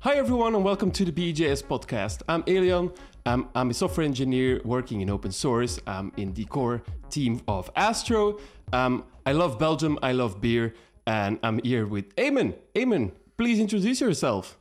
Hi, 0.00 0.14
everyone, 0.14 0.54
and 0.54 0.64
welcome 0.64 0.90
to 0.92 1.04
the 1.04 1.12
BeJS 1.12 1.64
podcast. 1.64 2.22
I'm 2.28 2.42
Elian. 2.46 2.92
Um, 3.26 3.50
I'm 3.54 3.70
a 3.70 3.74
software 3.74 4.06
engineer 4.06 4.60
working 4.64 5.00
in 5.00 5.10
open 5.10 5.32
source. 5.32 5.80
I'm 5.86 6.12
in 6.16 6.32
the 6.34 6.44
core 6.44 6.82
team 7.10 7.42
of 7.46 7.70
Astro. 7.76 8.38
Um, 8.72 9.04
I 9.26 9.32
love 9.32 9.58
Belgium, 9.58 9.98
I 10.02 10.12
love 10.12 10.40
beer, 10.40 10.74
and 11.06 11.38
I'm 11.42 11.58
here 11.62 11.86
with 11.86 12.14
Aymen. 12.16 12.54
Aymen, 12.74 13.12
please 13.36 13.58
introduce 13.58 14.00
yourself. 14.00 14.56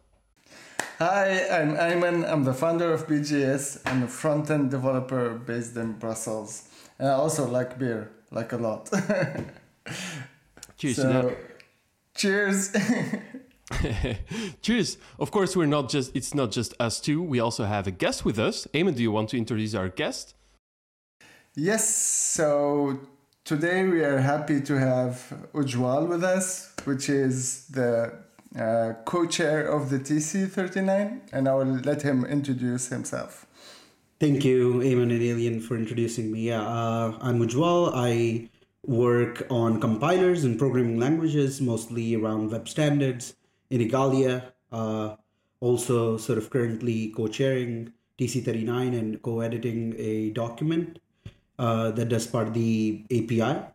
Hi, 1.00 1.48
I'm 1.50 1.76
Aymen. 1.78 2.28
I'm 2.28 2.44
the 2.44 2.54
founder 2.54 2.92
of 2.92 3.08
BeJS. 3.08 3.84
I'm 3.86 4.04
a 4.04 4.08
front 4.08 4.50
end 4.50 4.72
developer 4.72 5.36
based 5.36 5.78
in 5.78 5.94
Brussels. 5.94 6.68
And 6.98 7.08
I 7.08 7.14
also 7.14 7.48
like 7.48 7.78
beer, 7.78 8.12
like 8.32 8.54
a 8.54 8.58
lot. 8.58 8.90
Cheers 10.78 10.96
so. 10.96 11.36
Cheers. 12.16 12.76
Cheers. 14.62 14.98
Of 15.20 15.32
course, 15.32 15.56
we're 15.56 15.66
not 15.66 15.90
just 15.90 16.16
it's 16.16 16.34
not 16.34 16.52
just 16.52 16.74
us 16.80 17.00
two. 17.00 17.22
We 17.22 17.40
also 17.40 17.66
have 17.66 17.88
a 17.88 17.92
guest 17.92 18.26
with 18.26 18.40
us. 18.40 18.68
Aymen, 18.74 18.96
do 18.96 19.02
you 19.02 19.12
want 19.12 19.30
to 19.30 19.38
introduce 19.38 19.74
our 19.74 19.90
guest? 19.90 20.36
yes, 21.58 21.84
so 21.90 23.00
today 23.44 23.84
we 23.84 24.04
are 24.04 24.20
happy 24.20 24.62
to 24.62 24.80
have 24.80 25.34
Ujjwal 25.54 26.08
with 26.08 26.24
us, 26.24 26.72
which 26.86 27.10
is 27.10 27.68
the 27.70 28.14
uh, 28.58 28.94
co-chair 29.06 29.68
of 29.68 29.90
the 29.90 29.98
TC39, 30.00 31.22
and 31.34 31.50
I 31.50 31.56
will 31.56 31.66
let 31.66 32.04
him 32.04 32.24
introduce 32.26 32.90
himself. 32.90 33.47
Thank 34.20 34.44
you, 34.46 34.82
Aymen 34.82 35.12
and 35.12 35.22
Elian, 35.22 35.60
for 35.62 35.78
introducing 35.78 36.32
me. 36.32 36.50
Uh, 36.50 37.14
I'm 37.22 37.40
Ujjwal. 37.40 37.92
I 37.94 38.50
work 38.84 39.46
on 39.52 39.80
compilers 39.80 40.44
and 40.44 40.58
programming 40.58 41.00
languages, 41.00 41.62
mostly 41.62 42.16
around 42.16 42.50
web 42.50 42.68
standards 42.68 43.36
in 43.70 43.80
Igalia. 43.80 44.54
Uh, 44.72 45.18
also, 45.60 46.18
sort 46.18 46.40
of 46.40 46.50
currently 46.50 47.10
co-chairing 47.10 47.94
TC39 48.18 48.98
and 48.98 49.22
co-editing 49.22 49.94
a 50.00 50.32
document 50.32 50.98
uh, 51.60 51.92
that 51.92 52.10
does 52.10 52.26
part 52.26 52.48
of 52.48 52.54
the 52.56 53.04
API. 53.12 53.68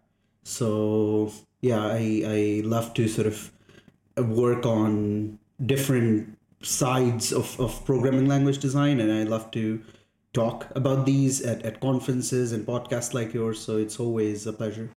So 0.42 1.32
yeah, 1.60 1.86
I, 1.86 2.22
I 2.26 2.62
love 2.64 2.94
to 2.94 3.06
sort 3.06 3.28
of 3.28 3.52
work 4.16 4.66
on 4.66 5.38
different 5.64 6.36
sides 6.62 7.32
of, 7.32 7.60
of 7.60 7.84
programming 7.84 8.26
language 8.26 8.58
design 8.58 8.98
and 8.98 9.12
I 9.12 9.22
love 9.22 9.52
to 9.52 9.80
talk 10.32 10.66
about 10.74 11.06
these 11.06 11.42
at, 11.42 11.62
at 11.62 11.80
conferences 11.80 12.52
and 12.52 12.66
podcasts 12.66 13.14
like 13.14 13.34
yours. 13.34 13.60
So 13.60 13.76
it's 13.76 14.00
always 14.00 14.46
a 14.46 14.52
pleasure. 14.52 14.90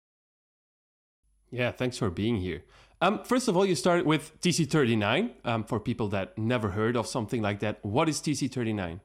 Yeah, 1.52 1.72
thanks 1.72 1.98
for 1.98 2.10
being 2.10 2.38
here. 2.38 2.64
Um, 3.02 3.24
first 3.24 3.48
of 3.48 3.58
all, 3.58 3.66
you 3.66 3.76
started 3.76 4.06
with 4.06 4.40
TC39. 4.42 5.32
Um, 5.44 5.64
for 5.66 5.80
people 5.80 6.08
that 6.10 6.38
never 6.38 6.70
heard 6.70 6.96
of 6.96 7.06
something 7.06 7.42
like 7.42 7.60
that, 7.60 7.80
what 7.84 8.08
is 8.08 8.20
TC39? 8.22 9.00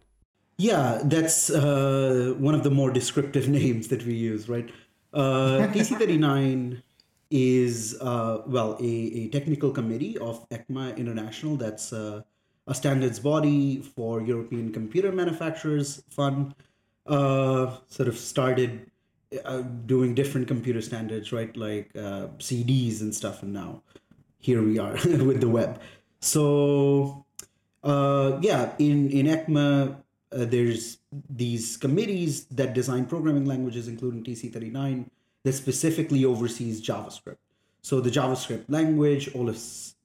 Yeah, 0.56 1.00
that's 1.04 1.50
uh, 1.50 2.34
one 2.38 2.54
of 2.54 2.62
the 2.62 2.70
more 2.70 2.90
descriptive 2.90 3.48
names 3.60 3.88
that 3.88 4.04
we 4.04 4.14
use, 4.14 4.48
right? 4.48 4.70
Uh, 5.12 5.68
TC39 5.72 6.82
is, 7.30 7.98
uh, 8.00 8.42
well, 8.46 8.76
a, 8.80 8.84
a 8.84 9.28
technical 9.28 9.70
committee 9.70 10.16
of 10.18 10.48
ECMA 10.48 10.96
International. 10.96 11.56
That's 11.56 11.92
uh, 11.92 12.22
a 12.68 12.74
standards 12.74 13.18
body 13.18 13.80
for 13.80 14.20
European 14.20 14.72
computer 14.72 15.10
manufacturers 15.10 16.02
fund. 16.10 16.54
Uh, 17.06 17.74
sort 17.88 18.08
of 18.08 18.18
started 18.18 18.90
uh, 19.44 19.62
doing 19.86 20.14
different 20.14 20.46
computer 20.46 20.82
standards, 20.82 21.32
right? 21.32 21.56
Like 21.56 21.90
uh, 21.96 22.28
CDs 22.38 23.00
and 23.00 23.14
stuff. 23.14 23.42
And 23.42 23.54
now 23.54 23.82
here 24.38 24.62
we 24.62 24.78
are 24.78 24.92
with 25.28 25.40
the 25.40 25.48
web. 25.48 25.80
So, 26.20 27.24
uh, 27.82 28.38
yeah, 28.42 28.72
in, 28.78 29.10
in 29.10 29.26
ECMA, 29.26 29.96
uh, 30.30 30.44
there's 30.44 30.98
these 31.30 31.78
committees 31.78 32.44
that 32.46 32.74
design 32.74 33.06
programming 33.06 33.46
languages, 33.46 33.88
including 33.88 34.22
TC39, 34.22 35.06
that 35.44 35.52
specifically 35.54 36.26
oversees 36.26 36.86
JavaScript. 36.86 37.38
So 37.80 38.00
the 38.00 38.10
JavaScript 38.10 38.64
language, 38.68 39.34
all 39.34 39.48
of 39.48 39.56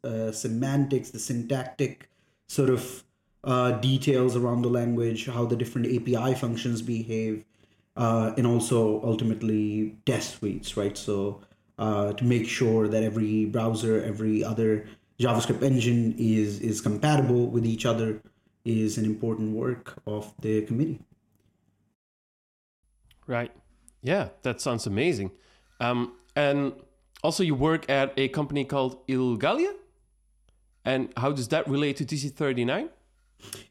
uh, 0.05 0.31
semantics, 0.31 1.09
the 1.09 1.19
syntactic 1.19 2.09
sort 2.53 2.69
of 2.69 3.03
uh, 3.43 3.71
details 3.71 4.35
around 4.35 4.61
the 4.61 4.69
language, 4.69 5.25
how 5.25 5.45
the 5.45 5.55
different 5.55 5.87
API 5.87 6.35
functions 6.35 6.81
behave, 6.81 7.43
uh, 7.97 8.31
and 8.37 8.45
also 8.45 9.03
ultimately 9.03 9.95
test 10.05 10.37
suites, 10.37 10.77
right? 10.77 10.97
So 10.97 11.41
uh, 11.79 12.13
to 12.13 12.23
make 12.23 12.47
sure 12.47 12.87
that 12.87 13.03
every 13.03 13.45
browser, 13.45 14.01
every 14.03 14.43
other 14.43 14.85
JavaScript 15.19 15.63
engine 15.63 16.15
is 16.17 16.59
is 16.59 16.81
compatible 16.81 17.47
with 17.47 17.65
each 17.65 17.85
other 17.85 18.21
is 18.65 18.97
an 18.97 19.05
important 19.05 19.55
work 19.55 19.95
of 20.05 20.33
the 20.41 20.61
committee. 20.61 20.99
Right. 23.27 23.51
Yeah, 24.01 24.29
that 24.43 24.61
sounds 24.61 24.85
amazing. 24.85 25.31
Um, 25.79 26.13
and 26.35 26.73
also, 27.23 27.41
you 27.43 27.55
work 27.55 27.89
at 27.89 28.13
a 28.17 28.27
company 28.27 28.65
called 28.65 29.05
Igalia. 29.07 29.73
And 30.85 31.13
how 31.17 31.31
does 31.31 31.47
that 31.49 31.67
relate 31.67 31.97
to 31.97 32.05
TC39? 32.05 32.89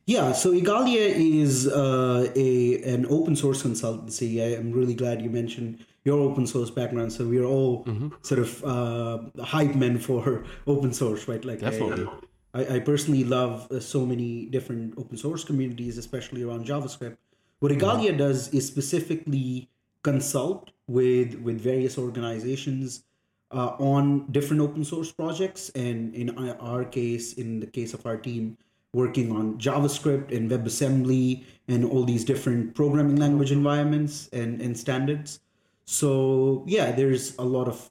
Yeah, 0.05 0.33
so 0.33 0.53
Igalia 0.53 1.07
is 1.15 1.67
uh, 1.69 2.31
a 2.35 2.83
an 2.83 3.07
open 3.07 3.37
source 3.37 3.63
consultancy. 3.63 4.43
I 4.43 4.57
am 4.57 4.73
really 4.73 4.95
glad 4.95 5.23
you 5.23 5.31
mentioned 5.31 5.85
your 6.05 6.21
open 6.21 6.47
source 6.47 6.71
background. 6.71 7.13
So 7.13 7.27
we're 7.27 7.45
all 7.45 7.85
sort 8.23 8.41
of 8.41 8.65
uh, 8.65 9.43
hype 9.43 9.75
men 9.75 9.99
for 9.99 10.45
open 10.67 10.93
source, 10.93 11.29
right? 11.29 11.45
Like 11.45 11.61
Definitely. 11.61 12.09
I, 12.55 12.77
I 12.77 12.79
personally 12.81 13.25
love 13.25 13.71
uh, 13.71 13.81
so 13.81 14.05
many 14.05 14.47
different 14.47 14.95
open 14.99 15.17
source 15.17 15.45
communities, 15.45 15.97
especially 15.99 16.43
around 16.43 16.67
JavaScript. 16.67 17.17
What 17.61 17.73
Igalia 17.73 18.19
does 18.19 18.49
is 18.49 18.67
specifically 18.67 19.71
consult 20.03 20.73
with 20.89 21.37
with 21.37 21.61
various 21.61 21.97
organizations 21.97 23.05
uh, 23.53 23.77
on 23.79 24.27
different 24.33 24.63
open 24.63 24.85
source 24.85 25.13
projects, 25.13 25.71
and 25.71 26.15
in 26.15 26.31
our- 26.39 26.85
case, 26.85 27.35
in 27.35 27.61
the 27.61 27.67
case 27.67 27.95
of 27.95 28.05
our 28.07 28.17
team, 28.17 28.57
working 28.93 29.33
on 29.33 29.57
JavaScript 29.59 30.37
and 30.37 30.51
WebAssembly 30.51 31.45
and 31.69 31.85
all 31.85 32.05
these 32.05 32.25
different 32.25 32.75
programming 32.75 33.17
language 33.17 33.51
environments 33.51 34.29
and, 34.33 34.61
and 34.61 34.77
standards. 34.77 35.41
So 35.87 36.65
yeah, 36.67 36.93
there's 36.93 37.37
a 37.39 37.43
lot 37.43 37.69
of 37.69 37.91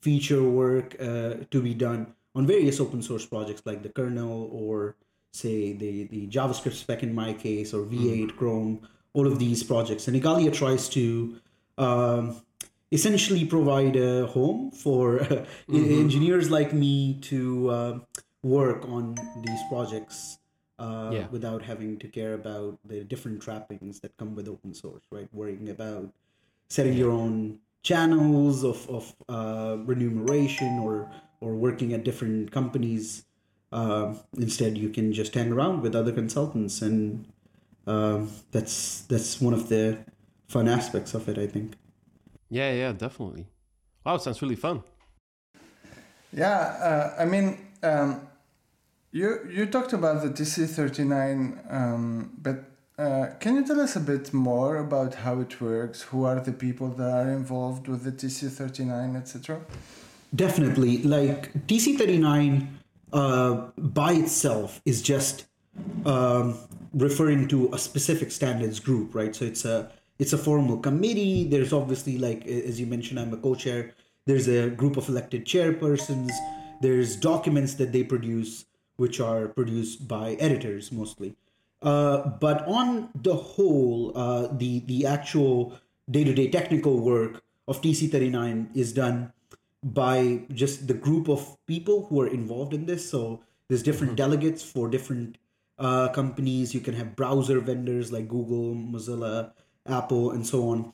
feature 0.00 0.42
work 0.42 0.94
uh, 1.00 1.34
to 1.50 1.60
be 1.60 1.74
done 1.74 2.14
on 2.36 2.46
various 2.46 2.78
open 2.78 3.02
source 3.02 3.26
projects 3.26 3.62
like 3.64 3.82
the 3.82 3.88
kernel 3.88 4.48
or 4.52 4.94
say 5.32 5.72
the, 5.72 6.04
the 6.04 6.28
JavaScript 6.28 6.74
spec 6.74 7.02
in 7.02 7.14
my 7.14 7.32
case 7.32 7.74
or 7.74 7.84
V8, 7.84 8.36
Chrome, 8.36 8.86
all 9.14 9.26
of 9.26 9.38
these 9.38 9.62
projects. 9.62 10.06
And 10.06 10.20
Igalia 10.20 10.52
tries 10.52 10.88
to 10.90 11.36
um, 11.78 12.40
essentially 12.96 13.44
provide 13.56 13.94
a 13.96 14.26
home 14.36 14.60
for 14.84 15.02
engineers 16.02 16.46
like 16.58 16.70
me 16.84 16.94
to 17.30 17.40
uh, 17.78 17.92
work 18.42 18.80
on 18.96 19.04
these 19.46 19.62
projects 19.72 20.18
uh, 20.78 21.10
Yeah. 21.16 21.26
without 21.36 21.62
having 21.70 21.92
to 22.02 22.06
care 22.18 22.34
about 22.42 22.72
the 22.90 22.98
different 23.12 23.38
trappings 23.46 23.94
that 24.02 24.12
come 24.20 24.30
with 24.38 24.46
open 24.54 24.72
source, 24.82 25.04
right? 25.16 25.28
Worrying 25.40 25.68
about 25.76 26.06
setting 26.76 26.94
your 27.02 27.12
own 27.22 27.60
channels 27.82 28.64
of, 28.72 28.78
of 28.98 29.04
uh, 29.28 29.76
remuneration 29.92 30.72
or 30.86 30.96
or 31.44 31.50
working 31.66 31.92
at 31.96 32.00
different 32.10 32.50
companies. 32.58 33.06
Uh, 33.78 34.14
instead, 34.46 34.72
you 34.84 34.88
can 34.96 35.06
just 35.20 35.32
hang 35.38 35.50
around 35.52 35.76
with 35.84 35.94
other 36.00 36.12
consultants, 36.20 36.76
and 36.88 37.00
um, 37.86 38.20
that's 38.52 38.76
that's 39.10 39.40
one 39.46 39.54
of 39.54 39.68
the 39.72 39.98
fun 40.54 40.66
aspects 40.78 41.14
of 41.14 41.28
it, 41.28 41.36
I 41.38 41.46
think. 41.54 41.68
Yeah, 42.48 42.72
yeah, 42.72 42.92
definitely. 42.92 43.46
Wow, 44.04 44.18
sounds 44.18 44.40
really 44.42 44.56
fun. 44.56 44.82
Yeah, 46.32 46.58
uh, 46.58 47.22
I 47.22 47.24
mean, 47.24 47.58
um, 47.82 48.28
you 49.10 49.40
you 49.50 49.66
talked 49.66 49.92
about 49.92 50.22
the 50.22 50.30
TC39, 50.30 51.72
um, 51.72 52.30
but 52.38 52.64
uh, 52.98 53.26
can 53.40 53.56
you 53.56 53.66
tell 53.66 53.80
us 53.80 53.96
a 53.96 54.00
bit 54.00 54.32
more 54.32 54.76
about 54.78 55.14
how 55.14 55.40
it 55.40 55.60
works? 55.60 56.02
Who 56.02 56.24
are 56.24 56.40
the 56.40 56.52
people 56.52 56.88
that 56.88 57.10
are 57.10 57.30
involved 57.30 57.88
with 57.88 58.04
the 58.04 58.12
TC39, 58.12 59.16
etc.? 59.16 59.60
Definitely. 60.34 61.02
Like 61.02 61.52
TC39 61.66 62.66
uh, 63.12 63.54
by 63.76 64.12
itself 64.12 64.80
is 64.84 65.02
just 65.02 65.46
um, 66.04 66.58
referring 66.92 67.48
to 67.48 67.70
a 67.72 67.78
specific 67.78 68.30
standards 68.30 68.80
group, 68.80 69.14
right? 69.14 69.34
So 69.34 69.44
it's 69.44 69.64
a 69.64 69.90
it's 70.18 70.32
a 70.32 70.38
formal 70.38 70.78
committee. 70.78 71.44
There's 71.48 71.72
obviously 71.72 72.18
like 72.18 72.46
as 72.46 72.80
you 72.80 72.86
mentioned, 72.86 73.20
I'm 73.20 73.32
a 73.32 73.36
co-chair. 73.36 73.92
There's 74.26 74.48
a 74.48 74.70
group 74.70 74.96
of 74.96 75.08
elected 75.08 75.44
chairpersons. 75.44 76.30
There's 76.80 77.16
documents 77.16 77.74
that 77.74 77.92
they 77.92 78.02
produce, 78.02 78.66
which 78.96 79.20
are 79.20 79.48
produced 79.48 80.08
by 80.08 80.32
editors 80.34 80.92
mostly. 80.92 81.36
Uh, 81.82 82.28
but 82.40 82.66
on 82.66 83.10
the 83.14 83.34
whole, 83.34 84.12
uh, 84.16 84.48
the 84.52 84.80
the 84.80 85.06
actual 85.06 85.78
day-to-day 86.10 86.48
technical 86.48 87.00
work 87.00 87.42
of 87.68 87.80
TC39 87.82 88.74
is 88.74 88.92
done 88.92 89.32
by 89.82 90.42
just 90.52 90.86
the 90.86 90.94
group 90.94 91.28
of 91.28 91.56
people 91.66 92.06
who 92.06 92.20
are 92.20 92.26
involved 92.26 92.72
in 92.72 92.86
this. 92.86 93.08
So 93.08 93.40
there's 93.68 93.82
different 93.82 94.12
mm-hmm. 94.12 94.30
delegates 94.30 94.62
for 94.62 94.88
different 94.88 95.38
uh, 95.78 96.08
companies. 96.08 96.74
You 96.74 96.80
can 96.80 96.94
have 96.94 97.16
browser 97.16 97.60
vendors 97.60 98.12
like 98.12 98.28
Google, 98.28 98.74
Mozilla, 98.74 99.52
Apple, 99.88 100.30
and 100.30 100.46
so 100.46 100.68
on. 100.68 100.92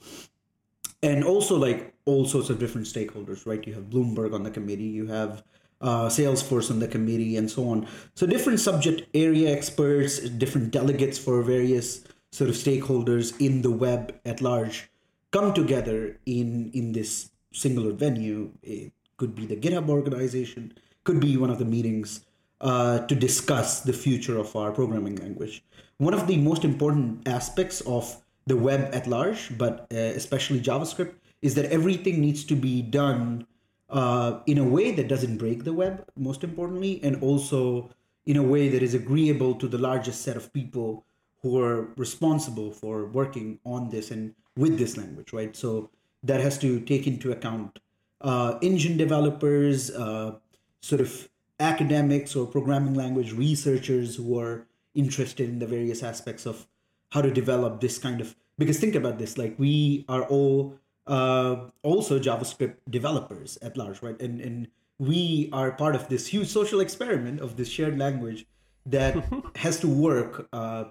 And 1.02 1.24
also 1.24 1.56
like 1.56 1.94
all 2.04 2.24
sorts 2.24 2.50
of 2.50 2.58
different 2.58 2.86
stakeholders, 2.86 3.46
right? 3.46 3.66
You 3.66 3.74
have 3.74 3.90
Bloomberg 3.90 4.34
on 4.34 4.42
the 4.42 4.50
committee, 4.50 4.84
you 4.84 5.06
have 5.06 5.42
uh, 5.80 6.06
Salesforce 6.06 6.70
on 6.70 6.78
the 6.78 6.88
committee, 6.88 7.36
and 7.36 7.50
so 7.50 7.68
on. 7.68 7.88
So 8.14 8.26
different 8.26 8.60
subject 8.60 9.08
area 9.14 9.50
experts, 9.50 10.20
different 10.20 10.70
delegates 10.70 11.18
for 11.18 11.42
various 11.42 12.04
sort 12.30 12.48
of 12.48 12.56
stakeholders 12.56 13.38
in 13.40 13.62
the 13.62 13.70
web 13.70 14.18
at 14.24 14.40
large 14.40 14.88
come 15.32 15.52
together 15.52 16.18
in 16.26 16.70
in 16.72 16.92
this 16.92 17.30
singular 17.52 17.92
venue. 17.92 18.52
It 18.62 18.92
could 19.16 19.34
be 19.34 19.46
the 19.46 19.56
GitHub 19.56 19.88
organization, 19.88 20.74
could 21.04 21.20
be 21.20 21.36
one 21.36 21.50
of 21.50 21.58
the 21.58 21.64
meetings 21.64 22.24
uh, 22.60 23.00
to 23.06 23.14
discuss 23.14 23.80
the 23.80 23.92
future 23.92 24.38
of 24.38 24.54
our 24.54 24.70
programming 24.70 25.16
language. 25.16 25.64
One 25.98 26.14
of 26.14 26.26
the 26.26 26.36
most 26.36 26.64
important 26.64 27.26
aspects 27.26 27.80
of 27.82 28.21
the 28.46 28.56
web 28.56 28.90
at 28.94 29.06
large, 29.06 29.56
but 29.56 29.86
uh, 29.92 29.96
especially 29.96 30.60
JavaScript, 30.60 31.14
is 31.40 31.54
that 31.54 31.66
everything 31.66 32.20
needs 32.20 32.44
to 32.44 32.54
be 32.54 32.82
done 32.82 33.46
uh, 33.90 34.40
in 34.46 34.58
a 34.58 34.64
way 34.64 34.90
that 34.92 35.08
doesn't 35.08 35.36
break 35.38 35.64
the 35.64 35.72
web, 35.72 36.04
most 36.16 36.42
importantly, 36.42 37.00
and 37.02 37.22
also 37.22 37.90
in 38.26 38.36
a 38.36 38.42
way 38.42 38.68
that 38.68 38.82
is 38.82 38.94
agreeable 38.94 39.54
to 39.54 39.68
the 39.68 39.78
largest 39.78 40.22
set 40.22 40.36
of 40.36 40.52
people 40.52 41.04
who 41.42 41.60
are 41.60 41.88
responsible 41.96 42.70
for 42.70 43.06
working 43.06 43.58
on 43.64 43.90
this 43.90 44.10
and 44.10 44.34
with 44.56 44.78
this 44.78 44.96
language, 44.96 45.32
right? 45.32 45.56
So 45.56 45.90
that 46.22 46.40
has 46.40 46.56
to 46.58 46.80
take 46.80 47.06
into 47.06 47.32
account 47.32 47.80
uh, 48.20 48.58
engine 48.62 48.96
developers, 48.96 49.90
uh, 49.90 50.36
sort 50.80 51.00
of 51.00 51.28
academics 51.58 52.36
or 52.36 52.46
programming 52.46 52.94
language 52.94 53.32
researchers 53.32 54.16
who 54.16 54.38
are 54.38 54.66
interested 54.94 55.48
in 55.48 55.58
the 55.58 55.66
various 55.66 56.02
aspects 56.02 56.46
of 56.46 56.66
how 57.12 57.20
to 57.20 57.30
develop 57.30 57.80
this 57.80 57.98
kind 57.98 58.20
of. 58.20 58.34
Because 58.58 58.78
think 58.78 58.94
about 58.94 59.18
this, 59.18 59.36
like 59.38 59.54
we 59.58 60.04
are 60.08 60.22
all 60.24 60.78
uh, 61.06 61.68
also 61.82 62.18
JavaScript 62.18 62.76
developers 62.88 63.58
at 63.60 63.76
large, 63.76 64.02
right? 64.02 64.20
And 64.20 64.40
and 64.40 64.68
we 64.98 65.50
are 65.52 65.72
part 65.72 65.94
of 65.94 66.08
this 66.08 66.26
huge 66.26 66.48
social 66.48 66.80
experiment 66.80 67.40
of 67.40 67.56
this 67.56 67.68
shared 67.68 67.98
language 67.98 68.46
that 68.86 69.14
has 69.56 69.78
to 69.80 69.88
work 69.88 70.48
uh, 70.52 70.84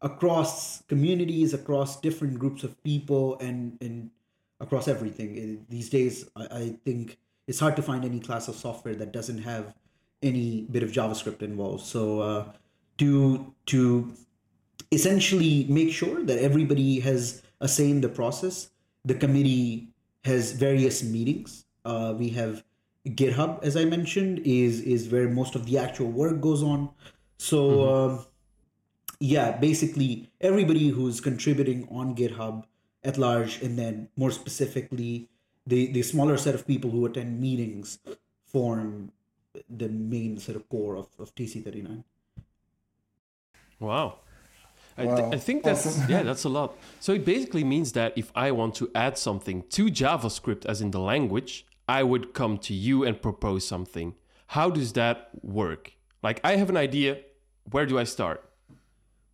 across 0.00 0.82
communities, 0.82 1.54
across 1.54 2.00
different 2.00 2.38
groups 2.38 2.64
of 2.64 2.82
people, 2.82 3.38
and 3.38 3.78
and 3.80 4.10
across 4.60 4.88
everything. 4.88 5.64
These 5.68 5.90
days, 5.90 6.28
I, 6.34 6.44
I 6.50 6.64
think 6.84 7.18
it's 7.46 7.60
hard 7.60 7.76
to 7.76 7.82
find 7.82 8.04
any 8.04 8.20
class 8.20 8.48
of 8.48 8.56
software 8.56 8.94
that 8.96 9.12
doesn't 9.12 9.42
have 9.42 9.74
any 10.22 10.66
bit 10.70 10.82
of 10.82 10.90
JavaScript 10.90 11.42
involved. 11.42 11.84
So 11.84 12.20
uh, 12.20 12.44
to 12.98 13.54
to 13.66 14.12
essentially 14.92 15.66
make 15.68 15.92
sure 15.92 16.22
that 16.22 16.38
everybody 16.38 17.00
has 17.00 17.42
a 17.60 17.68
say 17.68 17.90
in 17.90 18.00
the 18.00 18.08
process, 18.08 18.70
the 19.04 19.14
committee 19.14 19.88
has 20.24 20.52
various 20.52 21.02
meetings. 21.02 21.64
Uh, 21.84 22.14
we 22.16 22.28
have 22.30 22.62
GitHub, 23.08 23.62
as 23.64 23.76
I 23.76 23.84
mentioned, 23.84 24.40
is 24.44 24.80
is 24.80 25.08
where 25.08 25.28
most 25.28 25.56
of 25.56 25.66
the 25.66 25.78
actual 25.78 26.10
work 26.10 26.40
goes 26.40 26.62
on. 26.62 26.90
So. 27.38 27.58
Mm-hmm. 27.70 28.20
Uh, 28.20 28.24
yeah, 29.22 29.56
basically 29.56 30.32
everybody 30.40 30.88
who's 30.88 31.20
contributing 31.20 31.86
on 31.92 32.16
GitHub 32.16 32.64
at 33.04 33.18
large, 33.18 33.62
and 33.62 33.78
then 33.78 34.08
more 34.16 34.32
specifically, 34.32 35.28
the 35.64 35.92
the 35.92 36.02
smaller 36.02 36.36
set 36.36 36.56
of 36.56 36.66
people 36.66 36.90
who 36.90 37.06
attend 37.06 37.40
meetings 37.40 38.00
form 38.46 39.12
the 39.70 39.88
main 39.88 40.38
sort 40.38 40.56
of 40.56 40.68
core 40.68 40.96
of, 40.96 41.06
of 41.20 41.34
TC39. 41.36 42.02
Wow. 43.78 44.18
I, 44.96 45.04
th- 45.04 45.34
I, 45.34 45.38
think 45.38 45.62
that's 45.62 45.86
awesome. 45.86 46.10
yeah 46.10 46.22
that's 46.28 46.44
a 46.44 46.48
lot 46.48 46.76
so 47.00 47.12
it 47.12 47.24
basically 47.24 47.64
means 47.64 47.92
that 47.92 48.12
if 48.16 48.30
i 48.34 48.50
want 48.50 48.74
to 48.76 48.90
add 48.94 49.16
something 49.16 49.64
to 49.70 49.86
javascript 49.86 50.66
as 50.66 50.80
in 50.80 50.90
the 50.90 51.00
language 51.00 51.66
i 51.88 52.02
would 52.02 52.34
come 52.34 52.58
to 52.58 52.74
you 52.74 53.04
and 53.04 53.20
propose 53.20 53.66
something 53.66 54.14
how 54.48 54.68
does 54.70 54.92
that 54.92 55.30
work 55.42 55.92
like 56.22 56.40
i 56.44 56.56
have 56.56 56.68
an 56.68 56.76
idea 56.76 57.18
where 57.70 57.86
do 57.86 57.98
i 57.98 58.04
start 58.04 58.52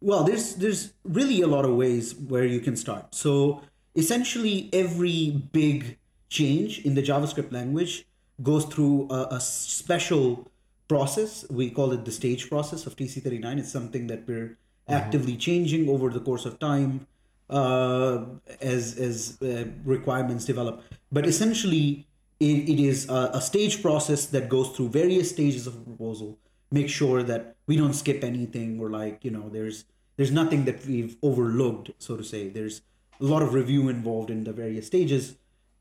well, 0.01 0.25
there's 0.25 0.55
there's 0.57 0.93
really 1.05 1.43
a 1.43 1.47
lot 1.47 1.65
of 1.65 1.75
ways 1.75 2.15
where 2.15 2.45
you 2.45 2.61
can 2.61 2.77
start. 2.77 3.15
So 3.15 3.63
essentially, 3.97 4.71
every 4.73 5.43
big 5.53 5.99
change 6.29 6.81
in 6.85 6.95
the 6.95 7.03
JavaScript 7.03 7.53
language 7.53 8.07
goes 8.43 8.65
through 8.65 9.09
a, 9.11 9.29
a 9.33 9.41
special 9.41 10.49
process. 10.87 11.45
We 11.51 11.71
call 11.71 11.93
it 11.93 12.05
the 12.05 12.13
stage 12.13 12.49
process 12.49 12.87
of 12.87 12.95
TC39. 12.95 13.59
It's 13.59 13.73
something 13.73 14.07
that 14.07 14.29
we're 14.29 14.57
mm-hmm. 14.89 14.95
actively 14.95 15.37
changing 15.37 15.89
over 15.89 16.11
the 16.11 16.21
course 16.21 16.45
of 16.47 16.59
time 16.59 17.07
uh, 17.51 18.25
as 18.61 18.99
as 18.99 19.41
uh, 19.43 19.65
requirements 19.85 20.45
develop. 20.45 20.83
But 21.13 21.27
essentially, 21.27 22.07
it, 22.41 22.69
it 22.69 22.81
is 22.81 23.09
a, 23.09 23.31
a 23.35 23.41
stage 23.41 23.83
process 23.83 24.27
that 24.27 24.49
goes 24.49 24.71
through 24.71 24.91
various 24.91 25.31
stages 25.31 25.67
of 25.67 25.75
a 25.77 25.81
proposal 25.81 26.39
make 26.71 26.89
sure 26.89 27.23
that 27.23 27.57
we 27.67 27.77
don't 27.77 27.95
skip 27.95 28.23
anything 28.23 28.79
or 28.81 28.91
like 28.91 29.25
you 29.25 29.31
know 29.31 29.49
there's 29.49 29.85
there's 30.17 30.31
nothing 30.31 30.65
that 30.65 30.85
we've 30.87 31.17
overlooked 31.23 31.91
so 31.99 32.17
to 32.17 32.25
say 32.25 32.49
there's 32.49 32.83
a 33.21 33.25
lot 33.25 33.43
of 33.43 33.55
review 33.55 33.89
involved 33.89 34.31
in 34.31 34.45
the 34.45 34.53
various 34.53 34.87
stages 34.87 35.37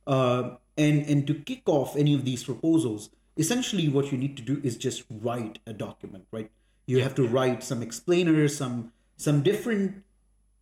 uh, 0.05 0.51
and 0.77 1.05
and 1.05 1.27
to 1.27 1.33
kick 1.33 1.63
off 1.67 1.95
any 1.95 2.13
of 2.13 2.23
these 2.25 2.43
proposals 2.43 3.09
essentially 3.35 3.87
what 3.87 4.11
you 4.11 4.17
need 4.17 4.35
to 4.37 4.43
do 4.43 4.59
is 4.63 4.77
just 4.77 5.03
write 5.09 5.59
a 5.65 5.73
document 5.73 6.25
right 6.31 6.51
you 6.85 7.01
have 7.01 7.15
to 7.15 7.27
write 7.27 7.63
some 7.63 7.81
explainers 7.81 8.57
some 8.57 8.91
some 9.17 9.43
different 9.43 10.03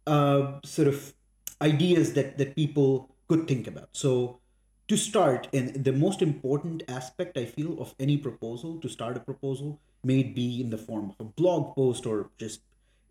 uh, 0.08 0.60
sort 0.64 0.88
of 0.88 1.14
ideas 1.62 2.14
that 2.14 2.38
that 2.38 2.56
people 2.56 3.16
could 3.28 3.48
think 3.48 3.68
about. 3.68 3.90
So 3.94 4.40
to 4.88 4.98
start 4.98 5.48
and 5.54 5.84
the 5.84 5.92
most 5.92 6.22
important 6.22 6.84
aspect 6.88 7.40
i 7.40 7.44
feel 7.44 7.82
of 7.82 7.96
any 8.00 8.18
proposal 8.18 8.78
to 8.80 8.88
start 8.88 9.18
a 9.18 9.20
proposal 9.20 9.80
may 10.04 10.22
be 10.22 10.62
in 10.62 10.70
the 10.70 10.78
form 10.78 11.10
of 11.10 11.16
a 11.20 11.24
blog 11.24 11.74
post 11.74 12.06
or 12.06 12.30
just 12.38 12.62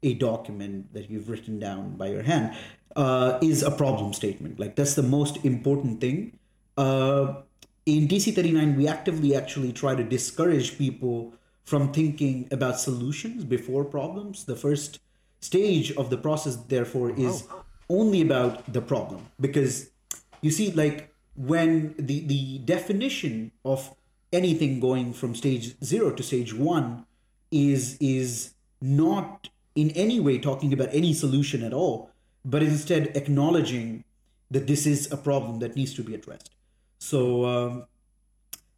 a 0.05 0.15
document 0.15 0.93
that 0.93 1.11
you've 1.11 1.29
written 1.29 1.59
down 1.59 1.97
by 1.97 2.07
your 2.07 2.23
hand 2.23 2.55
uh, 2.95 3.39
is 3.43 3.63
a 3.63 3.71
problem 3.71 4.13
statement. 4.13 4.61
Like 4.61 4.77
that's 4.77 4.95
the 4.95 5.03
most 5.03 5.45
important 5.45 6.01
thing. 6.01 6.39
Uh, 6.77 7.43
in 7.87 8.07
TC39, 8.07 8.77
we 8.77 8.87
actively 8.87 9.35
actually 9.35 9.73
try 9.73 9.95
to 9.95 10.05
discourage 10.05 10.79
people 10.79 11.35
from 11.65 11.93
thinking 11.93 12.49
about 12.51 12.79
solutions 12.79 13.45
before 13.45 13.85
problems. 13.85 14.45
The 14.45 14.57
first 14.57 15.01
stage 15.45 15.93
of 16.01 16.09
the 16.09 16.17
process 16.17 16.57
therefore 16.57 17.11
is 17.11 17.45
oh. 17.51 17.65
only 17.91 18.23
about 18.23 18.73
the 18.73 18.81
problem 18.81 19.21
because 19.39 19.91
you 20.41 20.51
see 20.51 20.71
like 20.73 21.13
when 21.37 21.95
the 21.99 22.21
the 22.33 22.59
definition 22.75 23.53
of 23.65 23.95
anything 24.33 24.81
going 24.81 25.13
from 25.13 25.35
stage 25.35 25.67
0 25.85 26.13
to 26.13 26.23
stage 26.23 26.55
1 26.55 27.05
is 27.51 27.97
is 28.01 28.55
not 28.81 29.51
in 29.75 29.91
any 29.91 30.19
way 30.19 30.39
talking 30.39 30.73
about 30.73 30.89
any 30.93 31.13
solution 31.13 31.63
at 31.63 31.75
all 31.75 32.11
but 32.45 32.63
instead 32.63 33.03
acknowledging 33.15 34.05
that 34.51 34.67
this 34.67 34.87
is 34.87 35.13
a 35.13 35.17
problem 35.17 35.59
that 35.59 35.77
needs 35.77 35.93
to 35.99 36.03
be 36.03 36.15
addressed 36.15 36.51
so 36.99 37.45
um, 37.53 37.87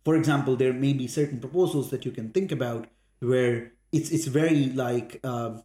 for 0.04 0.16
example 0.16 0.56
there 0.56 0.72
may 0.72 0.92
be 0.92 1.06
certain 1.06 1.38
proposals 1.38 1.90
that 1.90 2.04
you 2.04 2.10
can 2.10 2.30
think 2.30 2.50
about 2.50 2.88
where 3.20 3.72
it's 3.92 4.10
it's 4.10 4.26
very 4.26 4.66
like 4.84 5.20
um, 5.24 5.62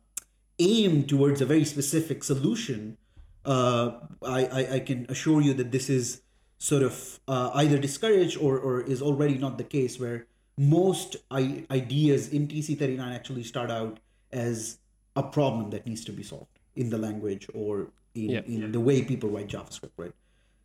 aimed 0.61 1.09
towards 1.09 1.41
a 1.41 1.45
very 1.45 1.65
specific 1.65 2.23
solution 2.23 2.97
uh, 3.45 3.91
I, 4.21 4.45
I, 4.45 4.73
I 4.75 4.79
can 4.79 5.05
assure 5.09 5.41
you 5.41 5.53
that 5.55 5.71
this 5.71 5.89
is 5.89 6.21
sort 6.57 6.83
of 6.83 7.19
uh, 7.27 7.51
either 7.55 7.77
discouraged 7.77 8.37
or, 8.37 8.59
or 8.59 8.81
is 8.81 9.01
already 9.01 9.37
not 9.37 9.57
the 9.57 9.63
case 9.63 9.99
where 9.99 10.27
most 10.57 11.15
I- 11.31 11.65
ideas 11.71 12.29
in 12.29 12.47
TC39 12.47 13.15
actually 13.15 13.43
start 13.43 13.71
out 13.71 13.99
as 14.31 14.77
a 15.15 15.23
problem 15.23 15.71
that 15.71 15.85
needs 15.85 16.05
to 16.05 16.11
be 16.11 16.23
solved 16.23 16.59
in 16.75 16.89
the 16.89 16.97
language 16.97 17.47
or 17.53 17.87
in, 18.13 18.29
yeah. 18.29 18.41
in 18.45 18.71
the 18.71 18.79
way 18.79 19.01
people 19.01 19.29
write 19.29 19.47
JavaScript, 19.47 19.91
right? 19.97 20.13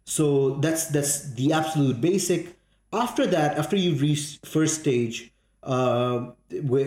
So 0.05 0.57
that's 0.57 0.87
that's 0.87 1.33
the 1.33 1.53
absolute 1.53 2.01
basic. 2.01 2.57
After 2.93 3.27
that, 3.27 3.59
after 3.59 3.75
you've 3.75 4.01
reached 4.01 4.47
first 4.47 4.81
stage, 4.81 5.33
uh, 5.65 6.31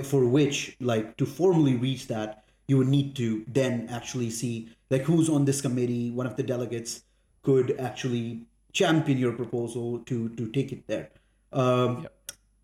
for 0.04 0.24
which 0.26 0.78
like 0.80 1.18
to 1.18 1.26
formally 1.26 1.76
reach 1.76 2.08
that, 2.08 2.46
you 2.70 2.78
would 2.78 2.88
need 2.88 3.16
to 3.16 3.44
then 3.48 3.88
actually 3.90 4.30
see 4.30 4.70
like 4.92 5.02
who's 5.02 5.28
on 5.28 5.46
this 5.46 5.60
committee. 5.60 6.12
One 6.12 6.28
of 6.28 6.36
the 6.36 6.44
delegates 6.44 7.02
could 7.42 7.76
actually 7.80 8.44
champion 8.72 9.18
your 9.18 9.34
proposal 9.34 10.00
to 10.06 10.30
to 10.30 10.48
take 10.52 10.72
it 10.72 10.86
there. 10.88 11.10
Um, 11.52 12.04
yep. 12.04 12.14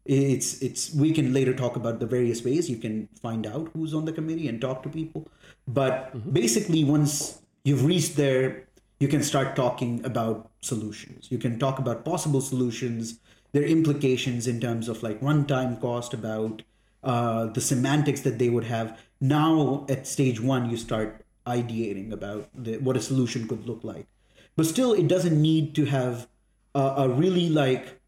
It's 0.06 0.62
it's 0.62 0.94
we 0.94 1.12
can 1.12 1.34
later 1.34 1.56
talk 1.56 1.76
about 1.76 2.00
the 2.00 2.06
various 2.06 2.44
ways 2.44 2.70
you 2.70 2.78
can 2.78 3.10
find 3.20 3.48
out 3.48 3.72
who's 3.74 3.96
on 3.96 4.06
the 4.06 4.14
committee 4.14 4.48
and 4.48 4.62
talk 4.62 4.84
to 4.84 4.90
people. 4.90 5.28
But 5.68 6.14
mm-hmm. 6.14 6.30
basically, 6.30 6.84
once 6.84 7.42
you've 7.64 7.84
reached 7.84 8.16
there, 8.16 8.68
you 9.00 9.08
can 9.08 9.24
start 9.24 9.56
talking 9.56 10.06
about 10.06 10.52
solutions. 10.62 11.32
You 11.32 11.40
can 11.40 11.58
talk 11.58 11.80
about 11.80 12.06
possible 12.06 12.42
solutions, 12.42 13.20
their 13.54 13.64
implications 13.64 14.46
in 14.46 14.62
terms 14.62 14.88
of 14.88 15.02
like 15.02 15.20
runtime 15.22 15.82
cost, 15.82 16.14
about 16.14 16.62
uh, 17.04 17.48
the 17.48 17.62
semantics 17.62 18.22
that 18.22 18.38
they 18.38 18.50
would 18.50 18.66
have. 18.66 19.00
Now 19.28 19.86
at 19.90 20.08
stage 20.08 20.40
one, 20.40 20.70
you 20.70 20.78
start 20.78 21.26
ideating 21.48 22.12
about 22.12 22.50
the, 22.54 22.78
what 22.78 22.98
a 22.98 23.02
solution 23.02 23.48
could 23.48 23.66
look 23.66 23.84
like. 23.84 24.08
But 24.56 24.66
still, 24.66 24.94
it 24.94 25.08
doesn't 25.08 25.40
need 25.42 25.76
to 25.76 25.86
have 25.86 26.28
a, 26.74 26.80
a 26.98 27.10
really 27.10 27.50
like 27.50 28.00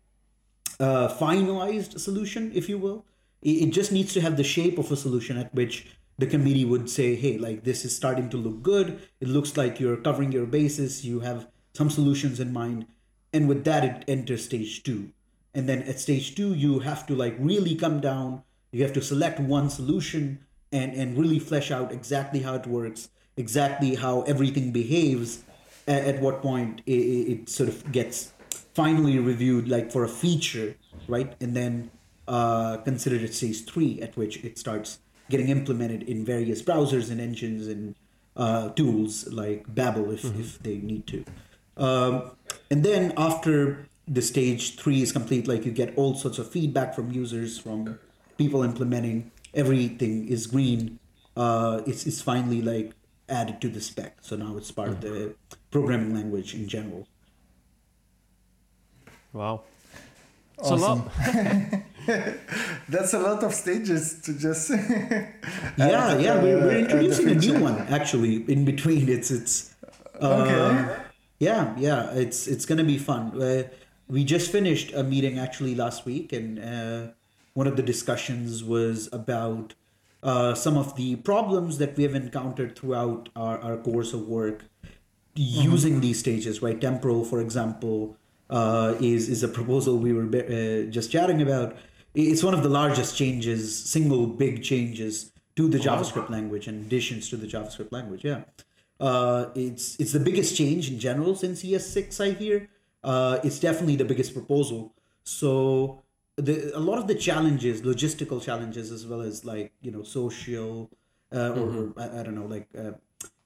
uh, 0.80 1.08
finalized 1.08 2.00
solution, 2.00 2.52
if 2.54 2.70
you 2.70 2.78
will. 2.78 3.06
It, 3.42 3.68
it 3.68 3.70
just 3.72 3.92
needs 3.92 4.14
to 4.14 4.22
have 4.22 4.38
the 4.38 4.44
shape 4.44 4.78
of 4.78 4.92
a 4.92 4.96
solution 4.96 5.38
at 5.38 5.54
which 5.54 5.88
the 6.18 6.28
committee 6.28 6.66
would 6.66 6.90
say, 6.90 7.16
hey, 7.16 7.38
like 7.38 7.64
this 7.64 7.86
is 7.86 7.96
starting 7.96 8.30
to 8.30 8.38
look 8.38 8.62
good. 8.64 9.00
It 9.20 9.28
looks 9.28 9.58
like 9.58 9.80
you're 9.80 9.98
covering 9.98 10.32
your 10.32 10.46
bases. 10.46 11.06
You 11.06 11.22
have 11.22 11.48
some 11.74 11.90
solutions 11.90 12.40
in 12.40 12.54
mind. 12.54 12.86
And 13.34 13.48
with 13.48 13.64
that, 13.66 13.84
it 13.84 14.06
enters 14.08 14.46
stage 14.46 14.84
two. 14.84 15.12
And 15.54 15.68
then 15.68 15.84
at 15.84 16.00
stage 16.00 16.36
two, 16.36 16.54
you 16.54 16.80
have 16.80 17.06
to 17.08 17.16
like 17.16 17.36
really 17.40 17.76
come 17.76 18.00
down. 18.00 18.44
You 18.72 18.84
have 18.84 18.94
to 18.94 19.02
select 19.02 19.40
one 19.40 19.70
solution 19.70 20.46
and, 20.72 20.94
and 20.94 21.18
really 21.18 21.40
flesh 21.40 21.72
out 21.72 21.92
exactly 21.92 22.42
how 22.42 22.56
it 22.56 22.68
works, 22.68 23.10
exactly 23.36 23.96
how 23.96 24.22
everything 24.24 24.72
behaves, 24.72 25.44
at, 25.88 26.04
at 26.04 26.22
what 26.22 26.42
point 26.42 26.82
it, 26.86 26.92
it 26.92 27.50
sort 27.50 27.70
of 27.70 27.92
gets 27.92 28.34
finally 28.74 29.18
reviewed, 29.18 29.68
like 29.68 29.92
for 29.92 30.04
a 30.04 30.10
feature, 30.10 30.76
right? 31.08 31.34
And 31.42 31.56
then 31.56 31.92
uh, 32.28 32.78
considered 32.78 33.24
at 33.24 33.34
stage 33.34 33.66
three, 33.66 34.02
at 34.02 34.16
which 34.18 34.44
it 34.44 34.58
starts 34.58 35.00
getting 35.30 35.50
implemented 35.50 36.04
in 36.04 36.24
various 36.24 36.62
browsers 36.62 37.10
and 37.10 37.20
engines 37.20 37.68
and 37.68 37.96
uh, 38.36 38.70
tools 38.70 39.28
like 39.32 39.64
Babel 39.74 40.12
if, 40.12 40.24
mm-hmm. 40.24 40.40
if 40.40 40.60
they 40.62 40.78
need 40.78 41.08
to. 41.08 41.26
Um, 41.76 42.32
and 42.70 42.84
then 42.84 43.14
after 43.18 43.88
the 44.08 44.22
stage 44.22 44.78
three 44.78 45.02
is 45.02 45.12
complete, 45.12 45.48
like 45.48 45.66
you 45.66 45.72
get 45.72 45.98
all 45.98 46.16
sorts 46.16 46.38
of 46.38 46.50
feedback 46.50 46.96
from 46.96 47.12
users, 47.12 47.58
from 47.58 48.00
people 48.38 48.64
implementing, 48.64 49.32
everything 49.58 50.28
is 50.30 50.48
green. 50.48 51.00
Uh, 51.36 51.82
it's, 51.86 52.06
it's 52.06 52.22
finally 52.22 52.62
like 52.62 52.94
added 53.28 53.60
to 53.62 53.68
the 53.68 53.82
spec. 53.82 54.18
So 54.22 54.38
now 54.38 54.56
it's 54.56 54.72
part 54.72 54.90
mm-hmm. 54.90 54.98
of 54.98 55.02
the 55.02 55.20
mm-hmm. 55.20 55.34
programming 55.72 56.14
language 56.16 56.54
in 56.54 56.68
general. 56.68 57.08
Wow. 59.34 59.64
Awesome. 60.60 61.10
That's 62.90 63.14
a 63.14 63.20
lot 63.20 63.44
of 63.44 63.54
stages 63.54 64.22
to 64.22 64.34
just. 64.34 64.70
yeah, 65.78 66.18
yeah, 66.18 66.42
we're, 66.42 66.58
we're 66.58 66.78
introducing 66.80 67.30
a 67.30 67.36
new 67.36 67.60
one 67.60 67.78
actually 67.90 68.50
in 68.50 68.66
between. 68.66 69.10
It's 69.10 69.30
it's. 69.30 69.76
Uh, 70.20 70.28
okay. 70.28 71.04
Yeah, 71.40 71.76
yeah, 71.78 72.12
it's 72.14 72.48
it's 72.48 72.66
gonna 72.66 72.86
be 72.86 72.98
fun. 72.98 73.40
Uh, 73.40 73.64
we 74.08 74.24
just 74.24 74.52
finished 74.52 74.94
a 74.94 75.04
meeting 75.04 75.38
actually 75.38 75.76
last 75.76 76.06
week, 76.06 76.34
and 76.34 76.58
uh, 76.58 77.12
one 77.58 77.66
of 77.66 77.76
the 77.76 77.82
discussions 77.82 78.64
was 78.64 79.10
about 79.12 79.74
uh, 80.22 80.54
some 80.54 80.78
of 80.78 80.96
the 80.96 81.16
problems 81.16 81.80
that 81.80 81.98
we 81.98 82.04
have 82.04 82.14
encountered 82.14 82.78
throughout 82.78 83.30
our, 83.36 83.58
our 83.62 83.78
course 83.78 84.14
of 84.14 84.28
work 84.28 84.66
mm-hmm. 84.84 85.72
using 85.72 86.00
these 86.00 86.20
stages, 86.20 86.62
right? 86.62 86.80
Temporal, 86.80 87.26
for 87.26 87.42
example, 87.42 88.16
uh, 88.52 88.94
is 89.00 89.28
is 89.28 89.42
a 89.42 89.48
proposal 89.48 89.98
we 89.98 90.14
were 90.14 90.28
uh, 90.28 90.84
just 90.98 91.12
chatting 91.12 91.42
about. 91.42 91.76
It's 92.14 92.44
one 92.44 92.54
of 92.54 92.62
the 92.62 92.70
largest 92.70 93.18
changes, 93.18 93.60
single 93.96 94.28
big 94.28 94.64
changes 94.64 95.32
to 95.56 95.68
the 95.68 95.80
JavaScript 95.80 96.30
language 96.30 96.68
and 96.68 96.86
additions 96.86 97.28
to 97.32 97.38
the 97.38 97.48
JavaScript 97.48 97.92
language. 97.92 98.24
Yeah, 98.24 98.42
uh, 99.00 99.46
it's 99.56 100.00
it's 100.00 100.14
the 100.14 100.24
biggest 100.30 100.56
change 100.56 100.92
in 100.92 101.00
general 101.00 101.34
since 101.36 101.64
ES6. 101.64 102.22
I 102.24 102.30
hear 102.38 102.70
uh, 103.04 103.40
it's 103.44 103.60
definitely 103.60 103.96
the 103.96 104.06
biggest 104.06 104.34
proposal. 104.34 104.94
So 105.24 106.04
the 106.38 106.72
a 106.76 106.80
lot 106.80 106.98
of 106.98 107.08
the 107.08 107.16
challenges, 107.16 107.82
logistical 107.82 108.42
challenges, 108.42 108.92
as 108.92 109.06
well 109.06 109.22
as 109.22 109.44
like 109.44 109.74
you 109.82 109.92
know 109.92 110.04
social 110.04 110.90
uh, 111.32 111.36
mm-hmm. 111.36 111.78
or, 111.78 111.94
I, 111.98 112.20
I, 112.20 112.24
don't 112.24 112.36
know 112.36 112.46
like 112.46 112.70
uh, 112.78 112.92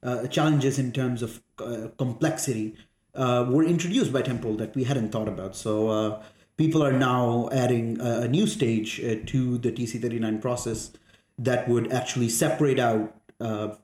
uh, 0.03 0.27
challenges 0.27 0.77
in 0.77 0.91
terms 0.91 1.23
of 1.23 1.41
uh, 1.59 1.87
complexity 1.97 2.75
uh, 3.15 3.45
were 3.49 3.63
introduced 3.63 4.13
by 4.13 4.21
Temporal 4.21 4.55
that 4.57 4.75
we 4.75 4.83
hadn't 4.83 5.11
thought 5.11 5.27
about. 5.27 5.55
So 5.55 5.89
uh, 5.89 6.23
people 6.57 6.83
are 6.83 6.91
now 6.91 7.49
adding 7.51 7.99
a, 7.99 8.21
a 8.21 8.27
new 8.27 8.47
stage 8.47 8.99
uh, 8.99 9.15
to 9.27 9.57
the 9.57 9.71
TC39 9.71 10.41
process 10.41 10.91
that 11.37 11.67
would 11.67 11.91
actually 11.91 12.29
separate 12.29 12.79
out 12.79 13.15
uh, 13.39 13.75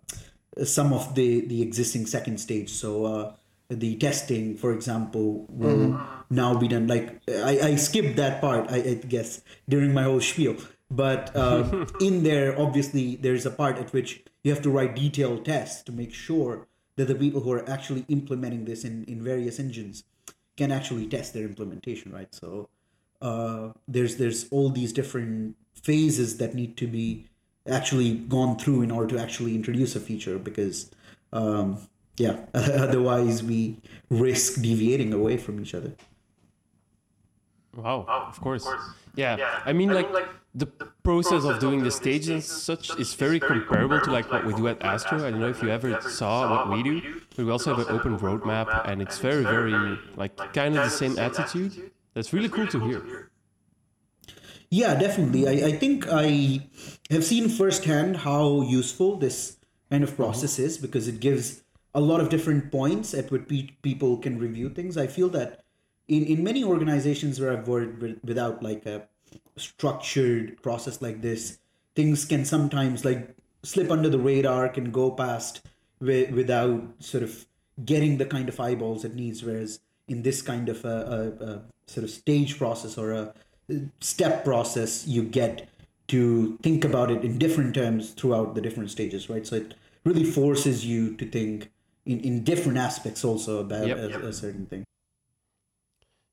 some 0.64 0.94
of 0.94 1.16
the, 1.16 1.42
the 1.48 1.62
existing 1.62 2.06
second 2.06 2.40
stage. 2.40 2.70
So 2.70 3.06
uh, 3.06 3.34
the 3.70 3.96
testing, 3.98 4.56
for 4.56 4.74
example, 4.74 5.46
will 5.50 5.90
mm-hmm. 5.90 6.24
now 6.30 6.58
be 6.58 6.68
done. 6.68 6.88
Like 6.88 7.22
I, 7.28 7.60
I 7.60 7.76
skipped 7.76 8.16
that 8.18 8.42
part, 8.42 8.72
I, 8.72 8.78
I 8.78 8.94
guess, 8.96 9.42
during 9.68 9.94
my 9.94 10.04
whole 10.04 10.22
spiel. 10.22 10.56
But 10.90 11.36
uh, 11.36 11.86
in 12.02 12.24
there, 12.24 12.60
obviously, 12.60 13.18
there's 13.18 13.46
a 13.46 13.52
part 13.52 13.78
at 13.78 13.92
which 13.92 14.24
you 14.44 14.54
have 14.54 14.64
to 14.64 14.70
write 14.70 14.96
detailed 14.96 15.46
tests 15.46 15.82
to 15.84 15.92
make 15.92 16.14
sure 16.14 16.68
that 16.96 17.08
the 17.08 17.16
people 17.16 17.42
who 17.42 17.52
are 17.52 17.70
actually 17.70 18.06
implementing 18.08 18.66
this 18.66 18.84
in, 18.84 19.04
in 19.06 19.22
various 19.22 19.60
engines 19.60 20.04
can 20.56 20.72
actually 20.72 21.06
test 21.08 21.34
their 21.34 21.44
implementation, 21.44 22.12
right? 22.12 22.34
So 22.34 22.70
uh, 23.22 23.70
there's 23.88 24.16
there's 24.16 24.48
all 24.50 24.70
these 24.70 24.94
different 24.94 25.56
phases 25.74 26.38
that 26.38 26.56
need 26.56 26.78
to 26.78 26.88
be 26.88 27.28
actually 27.68 28.14
gone 28.16 28.58
through 28.58 28.82
in 28.82 28.92
order 28.92 29.16
to 29.16 29.22
actually 29.22 29.54
introduce 29.54 29.96
a 29.96 30.00
feature 30.00 30.40
because 30.40 30.90
um, 31.34 31.80
yeah 32.18 32.38
otherwise 32.54 33.44
we 33.44 33.78
risk 34.10 34.62
deviating 34.62 35.14
away 35.14 35.38
from 35.38 35.60
each 35.62 35.74
other 35.74 35.94
wow 37.76 38.06
of 38.08 38.40
course, 38.42 38.66
of 38.66 38.74
course. 38.74 38.96
Yeah. 39.18 39.36
yeah. 39.38 39.62
I 39.66 39.74
mean, 39.74 39.90
I 39.90 39.96
like, 39.96 40.06
mean, 40.06 40.14
like 40.14 40.30
the 40.54 40.68
process 41.04 41.44
of 41.44 41.60
doing 41.60 41.84
the 41.84 41.92
stage 41.92 42.30
and 42.30 42.44
such 42.44 42.96
is 42.98 43.14
very 43.16 43.40
comparable 43.40 44.00
to 44.00 44.12
like 44.12 44.32
what 44.32 44.46
we 44.46 44.54
do 44.54 44.68
at 44.68 44.82
Astro. 44.82 45.18
I 45.26 45.32
don't 45.32 45.40
know 45.40 45.50
if 45.50 45.62
you 45.62 45.70
ever 45.70 46.00
saw 46.02 46.50
what 46.50 46.70
we 46.70 46.84
do, 46.84 47.22
but 47.36 47.46
we 47.46 47.52
also 47.52 47.76
have 47.76 47.88
an 47.88 47.94
open 47.94 48.18
roadmap, 48.18 48.88
and 48.88 49.02
it's 49.02 49.18
very, 49.18 49.44
very 49.44 50.00
like 50.16 50.38
kind 50.54 50.78
of 50.78 50.84
the 50.86 50.90
same 50.90 51.18
attitude. 51.20 51.92
That's 52.14 52.32
really 52.32 52.50
cool 52.50 52.68
to 52.68 52.80
hear. 52.88 53.32
Yeah, 54.70 54.96
definitely. 54.96 55.48
I, 55.48 55.68
I 55.68 55.72
think 55.72 56.08
I 56.10 56.68
have 57.10 57.24
seen 57.24 57.50
firsthand 57.50 58.18
how 58.18 58.62
useful 58.62 59.16
this 59.18 59.58
kind 59.90 60.04
of 60.04 60.16
process 60.16 60.56
mm-hmm. 60.56 60.66
is 60.66 60.78
because 60.78 61.08
it 61.08 61.20
gives 61.20 61.64
a 61.98 62.00
lot 62.00 62.22
of 62.22 62.30
different 62.30 62.72
points 62.72 63.16
at 63.16 63.32
which 63.32 63.74
people 63.82 64.18
can 64.18 64.38
review 64.38 64.70
things. 64.70 64.98
I 64.98 65.08
feel 65.08 65.30
that 65.30 65.64
in 66.08 66.24
in 66.24 66.44
many 66.44 66.64
organizations 66.64 67.40
where 67.40 67.52
I've 67.52 67.68
worked 67.68 68.02
with, 68.02 68.20
without 68.24 68.62
like 68.62 68.86
a 68.86 69.08
structured 69.56 70.62
process 70.62 71.02
like 71.02 71.22
this, 71.22 71.58
things 71.96 72.24
can 72.24 72.46
sometimes 72.46 73.04
like 73.04 73.36
slip 73.64 73.90
under 73.90 74.10
the 74.10 74.20
radar, 74.20 74.70
can 74.70 74.92
go 74.92 75.10
past 75.10 75.62
with, 76.00 76.30
without 76.32 76.84
sort 77.00 77.24
of 77.24 77.48
getting 77.84 78.18
the 78.18 78.26
kind 78.26 78.48
of 78.48 78.60
eyeballs 78.60 79.04
it 79.04 79.16
needs. 79.16 79.44
Whereas 79.44 79.80
in 80.08 80.22
this 80.22 80.44
kind 80.44 80.70
of 80.70 80.86
a, 80.86 80.98
a, 81.18 81.46
a 81.46 81.62
sort 81.88 82.04
of 82.04 82.12
stage 82.12 82.60
process 82.60 82.96
or 82.96 83.12
a 83.12 83.34
step 84.02 84.46
process, 84.46 85.08
you 85.08 85.24
get 85.24 85.68
to 86.10 86.58
think 86.62 86.86
about 86.86 87.10
it 87.10 87.26
in 87.26 87.40
different 87.40 87.74
terms 87.74 88.12
throughout 88.12 88.54
the 88.54 88.62
different 88.62 88.92
stages, 88.92 89.32
right? 89.32 89.48
So 89.48 89.56
it 89.56 89.74
really 90.06 90.24
forces 90.24 90.86
you 90.86 91.18
to 91.18 91.26
think 91.26 91.72
in, 92.08 92.20
in 92.22 92.44
different 92.44 92.78
aspects 92.78 93.24
also 93.24 93.60
about 93.60 93.88
yep, 93.88 93.98
a, 93.98 94.28
a 94.28 94.34
certain 94.34 94.66
thing. 94.66 94.84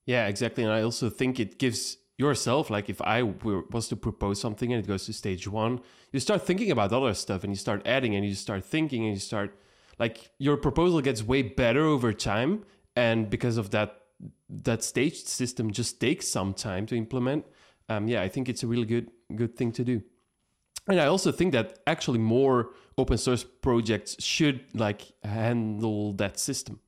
Yeah, 0.05 0.27
exactly. 0.27 0.63
And 0.63 0.71
I 0.71 0.81
also 0.81 1.09
think 1.09 1.39
it 1.39 1.57
gives 1.57 1.97
yourself, 2.17 2.69
like 2.69 2.89
if 2.89 3.01
I 3.01 3.23
were, 3.23 3.63
was 3.71 3.87
to 3.89 3.95
propose 3.95 4.39
something 4.39 4.71
and 4.71 4.83
it 4.83 4.87
goes 4.87 5.05
to 5.05 5.13
stage 5.13 5.47
one, 5.47 5.81
you 6.11 6.19
start 6.19 6.45
thinking 6.45 6.71
about 6.71 6.93
other 6.93 7.13
stuff 7.13 7.43
and 7.43 7.51
you 7.51 7.57
start 7.57 7.81
adding 7.85 8.15
and 8.15 8.25
you 8.25 8.35
start 8.35 8.63
thinking 8.63 9.03
and 9.05 9.13
you 9.13 9.19
start 9.19 9.57
like 9.99 10.29
your 10.37 10.57
proposal 10.57 11.01
gets 11.01 11.23
way 11.23 11.41
better 11.41 11.83
over 11.83 12.13
time. 12.13 12.63
And 12.95 13.29
because 13.29 13.57
of 13.57 13.71
that, 13.71 14.01
that 14.49 14.83
staged 14.83 15.27
system 15.27 15.71
just 15.71 15.99
takes 15.99 16.27
some 16.27 16.53
time 16.53 16.85
to 16.87 16.95
implement. 16.95 17.45
Um, 17.89 18.07
yeah, 18.07 18.21
I 18.21 18.29
think 18.29 18.47
it's 18.47 18.63
a 18.63 18.67
really 18.67 18.85
good 18.85 19.11
good 19.35 19.55
thing 19.57 19.71
to 19.73 19.83
do. 19.83 20.01
And 20.87 21.01
I 21.01 21.07
also 21.07 21.31
think 21.31 21.51
that 21.53 21.79
actually 21.87 22.19
more 22.19 22.71
open 22.97 23.17
source 23.17 23.43
projects 23.43 24.15
should 24.23 24.61
like 24.73 25.01
handle 25.23 26.13
that 26.13 26.39
system. 26.39 26.79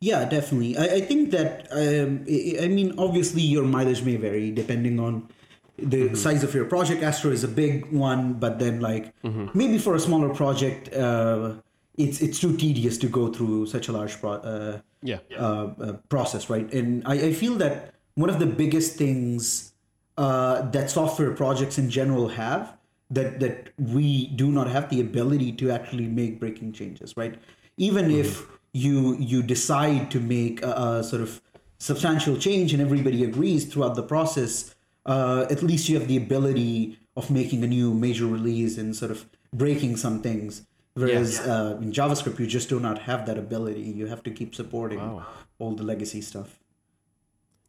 Yeah, 0.00 0.24
definitely. 0.24 0.78
I, 0.78 0.84
I 0.84 1.00
think 1.02 1.30
that, 1.32 1.68
um, 1.70 2.24
I, 2.28 2.64
I 2.64 2.68
mean, 2.68 2.94
obviously 2.98 3.42
your 3.42 3.64
mileage 3.64 4.02
may 4.02 4.16
vary 4.16 4.50
depending 4.50 4.98
on 4.98 5.28
the 5.76 6.04
mm-hmm. 6.04 6.14
size 6.14 6.42
of 6.42 6.54
your 6.54 6.64
project. 6.64 7.02
Astro 7.02 7.30
is 7.30 7.44
a 7.44 7.48
big 7.48 7.92
one, 7.92 8.34
but 8.34 8.58
then 8.58 8.80
like 8.80 9.14
mm-hmm. 9.22 9.46
maybe 9.54 9.78
for 9.78 9.94
a 9.94 10.00
smaller 10.00 10.30
project, 10.34 10.92
uh, 10.94 11.54
it's 11.96 12.22
it's 12.22 12.40
too 12.40 12.56
tedious 12.56 12.96
to 12.98 13.08
go 13.08 13.30
through 13.30 13.66
such 13.66 13.88
a 13.88 13.92
large 13.92 14.18
pro- 14.20 14.32
uh, 14.32 14.80
yeah. 15.02 15.18
Uh, 15.36 15.72
uh, 15.80 15.92
process, 16.08 16.48
right? 16.50 16.72
And 16.72 17.02
I, 17.06 17.14
I 17.14 17.32
feel 17.32 17.54
that 17.56 17.94
one 18.14 18.30
of 18.30 18.38
the 18.38 18.46
biggest 18.46 18.96
things 18.96 19.72
uh, 20.16 20.62
that 20.70 20.90
software 20.90 21.32
projects 21.32 21.78
in 21.78 21.90
general 21.90 22.28
have 22.28 22.76
that 23.10 23.40
that 23.40 23.72
we 23.78 24.28
do 24.28 24.50
not 24.50 24.68
have 24.68 24.88
the 24.90 25.00
ability 25.00 25.52
to 25.52 25.70
actually 25.70 26.06
make 26.06 26.38
breaking 26.38 26.72
changes, 26.72 27.16
right? 27.16 27.34
Even 27.76 28.06
mm-hmm. 28.06 28.20
if 28.20 28.46
you 28.72 29.16
you 29.18 29.42
decide 29.42 30.10
to 30.12 30.20
make 30.20 30.62
a, 30.62 30.70
a 30.70 31.04
sort 31.04 31.22
of 31.22 31.40
substantial 31.78 32.36
change 32.36 32.72
and 32.72 32.80
everybody 32.82 33.24
agrees 33.24 33.64
throughout 33.64 33.94
the 33.94 34.02
process, 34.02 34.74
uh, 35.06 35.46
at 35.50 35.62
least 35.62 35.88
you 35.88 35.98
have 35.98 36.08
the 36.08 36.16
ability 36.16 36.98
of 37.16 37.30
making 37.30 37.64
a 37.64 37.66
new 37.66 37.92
major 37.92 38.26
release 38.26 38.78
and 38.78 38.94
sort 38.94 39.10
of 39.10 39.26
breaking 39.52 39.96
some 39.96 40.22
things. 40.22 40.62
Whereas 40.94 41.38
Yeah. 41.38 41.52
uh, 41.52 41.70
in 41.84 41.92
JavaScript, 41.92 42.38
you 42.38 42.46
just 42.46 42.68
do 42.68 42.78
not 42.80 43.02
have 43.02 43.26
that 43.26 43.38
ability. 43.38 43.82
You 43.82 44.06
have 44.06 44.22
to 44.24 44.30
keep 44.30 44.54
supporting 44.54 45.00
Wow. 45.00 45.26
all 45.58 45.74
the 45.74 45.82
legacy 45.82 46.20
stuff. 46.20 46.58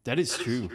That 0.04 0.20
is 0.20 0.38
true. 0.38 0.70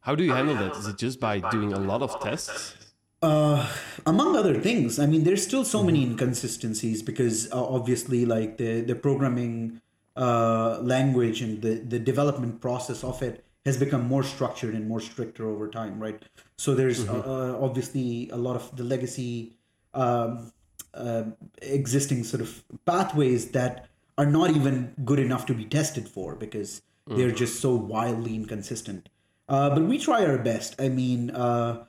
How 0.00 0.14
do 0.14 0.24
you 0.24 0.32
handle 0.32 0.56
that? 0.56 0.76
Is 0.76 0.86
it 0.86 0.98
just 0.98 1.20
by 1.20 1.38
doing 1.38 1.72
a 1.72 1.78
lot 1.78 2.02
of 2.02 2.20
tests? 2.20 2.77
Uh, 3.20 3.68
among 4.06 4.36
other 4.36 4.60
things, 4.60 4.98
I 4.98 5.06
mean, 5.06 5.24
there's 5.24 5.42
still 5.42 5.64
so 5.64 5.82
many 5.82 6.02
Mm-hmm. 6.02 6.12
inconsistencies 6.12 7.02
because 7.02 7.50
uh, 7.52 7.64
obviously, 7.64 8.24
like 8.24 8.58
the 8.58 8.80
the 8.82 8.94
programming 8.94 9.80
uh, 10.16 10.78
language 10.80 11.42
and 11.42 11.60
the 11.62 11.74
the 11.94 11.98
development 11.98 12.60
process 12.60 13.02
of 13.02 13.20
it 13.22 13.44
has 13.64 13.76
become 13.76 14.06
more 14.06 14.22
structured 14.22 14.74
and 14.74 14.86
more 14.88 15.00
stricter 15.00 15.48
over 15.48 15.68
time, 15.68 15.98
right? 15.98 16.22
So 16.56 16.74
there's 16.74 17.04
Mm-hmm. 17.04 17.28
uh, 17.28 17.58
obviously 17.66 18.30
a 18.30 18.36
lot 18.36 18.54
of 18.56 18.74
the 18.76 18.84
legacy 18.84 19.56
um, 19.94 20.52
uh, 20.94 21.24
existing 21.60 22.22
sort 22.24 22.40
of 22.40 22.62
pathways 22.86 23.50
that 23.50 23.88
are 24.16 24.26
not 24.26 24.50
even 24.50 24.94
good 25.04 25.18
enough 25.18 25.44
to 25.46 25.54
be 25.54 25.64
tested 25.64 26.08
for 26.08 26.34
because 26.36 26.82
they're 27.06 27.30
just 27.32 27.60
so 27.60 27.74
wildly 27.74 28.34
inconsistent. 28.34 29.08
Uh, 29.48 29.70
but 29.70 29.82
we 29.84 29.98
try 29.98 30.24
our 30.26 30.38
best. 30.38 30.74
I 30.80 30.88
mean, 30.88 31.30
uh, 31.30 31.84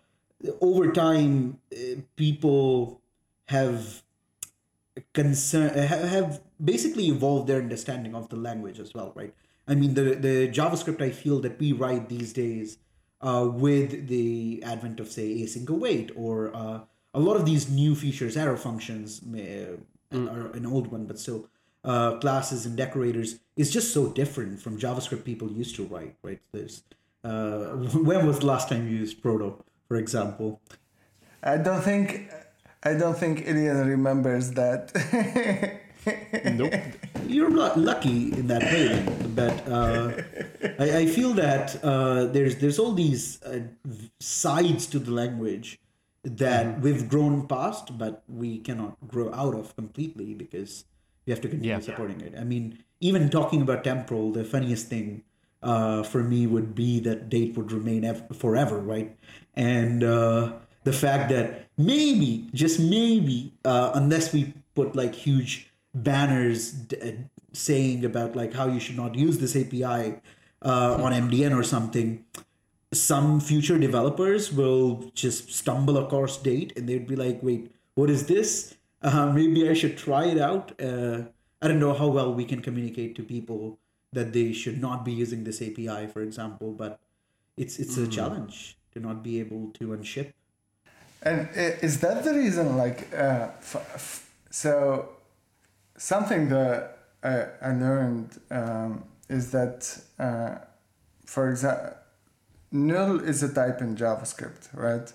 over 0.61 0.91
time, 0.91 1.59
uh, 1.73 2.01
people 2.15 3.01
have 3.45 4.03
concern 5.13 5.69
ha- 5.69 6.07
have 6.07 6.41
basically 6.63 7.07
evolved 7.07 7.47
their 7.47 7.61
understanding 7.61 8.15
of 8.15 8.29
the 8.29 8.35
language 8.35 8.79
as 8.79 8.93
well, 8.93 9.11
right? 9.15 9.33
I 9.67 9.75
mean, 9.75 9.93
the 9.93 10.15
the 10.15 10.47
JavaScript 10.49 11.01
I 11.01 11.11
feel 11.11 11.39
that 11.41 11.59
we 11.59 11.71
write 11.73 12.09
these 12.09 12.33
days, 12.33 12.77
uh, 13.21 13.47
with 13.51 14.07
the 14.07 14.61
advent 14.63 14.99
of 14.99 15.11
say 15.11 15.41
async 15.41 15.69
await 15.69 16.11
or 16.15 16.55
uh, 16.55 16.81
a 17.13 17.19
lot 17.19 17.35
of 17.35 17.45
these 17.45 17.69
new 17.69 17.95
features, 17.95 18.37
arrow 18.37 18.57
functions, 18.57 19.21
uh, 19.23 19.77
are 20.15 20.51
an 20.53 20.65
old 20.65 20.87
one, 20.91 21.05
but 21.05 21.19
still 21.19 21.47
uh, 21.83 22.17
classes 22.17 22.65
and 22.65 22.75
decorators 22.75 23.39
is 23.55 23.71
just 23.71 23.93
so 23.93 24.07
different 24.07 24.61
from 24.61 24.79
JavaScript 24.79 25.23
people 25.23 25.51
used 25.51 25.75
to 25.75 25.85
write, 25.85 26.15
right? 26.23 26.39
There's 26.51 26.83
uh, 27.23 27.67
when 27.93 28.25
was 28.25 28.39
the 28.39 28.45
last 28.45 28.69
time 28.69 28.87
you 28.87 28.97
used 28.97 29.21
Proto, 29.21 29.63
for 29.89 29.97
example? 29.97 30.61
I 31.43 31.57
don't 31.57 31.81
think 31.81 32.29
I 32.83 32.93
don't 32.93 33.17
think 33.17 33.45
Elian 33.45 33.85
remembers 33.87 34.51
that. 34.51 34.93
Nope. 36.55 36.73
You're 37.27 37.51
lu- 37.51 37.75
lucky 37.75 38.31
in 38.31 38.47
that 38.47 38.63
way, 38.63 38.87
then. 38.87 39.35
but 39.35 39.67
uh, 39.67 40.11
I, 40.79 40.97
I 40.99 41.05
feel 41.07 41.33
that 41.33 41.75
uh, 41.83 42.25
there's 42.31 42.55
there's 42.55 42.79
all 42.79 42.93
these 42.93 43.43
uh, 43.43 43.59
sides 44.19 44.87
to 44.87 44.97
the 44.99 45.11
language 45.11 45.77
that 46.23 46.79
we've 46.81 47.07
grown 47.09 47.47
past, 47.47 47.97
but 47.97 48.23
we 48.29 48.59
cannot 48.59 48.95
grow 49.07 49.31
out 49.33 49.53
of 49.53 49.75
completely 49.75 50.33
because 50.33 50.85
we 51.27 51.31
have 51.31 51.41
to 51.41 51.49
continue 51.49 51.71
Yeah. 51.75 51.81
supporting 51.81 52.21
it. 52.21 52.33
I 52.39 52.43
mean, 52.45 52.79
even 53.01 53.29
talking 53.29 53.61
about 53.61 53.83
temporal, 53.83 54.31
the 54.31 54.45
funniest 54.45 54.87
thing 54.87 55.23
uh, 55.61 56.03
for 56.03 56.23
me 56.23 56.47
would 56.47 56.73
be 56.75 56.99
that 57.01 57.29
date 57.29 57.55
would 57.57 57.71
remain 57.71 58.03
ev- 58.05 58.23
forever, 58.35 58.79
right? 58.79 59.15
And 59.55 60.03
uh, 60.03 60.53
the 60.83 60.93
fact 60.93 61.29
that 61.29 61.67
maybe, 61.77 62.49
just 62.53 62.79
maybe, 62.79 63.53
uh, 63.65 63.91
unless 63.93 64.33
we 64.33 64.53
put 64.75 64.95
like 64.95 65.15
huge 65.15 65.69
banners 65.93 66.71
d- 66.71 66.97
uh, 67.01 67.11
saying 67.51 68.05
about 68.05 68.35
like 68.35 68.53
how 68.53 68.67
you 68.67 68.79
should 68.79 68.95
not 68.95 69.15
use 69.15 69.39
this 69.39 69.55
API 69.55 70.21
uh, 70.61 71.03
on 71.03 71.11
MDN 71.11 71.57
or 71.57 71.63
something, 71.63 72.23
some 72.93 73.39
future 73.39 73.77
developers 73.77 74.51
will 74.51 75.11
just 75.13 75.51
stumble 75.53 75.97
across 75.97 76.37
date 76.37 76.73
and 76.75 76.87
they'd 76.87 77.07
be 77.07 77.15
like, 77.15 77.43
wait, 77.43 77.71
what 77.95 78.09
is 78.09 78.27
this? 78.27 78.75
Uh, 79.01 79.31
maybe 79.31 79.69
I 79.69 79.73
should 79.73 79.97
try 79.97 80.25
it 80.25 80.37
out. 80.39 80.71
I 81.61 81.67
don't 81.67 81.79
know 81.79 81.93
how 81.93 82.07
well 82.07 82.33
we 82.33 82.45
can 82.45 82.61
communicate 82.61 83.15
to 83.15 83.23
people 83.23 83.77
that 84.13 84.33
they 84.33 84.51
should 84.53 84.81
not 84.81 85.05
be 85.05 85.11
using 85.11 85.43
this 85.43 85.61
API, 85.61 86.07
for 86.07 86.21
example, 86.21 86.71
but 86.71 86.99
it's 87.57 87.79
it's 87.79 87.97
a 87.97 88.07
challenge 88.07 88.77
to 88.93 88.99
not 88.99 89.23
be 89.23 89.39
able 89.39 89.69
to 89.71 89.89
unship. 89.89 90.33
And 91.21 91.49
is 91.55 91.99
that 91.99 92.23
the 92.23 92.33
reason? 92.33 92.77
Like, 92.77 93.13
uh, 93.13 93.49
f- 93.59 93.91
f- 93.93 94.29
so 94.49 95.09
something 95.97 96.49
that 96.49 96.97
I, 97.21 97.45
I 97.61 97.71
learned 97.73 98.39
um, 98.49 99.03
is 99.27 99.51
that, 99.51 100.01
uh, 100.17 100.55
for 101.25 101.49
example, 101.49 101.93
null 102.71 103.19
is 103.19 103.43
a 103.43 103.53
type 103.53 103.81
in 103.81 103.95
JavaScript, 103.95 104.69
right? 104.73 105.11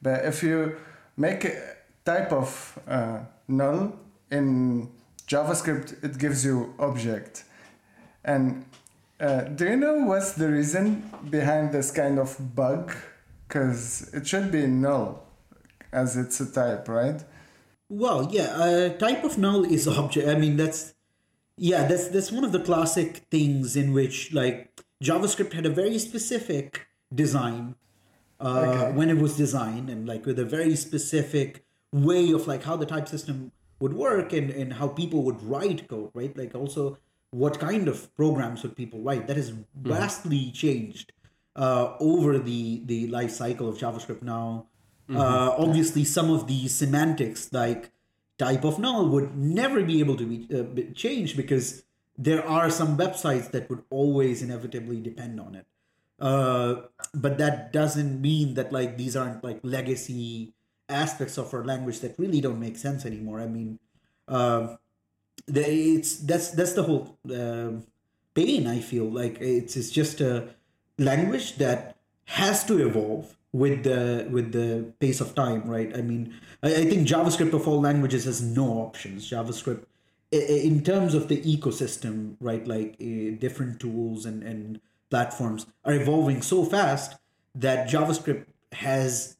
But 0.00 0.24
if 0.24 0.42
you 0.42 0.76
make 1.16 1.44
a 1.44 1.76
type 2.04 2.32
of 2.32 2.78
uh, 2.86 3.20
null 3.48 3.98
in 4.30 4.90
JavaScript, 5.26 6.02
it 6.04 6.18
gives 6.18 6.44
you 6.44 6.74
object. 6.78 7.44
And 8.24 8.64
uh, 9.20 9.42
do 9.42 9.64
you 9.66 9.76
know 9.76 10.04
what's 10.04 10.32
the 10.32 10.48
reason 10.48 11.10
behind 11.30 11.72
this 11.72 11.90
kind 11.90 12.18
of 12.18 12.54
bug? 12.54 12.94
Because 13.46 14.10
it 14.14 14.26
should 14.26 14.50
be 14.50 14.66
null, 14.66 15.26
as 15.92 16.16
it's 16.16 16.40
a 16.40 16.50
type, 16.50 16.88
right? 16.88 17.22
Well, 17.88 18.28
yeah, 18.32 18.48
uh, 18.56 18.88
type 18.96 19.22
of 19.24 19.36
null 19.38 19.64
is 19.64 19.86
object. 19.86 20.28
I 20.28 20.34
mean, 20.36 20.56
that's 20.56 20.94
yeah, 21.56 21.86
that's 21.86 22.08
that's 22.08 22.32
one 22.32 22.44
of 22.44 22.52
the 22.52 22.60
classic 22.60 23.18
things 23.30 23.76
in 23.76 23.92
which 23.92 24.32
like 24.32 24.80
JavaScript 25.04 25.52
had 25.52 25.66
a 25.66 25.70
very 25.70 25.98
specific 25.98 26.86
design 27.14 27.74
uh, 28.40 28.60
Okay. 28.60 28.92
when 28.96 29.10
it 29.10 29.18
was 29.18 29.36
designed, 29.36 29.90
and 29.90 30.08
like 30.08 30.24
with 30.24 30.38
a 30.38 30.44
very 30.44 30.74
specific 30.76 31.64
way 31.92 32.32
of 32.32 32.46
like 32.46 32.62
how 32.64 32.76
the 32.76 32.86
type 32.86 33.06
system 33.08 33.52
would 33.80 33.92
work 33.92 34.32
and 34.32 34.50
and 34.50 34.74
how 34.74 34.88
people 34.88 35.22
would 35.24 35.42
write 35.42 35.86
code, 35.88 36.10
right? 36.14 36.34
Like 36.36 36.54
also 36.54 36.96
what 37.32 37.58
kind 37.58 37.88
of 37.88 38.14
programs 38.14 38.62
would 38.62 38.76
people 38.76 39.00
write? 39.00 39.26
That 39.26 39.36
has 39.36 39.52
vastly 39.74 40.52
changed 40.52 41.12
uh, 41.56 41.96
over 41.98 42.38
the 42.38 42.82
the 42.84 43.08
life 43.08 43.32
cycle 43.32 43.68
of 43.68 43.76
JavaScript 43.78 44.22
now. 44.22 44.66
Uh, 45.12 45.54
obviously, 45.58 46.04
some 46.04 46.30
of 46.30 46.46
the 46.46 46.68
semantics 46.68 47.52
like 47.52 47.90
type 48.38 48.64
of 48.64 48.78
null 48.78 49.08
would 49.08 49.36
never 49.36 49.82
be 49.82 50.00
able 50.00 50.16
to 50.16 50.24
be, 50.24 50.48
uh, 50.56 50.62
be 50.62 50.84
changed 50.92 51.36
because 51.36 51.84
there 52.16 52.46
are 52.46 52.70
some 52.70 52.96
websites 52.96 53.50
that 53.50 53.68
would 53.68 53.82
always 53.90 54.42
inevitably 54.42 55.00
depend 55.00 55.38
on 55.40 55.54
it. 55.54 55.66
Uh, 56.18 56.82
but 57.12 57.36
that 57.36 57.72
doesn't 57.72 58.20
mean 58.22 58.54
that 58.54 58.72
like 58.72 58.96
these 58.96 59.16
aren't 59.16 59.44
like 59.44 59.60
legacy 59.62 60.54
aspects 60.88 61.36
of 61.36 61.52
our 61.52 61.64
language 61.64 62.00
that 62.00 62.18
really 62.18 62.40
don't 62.40 62.60
make 62.60 62.76
sense 62.76 63.04
anymore. 63.04 63.40
I 63.40 63.48
mean, 63.48 63.78
um 64.28 64.78
the, 65.46 65.68
it's 65.68 66.16
that's 66.18 66.50
that's 66.50 66.72
the 66.74 66.82
whole 66.82 67.18
um 67.30 67.84
pain. 68.34 68.66
I 68.66 68.80
feel 68.80 69.04
like 69.04 69.38
it's 69.40 69.76
it's 69.76 69.90
just 69.90 70.20
a 70.20 70.48
language 70.98 71.56
that 71.56 71.96
has 72.26 72.64
to 72.64 72.86
evolve 72.86 73.36
with 73.52 73.84
the 73.84 74.26
with 74.30 74.52
the 74.52 74.92
pace 74.98 75.20
of 75.20 75.34
time, 75.34 75.64
right? 75.64 75.94
I 75.96 76.00
mean, 76.00 76.34
I, 76.62 76.68
I 76.68 76.84
think 76.84 77.06
JavaScript 77.06 77.52
of 77.52 77.68
all 77.68 77.80
languages 77.80 78.24
has 78.24 78.40
no 78.40 78.66
options. 78.78 79.30
JavaScript, 79.30 79.84
in 80.30 80.82
terms 80.82 81.14
of 81.14 81.28
the 81.28 81.40
ecosystem, 81.42 82.36
right? 82.40 82.66
Like 82.66 82.96
uh, 83.00 83.36
different 83.38 83.80
tools 83.80 84.24
and 84.24 84.42
and 84.42 84.80
platforms 85.10 85.66
are 85.84 85.92
evolving 85.92 86.40
so 86.40 86.64
fast 86.64 87.16
that 87.54 87.88
JavaScript 87.88 88.46
has 88.72 89.36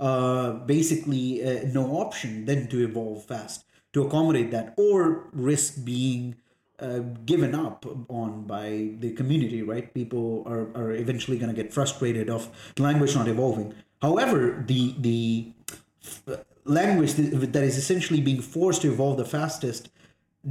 uh, 0.00 0.52
basically 0.66 1.44
uh, 1.46 1.68
no 1.72 1.98
option 1.98 2.44
than 2.44 2.66
to 2.68 2.82
evolve 2.82 3.24
fast 3.24 3.65
to 3.96 4.04
accommodate 4.06 4.50
that 4.50 4.74
or 4.76 5.28
risk 5.32 5.84
being 5.84 6.36
uh, 6.78 6.98
given 7.24 7.54
up 7.54 7.86
on 8.08 8.42
by 8.42 8.90
the 9.00 9.10
community 9.12 9.62
right 9.62 9.94
people 9.94 10.44
are, 10.46 10.64
are 10.80 10.92
eventually 10.92 11.38
going 11.38 11.52
to 11.54 11.62
get 11.62 11.72
frustrated 11.72 12.28
of 12.28 12.48
language 12.78 13.14
not 13.14 13.26
evolving 13.26 13.72
however 14.02 14.62
the 14.66 14.94
the 14.98 15.48
language 16.66 17.14
that 17.14 17.62
is 17.62 17.76
essentially 17.76 18.20
being 18.20 18.42
forced 18.42 18.82
to 18.82 18.92
evolve 18.92 19.16
the 19.16 19.24
fastest 19.24 19.88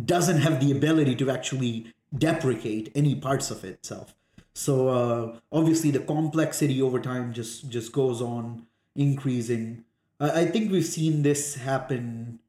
doesn't 0.06 0.40
have 0.40 0.60
the 0.60 0.72
ability 0.72 1.16
to 1.16 1.30
actually 1.30 1.94
deprecate 2.18 2.92
any 2.96 3.16
parts 3.16 3.52
of 3.52 3.64
itself. 3.64 4.16
So 4.54 4.88
uh, 4.90 5.38
obviously 5.52 5.92
the 5.92 6.00
complexity 6.00 6.82
over 6.82 7.00
time 7.00 7.34
just 7.34 7.70
just 7.70 7.92
goes 7.92 8.22
on 8.22 8.66
increasing. 8.96 9.84
I 10.20 10.46
think 10.46 10.72
we've 10.72 10.86
seen 10.86 11.24
this 11.24 11.56
happen 11.56 12.40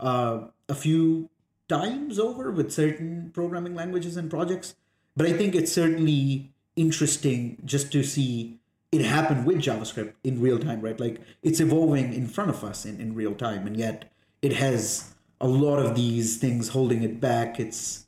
uh, 0.00 0.48
a 0.68 0.74
few 0.74 1.30
times 1.68 2.18
over 2.18 2.50
with 2.50 2.72
certain 2.72 3.30
programming 3.32 3.74
languages 3.74 4.16
and 4.16 4.30
projects, 4.30 4.74
but 5.16 5.26
I 5.26 5.32
think 5.32 5.54
it's 5.54 5.72
certainly 5.72 6.50
interesting 6.76 7.58
just 7.64 7.92
to 7.92 8.02
see 8.02 8.58
it 8.92 9.02
happen 9.02 9.44
with 9.44 9.58
JavaScript 9.58 10.12
in 10.22 10.40
real 10.40 10.58
time, 10.58 10.80
right? 10.80 10.98
Like 10.98 11.20
it's 11.42 11.60
evolving 11.60 12.12
in 12.12 12.28
front 12.28 12.50
of 12.50 12.62
us 12.62 12.84
in, 12.84 13.00
in 13.00 13.14
real 13.14 13.34
time, 13.34 13.66
and 13.66 13.76
yet 13.76 14.12
it 14.42 14.52
has 14.54 15.14
a 15.40 15.48
lot 15.48 15.78
of 15.78 15.94
these 15.94 16.36
things 16.38 16.68
holding 16.68 17.02
it 17.02 17.20
back. 17.20 17.58
It's 17.58 18.06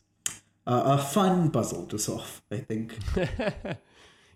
uh, 0.67 0.83
a 0.85 0.99
fun 0.99 1.51
puzzle 1.51 1.87
to 1.87 1.99
solve. 1.99 2.43
I 2.51 2.59
think. 2.59 2.99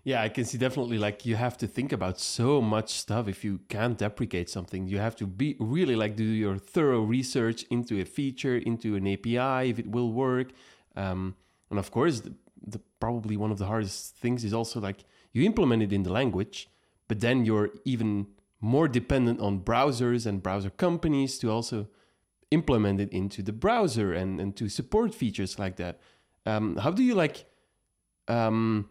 yeah, 0.03 0.21
I 0.21 0.29
can 0.29 0.45
see 0.45 0.57
definitely 0.57 0.97
like 0.97 1.25
you 1.25 1.35
have 1.35 1.57
to 1.59 1.67
think 1.67 1.91
about 1.91 2.19
so 2.19 2.59
much 2.61 2.89
stuff 2.93 3.27
if 3.27 3.43
you 3.43 3.59
can't 3.69 3.97
deprecate 3.97 4.49
something. 4.49 4.87
You 4.87 4.97
have 4.97 5.15
to 5.17 5.27
be 5.27 5.55
really 5.59 5.95
like 5.95 6.15
do 6.15 6.23
your 6.23 6.57
thorough 6.57 7.01
research 7.01 7.63
into 7.69 8.01
a 8.01 8.05
feature, 8.05 8.57
into 8.57 8.95
an 8.95 9.07
API, 9.07 9.69
if 9.69 9.77
it 9.77 9.87
will 9.91 10.11
work. 10.11 10.53
Um, 10.95 11.35
and 11.69 11.77
of 11.77 11.91
course, 11.91 12.21
the, 12.21 12.33
the 12.65 12.79
probably 12.99 13.37
one 13.37 13.51
of 13.51 13.59
the 13.59 13.67
hardest 13.67 14.15
things 14.15 14.43
is 14.43 14.53
also 14.53 14.79
like 14.79 15.05
you 15.33 15.43
implement 15.43 15.83
it 15.83 15.93
in 15.93 16.01
the 16.01 16.11
language, 16.11 16.67
but 17.07 17.19
then 17.19 17.45
you're 17.45 17.69
even 17.85 18.27
more 18.59 18.87
dependent 18.87 19.39
on 19.39 19.59
browsers 19.59 20.25
and 20.25 20.41
browser 20.41 20.71
companies 20.71 21.37
to 21.39 21.51
also 21.51 21.87
implement 22.49 22.99
it 22.99 23.11
into 23.11 23.43
the 23.43 23.53
browser 23.53 24.13
and, 24.13 24.39
and 24.39 24.55
to 24.55 24.67
support 24.67 25.13
features 25.13 25.59
like 25.59 25.75
that. 25.77 25.99
Um, 26.45 26.77
how 26.77 26.89
do 26.89 27.03
you 27.03 27.13
like? 27.13 27.45
Um, 28.27 28.89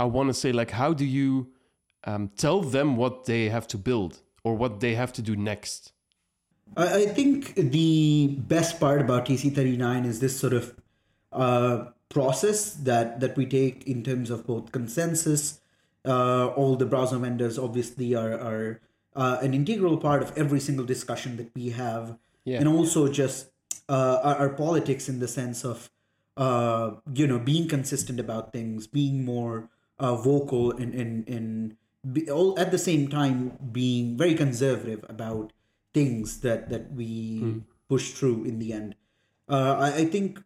I 0.00 0.04
want 0.04 0.30
to 0.30 0.34
say 0.34 0.50
like, 0.50 0.70
how 0.70 0.94
do 0.94 1.04
you 1.04 1.48
um, 2.04 2.30
tell 2.36 2.62
them 2.62 2.96
what 2.96 3.26
they 3.26 3.50
have 3.50 3.68
to 3.68 3.76
build 3.76 4.20
or 4.42 4.56
what 4.56 4.80
they 4.80 4.94
have 4.94 5.12
to 5.12 5.22
do 5.22 5.36
next? 5.36 5.92
I, 6.74 7.02
I 7.02 7.06
think 7.06 7.54
the 7.54 8.28
best 8.38 8.80
part 8.80 9.02
about 9.02 9.26
TC39 9.26 10.06
is 10.06 10.20
this 10.20 10.40
sort 10.40 10.54
of 10.54 10.74
uh, 11.32 11.84
process 12.08 12.72
that 12.88 13.20
that 13.20 13.36
we 13.36 13.44
take 13.44 13.86
in 13.86 14.02
terms 14.02 14.30
of 14.30 14.46
both 14.46 14.72
consensus. 14.72 15.60
Uh, 16.02 16.46
all 16.56 16.76
the 16.76 16.86
browser 16.86 17.18
vendors 17.18 17.58
obviously 17.58 18.14
are 18.14 18.32
are 18.40 18.80
uh, 19.14 19.36
an 19.42 19.52
integral 19.52 19.98
part 19.98 20.22
of 20.22 20.32
every 20.36 20.60
single 20.60 20.86
discussion 20.86 21.36
that 21.36 21.54
we 21.54 21.70
have, 21.70 22.16
yeah. 22.44 22.58
and 22.58 22.66
also 22.66 23.06
just 23.06 23.50
uh, 23.88 24.18
our, 24.22 24.36
our, 24.36 24.48
politics 24.48 25.08
in 25.08 25.18
the 25.18 25.28
sense 25.28 25.62
of 25.62 25.90
uh, 26.38 26.92
you 27.12 27.26
know 27.26 27.38
being 27.38 27.68
consistent 27.68 28.18
about 28.18 28.52
things, 28.52 28.86
being 28.86 29.24
more 29.24 29.68
uh, 30.00 30.16
vocal, 30.16 30.72
and 30.72 30.94
and 30.94 31.28
and 31.28 31.76
be, 32.12 32.28
all 32.30 32.58
at 32.58 32.70
the 32.70 32.78
same 32.78 33.08
time 33.08 33.56
being 33.70 34.16
very 34.16 34.34
conservative 34.34 35.04
about 35.08 35.52
things 35.92 36.40
that 36.40 36.70
that 36.70 36.92
we 36.92 37.40
mm. 37.40 37.62
push 37.88 38.12
through 38.12 38.44
in 38.44 38.58
the 38.58 38.72
end. 38.72 38.96
Uh, 39.48 39.76
I, 39.78 39.94
I 40.02 40.04
think 40.06 40.42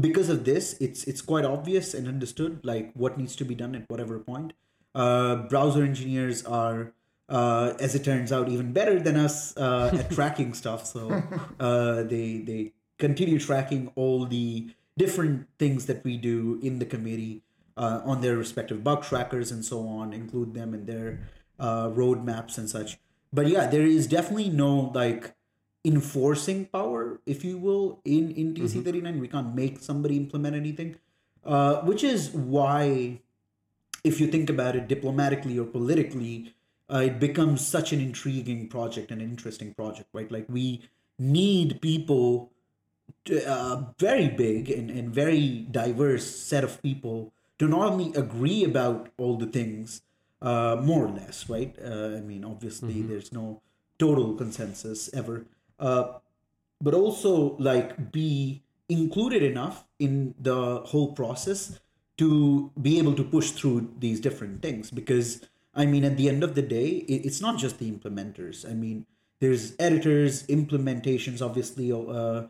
because 0.00 0.28
of 0.28 0.44
this, 0.44 0.74
it's 0.80 1.04
it's 1.04 1.22
quite 1.22 1.44
obvious 1.44 1.94
and 1.94 2.08
understood 2.08 2.60
like 2.64 2.92
what 2.94 3.16
needs 3.16 3.36
to 3.36 3.44
be 3.44 3.54
done 3.54 3.74
at 3.74 3.88
whatever 3.88 4.18
point. 4.18 4.52
Uh, 4.94 5.36
browser 5.36 5.84
engineers 5.84 6.44
are, 6.44 6.92
uh, 7.28 7.74
as 7.78 7.94
it 7.94 8.04
turns 8.04 8.32
out, 8.32 8.48
even 8.48 8.72
better 8.72 8.98
than 8.98 9.16
us 9.16 9.56
uh, 9.56 9.90
at 9.92 10.10
tracking 10.16 10.54
stuff. 10.54 10.86
So 10.86 11.22
uh, 11.60 12.02
they 12.02 12.38
they 12.38 12.72
continue 12.98 13.38
tracking 13.38 13.92
all 13.94 14.26
the 14.26 14.70
different 14.96 15.46
things 15.58 15.86
that 15.86 16.02
we 16.04 16.16
do 16.16 16.58
in 16.60 16.80
the 16.80 16.84
committee 16.84 17.42
uh, 17.78 18.02
on 18.04 18.20
their 18.20 18.36
respective 18.36 18.82
bug 18.82 19.04
trackers 19.04 19.52
and 19.52 19.64
so 19.64 19.86
on, 19.86 20.12
include 20.12 20.52
them 20.52 20.74
in 20.74 20.84
their 20.84 21.20
uh, 21.58 21.88
roadmaps 21.88 22.58
and 22.58 22.68
such. 22.68 22.98
But 23.32 23.46
yeah, 23.46 23.66
there 23.66 23.86
is 23.86 24.06
definitely 24.06 24.50
no 24.50 24.90
like 24.94 25.34
enforcing 25.84 26.66
power, 26.66 27.20
if 27.24 27.44
you 27.44 27.56
will, 27.56 28.00
in 28.04 28.32
in 28.32 28.54
TC39. 28.54 29.02
Mm-hmm. 29.02 29.20
We 29.20 29.28
can't 29.28 29.54
make 29.54 29.78
somebody 29.78 30.16
implement 30.16 30.56
anything, 30.56 30.96
uh, 31.44 31.76
which 31.82 32.02
is 32.02 32.30
why, 32.30 33.20
if 34.02 34.20
you 34.20 34.26
think 34.26 34.50
about 34.50 34.74
it 34.74 34.88
diplomatically 34.88 35.58
or 35.58 35.66
politically, 35.66 36.54
uh, 36.92 36.98
it 36.98 37.20
becomes 37.20 37.66
such 37.66 37.92
an 37.92 38.00
intriguing 38.00 38.68
project, 38.68 39.10
an 39.10 39.20
interesting 39.20 39.72
project, 39.74 40.08
right? 40.12 40.30
Like 40.32 40.46
we 40.48 40.82
need 41.18 41.80
people, 41.80 42.50
to, 43.24 43.46
uh, 43.46 43.84
very 43.98 44.28
big 44.28 44.70
and, 44.70 44.90
and 44.90 45.12
very 45.12 45.66
diverse 45.70 46.26
set 46.26 46.64
of 46.64 46.82
people 46.82 47.32
to 47.58 47.66
not 47.68 47.92
only 47.92 48.12
agree 48.14 48.64
about 48.64 49.10
all 49.18 49.36
the 49.36 49.46
things, 49.46 50.02
uh, 50.40 50.76
more 50.82 51.06
or 51.06 51.10
less, 51.10 51.48
right? 51.48 51.74
Uh, 51.82 52.16
I 52.16 52.20
mean, 52.20 52.44
obviously, 52.44 52.94
mm-hmm. 52.94 53.08
there's 53.08 53.32
no 53.32 53.62
total 53.98 54.34
consensus 54.34 55.10
ever, 55.12 55.46
uh, 55.80 56.18
but 56.80 56.94
also 56.94 57.56
like 57.58 58.12
be 58.12 58.62
included 58.88 59.42
enough 59.42 59.84
in 59.98 60.34
the 60.38 60.80
whole 60.86 61.12
process 61.12 61.78
to 62.16 62.70
be 62.80 62.98
able 62.98 63.14
to 63.14 63.24
push 63.24 63.50
through 63.52 63.92
these 63.98 64.20
different 64.20 64.62
things 64.62 64.90
because 64.90 65.42
i 65.74 65.84
mean 65.84 66.04
at 66.04 66.16
the 66.16 66.28
end 66.28 66.42
of 66.42 66.54
the 66.54 66.62
day 66.62 66.88
it's 67.06 67.40
not 67.40 67.58
just 67.58 67.78
the 67.78 67.90
implementers 67.90 68.68
i 68.68 68.74
mean 68.74 69.06
there's 69.40 69.74
editors 69.78 70.46
implementations 70.46 71.42
obviously 71.42 71.92
uh, 71.92 71.96
uh, 71.96 72.46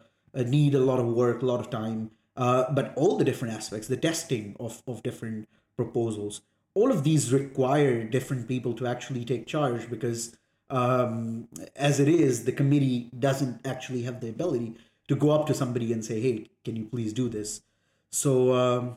need 0.47 0.75
a 0.75 0.81
lot 0.81 1.01
of 1.01 1.07
work 1.07 1.43
a 1.43 1.47
lot 1.47 1.61
of 1.61 1.71
time 1.71 2.11
uh, 2.39 2.73
but 2.73 2.95
all 2.97 3.19
the 3.19 3.25
different 3.25 3.53
aspects 3.53 3.87
the 3.89 3.97
testing 3.97 4.57
of, 4.59 4.83
of 4.87 5.03
different 5.03 5.49
proposals 5.77 6.41
all 6.75 6.91
of 6.91 7.05
these 7.05 7.33
require 7.33 8.05
different 8.05 8.47
people 8.47 8.73
to 8.73 8.87
actually 8.87 9.25
take 9.25 9.47
charge 9.47 9.91
because 9.91 10.37
um, 10.71 11.49
as 11.77 11.99
it 11.99 12.09
is, 12.09 12.45
the 12.45 12.53
committee 12.53 13.11
doesn't 13.19 13.67
actually 13.67 14.03
have 14.03 14.21
the 14.21 14.29
ability 14.29 14.75
to 15.09 15.17
go 15.17 15.31
up 15.31 15.47
to 15.47 15.55
somebody 15.55 15.93
and 15.93 16.05
say, 16.05 16.21
"Hey, 16.21 16.51
can 16.65 16.77
you 16.77 16.85
please 16.85 17.13
do 17.13 17.29
this?" 17.29 17.63
So 18.11 18.55
um, 18.55 18.97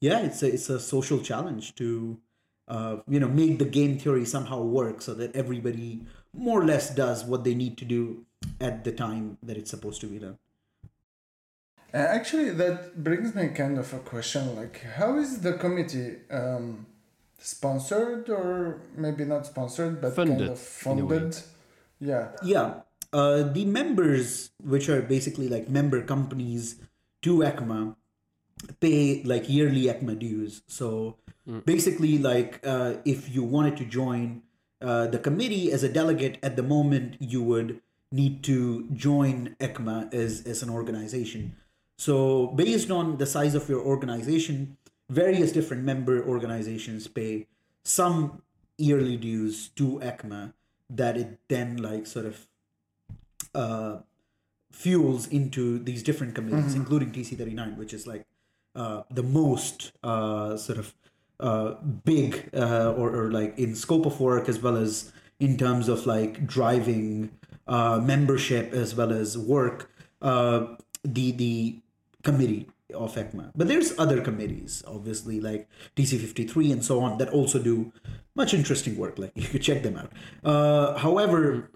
yeah, 0.00 0.20
it's 0.20 0.42
a 0.42 0.52
it's 0.52 0.68
a 0.68 0.80
social 0.80 1.20
challenge 1.20 1.74
to 1.76 2.18
uh, 2.68 2.96
you 3.08 3.20
know 3.20 3.28
make 3.28 3.58
the 3.58 3.64
game 3.64 3.98
theory 3.98 4.24
somehow 4.24 4.62
work 4.62 5.00
so 5.00 5.14
that 5.14 5.34
everybody 5.36 6.02
more 6.32 6.60
or 6.60 6.64
less 6.64 6.94
does 6.94 7.24
what 7.24 7.44
they 7.44 7.54
need 7.54 7.78
to 7.78 7.84
do 7.84 8.26
at 8.60 8.84
the 8.84 8.92
time 8.92 9.38
that 9.42 9.56
it's 9.56 9.70
supposed 9.70 10.00
to 10.00 10.06
be 10.06 10.18
done. 10.18 10.38
Uh, 11.96 12.00
actually, 12.00 12.50
that 12.50 13.02
brings 13.02 13.34
me 13.34 13.48
kind 13.48 13.78
of 13.78 13.92
a 13.94 14.00
question: 14.00 14.54
like, 14.54 14.82
how 15.00 15.16
is 15.16 15.40
the 15.40 15.54
committee? 15.54 16.16
Um, 16.30 16.86
sponsored 17.38 18.28
or 18.28 18.80
maybe 18.96 19.24
not 19.24 19.46
sponsored 19.46 20.00
but 20.00 20.14
funded, 20.14 20.38
kind 20.38 20.50
of 20.50 20.58
funded? 20.58 21.38
Yeah. 22.00 22.28
Yeah. 22.42 22.80
Uh, 23.12 23.42
the 23.44 23.64
members 23.64 24.50
which 24.62 24.88
are 24.88 25.00
basically 25.00 25.48
like 25.48 25.68
member 25.68 26.02
companies 26.02 26.76
to 27.22 27.38
ecma 27.38 27.94
pay 28.80 29.22
like 29.22 29.48
yearly 29.48 29.84
ecma 29.84 30.18
dues. 30.18 30.62
So 30.66 31.16
mm. 31.48 31.64
basically 31.64 32.18
like 32.18 32.60
uh, 32.64 32.94
if 33.04 33.34
you 33.34 33.42
wanted 33.44 33.76
to 33.78 33.84
join 33.84 34.42
uh, 34.82 35.06
the 35.06 35.18
committee 35.18 35.72
as 35.72 35.82
a 35.82 35.88
delegate 35.88 36.38
at 36.42 36.56
the 36.56 36.62
moment 36.62 37.16
you 37.20 37.42
would 37.42 37.80
need 38.12 38.42
to 38.44 38.88
join 38.92 39.56
ecma 39.60 40.12
as, 40.12 40.46
as 40.46 40.62
an 40.62 40.70
organization 40.70 41.56
so 41.96 42.48
based 42.48 42.90
on 42.90 43.16
the 43.18 43.26
size 43.26 43.54
of 43.54 43.68
your 43.68 43.80
organization 43.80 44.76
various 45.08 45.52
different 45.52 45.84
member 45.84 46.24
organizations 46.24 47.06
pay 47.06 47.46
some 47.84 48.42
yearly 48.78 49.16
dues 49.16 49.68
to 49.68 49.98
ECMA 50.02 50.52
that 50.90 51.16
it 51.16 51.38
then 51.48 51.76
like 51.76 52.06
sort 52.06 52.26
of 52.26 52.46
uh, 53.54 53.98
fuels 54.72 55.26
into 55.28 55.78
these 55.78 56.02
different 56.02 56.34
committees, 56.34 56.72
mm-hmm. 56.72 56.80
including 56.80 57.10
TC39, 57.10 57.76
which 57.76 57.94
is 57.94 58.06
like 58.06 58.26
uh, 58.74 59.02
the 59.10 59.22
most 59.22 59.92
uh, 60.02 60.56
sort 60.56 60.78
of 60.78 60.94
uh, 61.40 61.74
big 62.04 62.50
uh, 62.54 62.92
or, 62.92 63.14
or 63.14 63.30
like 63.30 63.58
in 63.58 63.74
scope 63.74 64.06
of 64.06 64.20
work 64.20 64.48
as 64.48 64.60
well 64.60 64.76
as 64.76 65.12
in 65.38 65.56
terms 65.56 65.88
of 65.88 66.06
like 66.06 66.46
driving 66.46 67.30
uh, 67.66 68.00
membership 68.02 68.72
as 68.72 68.94
well 68.94 69.12
as 69.12 69.36
work. 69.38 69.90
the 70.20 71.30
the 71.30 71.78
committee 72.26 72.68
of 72.92 73.14
ECMA. 73.14 73.52
But 73.54 73.68
there's 73.68 73.98
other 73.98 74.20
committees, 74.20 74.82
obviously, 74.86 75.40
like 75.40 75.68
TC53 75.96 76.72
and 76.72 76.84
so 76.84 77.00
on, 77.00 77.18
that 77.18 77.30
also 77.30 77.58
do 77.58 77.92
much 78.34 78.52
interesting 78.52 78.96
work. 78.98 79.18
Like 79.18 79.32
you 79.42 79.48
could 79.48 79.62
check 79.62 79.82
them 79.82 79.96
out. 79.96 80.12
Uh, 80.44 80.98
however, 80.98 81.70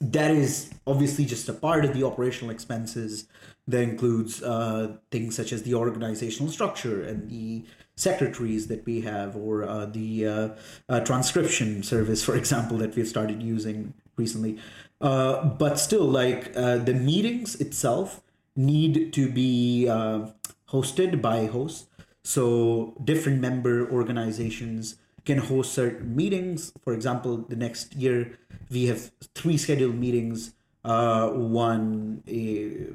that 0.00 0.30
is 0.32 0.70
obviously 0.86 1.24
just 1.24 1.48
a 1.48 1.52
part 1.52 1.84
of 1.84 1.94
the 1.94 2.04
operational 2.04 2.50
expenses 2.50 3.28
that 3.68 3.82
includes 3.82 4.42
uh, 4.42 4.96
things 5.10 5.36
such 5.36 5.52
as 5.52 5.62
the 5.62 5.74
organizational 5.74 6.50
structure 6.52 7.02
and 7.02 7.30
the 7.30 7.64
secretaries 7.96 8.66
that 8.66 8.84
we 8.84 9.00
have 9.00 9.36
or 9.36 9.64
uh, 9.64 9.86
the 9.86 10.26
uh, 10.26 10.48
uh 10.90 11.00
transcription 11.00 11.82
service 11.82 12.22
for 12.22 12.36
example 12.36 12.76
that 12.76 12.94
we've 12.94 13.08
started 13.08 13.42
using 13.42 13.94
recently 14.18 14.58
uh, 15.00 15.42
but 15.62 15.78
still 15.78 16.04
like 16.04 16.52
the 16.52 16.96
meetings 17.10 17.56
itself 17.66 18.20
need 18.56 19.12
to 19.12 19.30
be 19.30 19.88
uh, 19.88 20.30
hosted 20.70 21.20
by 21.20 21.46
hosts. 21.46 21.86
So 22.24 22.94
different 23.04 23.40
member 23.40 23.88
organizations 23.90 24.96
can 25.24 25.38
host 25.38 25.72
certain 25.74 26.16
meetings. 26.16 26.72
For 26.82 26.92
example, 26.92 27.38
the 27.48 27.56
next 27.56 27.94
year 27.94 28.38
we 28.70 28.86
have 28.86 29.10
three 29.34 29.56
scheduled 29.56 29.96
meetings. 29.96 30.52
Uh, 30.84 31.30
one 31.30 32.22
a, 32.28 32.86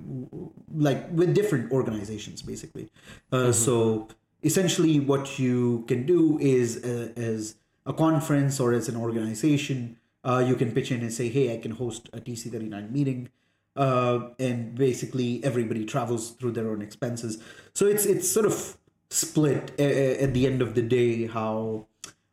like 0.74 1.10
with 1.12 1.36
different 1.36 1.69
organizations, 1.74 2.41
basically. 2.41 2.89
Uh, 3.34 3.36
mm-hmm. 3.36 3.52
So 3.52 4.08
essentially, 4.43 5.02
what 5.02 5.38
you 5.38 5.84
can 5.89 6.06
do 6.06 6.39
is 6.39 6.78
uh, 6.86 7.12
as 7.17 7.56
a 7.86 7.91
conference 7.91 8.62
or 8.62 8.71
as 8.71 8.88
an 8.88 8.95
organization, 8.95 9.97
uh, 10.24 10.41
you 10.45 10.56
can 10.56 10.71
pitch 10.71 10.89
in 10.89 11.02
and 11.02 11.12
say, 11.12 11.28
"Hey, 11.28 11.54
I 11.54 11.58
can 11.58 11.71
host 11.71 12.10
a 12.13 12.21
TC39 12.21 12.91
meeting." 12.91 13.30
Uh, 13.75 14.29
and 14.39 14.75
basically 14.75 15.43
everybody 15.43 15.86
travels 15.86 16.31
through 16.31 16.51
their 16.51 16.69
own 16.69 16.81
expenses. 16.81 17.41
So 17.73 17.86
it's 17.88 18.05
it's 18.05 18.29
sort 18.29 18.45
of 18.45 18.77
split 19.10 19.71
a- 19.79 20.23
at 20.23 20.34
the 20.34 20.45
end 20.47 20.62
of 20.62 20.75
the 20.75 20.81
day 20.81 21.27
how 21.27 21.88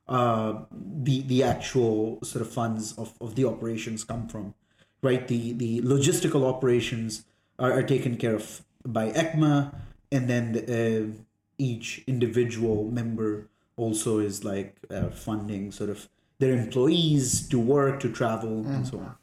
uh, 0.09 0.63
the 0.73 1.23
the 1.23 1.43
actual 1.43 2.19
sort 2.23 2.43
of 2.43 2.51
funds 2.53 2.93
of, 2.99 3.13
of 3.21 3.35
the 3.35 3.45
operations 3.45 4.05
come 4.05 4.27
from, 4.29 4.55
right? 5.03 5.27
The 5.29 5.53
the 5.53 5.81
logistical 5.83 6.45
operations 6.45 7.25
are, 7.59 7.73
are 7.73 7.83
taken 7.83 8.17
care 8.17 8.35
of 8.35 8.63
by 8.87 9.11
ECMA, 9.13 9.75
and 10.11 10.29
then 10.29 10.57
uh, 10.57 11.23
each 11.59 12.03
individual 12.07 12.91
member 12.91 13.49
also 13.77 14.19
is 14.19 14.45
like 14.45 14.77
uh, 14.91 15.11
funding 15.11 15.71
sort 15.73 15.91
of 15.91 16.09
their 16.39 16.55
employees 16.57 17.47
to 17.49 17.59
work, 17.59 18.01
to 18.01 18.11
travel, 18.11 18.65
and 18.67 18.87
so 18.87 18.99
on. 18.99 19.15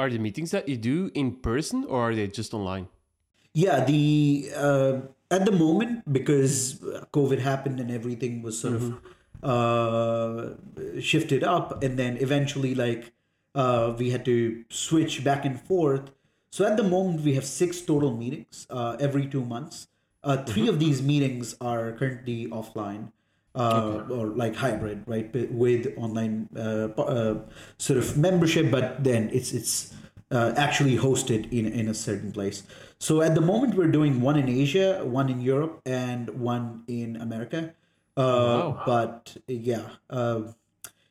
Are 0.00 0.08
the 0.08 0.18
meetings 0.18 0.50
that 0.52 0.66
you 0.66 0.78
do 0.78 1.10
in 1.12 1.36
person 1.44 1.84
or 1.84 2.08
are 2.08 2.14
they 2.14 2.26
just 2.26 2.54
online? 2.54 2.88
Yeah, 3.52 3.84
the 3.84 4.50
uh, 4.56 5.00
at 5.30 5.44
the 5.44 5.52
moment 5.52 6.10
because 6.10 6.80
COVID 7.12 7.38
happened 7.38 7.80
and 7.80 7.90
everything 7.90 8.40
was 8.40 8.58
sort 8.58 8.76
of 8.80 8.96
uh, 9.42 10.56
shifted 11.00 11.44
up, 11.44 11.82
and 11.84 11.98
then 11.98 12.16
eventually 12.16 12.74
like 12.74 13.12
uh, 13.54 13.92
we 13.98 14.08
had 14.08 14.24
to 14.24 14.64
switch 14.70 15.22
back 15.22 15.44
and 15.44 15.60
forth. 15.60 16.10
So 16.50 16.64
at 16.64 16.78
the 16.78 16.82
moment 16.82 17.20
we 17.20 17.34
have 17.34 17.44
six 17.44 17.82
total 17.82 18.16
meetings 18.16 18.66
uh, 18.70 18.96
every 18.98 19.26
two 19.26 19.44
months. 19.44 19.88
Uh, 20.22 20.44
3 20.44 20.68
of 20.68 20.78
these 20.78 21.02
meetings 21.02 21.56
are 21.60 21.92
currently 21.92 22.46
offline. 22.46 23.12
Uh, 23.52 24.06
or 24.10 24.28
like 24.28 24.54
hybrid, 24.54 25.02
right, 25.06 25.26
with 25.50 25.92
online 25.98 26.48
uh, 26.54 26.86
uh, 26.94 27.34
sort 27.78 27.98
of 27.98 28.16
membership, 28.16 28.70
but 28.70 29.02
then 29.02 29.28
it's 29.32 29.50
it's 29.52 29.92
uh, 30.30 30.54
actually 30.56 30.96
hosted 30.96 31.50
in 31.50 31.66
in 31.66 31.88
a 31.88 31.94
certain 31.94 32.30
place. 32.30 32.62
So 33.00 33.22
at 33.22 33.34
the 33.34 33.40
moment, 33.40 33.74
we're 33.74 33.90
doing 33.90 34.20
one 34.22 34.38
in 34.38 34.48
Asia, 34.48 35.02
one 35.04 35.28
in 35.28 35.40
Europe, 35.40 35.82
and 35.84 36.30
one 36.38 36.84
in 36.86 37.16
America. 37.16 37.74
Uh, 38.16 38.22
Wow. 38.22 38.82
But 38.86 39.36
yeah, 39.48 39.98
uh, 40.10 40.52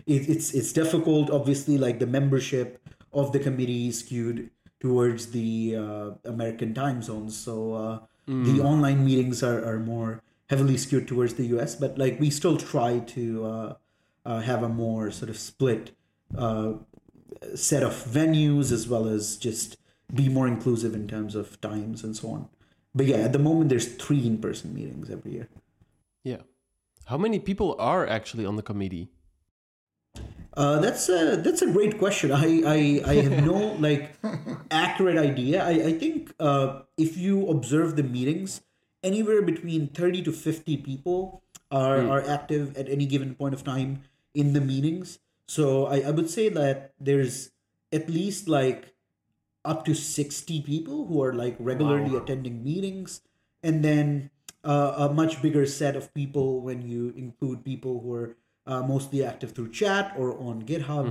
it, 0.05 0.29
it's 0.29 0.53
it's 0.53 0.71
difficult. 0.73 1.29
Obviously, 1.29 1.77
like 1.77 1.99
the 1.99 2.07
membership 2.07 2.79
of 3.11 3.31
the 3.31 3.39
committee 3.39 3.87
is 3.89 3.99
skewed 3.99 4.49
towards 4.79 5.31
the 5.31 5.75
uh, 5.75 6.09
American 6.23 6.73
time 6.73 7.01
zones, 7.01 7.35
so 7.35 7.73
uh, 7.73 7.99
the 8.27 8.61
online 8.61 9.03
meetings 9.03 9.43
are, 9.43 9.59
are 9.65 9.79
more 9.79 10.21
heavily 10.49 10.77
skewed 10.77 11.07
towards 11.07 11.35
the 11.35 11.45
US. 11.57 11.75
But 11.75 11.97
like 11.97 12.19
we 12.19 12.29
still 12.29 12.57
try 12.57 12.99
to 12.99 13.45
uh, 13.45 13.73
uh, 14.25 14.39
have 14.41 14.63
a 14.63 14.69
more 14.69 15.11
sort 15.11 15.29
of 15.29 15.37
split 15.37 15.91
uh, 16.37 16.73
set 17.55 17.83
of 17.83 17.93
venues 17.93 18.71
as 18.71 18.87
well 18.87 19.07
as 19.07 19.37
just 19.37 19.77
be 20.13 20.27
more 20.27 20.47
inclusive 20.47 20.95
in 20.95 21.07
terms 21.07 21.35
of 21.35 21.61
times 21.61 22.03
and 22.03 22.15
so 22.15 22.29
on. 22.31 22.49
But 22.93 23.05
yeah, 23.05 23.17
at 23.17 23.33
the 23.33 23.39
moment 23.39 23.69
there's 23.69 23.87
three 23.95 24.25
in-person 24.25 24.73
meetings 24.73 25.09
every 25.09 25.33
year. 25.33 25.47
Yeah. 26.23 26.41
How 27.05 27.17
many 27.17 27.39
people 27.39 27.75
are 27.79 28.07
actually 28.07 28.45
on 28.45 28.55
the 28.55 28.63
committee? 28.63 29.09
Uh, 30.55 30.79
that's 30.79 31.07
a 31.09 31.37
that's 31.37 31.61
a 31.61 31.71
great 31.71 31.99
question. 31.99 32.31
I 32.31 32.61
I, 32.65 33.01
I 33.05 33.13
have 33.21 33.45
no 33.45 33.73
like 33.79 34.15
accurate 34.71 35.17
idea. 35.17 35.63
I 35.63 35.71
I 35.91 35.93
think 35.93 36.33
uh, 36.39 36.81
if 36.97 37.17
you 37.17 37.47
observe 37.47 37.95
the 37.95 38.03
meetings, 38.03 38.61
anywhere 39.03 39.41
between 39.41 39.87
thirty 39.87 40.21
to 40.23 40.31
fifty 40.31 40.77
people 40.77 41.43
are 41.71 42.01
are 42.09 42.23
active 42.27 42.75
at 42.77 42.89
any 42.89 43.05
given 43.05 43.35
point 43.35 43.53
of 43.53 43.63
time 43.63 44.03
in 44.33 44.53
the 44.53 44.61
meetings. 44.61 45.19
So 45.47 45.87
I, 45.87 46.01
I 46.01 46.11
would 46.11 46.29
say 46.29 46.49
that 46.49 46.93
there's 46.99 47.51
at 47.91 48.09
least 48.09 48.47
like 48.47 48.93
up 49.65 49.83
to 49.85 49.93
60 49.93 50.61
people 50.61 51.05
who 51.07 51.21
are 51.21 51.33
like 51.33 51.55
regularly 51.59 52.15
attending 52.15 52.63
meetings. 52.63 53.21
And 53.63 53.83
then 53.83 54.29
uh, 54.63 55.09
a 55.09 55.13
much 55.13 55.41
bigger 55.41 55.65
set 55.65 55.95
of 55.95 56.13
people 56.13 56.61
when 56.61 56.81
you 56.81 57.13
include 57.17 57.65
people 57.65 57.99
who 58.01 58.13
are 58.13 58.35
uh, 58.65 58.83
mostly 58.83 59.23
active 59.23 59.51
through 59.51 59.71
chat 59.71 60.13
or 60.17 60.37
on 60.39 60.63
github. 60.63 61.05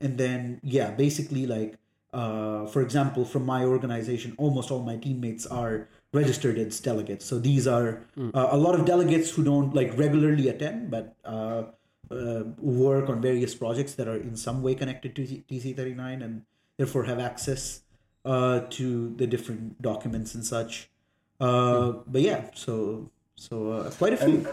And 0.00 0.16
then 0.18 0.60
yeah 0.62 0.90
basically 0.92 1.46
like 1.46 1.76
uh, 2.12 2.66
for 2.66 2.82
example 2.82 3.24
from 3.24 3.44
my 3.44 3.64
organization 3.64 4.34
almost 4.38 4.70
all 4.70 4.82
my 4.82 4.96
teammates 4.96 5.46
are 5.46 5.88
registered 6.12 6.58
as 6.58 6.80
delegates 6.80 7.24
so 7.24 7.38
these 7.38 7.66
are 7.66 8.02
uh, 8.34 8.48
a 8.50 8.56
lot 8.56 8.74
of 8.74 8.84
delegates 8.86 9.30
who 9.30 9.44
don't 9.44 9.74
like 9.74 9.96
regularly 9.98 10.48
attend 10.48 10.90
but 10.90 11.14
uh, 11.24 11.64
uh, 12.10 12.44
work 12.58 13.08
on 13.08 13.20
various 13.20 13.54
projects 13.54 13.94
that 13.94 14.08
are 14.08 14.16
in 14.16 14.36
some 14.36 14.62
way 14.62 14.74
connected 14.74 15.14
to 15.14 15.22
TC39 15.22 16.24
and 16.24 16.42
therefore 16.78 17.04
have 17.04 17.18
access 17.18 17.82
uh, 18.24 18.60
to 18.70 19.14
the 19.16 19.26
different 19.26 19.80
documents 19.82 20.34
and 20.34 20.44
such. 20.44 20.88
Uh, 21.40 21.92
But 22.06 22.22
yeah, 22.22 22.50
so 22.54 23.10
so 23.34 23.72
uh, 23.72 23.90
quite 23.90 24.14
a 24.14 24.16
few. 24.16 24.46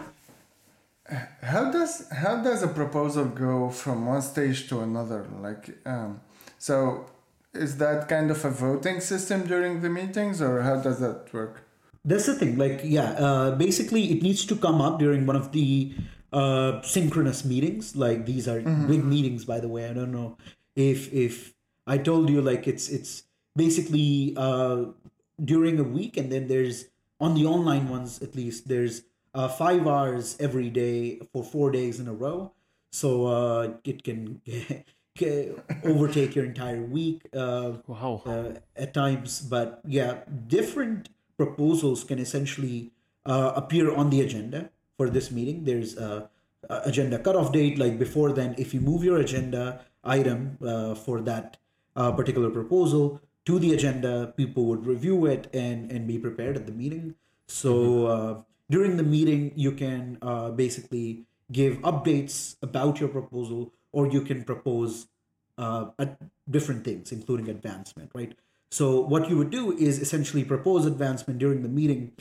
How 1.41 1.71
does 1.71 2.09
how 2.09 2.41
does 2.41 2.63
a 2.63 2.67
proposal 2.67 3.25
go 3.25 3.69
from 3.69 4.05
one 4.05 4.21
stage 4.21 4.67
to 4.69 4.81
another? 4.81 5.25
Like, 5.39 5.77
um, 5.85 6.21
so 6.57 7.05
is 7.55 7.77
that 7.77 8.07
kind 8.07 8.31
of 8.31 8.43
a 8.45 8.49
voting 8.49 8.99
system 8.99 9.47
during 9.47 9.81
the 9.81 9.89
meetings, 9.89 10.41
or 10.41 10.61
how 10.61 10.77
does 10.81 10.99
that 10.99 11.31
work? 11.33 11.63
That's 12.03 12.27
the 12.27 12.35
thing. 12.35 12.57
Like, 12.57 12.81
yeah, 12.83 13.11
uh, 13.13 13.55
basically, 13.55 14.11
it 14.11 14.21
needs 14.21 14.45
to 14.45 14.55
come 14.55 14.81
up 14.81 14.99
during 14.99 15.25
one 15.25 15.35
of 15.35 15.51
the 15.51 15.93
uh, 16.31 16.81
synchronous 16.81 17.43
meetings. 17.43 17.95
Like, 17.95 18.25
these 18.25 18.47
are 18.47 18.61
big 18.61 19.03
meetings, 19.03 19.45
by 19.45 19.59
the 19.59 19.67
way. 19.67 19.89
I 19.89 19.93
don't 19.93 20.11
know 20.11 20.37
if 20.75 21.11
if 21.13 21.53
I 21.87 21.97
told 21.97 22.29
you 22.29 22.41
like 22.41 22.67
it's 22.67 22.89
it's 22.89 23.23
basically 23.55 24.33
uh, 24.37 24.85
during 25.43 25.79
a 25.79 25.83
week, 25.83 26.17
and 26.17 26.31
then 26.31 26.47
there's 26.47 26.85
on 27.19 27.33
the 27.33 27.45
online 27.45 27.89
ones 27.89 28.21
at 28.21 28.35
least 28.35 28.67
there's 28.67 29.03
uh, 29.33 29.47
five 29.47 29.87
hours 29.87 30.35
every 30.39 30.69
day 30.69 31.19
for 31.31 31.43
four 31.43 31.71
days 31.71 31.99
in 31.99 32.07
a 32.07 32.13
row. 32.13 32.51
So 32.91 33.25
uh, 33.25 33.73
it 33.83 34.03
can 34.03 34.41
overtake 35.21 36.35
your 36.35 36.45
entire 36.45 36.81
week. 36.81 37.27
Uh, 37.33 37.73
Wow. 37.87 38.21
uh, 38.25 38.53
at 38.75 38.93
times. 38.93 39.41
But 39.41 39.81
yeah, 39.85 40.19
different 40.47 41.09
proposals 41.37 42.03
can 42.03 42.19
essentially 42.19 42.91
uh, 43.25 43.53
appear 43.55 43.93
on 43.93 44.09
the 44.09 44.21
agenda 44.21 44.69
for 44.97 45.09
this 45.09 45.31
meeting. 45.31 45.63
There's 45.63 45.97
a, 45.97 46.29
a 46.69 46.81
agenda 46.85 47.19
cutoff 47.19 47.51
date. 47.51 47.77
Like 47.77 47.97
before 47.99 48.31
then, 48.31 48.55
if 48.57 48.73
you 48.73 48.81
move 48.81 49.03
your 49.03 49.17
agenda 49.17 49.81
item 50.03 50.57
uh, 50.65 50.95
for 50.95 51.21
that 51.21 51.57
uh, 51.95 52.11
particular 52.11 52.49
proposal 52.49 53.21
to 53.45 53.59
the 53.59 53.73
agenda, 53.73 54.33
people 54.37 54.65
would 54.65 54.85
review 54.85 55.25
it 55.25 55.47
and 55.53 55.91
and 55.91 56.07
be 56.07 56.17
prepared 56.17 56.55
at 56.57 56.65
the 56.65 56.71
meeting. 56.71 57.15
So 57.47 58.05
uh, 58.07 58.41
during 58.69 58.97
the 58.97 59.03
meeting, 59.03 59.51
you 59.55 59.71
can 59.71 60.17
uh, 60.21 60.49
basically 60.51 61.25
give 61.51 61.77
updates 61.81 62.55
about 62.63 62.99
your 62.99 63.09
proposal, 63.09 63.71
or 63.95 64.07
you 64.15 64.21
can 64.29 64.43
propose 64.43 65.07
uh, 65.57 65.85
different 66.55 66.83
things, 66.83 67.11
including 67.17 67.47
advancement, 67.49 68.11
right? 68.13 68.33
So 68.69 68.85
what 69.13 69.29
you 69.29 69.37
would 69.37 69.51
do 69.51 69.71
is 69.87 69.99
essentially 70.05 70.43
propose 70.43 70.85
advancement 70.85 71.39
during 71.39 71.61
the 71.63 71.73
meeting, 71.79 72.11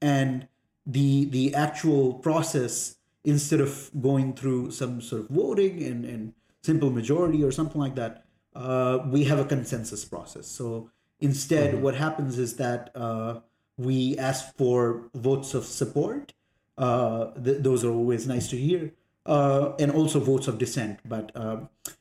and 0.00 0.48
the 0.86 1.26
the 1.36 1.54
actual 1.54 2.14
process 2.14 2.96
instead 3.24 3.60
of 3.60 3.90
going 4.00 4.32
through 4.32 4.70
some 4.70 5.02
sort 5.02 5.20
of 5.22 5.28
voting 5.28 5.82
and, 5.82 6.04
and 6.12 6.32
simple 6.62 6.90
majority 6.90 7.44
or 7.44 7.52
something 7.52 7.80
like 7.86 7.94
that, 7.94 8.24
uh, 8.54 9.00
we 9.14 9.24
have 9.24 9.38
a 9.38 9.44
consensus 9.44 10.04
process. 10.04 10.46
So 10.46 10.90
instead, 11.20 11.82
what 11.82 11.94
happens 11.94 12.38
is 12.38 12.56
that 12.56 12.90
uh, 12.94 13.40
we 13.76 14.16
ask 14.16 14.56
for 14.56 15.10
votes 15.14 15.52
of 15.52 15.64
support. 15.66 16.32
Uh, 16.78 17.34
th- 17.44 17.60
those 17.66 17.84
are 17.84 17.92
always 17.92 18.26
nice 18.26 18.48
to 18.48 18.56
hear, 18.56 18.92
uh, 19.28 19.74
and 19.78 19.92
also 19.92 20.18
votes 20.18 20.48
of 20.48 20.58
dissent. 20.58 20.98
But 21.04 21.30
uh, 21.36 21.58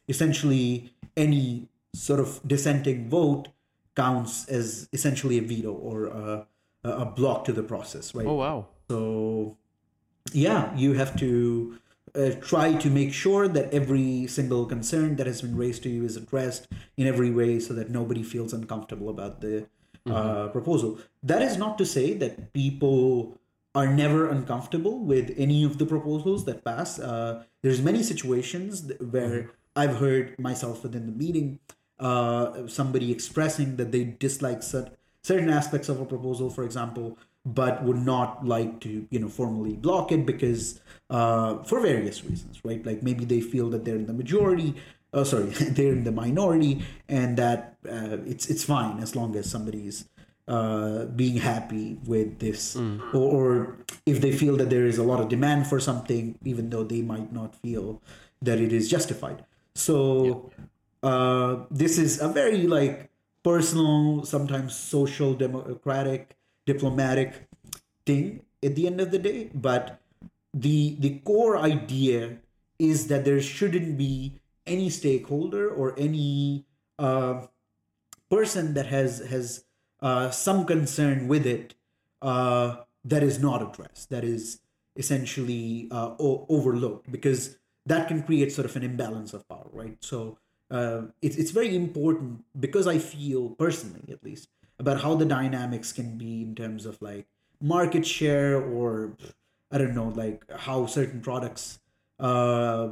essentially, 0.08 0.94
any 1.16 1.68
sort 1.94 2.20
of 2.20 2.40
dissenting 2.48 3.10
vote 3.10 3.50
counts 3.96 4.48
as 4.48 4.88
essentially 4.94 5.38
a 5.38 5.42
veto 5.42 5.74
or 5.74 6.10
uh, 6.10 6.44
a, 6.84 6.90
a 6.90 7.06
block 7.06 7.46
to 7.46 7.54
the 7.54 7.64
process, 7.64 8.16
right? 8.16 8.26
Oh 8.26 8.36
wow. 8.36 8.68
So, 8.90 9.58
yeah, 10.32 10.76
you 10.76 10.94
have 10.94 11.18
to 11.18 11.78
uh, 12.16 12.32
try 12.40 12.74
to 12.74 12.90
make 12.90 13.14
sure 13.14 13.48
that 13.50 13.74
every 13.74 14.28
single 14.28 14.66
concern 14.66 15.18
that 15.18 15.28
has 15.28 15.42
been 15.42 15.58
raised 15.58 15.84
to 15.84 15.90
you 15.90 16.06
is 16.06 16.16
addressed 16.16 16.68
in 16.96 17.06
every 17.06 17.32
way 17.32 17.60
so 17.60 17.74
that 17.74 17.90
nobody 17.90 18.24
feels 18.24 18.54
uncomfortable 18.54 19.10
about 19.10 19.42
the 19.42 19.68
uh, 20.10 20.48
proposal. 20.48 21.00
That 21.22 21.42
is 21.42 21.58
not 21.58 21.78
to 21.80 21.86
say 21.86 22.14
that 22.14 22.54
people 22.54 23.38
are 23.78 23.86
never 23.86 24.28
uncomfortable 24.28 24.98
with 24.98 25.32
any 25.38 25.64
of 25.64 25.78
the 25.78 25.86
proposals 25.86 26.46
that 26.46 26.66
pass. 26.66 26.98
Uh, 26.98 27.44
there's 27.62 27.80
many 27.80 28.02
situations 28.02 28.92
where 29.12 29.52
I've 29.76 29.98
heard 29.98 30.38
myself 30.40 30.82
within 30.82 31.06
the 31.06 31.12
meeting 31.12 31.60
uh, 32.00 32.68
somebody 32.68 33.12
expressing 33.12 33.76
that 33.76 33.92
they 33.92 34.04
dislike 34.04 34.64
cer- 34.64 34.90
certain 35.22 35.52
aspects 35.52 35.90
of 35.90 36.02
a 36.02 36.06
proposal, 36.06 36.50
for 36.50 36.64
example, 36.64 37.20
but 37.46 37.84
would 37.84 38.04
not 38.04 38.44
like 38.44 38.80
to, 38.82 39.08
you 39.12 39.20
know, 39.20 39.30
formally 39.30 39.74
block 39.74 40.12
it 40.12 40.26
because 40.26 40.80
uh, 41.12 41.62
for 41.64 41.80
various 41.80 42.26
reasons, 42.26 42.66
right? 42.66 42.84
Like 42.84 43.04
maybe 43.04 43.26
they 43.26 43.42
feel 43.42 43.70
that 43.70 43.86
they're 43.86 43.96
in 43.96 44.08
the 44.08 44.14
majority 44.14 44.74
oh 45.14 45.24
sorry 45.24 45.46
they're 45.76 45.94
in 45.94 46.04
the 46.04 46.12
minority 46.12 46.84
and 47.08 47.38
that 47.38 47.78
uh, 47.90 48.18
it's 48.26 48.50
it's 48.50 48.66
fine 48.66 49.00
as 49.00 49.16
long 49.16 49.36
as 49.38 49.50
somebody's 49.50 50.10
uh, 50.48 51.06
being 51.06 51.38
happy 51.38 51.98
with 52.06 52.40
this. 52.40 52.76
Or, 53.14 53.28
or 53.32 53.78
if 54.06 54.22
they 54.22 54.32
feel 54.32 54.56
that 54.58 54.70
there 54.70 54.86
is 54.86 54.98
a 54.98 55.04
lot 55.04 55.20
of 55.20 55.28
demand 55.30 55.68
for 55.68 55.80
something 55.80 56.38
even 56.44 56.70
though 56.70 56.84
they 56.84 57.02
might 57.02 57.34
not 57.34 57.56
feel 57.56 58.02
that 58.42 58.60
it 58.60 58.72
is 58.72 58.90
justified. 58.90 59.44
So 59.76 60.52
uh, 61.04 61.66
this 61.70 61.98
is 61.98 62.22
a 62.22 62.28
very 62.28 62.66
like 62.68 63.10
personal 63.44 64.26
sometimes 64.26 64.76
social 64.76 65.34
democratic 65.34 66.36
diplomatic 66.66 67.48
thing 68.06 68.42
at 68.64 68.76
the 68.76 68.88
end 68.88 69.00
of 69.00 69.12
the 69.12 69.20
day. 69.20 69.52
But 69.54 70.00
the 70.54 70.96
the 71.00 71.20
core 71.20 71.58
idea 71.58 72.40
is 72.80 73.08
that 73.08 73.26
there 73.26 73.42
shouldn't 73.42 73.98
be 73.98 74.40
any 74.66 74.90
stakeholder 74.90 75.70
or 75.70 75.94
any 75.98 76.66
uh, 77.00 77.46
person 78.30 78.74
that 78.74 78.88
has 78.88 79.20
has 79.30 79.64
uh, 80.02 80.30
some 80.30 80.66
concern 80.66 81.28
with 81.28 81.46
it 81.46 81.76
uh, 82.22 82.78
that 83.04 83.24
is 83.24 83.40
not 83.40 83.62
addressed 83.62 84.10
that 84.10 84.24
is 84.24 84.60
essentially 84.96 85.88
uh, 85.92 86.16
o- 86.20 86.46
overlooked 86.50 87.12
because 87.12 87.58
that 87.86 88.08
can 88.08 88.22
create 88.24 88.52
sort 88.52 88.66
of 88.66 88.76
an 88.76 88.84
imbalance 88.84 89.34
of 89.34 89.48
power 89.48 89.68
right? 89.72 89.98
So 90.02 90.38
uh, 90.70 91.04
it's, 91.22 91.38
it's 91.38 91.52
very 91.52 91.74
important 91.76 92.44
because 92.60 92.88
i 92.88 92.98
feel 92.98 93.52
personally 93.52 94.04
at 94.12 94.22
least 94.24 94.50
about 94.80 95.02
how 95.02 95.16
the 95.16 95.24
dynamics 95.24 95.94
can 95.94 96.18
be 96.18 96.42
in 96.42 96.54
terms 96.56 96.86
of 96.86 97.02
like 97.02 97.26
market 97.62 98.06
share 98.06 98.62
or 98.62 99.14
i 99.72 99.78
don't 99.78 99.96
know 99.96 100.10
like 100.10 100.44
how 100.52 100.86
certain 100.86 101.22
products 101.22 101.80
uh, 102.20 102.90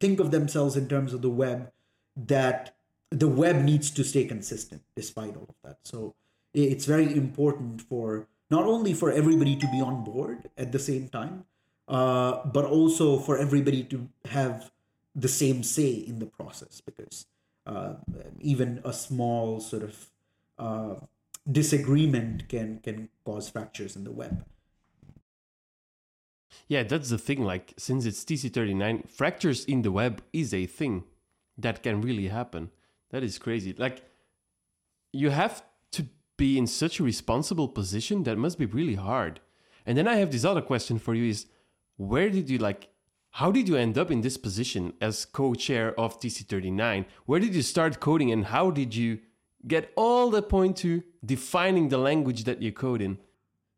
think 0.00 0.20
of 0.20 0.30
themselves 0.30 0.76
in 0.76 0.88
terms 0.88 1.12
of 1.12 1.22
the 1.22 1.30
web 1.30 1.70
that 2.16 2.74
the 3.10 3.28
web 3.28 3.62
needs 3.62 3.90
to 3.90 4.02
stay 4.04 4.24
consistent 4.24 4.82
despite 4.94 5.36
all 5.36 5.46
of 5.48 5.54
that. 5.62 5.78
So 5.84 6.14
it's 6.56 6.86
very 6.86 7.14
important 7.14 7.82
for 7.82 8.26
not 8.50 8.64
only 8.64 8.94
for 8.94 9.12
everybody 9.12 9.56
to 9.56 9.66
be 9.70 9.80
on 9.80 10.02
board 10.04 10.48
at 10.56 10.72
the 10.72 10.78
same 10.78 11.08
time 11.08 11.44
uh, 11.88 12.44
but 12.46 12.64
also 12.64 13.18
for 13.18 13.38
everybody 13.38 13.84
to 13.84 14.08
have 14.30 14.72
the 15.14 15.28
same 15.28 15.62
say 15.62 15.92
in 15.92 16.18
the 16.18 16.26
process 16.26 16.80
because 16.80 17.26
uh, 17.66 17.94
even 18.40 18.80
a 18.84 18.92
small 18.92 19.60
sort 19.60 19.82
of 19.82 20.10
uh, 20.58 20.94
disagreement 21.50 22.48
can 22.48 22.80
can 22.80 23.08
cause 23.24 23.48
fractures 23.48 23.94
in 23.94 24.04
the 24.04 24.12
web 24.12 24.44
Yeah, 26.68 26.82
that's 26.82 27.10
the 27.10 27.18
thing. 27.18 27.44
Like, 27.44 27.74
since 27.76 28.06
it's 28.06 28.24
TC39, 28.24 29.08
fractures 29.08 29.64
in 29.64 29.82
the 29.82 29.92
web 29.92 30.22
is 30.32 30.52
a 30.52 30.66
thing 30.66 31.04
that 31.56 31.82
can 31.82 32.00
really 32.00 32.28
happen. 32.28 32.70
That 33.10 33.22
is 33.22 33.38
crazy. 33.38 33.74
Like, 33.76 34.02
you 35.12 35.30
have 35.30 35.62
be 36.36 36.58
in 36.58 36.66
such 36.66 37.00
a 37.00 37.02
responsible 37.02 37.68
position 37.68 38.24
that 38.24 38.36
must 38.36 38.58
be 38.58 38.66
really 38.66 38.94
hard. 38.94 39.40
And 39.84 39.96
then 39.96 40.08
I 40.08 40.16
have 40.16 40.30
this 40.30 40.44
other 40.44 40.62
question 40.62 40.98
for 40.98 41.14
you 41.14 41.28
is 41.30 41.46
where 41.96 42.28
did 42.30 42.50
you 42.50 42.58
like 42.58 42.88
how 43.30 43.52
did 43.52 43.68
you 43.68 43.76
end 43.76 43.98
up 43.98 44.10
in 44.10 44.22
this 44.22 44.38
position 44.38 44.94
as 45.00 45.26
co-chair 45.26 45.98
of 46.00 46.18
TC39? 46.18 47.04
Where 47.26 47.38
did 47.40 47.54
you 47.54 47.62
start 47.62 48.00
coding 48.00 48.32
and 48.32 48.46
how 48.46 48.70
did 48.70 48.94
you 48.94 49.18
get 49.66 49.92
all 49.94 50.30
the 50.30 50.42
point 50.42 50.76
to 50.78 51.02
defining 51.24 51.90
the 51.90 51.98
language 51.98 52.44
that 52.44 52.62
you 52.62 52.72
code 52.72 53.02
in? 53.02 53.18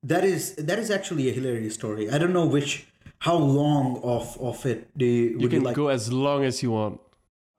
that 0.02 0.22
is 0.24 0.54
that 0.54 0.78
is 0.78 0.90
actually 0.92 1.28
a 1.28 1.32
hilarious 1.32 1.74
story 1.74 2.08
i 2.08 2.18
don't 2.18 2.32
know 2.32 2.46
which 2.46 2.86
how 3.18 3.36
long 3.36 4.00
of 4.04 4.38
of 4.40 4.64
it 4.64 4.88
they 4.96 5.06
You 5.06 5.38
would 5.40 5.50
can 5.50 5.64
like 5.64 5.74
go 5.74 5.88
as 5.88 6.12
long 6.12 6.44
as 6.44 6.62
you 6.62 6.70
want. 6.70 7.00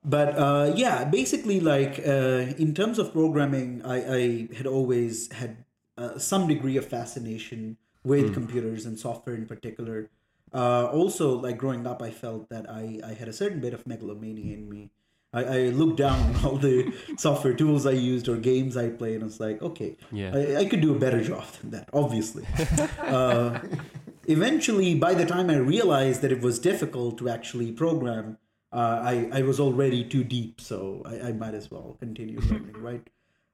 But 0.04 0.36
uh, 0.38 0.72
yeah 0.76 1.04
basically 1.04 1.60
like 1.60 2.00
uh, 2.06 2.54
in 2.58 2.74
terms 2.74 2.98
of 2.98 3.12
programming 3.12 3.82
i, 3.84 3.96
I 4.16 4.48
had 4.56 4.66
always 4.66 5.30
had 5.32 5.64
uh, 5.98 6.18
some 6.18 6.48
degree 6.48 6.76
of 6.76 6.86
fascination 6.86 7.76
with 8.02 8.32
computers 8.32 8.86
and 8.86 8.98
software 8.98 9.36
in 9.36 9.46
particular 9.46 10.08
uh, 10.54 10.86
also 10.86 11.38
like 11.38 11.58
growing 11.58 11.86
up 11.86 12.00
i 12.02 12.10
felt 12.10 12.48
that 12.48 12.68
I, 12.68 13.00
I 13.04 13.12
had 13.12 13.28
a 13.28 13.32
certain 13.32 13.60
bit 13.60 13.74
of 13.74 13.86
megalomania 13.86 14.54
in 14.54 14.68
me 14.68 14.90
I, 15.32 15.44
I 15.44 15.58
looked 15.68 15.98
down 15.98 16.34
on 16.34 16.44
all 16.44 16.56
the 16.56 16.92
software 17.16 17.54
tools 17.54 17.86
I 17.86 17.92
used 17.92 18.28
or 18.28 18.36
games 18.36 18.76
I 18.76 18.88
played, 18.88 19.14
and 19.14 19.22
I 19.22 19.26
was 19.26 19.38
like, 19.38 19.62
okay, 19.62 19.96
Yeah. 20.10 20.32
I, 20.34 20.56
I 20.56 20.64
could 20.64 20.80
do 20.80 20.94
a 20.94 20.98
better 20.98 21.22
job 21.22 21.44
than 21.60 21.70
that, 21.70 21.88
obviously. 21.92 22.44
uh, 22.98 23.60
eventually, 24.26 24.94
by 24.96 25.14
the 25.14 25.24
time 25.24 25.48
I 25.48 25.56
realized 25.56 26.22
that 26.22 26.32
it 26.32 26.40
was 26.40 26.58
difficult 26.58 27.16
to 27.18 27.28
actually 27.28 27.70
program, 27.70 28.38
uh, 28.72 29.00
I, 29.02 29.28
I 29.32 29.42
was 29.42 29.58
already 29.58 30.04
too 30.04 30.24
deep, 30.24 30.60
so 30.60 31.02
I, 31.04 31.28
I 31.28 31.32
might 31.32 31.54
as 31.54 31.70
well 31.70 31.96
continue 31.98 32.40
learning, 32.50 32.74
right? 32.78 33.06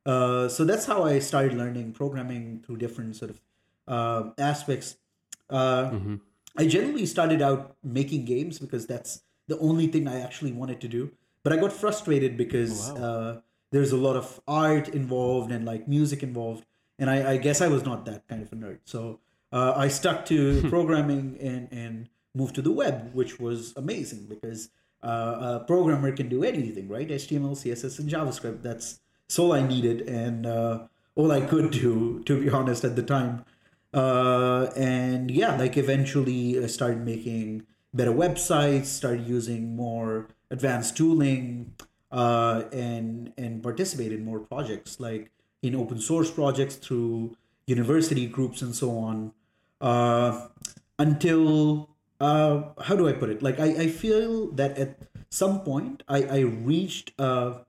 Uh, 0.04 0.48
so 0.48 0.64
that's 0.64 0.86
how 0.86 1.04
I 1.04 1.18
started 1.18 1.54
learning 1.54 1.92
programming 1.92 2.62
through 2.64 2.76
different 2.76 3.16
sort 3.16 3.30
of 3.30 3.40
uh, 3.88 4.30
aspects. 4.38 4.96
Uh, 5.50 5.98
I 6.56 6.66
generally 6.66 7.06
started 7.06 7.42
out 7.42 7.76
making 7.82 8.24
games 8.24 8.58
because 8.58 8.86
that's 8.86 9.22
the 9.48 9.58
only 9.58 9.86
thing 9.88 10.06
I 10.08 10.20
actually 10.20 10.52
wanted 10.52 10.80
to 10.82 10.88
do. 10.88 11.12
But 11.42 11.52
I 11.52 11.56
got 11.56 11.72
frustrated 11.72 12.36
because 12.36 12.90
uh, 12.90 13.40
there's 13.70 13.92
a 13.92 13.96
lot 13.96 14.16
of 14.16 14.40
art 14.48 14.88
involved 14.88 15.52
and 15.52 15.64
like 15.64 15.86
music 15.86 16.22
involved, 16.22 16.64
and 16.98 17.08
I, 17.08 17.32
I 17.32 17.36
guess 17.36 17.60
I 17.60 17.68
was 17.68 17.84
not 17.84 18.04
that 18.06 18.26
kind 18.26 18.42
of 18.42 18.52
a 18.52 18.56
nerd. 18.56 18.78
So 18.84 19.20
uh, 19.52 19.74
I 19.76 19.88
stuck 19.88 20.26
to 20.26 20.62
programming 20.68 21.36
and 21.40 21.68
and 21.70 22.08
moved 22.34 22.54
to 22.56 22.62
the 22.62 22.72
web, 22.72 23.14
which 23.14 23.38
was 23.38 23.72
amazing 23.76 24.26
because 24.28 24.70
uh, 25.06 25.60
a 25.60 25.64
programmer 25.66 26.10
can 26.10 26.28
do 26.28 26.42
anything, 26.42 26.88
right? 26.88 27.08
HTML, 27.08 27.52
CSS, 27.52 27.98
and 28.00 28.10
JavaScript. 28.10 28.62
That's 28.62 29.00
all 29.38 29.52
I 29.52 29.66
needed 29.66 30.02
and 30.02 30.46
uh, 30.46 30.86
all 31.14 31.30
I 31.32 31.40
could 31.40 31.70
do, 31.70 32.22
to 32.24 32.40
be 32.40 32.50
honest, 32.50 32.84
at 32.84 32.96
the 32.96 33.02
time. 33.02 33.44
Uh, 33.94 34.66
and 34.76 35.30
yeah, 35.30 35.56
like 35.56 35.76
eventually 35.76 36.62
I 36.62 36.66
started 36.66 37.04
making 37.04 37.66
better 37.94 38.12
websites, 38.12 38.86
started 38.86 39.26
using 39.26 39.76
more 39.76 40.28
advanced 40.50 40.96
tooling, 40.96 41.74
uh, 42.12 42.64
and 42.72 43.32
and 43.38 43.62
participate 43.62 44.12
in 44.12 44.24
more 44.24 44.40
projects 44.40 45.00
like 45.00 45.30
in 45.62 45.74
open 45.74 45.98
source 45.98 46.30
projects 46.30 46.76
through 46.76 47.36
university 47.66 48.26
groups 48.26 48.60
and 48.60 48.74
so 48.74 48.98
on. 48.98 49.32
Uh, 49.80 50.48
until 50.98 51.90
uh, 52.20 52.62
how 52.82 52.96
do 52.96 53.08
I 53.08 53.12
put 53.12 53.30
it? 53.30 53.42
Like 53.42 53.60
I, 53.60 53.66
I 53.66 53.88
feel 53.88 54.50
that 54.52 54.78
at 54.78 54.98
some 55.30 55.60
point 55.60 56.02
I, 56.08 56.22
I 56.24 56.40
reached 56.40 57.12
a, 57.18 57.60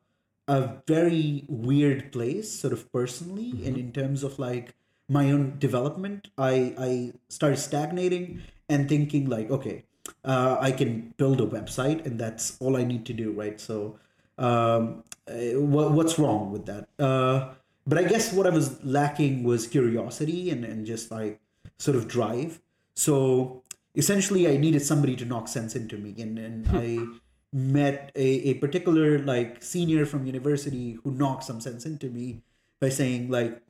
a 0.48 0.76
very 0.88 1.44
weird 1.48 2.12
place, 2.12 2.52
sort 2.52 2.74
of 2.74 2.92
personally, 2.92 3.52
and 3.66 3.78
in 3.78 3.92
terms 3.92 4.24
of 4.24 4.40
like 4.40 4.74
my 5.10 5.32
own 5.32 5.58
development, 5.60 6.30
I 6.38 6.74
I 6.78 7.14
started 7.30 7.58
stagnating 7.58 8.42
and 8.70 8.88
thinking 8.90 9.30
like, 9.30 9.50
okay, 9.50 9.84
uh, 10.24 10.58
I 10.60 10.72
can 10.72 11.14
build 11.18 11.42
a 11.42 11.46
website, 11.46 12.06
and 12.06 12.20
that's 12.20 12.58
all 12.60 12.78
I 12.78 12.84
need 12.84 13.06
to 13.08 13.14
do, 13.14 13.32
right? 13.32 13.60
So, 13.60 14.00
um, 14.38 15.04
uh, 15.28 15.60
what 15.60 15.92
what's 15.92 16.18
wrong 16.20 16.52
with 16.52 16.66
that? 16.66 16.88
Uh, 17.00 17.54
but 17.86 17.98
I 17.98 18.04
guess 18.04 18.34
what 18.34 18.46
I 18.46 18.50
was 18.50 18.84
lacking 18.84 19.44
was 19.44 19.68
curiosity 19.68 20.50
and 20.50 20.66
and 20.66 20.86
just 20.86 21.12
like 21.12 21.40
sort 21.78 21.96
of 21.98 22.08
drive. 22.08 22.60
So 22.96 23.64
essentially, 23.98 24.48
I 24.48 24.56
needed 24.58 24.82
somebody 24.82 25.16
to 25.18 25.26
knock 25.26 25.48
sense 25.48 25.76
into 25.76 25.98
me, 25.98 26.16
and 26.22 26.40
and 26.40 26.68
hmm. 26.68 26.78
I 26.78 27.08
met 27.54 28.12
a, 28.16 28.28
a 28.50 28.54
particular 28.56 29.20
like 29.20 29.64
senior 29.64 30.06
from 30.06 30.26
university 30.26 31.00
who 31.04 31.12
knocked 31.12 31.44
some 31.44 31.60
sense 31.60 31.86
into 31.86 32.08
me 32.08 32.42
by 32.80 32.90
saying 32.90 33.30
like 33.30 33.62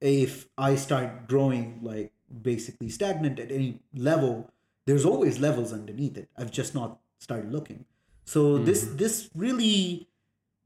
if 0.00 0.48
I 0.58 0.74
start 0.74 1.28
growing 1.28 1.80
like 1.82 2.12
basically 2.42 2.88
stagnant 2.88 3.38
at 3.38 3.50
any 3.50 3.80
level, 3.94 4.50
there's 4.86 5.04
always 5.04 5.38
levels 5.38 5.72
underneath 5.72 6.16
it. 6.16 6.28
I've 6.36 6.50
just 6.50 6.74
not 6.74 6.98
started 7.18 7.52
looking. 7.52 7.86
So 8.24 8.58
this 8.58 8.86
hmm. 8.86 8.96
this 8.96 9.30
really 9.34 10.08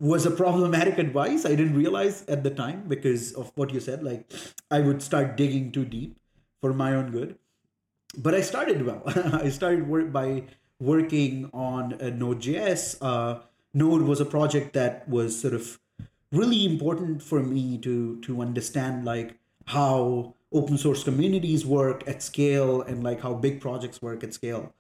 was 0.01 0.27
a 0.27 0.31
problematic 0.31 0.99
advice. 0.99 1.47
I 1.47 1.55
didn't 1.55 1.77
realize 1.77 2.25
at 2.27 2.43
the 2.43 2.51
time 2.51 2.85
because 2.89 3.33
of 3.33 3.53
what 3.55 3.73
you 3.73 3.81
said. 3.81 4.03
Like 4.03 4.31
I 4.71 4.81
would 4.81 5.03
start 5.03 5.37
digging 5.37 5.71
too 5.71 5.85
deep 5.85 6.17
for 6.61 6.73
my 6.73 6.95
own 6.95 7.11
good. 7.11 7.39
But 8.19 8.35
I 8.35 8.41
started 8.41 8.85
well. 8.85 9.03
I 9.43 9.49
started 9.49 9.89
work 9.89 10.13
by 10.13 10.45
working 10.81 11.51
on 11.53 11.93
a 11.95 12.11
Node.js. 12.11 12.99
Uh, 13.01 13.41
Node 13.73 14.03
was 14.03 14.21
a 14.21 14.25
project 14.25 14.73
that 14.75 15.09
was 15.09 15.41
sort 15.41 15.55
of 15.55 15.81
really 16.33 16.65
important 16.65 17.23
for 17.23 17.41
me 17.41 17.79
to 17.79 18.21
to 18.23 18.41
understand 18.41 19.05
like 19.05 19.39
how 19.67 20.35
open 20.53 20.79
source 20.79 21.03
communities 21.03 21.67
work 21.67 22.07
at 22.09 22.23
scale 22.23 22.83
and 22.83 23.03
like 23.03 23.21
how 23.21 23.35
big 23.35 23.61
projects 23.61 24.01
work 24.01 24.23
at 24.23 24.33
scale. 24.33 24.73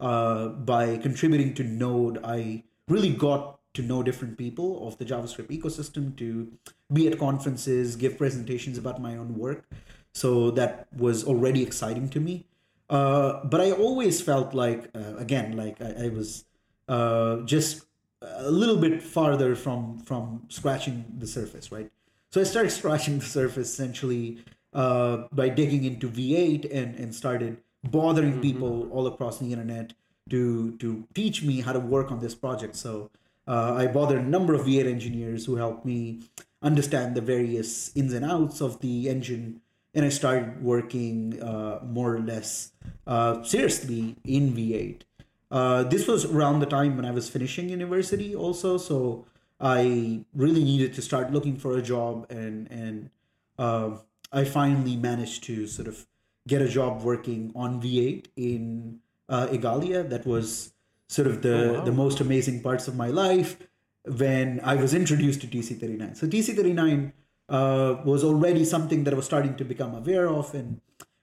Uh, 0.00 0.48
by 0.48 0.96
contributing 0.98 1.54
to 1.54 1.62
Node, 1.62 2.18
I 2.24 2.64
really 2.88 3.10
got 3.10 3.60
to 3.74 3.82
know 3.82 4.02
different 4.02 4.36
people 4.36 4.86
of 4.86 4.98
the 4.98 5.04
JavaScript 5.04 5.48
ecosystem 5.48 6.14
to 6.16 6.52
be 6.92 7.06
at 7.06 7.18
conferences, 7.18 7.96
give 7.96 8.18
presentations 8.18 8.76
about 8.76 9.00
my 9.00 9.16
own 9.16 9.38
work. 9.38 9.64
So 10.12 10.50
that 10.50 10.88
was 10.94 11.24
already 11.24 11.62
exciting 11.62 12.10
to 12.10 12.20
me. 12.20 12.46
Uh, 12.90 13.44
but 13.44 13.60
I 13.60 13.72
always 13.72 14.20
felt 14.20 14.54
like, 14.54 14.90
uh, 14.94 15.16
again, 15.16 15.56
like 15.56 15.80
I, 15.80 16.06
I 16.06 16.08
was 16.08 16.44
uh, 16.88 17.40
just 17.42 17.86
a 18.20 18.50
little 18.50 18.76
bit 18.76 19.02
farther 19.02 19.54
from 19.54 19.98
from 20.00 20.44
scratching 20.48 21.04
the 21.18 21.26
surface, 21.26 21.72
right? 21.72 21.90
So 22.30 22.40
I 22.40 22.44
started 22.44 22.70
scratching 22.80 23.18
the 23.18 23.24
surface 23.24 23.68
essentially 23.72 24.38
uh, 24.72 25.24
by 25.32 25.48
digging 25.48 25.84
into 25.84 26.08
V8 26.08 26.70
and 26.72 26.94
and 26.96 27.14
started 27.14 27.58
bothering 27.84 28.32
mm-hmm. 28.32 28.40
people 28.40 28.88
all 28.90 29.06
across 29.06 29.38
the 29.38 29.52
internet 29.52 29.94
to 30.30 30.76
to 30.78 31.06
teach 31.14 31.42
me 31.42 31.60
how 31.60 31.72
to 31.72 31.80
work 31.80 32.10
on 32.10 32.20
this 32.20 32.34
project. 32.34 32.76
So 32.76 33.10
uh, 33.46 33.74
I 33.74 33.86
bothered 33.86 34.20
a 34.20 34.28
number 34.28 34.54
of 34.54 34.62
V8 34.62 34.86
engineers 34.86 35.46
who 35.46 35.56
helped 35.56 35.84
me 35.84 36.20
understand 36.62 37.16
the 37.16 37.20
various 37.20 37.94
ins 37.96 38.12
and 38.12 38.24
outs 38.24 38.60
of 38.60 38.80
the 38.80 39.08
engine, 39.08 39.60
and 39.94 40.04
I 40.04 40.08
started 40.08 40.62
working 40.62 41.42
uh, 41.42 41.80
more 41.84 42.16
or 42.16 42.20
less 42.20 42.72
uh, 43.06 43.42
seriously 43.42 44.16
in 44.24 44.52
V8. 44.52 45.02
Uh, 45.50 45.82
this 45.84 46.08
was 46.08 46.24
around 46.24 46.60
the 46.60 46.66
time 46.66 46.96
when 46.96 47.04
I 47.04 47.10
was 47.10 47.28
finishing 47.28 47.68
university, 47.68 48.34
also. 48.34 48.78
So 48.78 49.26
I 49.60 50.24
really 50.34 50.64
needed 50.64 50.94
to 50.94 51.02
start 51.02 51.30
looking 51.30 51.56
for 51.56 51.76
a 51.76 51.82
job, 51.82 52.26
and 52.30 52.70
and 52.70 53.10
uh, 53.58 53.90
I 54.32 54.44
finally 54.44 54.96
managed 54.96 55.44
to 55.44 55.66
sort 55.66 55.88
of 55.88 56.06
get 56.48 56.62
a 56.62 56.68
job 56.68 57.02
working 57.02 57.52
on 57.54 57.80
V8 57.82 58.26
in 58.34 59.00
uh, 59.28 59.48
Igalia. 59.48 60.08
That 60.08 60.26
was 60.26 60.72
sort 61.08 61.28
of 61.28 61.42
the 61.42 61.70
oh, 61.70 61.72
wow. 61.74 61.84
the 61.84 61.92
most 61.92 62.20
amazing 62.20 62.62
parts 62.62 62.88
of 62.88 62.96
my 62.96 63.08
life 63.08 63.58
when 64.06 64.58
I 64.64 64.74
was 64.76 64.94
introduced 64.94 65.42
to 65.42 65.46
TC39. 65.46 66.16
So 66.16 66.26
TC39 66.26 67.12
uh, 67.48 67.96
was 68.04 68.24
already 68.24 68.64
something 68.64 69.04
that 69.04 69.12
I 69.12 69.16
was 69.16 69.26
starting 69.26 69.56
to 69.56 69.64
become 69.64 69.94
aware 69.94 70.28
of, 70.28 70.54
and 70.54 70.80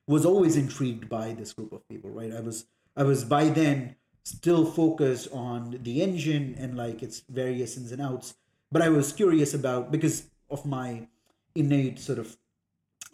was 0.08 0.26
always 0.26 0.58
intrigued 0.58 1.10
by 1.10 1.34
this 1.34 1.54
group 1.54 1.72
of 1.72 1.88
people. 1.88 2.10
Right, 2.10 2.34
I 2.34 2.42
was 2.42 2.66
I 2.96 3.04
was 3.04 3.24
by 3.24 3.50
then 3.50 3.96
still 4.24 4.66
focus 4.66 5.28
on 5.28 5.80
the 5.82 6.02
engine 6.02 6.56
and 6.58 6.78
like 6.78 7.02
its 7.02 7.24
various 7.30 7.78
ins 7.78 7.92
and 7.92 8.02
outs. 8.02 8.36
But 8.72 8.82
I 8.82 8.90
was 8.90 9.12
curious 9.12 9.54
about 9.54 9.92
because 9.92 10.26
of 10.50 10.66
my 10.66 11.08
innate 11.56 12.00
sort 12.00 12.20
of 12.20 12.38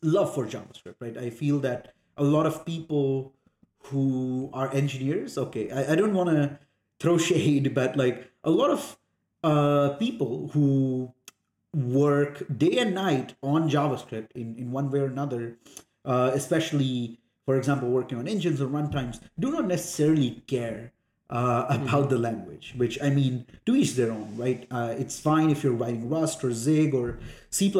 love 0.01 0.33
for 0.33 0.45
JavaScript, 0.45 0.95
right? 0.99 1.17
I 1.17 1.29
feel 1.29 1.59
that 1.59 1.93
a 2.17 2.23
lot 2.23 2.45
of 2.45 2.65
people 2.65 3.33
who 3.85 4.49
are 4.53 4.73
engineers, 4.73 5.37
okay, 5.37 5.71
I, 5.71 5.93
I 5.93 5.95
don't 5.95 6.13
want 6.13 6.29
to 6.29 6.59
throw 6.99 7.17
shade, 7.29 7.73
but 7.73 7.95
like 7.95 8.31
a 8.43 8.49
lot 8.49 8.69
of 8.69 8.97
uh, 9.43 9.89
people 9.97 10.49
who 10.53 11.13
work 11.75 12.43
day 12.57 12.77
and 12.77 12.95
night 12.95 13.35
on 13.41 13.69
JavaScript 13.69 14.31
in, 14.33 14.55
in 14.55 14.71
one 14.71 14.89
way 14.89 14.99
or 14.99 15.05
another, 15.07 15.57
uh, 16.05 16.31
especially, 16.33 17.19
for 17.45 17.57
example, 17.57 17.89
working 17.89 18.17
on 18.17 18.27
engines 18.27 18.61
or 18.61 18.67
runtimes, 18.67 19.19
do 19.37 19.51
not 19.51 19.67
necessarily 19.67 20.43
care 20.47 20.93
uh, 21.29 21.65
about 21.69 21.87
mm-hmm. 21.87 22.09
the 22.09 22.17
language, 22.17 22.73
which 22.77 23.01
I 23.01 23.09
mean, 23.09 23.45
to 23.65 23.75
each 23.75 23.95
their 23.95 24.11
own, 24.11 24.37
right? 24.37 24.65
Uh, 24.71 24.95
it's 24.97 25.19
fine 25.19 25.49
if 25.49 25.63
you're 25.63 25.73
writing 25.73 26.09
Rust 26.09 26.43
or 26.43 26.53
Zig 26.53 26.93
or 26.93 27.19
C, 27.49 27.73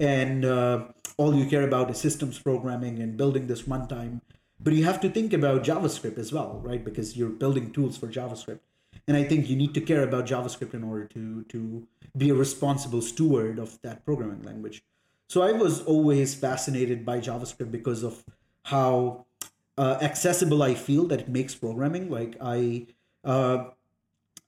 and 0.00 0.44
uh, 0.44 0.84
all 1.16 1.34
you 1.34 1.46
care 1.46 1.62
about 1.62 1.90
is 1.90 1.98
systems 1.98 2.38
programming 2.38 3.00
and 3.00 3.16
building 3.16 3.46
this 3.46 3.62
runtime. 3.62 4.20
But 4.58 4.72
you 4.72 4.84
have 4.84 5.00
to 5.00 5.10
think 5.10 5.32
about 5.32 5.64
JavaScript 5.64 6.18
as 6.18 6.32
well, 6.32 6.60
right? 6.64 6.82
Because 6.82 7.16
you're 7.16 7.28
building 7.28 7.72
tools 7.72 7.98
for 7.98 8.06
JavaScript. 8.06 8.60
And 9.08 9.16
I 9.16 9.24
think 9.24 9.48
you 9.48 9.56
need 9.56 9.74
to 9.74 9.80
care 9.80 10.02
about 10.02 10.26
JavaScript 10.26 10.74
in 10.74 10.82
order 10.82 11.04
to, 11.06 11.44
to 11.44 11.86
be 12.16 12.30
a 12.30 12.34
responsible 12.34 13.00
steward 13.00 13.58
of 13.58 13.80
that 13.82 14.04
programming 14.04 14.42
language. 14.42 14.82
So 15.28 15.42
I 15.42 15.52
was 15.52 15.82
always 15.82 16.34
fascinated 16.34 17.04
by 17.04 17.20
JavaScript 17.20 17.70
because 17.70 18.02
of 18.02 18.24
how 18.64 19.26
uh, 19.78 19.98
accessible 20.00 20.62
I 20.62 20.74
feel 20.74 21.06
that 21.06 21.20
it 21.20 21.28
makes 21.28 21.54
programming. 21.54 22.10
Like 22.10 22.36
I, 22.40 22.86
uh, 23.24 23.70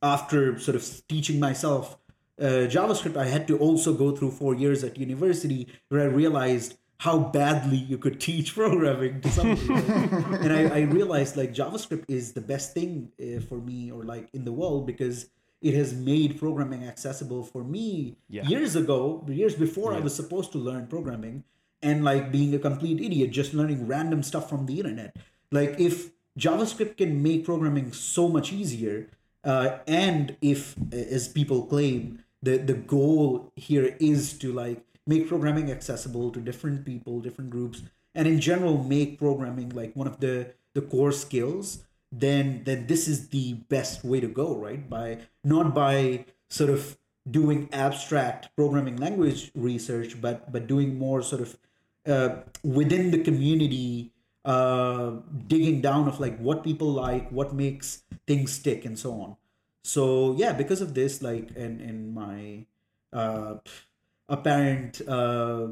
after 0.02 0.59
sort 0.59 0.76
of 0.76 1.06
teaching 1.09 1.38
myself 1.38 1.98
uh, 2.40 2.66
JavaScript, 2.66 3.16
I 3.16 3.26
had 3.26 3.46
to 3.48 3.59
also 3.59 3.94
go 3.94 4.14
through 4.14 4.32
four 4.32 4.54
years 4.54 4.82
at 4.84 4.96
university 4.96 5.68
where 5.88 6.02
I 6.02 6.06
realized 6.06 6.78
how 7.01 7.18
badly 7.18 7.76
you 7.76 7.96
could 7.96 8.20
teach 8.20 8.55
programming 8.55 9.20
to 9.20 9.30
somebody. 9.30 9.72
and 9.72 10.53
I, 10.53 10.78
I, 10.78 10.80
realized 10.80 11.36
like 11.36 11.55
JavaScript 11.55 12.05
is 12.09 12.32
the 12.32 12.40
best 12.40 12.74
thing 12.74 13.12
uh, 13.20 13.40
for 13.40 13.59
me 13.59 13.92
or 13.92 14.03
like 14.03 14.28
in 14.32 14.44
the 14.44 14.53
world 14.53 14.86
because 14.86 15.30
it 15.62 15.74
has 15.74 15.94
made 15.94 16.38
programming 16.38 16.84
accessible 16.84 17.44
for 17.44 17.62
me 17.62 18.16
yeah. 18.28 18.42
years 18.42 18.74
ago, 18.74 19.24
years 19.28 19.55
before 19.55 19.92
yeah. 19.92 19.99
I 19.99 20.01
was 20.01 20.14
supposed 20.14 20.51
to 20.53 20.59
learn 20.59 20.88
programming 20.88 21.44
and 21.82 22.05
like 22.05 22.32
being 22.32 22.55
a 22.55 22.59
complete 22.59 23.01
idiot 23.01 23.30
just 23.30 23.55
learning 23.55 23.86
random 23.86 24.22
stuff 24.22 24.49
from 24.49 24.66
the 24.66 24.78
internet 24.78 25.16
like 25.51 25.78
if 25.78 26.11
javascript 26.38 26.96
can 26.96 27.22
make 27.22 27.44
programming 27.44 27.92
so 27.92 28.28
much 28.28 28.53
easier 28.53 29.09
uh, 29.44 29.78
and 29.86 30.36
if 30.40 30.74
as 30.92 31.28
people 31.28 31.66
claim 31.66 32.22
the 32.42 32.57
the 32.57 32.74
goal 32.74 33.53
here 33.57 33.96
is 34.01 34.32
to 34.32 34.53
like 34.53 34.82
make 35.09 35.26
programming 35.26 35.70
accessible 35.72 36.30
to 36.30 36.40
different 36.40 36.84
people 36.84 37.20
different 37.20 37.50
groups 37.50 37.82
and 38.14 38.28
in 38.28 38.40
general 38.40 38.82
make 38.84 39.18
programming 39.18 39.70
like 39.70 39.94
one 39.96 40.06
of 40.06 40.20
the 40.20 40.34
the 40.74 40.82
core 40.82 41.12
skills 41.12 41.82
then 42.11 42.62
then 42.64 42.86
this 42.86 43.06
is 43.06 43.28
the 43.28 43.54
best 43.68 44.04
way 44.04 44.20
to 44.20 44.28
go 44.28 44.56
right? 44.56 44.88
By 44.88 45.18
not 45.44 45.74
by 45.74 46.24
sort 46.48 46.70
of 46.70 46.96
doing 47.30 47.68
abstract 47.72 48.48
programming 48.56 48.96
language 48.96 49.50
research 49.54 50.20
but 50.20 50.50
but 50.50 50.66
doing 50.66 50.98
more 50.98 51.22
sort 51.22 51.42
of 51.42 51.59
uh, 52.06 52.36
within 52.62 53.11
the 53.11 53.22
community 53.22 54.12
uh, 54.44 55.12
digging 55.46 55.82
down 55.82 56.09
of 56.09 56.20
like 56.20 56.38
what 56.38 56.64
people 56.64 56.88
like 56.88 57.30
what 57.30 57.52
makes 57.52 58.02
things 58.26 58.52
stick 58.52 58.84
and 58.84 58.98
so 58.98 59.12
on. 59.12 59.36
So 59.82 60.34
yeah 60.38 60.52
because 60.52 60.80
of 60.80 60.94
this 60.94 61.20
like 61.20 61.54
in 61.54 61.80
in 61.80 62.14
my 62.14 62.66
uh, 63.12 63.56
apparent 64.29 65.01
uh, 65.09 65.68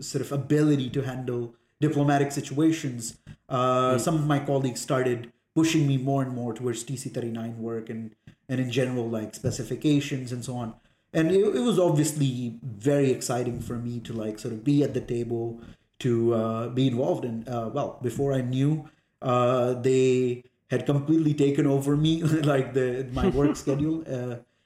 sort 0.00 0.22
of 0.22 0.32
ability 0.32 0.90
to 0.90 1.02
handle 1.02 1.54
diplomatic 1.80 2.32
situations 2.32 3.18
uh, 3.48 3.94
mm. 3.94 4.00
some 4.00 4.14
of 4.14 4.26
my 4.26 4.38
colleagues 4.38 4.80
started 4.80 5.32
pushing 5.54 5.86
me 5.86 5.96
more 5.96 6.22
and 6.22 6.32
more 6.32 6.52
towards 6.52 6.84
tc39 6.84 7.56
work 7.56 7.88
and 7.88 8.14
and 8.48 8.60
in 8.60 8.70
general 8.70 9.08
like 9.08 9.34
specifications 9.34 10.32
and 10.32 10.44
so 10.44 10.56
on 10.56 10.74
and 11.12 11.30
it, 11.30 11.40
it 11.40 11.60
was 11.60 11.78
obviously 11.78 12.58
very 12.62 13.10
exciting 13.10 13.60
for 13.60 13.74
me 13.74 14.00
to 14.00 14.12
like 14.12 14.38
sort 14.38 14.54
of 14.54 14.64
be 14.64 14.82
at 14.82 14.94
the 14.94 15.00
table 15.00 15.60
to 16.00 16.34
uh, 16.34 16.68
be 16.68 16.88
involved 16.88 17.24
in. 17.24 17.46
Uh, 17.48 17.70
well, 17.72 17.98
before 18.02 18.32
I 18.32 18.40
knew, 18.40 18.88
uh, 19.22 19.74
they 19.74 20.44
had 20.70 20.86
completely 20.86 21.34
taken 21.34 21.66
over 21.66 21.96
me, 21.96 22.22
like 22.52 22.74
the 22.74 23.08
my 23.12 23.28
work 23.28 23.56
schedule. 23.62 24.04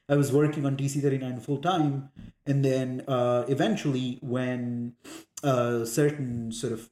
Uh, 0.09 0.15
I 0.15 0.17
was 0.17 0.33
working 0.33 0.67
on 0.67 0.77
TC39 0.77 1.43
full 1.43 1.59
time, 1.59 2.11
and 2.47 2.65
then 2.65 3.03
uh, 3.09 3.45
eventually, 3.49 4.19
when 4.21 4.95
uh, 5.43 5.85
certain 5.85 6.53
sort 6.53 6.73
of 6.73 6.91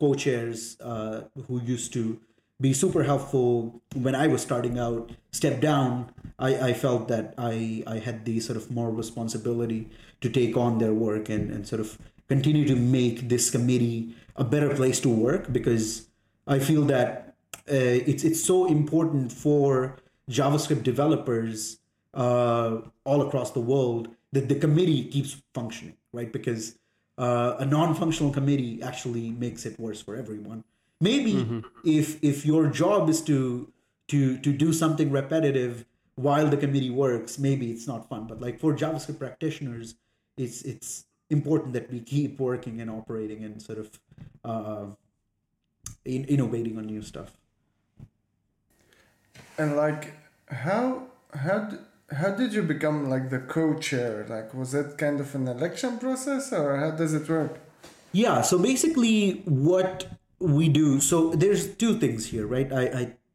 co-chairs 0.00 0.76
who 0.80 1.60
used 1.60 1.92
to 1.92 2.20
be 2.60 2.72
super 2.72 3.02
helpful 3.02 3.82
when 3.94 4.14
I 4.14 4.26
was 4.26 4.40
starting 4.40 4.78
out 4.78 5.10
stepped 5.32 5.60
down, 5.60 6.12
I, 6.38 6.68
I 6.68 6.72
felt 6.72 7.08
that 7.08 7.34
I, 7.36 7.82
I 7.86 7.98
had 7.98 8.24
the 8.24 8.40
sort 8.40 8.56
of 8.56 8.70
more 8.70 8.90
responsibility 8.90 9.90
to 10.20 10.30
take 10.30 10.56
on 10.56 10.78
their 10.78 10.94
work 10.94 11.28
and, 11.28 11.50
and 11.50 11.66
sort 11.66 11.80
of 11.80 11.98
continue 12.28 12.66
to 12.66 12.76
make 12.76 13.28
this 13.28 13.50
committee 13.50 14.14
a 14.36 14.44
better 14.44 14.74
place 14.74 15.00
to 15.00 15.08
work 15.08 15.52
because 15.52 16.08
I 16.46 16.58
feel 16.58 16.84
that 16.84 17.34
uh, 17.68 18.10
it's 18.10 18.24
it's 18.24 18.42
so 18.42 18.66
important 18.66 19.32
for 19.32 19.96
JavaScript 20.30 20.82
developers 20.82 21.78
uh, 22.14 22.78
all 23.04 23.22
across 23.26 23.50
the 23.50 23.60
world 23.60 24.08
that 24.32 24.48
the 24.48 24.54
committee 24.54 25.04
keeps 25.04 25.36
functioning, 25.52 25.96
right? 26.12 26.32
Because 26.32 26.76
uh, 27.18 27.56
a 27.58 27.66
non-functional 27.66 28.32
committee 28.32 28.82
actually 28.82 29.30
makes 29.30 29.66
it 29.66 29.78
worse 29.78 30.00
for 30.00 30.16
everyone. 30.16 30.64
Maybe 31.00 31.34
mm-hmm. 31.34 31.60
if 31.84 32.22
if 32.22 32.46
your 32.46 32.68
job 32.68 33.08
is 33.08 33.20
to 33.22 33.70
to 34.08 34.38
to 34.38 34.52
do 34.52 34.72
something 34.72 35.10
repetitive 35.10 35.84
while 36.16 36.48
the 36.48 36.56
committee 36.56 36.90
works, 36.90 37.38
maybe 37.38 37.70
it's 37.70 37.86
not 37.86 38.08
fun. 38.08 38.26
But 38.26 38.40
like 38.40 38.58
for 38.58 38.74
JavaScript 38.74 39.18
practitioners, 39.18 39.96
it's 40.36 40.62
it's 40.62 41.04
important 41.30 41.72
that 41.72 41.90
we 41.90 42.00
keep 42.00 42.38
working 42.38 42.80
and 42.80 42.90
operating 42.90 43.44
and 43.44 43.60
sort 43.60 43.78
of 43.78 44.00
uh, 44.44 44.86
in, 46.04 46.24
innovating 46.24 46.78
on 46.78 46.86
new 46.86 47.02
stuff. 47.02 47.36
And 49.58 49.76
like, 49.76 50.14
how 50.48 51.08
how 51.32 51.70
how 52.10 52.30
did 52.30 52.52
you 52.52 52.62
become 52.62 53.08
like 53.08 53.30
the 53.30 53.38
co-chair? 53.38 54.26
Like, 54.28 54.54
was 54.54 54.72
that 54.72 54.98
kind 54.98 55.20
of 55.20 55.34
an 55.34 55.48
election 55.48 55.98
process, 55.98 56.52
or 56.52 56.76
how 56.76 56.90
does 56.90 57.14
it 57.14 57.28
work? 57.28 57.58
Yeah. 58.12 58.42
So 58.42 58.58
basically, 58.58 59.42
what 59.44 60.06
we 60.38 60.68
do. 60.68 61.00
So 61.00 61.30
there's 61.30 61.74
two 61.74 61.98
things 61.98 62.26
here, 62.26 62.46
right? 62.46 62.72
I, 62.72 62.82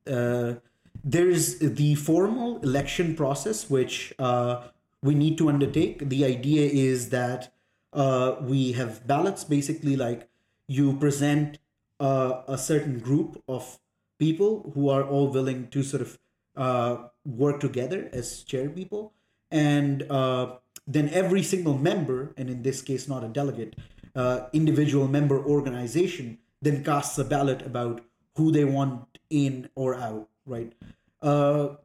I 0.08 0.12
uh, 0.12 0.56
there's 1.04 1.60
the 1.60 1.96
formal 1.96 2.60
election 2.62 3.16
process, 3.16 3.70
which 3.70 4.14
uh, 4.20 4.64
we 5.02 5.16
need 5.16 5.38
to 5.38 5.50
undertake. 5.50 6.10
The 6.10 6.26
idea 6.26 6.70
is 6.70 7.10
that 7.10 7.52
uh, 7.94 8.36
we 8.42 8.74
have 8.74 9.08
ballots 9.08 9.44
basically 9.44 9.96
like 9.96 10.30
you 10.68 10.94
present 10.98 11.58
uh, 12.00 12.42
a 12.48 12.58
certain 12.58 13.00
group 13.00 13.42
of 13.48 13.80
people 14.20 14.72
who 14.76 14.90
are 14.90 15.04
all 15.04 15.30
willing 15.30 15.68
to 15.70 15.82
sort 15.82 16.02
of 16.02 16.20
uh, 16.60 17.08
work 17.26 17.60
together 17.60 18.10
as 18.14 18.44
chair 18.44 18.70
people, 18.70 19.14
and 19.50 20.04
uh, 20.12 20.58
then 20.86 21.10
every 21.10 21.42
single 21.42 21.78
member, 21.78 22.34
and 22.38 22.50
in 22.50 22.62
this 22.62 22.82
case 22.82 23.08
not 23.08 23.24
a 23.24 23.28
delegate, 23.28 23.76
uh, 24.16 24.48
individual 24.54 25.08
member 25.08 25.40
organization, 25.44 26.38
then 26.62 26.84
casts 26.84 27.18
a 27.18 27.24
ballot 27.24 27.62
about 27.66 28.02
who 28.36 28.52
they 28.52 28.66
want 28.66 29.18
in 29.30 29.70
or 29.76 29.96
out. 29.96 30.28
Right. 30.46 30.74
Uh, 31.22 31.76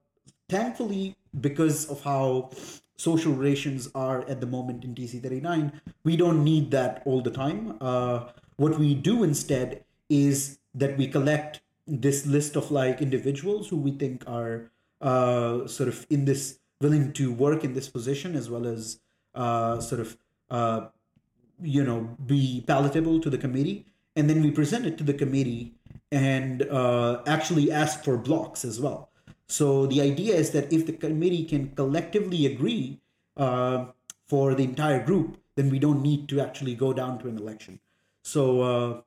thankfully, 0.49 1.17
because 1.41 1.89
of 1.89 2.03
how 2.03 2.51
social 2.97 3.33
relations 3.33 3.89
are 3.95 4.29
at 4.29 4.41
the 4.41 4.47
moment 4.47 4.85
in 4.85 4.95
TC39, 4.95 5.73
we 6.05 6.17
don't 6.17 6.43
need 6.43 6.71
that 6.71 7.03
all 7.05 7.21
the 7.21 7.31
time. 7.31 7.77
Uh, 7.81 8.31
what 8.57 8.79
we 8.79 8.95
do 8.95 9.23
instead 9.23 9.85
is 10.09 10.59
that 10.75 10.97
we 10.97 11.07
collect 11.07 11.61
this 11.87 12.27
list 12.27 12.57
of 12.57 12.71
like 12.71 13.01
individuals 13.01 13.69
who 13.69 13.77
we 13.77 13.93
think 13.93 14.25
are 14.27 14.71
uh, 15.01 15.67
sort 15.67 15.89
of 15.89 16.07
in 16.11 16.25
this 16.25 16.59
willing 16.81 17.13
to 17.13 17.33
work 17.33 17.65
in 17.65 17.75
this 17.75 17.89
position 17.89 18.35
as 18.35 18.51
well 18.51 18.67
as 18.67 18.99
uh, 19.35 19.81
sort 19.81 20.01
of 20.01 20.17
uh, 20.51 20.87
you 21.61 21.83
know 21.83 22.17
be 22.27 22.65
palatable 22.67 23.21
to 23.21 23.31
the 23.31 23.39
committee 23.39 23.87
and 24.17 24.29
then 24.29 24.43
we 24.43 24.51
present 24.51 24.87
it 24.87 24.97
to 24.99 25.05
the 25.05 25.15
committee 25.15 25.75
and 26.11 26.63
uh, 26.63 27.23
actually 27.27 27.71
ask 27.71 28.05
for 28.05 28.17
blocks 28.17 28.65
as 28.65 28.81
well 28.81 29.11
so 29.47 29.87
the 29.87 30.01
idea 30.01 30.35
is 30.35 30.51
that 30.51 30.73
if 30.73 30.87
the 30.87 30.93
committee 30.93 31.45
can 31.45 31.71
collectively 31.71 32.47
agree 32.47 33.01
uh, 33.37 33.87
for 34.27 34.55
the 34.55 34.65
entire 34.65 35.05
group, 35.05 35.39
then 35.55 35.71
we 35.71 35.79
don't 35.79 36.03
need 36.03 36.29
to 36.31 36.41
actually 36.41 36.75
go 36.75 36.93
down 36.93 37.19
to 37.21 37.29
an 37.29 37.39
election. 37.39 37.79
So 38.23 38.63
uh, 38.63 39.01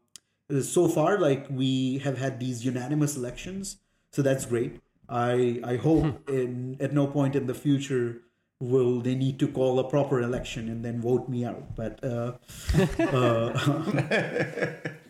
so 0.62 0.88
far, 0.88 1.20
like 1.20 1.48
we 1.50 2.00
have 2.00 2.18
had 2.18 2.40
these 2.40 2.66
unanimous 2.66 3.16
elections, 3.16 3.78
so 4.12 4.22
that's 4.22 4.46
great. 4.46 4.82
I 5.10 5.60
I 5.64 5.76
hope 5.78 6.30
in 6.30 6.78
at 6.80 6.94
no 6.94 7.08
point 7.08 7.36
in 7.36 7.48
the 7.48 7.54
future 7.54 8.22
will 8.60 9.02
they 9.02 9.16
need 9.16 9.40
to 9.40 9.48
call 9.48 9.80
a 9.80 9.88
proper 9.90 10.20
election 10.22 10.68
and 10.68 10.84
then 10.84 11.02
vote 11.02 11.30
me 11.30 11.46
out. 11.46 11.76
But 11.76 12.04
uh, 12.04 12.34
uh, 13.00 14.74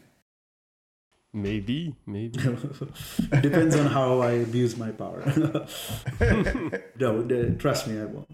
Maybe, 1.34 1.94
maybe. 2.08 2.40
Depends 3.42 3.76
on 3.76 3.86
how 3.86 4.22
I 4.22 4.32
abuse 4.32 4.76
my 4.76 4.92
power. 4.92 5.22
no, 6.98 7.54
trust 7.60 7.88
me, 7.88 8.00
I 8.00 8.06
won't. 8.06 8.28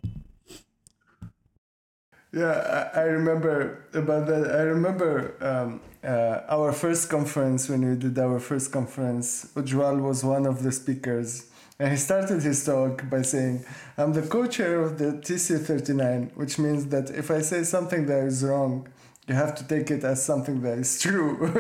Yeah, 2.34 2.90
I, 2.96 3.02
I 3.02 3.04
remember 3.04 3.86
about 3.94 4.26
that. 4.28 4.52
I 4.56 4.64
remember 4.64 5.36
um, 5.40 5.82
uh, 6.04 6.42
our 6.50 6.74
first 6.74 7.10
conference 7.10 7.70
when 7.70 7.88
we 7.88 7.96
did 7.96 8.18
our 8.18 8.40
first 8.40 8.72
conference. 8.72 9.46
Ujjwal 9.56 10.02
was 10.02 10.24
one 10.24 10.48
of 10.48 10.64
the 10.64 10.72
speakers, 10.72 11.52
and 11.78 11.92
he 11.92 11.98
started 11.98 12.42
his 12.42 12.66
talk 12.66 13.08
by 13.08 13.22
saying, 13.22 13.64
"I'm 13.98 14.14
the 14.14 14.24
co-chair 14.24 14.82
of 14.82 14.98
the 14.98 15.22
TC39, 15.26 16.32
which 16.36 16.58
means 16.58 16.88
that 16.88 17.12
if 17.12 17.30
I 17.30 17.42
say 17.42 17.64
something 17.64 18.08
that 18.08 18.24
is 18.26 18.44
wrong." 18.44 18.88
you 19.28 19.34
have 19.36 19.56
to 19.56 19.64
take 19.68 19.90
it 19.90 20.04
as 20.04 20.24
something 20.24 20.62
that 20.62 20.78
is 20.80 21.00
true. 21.00 21.38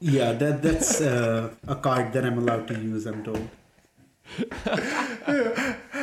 yeah, 0.00 0.32
that 0.32 0.62
that's 0.62 1.00
uh, 1.00 1.50
a 1.66 1.76
card 1.76 2.12
that 2.12 2.24
I'm 2.24 2.38
allowed 2.38 2.68
to 2.68 2.74
use. 2.74 3.06
I'm 3.06 3.24
told. 3.24 3.48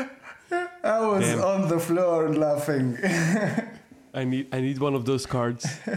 I 0.84 0.99
was 0.99 1.25
Damn. 1.25 1.41
on 1.41 1.67
the 1.69 1.79
floor 1.79 2.29
laughing. 2.34 2.97
I 4.13 4.25
need 4.25 4.47
I 4.51 4.59
need 4.61 4.79
one 4.79 4.93
of 4.95 5.05
those 5.05 5.25
cards. 5.25 5.65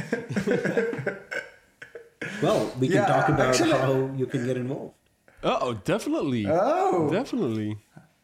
well, 2.42 2.72
we 2.78 2.86
can 2.88 2.96
yeah, 2.96 3.06
talk 3.06 3.28
about 3.28 3.48
actually, 3.48 3.72
how 3.72 4.10
you 4.16 4.26
can 4.26 4.46
get 4.46 4.56
involved. 4.56 4.94
Oh, 5.42 5.74
definitely. 5.84 6.46
Oh, 6.48 7.10
definitely. 7.10 7.78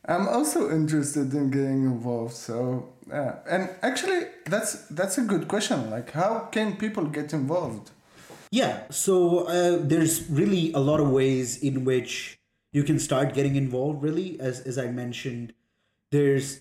I'm 0.06 0.28
also 0.28 0.70
interested 0.70 1.32
in 1.34 1.50
getting 1.50 1.84
involved. 1.84 2.34
So, 2.34 2.88
yeah. 3.08 3.36
and 3.48 3.70
actually, 3.82 4.26
that's 4.46 4.86
that's 4.88 5.18
a 5.18 5.22
good 5.22 5.48
question. 5.48 5.90
Like, 5.90 6.12
how 6.12 6.48
can 6.50 6.76
people 6.76 7.04
get 7.06 7.32
involved? 7.32 7.90
Yeah. 8.50 8.84
So 8.90 9.46
uh, 9.46 9.78
there's 9.80 10.30
really 10.30 10.72
a 10.74 10.80
lot 10.80 11.00
of 11.00 11.10
ways 11.10 11.58
in 11.62 11.84
which 11.84 12.38
you 12.72 12.84
can 12.84 12.98
start 12.98 13.34
getting 13.34 13.56
involved. 13.56 14.02
Really, 14.02 14.38
as 14.40 14.60
as 14.60 14.78
I 14.78 14.88
mentioned, 14.88 15.52
there's 16.12 16.60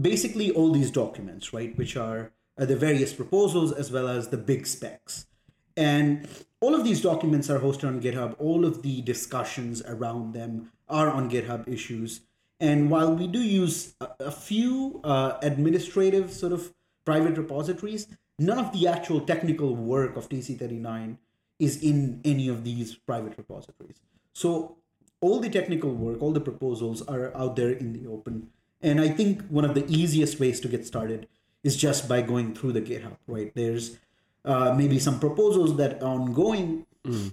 basically 0.00 0.52
all 0.52 0.70
these 0.70 0.92
documents, 0.92 1.52
right, 1.52 1.76
which 1.76 1.96
are 1.96 2.32
uh, 2.56 2.64
the 2.64 2.76
various 2.76 3.12
proposals 3.12 3.72
as 3.72 3.90
well 3.90 4.08
as 4.08 4.28
the 4.28 4.38
big 4.38 4.66
specs, 4.66 5.26
and 5.76 6.28
all 6.60 6.74
of 6.74 6.84
these 6.84 7.02
documents 7.02 7.50
are 7.50 7.58
hosted 7.58 7.88
on 7.88 8.00
GitHub. 8.00 8.36
All 8.38 8.64
of 8.64 8.82
the 8.82 9.02
discussions 9.02 9.82
around 9.82 10.32
them 10.32 10.70
are 10.88 11.10
on 11.10 11.28
GitHub 11.28 11.68
issues 11.68 12.20
and 12.60 12.90
while 12.90 13.14
we 13.14 13.26
do 13.26 13.40
use 13.40 13.94
a, 14.00 14.08
a 14.20 14.30
few 14.30 15.00
uh, 15.04 15.38
administrative 15.42 16.32
sort 16.32 16.52
of 16.52 16.72
private 17.04 17.36
repositories, 17.36 18.08
none 18.38 18.58
of 18.58 18.72
the 18.72 18.88
actual 18.88 19.20
technical 19.20 19.74
work 19.74 20.16
of 20.16 20.28
TC39 20.28 21.18
is 21.58 21.82
in 21.82 22.20
any 22.24 22.48
of 22.48 22.64
these 22.64 22.94
private 22.94 23.36
repositories. 23.36 24.00
So 24.32 24.76
all 25.20 25.40
the 25.40 25.50
technical 25.50 25.92
work, 25.92 26.20
all 26.20 26.32
the 26.32 26.40
proposals 26.40 27.02
are 27.02 27.34
out 27.36 27.56
there 27.56 27.70
in 27.70 27.92
the 27.92 28.06
open. 28.06 28.48
And 28.82 29.00
I 29.00 29.08
think 29.08 29.42
one 29.48 29.64
of 29.64 29.74
the 29.74 29.86
easiest 29.88 30.38
ways 30.38 30.60
to 30.60 30.68
get 30.68 30.86
started 30.86 31.28
is 31.64 31.76
just 31.76 32.08
by 32.08 32.22
going 32.22 32.54
through 32.54 32.72
the 32.72 32.82
GitHub, 32.82 33.16
right? 33.26 33.52
There's 33.54 33.96
uh, 34.44 34.74
maybe 34.76 34.98
some 34.98 35.18
proposals 35.18 35.76
that 35.76 36.02
are 36.02 36.08
ongoing. 36.08 36.86
Mm 37.04 37.32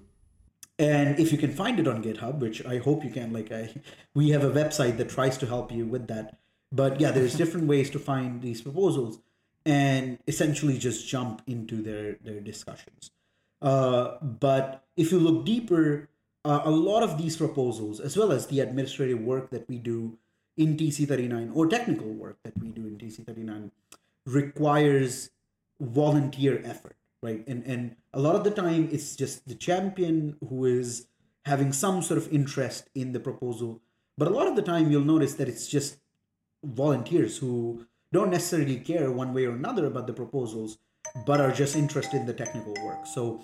and 0.80 1.20
if 1.20 1.32
you 1.32 1.38
can 1.38 1.52
find 1.52 1.80
it 1.80 1.88
on 1.88 2.04
github 2.04 2.40
which 2.40 2.66
i 2.66 2.78
hope 2.78 3.04
you 3.04 3.10
can 3.10 3.32
like 3.32 3.52
i 3.52 3.70
we 4.14 4.30
have 4.30 4.44
a 4.44 4.50
website 4.50 4.98
that 4.98 5.10
tries 5.10 5.38
to 5.38 5.46
help 5.46 5.72
you 5.72 5.86
with 5.86 6.08
that 6.08 6.38
but 6.72 7.00
yeah 7.00 7.12
there's 7.12 7.36
different 7.42 7.68
ways 7.68 7.90
to 7.90 8.00
find 8.00 8.42
these 8.42 8.62
proposals 8.62 9.20
and 9.66 10.18
essentially 10.28 10.78
just 10.78 11.08
jump 11.08 11.42
into 11.48 11.82
their 11.82 12.18
their 12.24 12.40
discussions 12.40 13.12
uh, 13.62 14.18
but 14.22 14.84
if 14.98 15.12
you 15.12 15.20
look 15.20 15.46
deeper 15.46 16.10
uh, 16.44 16.62
a 16.66 16.72
lot 16.72 17.04
of 17.04 17.18
these 17.18 17.38
proposals 17.38 18.00
as 18.00 18.18
well 18.18 18.32
as 18.32 18.48
the 18.48 18.60
administrative 18.60 19.20
work 19.20 19.52
that 19.52 19.68
we 19.70 19.78
do 19.78 20.18
in 20.58 20.78
tc39 20.78 21.56
or 21.56 21.68
technical 21.68 22.12
work 22.14 22.38
that 22.44 22.58
we 22.60 22.70
do 22.70 22.86
in 22.88 22.98
tc39 22.98 23.72
requires 24.26 25.30
volunteer 25.80 26.62
effort 26.64 26.96
right? 27.24 27.44
And 27.48 27.64
and 27.66 27.96
a 28.14 28.20
lot 28.20 28.36
of 28.36 28.44
the 28.44 28.52
time 28.52 28.90
it's 28.92 29.16
just 29.16 29.48
the 29.48 29.56
champion 29.56 30.36
who 30.48 30.66
is 30.66 31.08
having 31.46 31.74
some 31.74 32.02
sort 32.04 32.18
of 32.20 32.32
interest 32.32 32.90
in 32.94 33.14
the 33.14 33.20
proposal. 33.20 33.82
But 34.18 34.28
a 34.28 34.32
lot 34.32 34.48
of 34.48 34.56
the 34.56 34.62
time 34.62 34.92
you'll 34.92 35.12
notice 35.16 35.34
that 35.36 35.50
it's 35.50 35.68
just 35.68 35.98
volunteers 36.64 37.38
who 37.38 37.88
don't 38.12 38.30
necessarily 38.30 38.78
care 38.78 39.12
one 39.12 39.34
way 39.34 39.46
or 39.46 39.56
another 39.56 39.88
about 39.88 40.06
the 40.06 40.14
proposals, 40.14 40.78
but 41.26 41.42
are 41.42 41.52
just 41.52 41.76
interested 41.76 42.18
in 42.18 42.28
the 42.28 42.34
technical 42.34 42.76
work. 42.86 43.08
So 43.08 43.42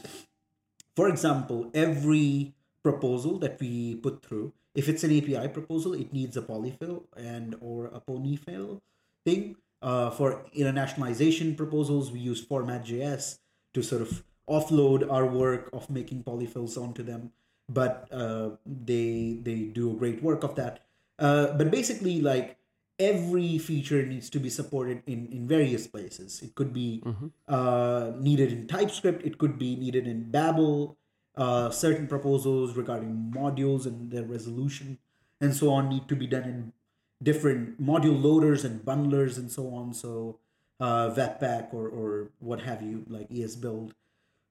for 0.96 1.08
example, 1.08 1.72
every 1.74 2.54
proposal 2.84 3.40
that 3.40 3.60
we 3.60 3.96
put 3.96 4.24
through, 4.24 4.54
if 4.76 4.88
it's 4.90 5.04
an 5.04 5.16
API 5.16 5.48
proposal, 5.50 5.94
it 5.94 6.14
needs 6.14 6.38
a 6.38 6.42
polyfill 6.42 7.04
and 7.18 7.56
or 7.62 7.88
a 7.88 8.00
ponyfill 8.00 8.82
thing. 9.26 9.56
Uh, 9.82 10.10
for 10.10 10.44
internationalization 10.58 11.56
proposals, 11.56 12.12
we 12.12 12.20
use 12.20 12.44
format.js 12.44 13.40
to 13.74 13.82
sort 13.82 14.02
of 14.02 14.24
offload 14.50 15.10
our 15.12 15.26
work 15.26 15.70
of 15.72 15.90
making 15.90 16.24
polyfills 16.24 16.78
onto 16.78 17.04
them. 17.04 17.32
But 17.70 18.08
uh, 18.12 18.52
they 18.66 19.40
they 19.42 19.70
do 19.72 19.92
a 19.92 19.94
great 19.94 20.24
work 20.24 20.44
of 20.44 20.56
that. 20.56 20.86
Uh, 21.18 21.54
but 21.54 21.70
basically 21.70 22.20
like 22.22 22.58
every 22.98 23.58
feature 23.58 24.06
needs 24.06 24.30
to 24.32 24.40
be 24.40 24.50
supported 24.50 25.04
in 25.06 25.28
in 25.28 25.48
various 25.48 25.88
places. 25.88 26.42
It 26.42 26.56
could 26.56 26.74
be 26.74 27.02
mm-hmm. 27.06 27.28
uh, 27.48 28.12
needed 28.20 28.52
in 28.52 28.68
typescript. 28.68 29.24
It 29.24 29.38
could 29.38 29.60
be 29.60 29.76
needed 29.76 30.08
in 30.08 30.32
babel 30.32 30.98
uh, 31.36 31.70
certain 31.70 32.08
proposals 32.08 32.76
regarding 32.76 33.34
modules 33.36 33.86
and 33.86 34.12
their 34.12 34.24
resolution 34.24 34.98
and 35.42 35.56
so 35.56 35.70
on 35.70 35.88
need 35.90 36.08
to 36.08 36.16
be 36.16 36.28
done 36.28 36.44
in 36.44 36.74
different 37.22 37.82
module 37.82 38.22
loaders 38.22 38.66
and 38.66 38.84
bundlers 38.84 39.38
and 39.38 39.52
so 39.52 39.74
on 39.74 39.94
so 39.94 40.40
uh, 40.80 41.14
Webpack 41.16 41.74
or, 41.74 41.88
or 41.88 42.30
what 42.40 42.62
have 42.62 42.82
you, 42.82 43.06
like 43.08 43.30
ESBuild. 43.30 43.92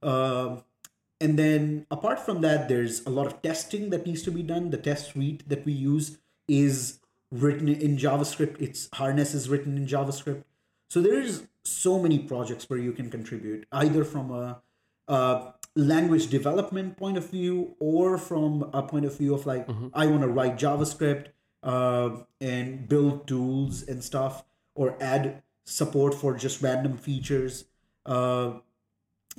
Um, 0.02 0.62
and 1.20 1.38
then 1.38 1.86
apart 1.90 2.20
from 2.20 2.42
that, 2.42 2.68
there's 2.68 3.04
a 3.06 3.10
lot 3.10 3.26
of 3.26 3.42
testing 3.42 3.90
that 3.90 4.06
needs 4.06 4.22
to 4.22 4.30
be 4.30 4.42
done. 4.42 4.70
The 4.70 4.76
test 4.76 5.12
suite 5.12 5.48
that 5.48 5.64
we 5.64 5.72
use 5.72 6.18
is 6.46 7.00
written 7.32 7.68
in 7.68 7.96
JavaScript. 7.96 8.60
Its 8.60 8.88
harness 8.92 9.34
is 9.34 9.48
written 9.48 9.76
in 9.76 9.86
JavaScript. 9.86 10.44
So 10.90 11.00
there's 11.00 11.42
so 11.64 11.98
many 11.98 12.18
projects 12.18 12.70
where 12.70 12.78
you 12.78 12.92
can 12.92 13.10
contribute, 13.10 13.66
either 13.72 14.04
from 14.04 14.30
a, 14.30 14.62
a 15.08 15.54
language 15.78 16.26
development 16.26 16.96
point 16.96 17.16
of 17.16 17.30
view 17.30 17.76
or 17.78 18.18
from 18.18 18.68
a 18.72 18.82
point 18.82 19.04
of 19.04 19.16
view 19.16 19.32
of 19.32 19.46
like, 19.46 19.66
mm-hmm. 19.66 19.88
I 19.94 20.06
want 20.06 20.22
to 20.22 20.28
write 20.28 20.56
JavaScript 20.56 21.28
uh, 21.62 22.10
and 22.40 22.88
build 22.88 23.28
tools 23.28 23.86
and 23.86 24.02
stuff 24.02 24.44
or 24.74 24.96
add 25.00 25.42
support 25.64 26.14
for 26.14 26.34
just 26.34 26.62
random 26.62 26.96
features 26.96 27.66
uh, 28.06 28.54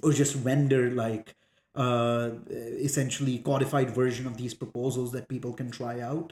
or 0.02 0.14
just 0.14 0.38
render 0.46 0.90
like 0.92 1.36
uh, 1.76 2.32
essentially 2.50 3.40
codified 3.40 3.92
version 3.92 4.26
of 4.26 4.38
these 4.38 4.54
proposals 4.54 5.12
that 5.12 5.28
people 5.28 5.52
can 5.52 5.70
try 5.70 6.00
out. 6.00 6.32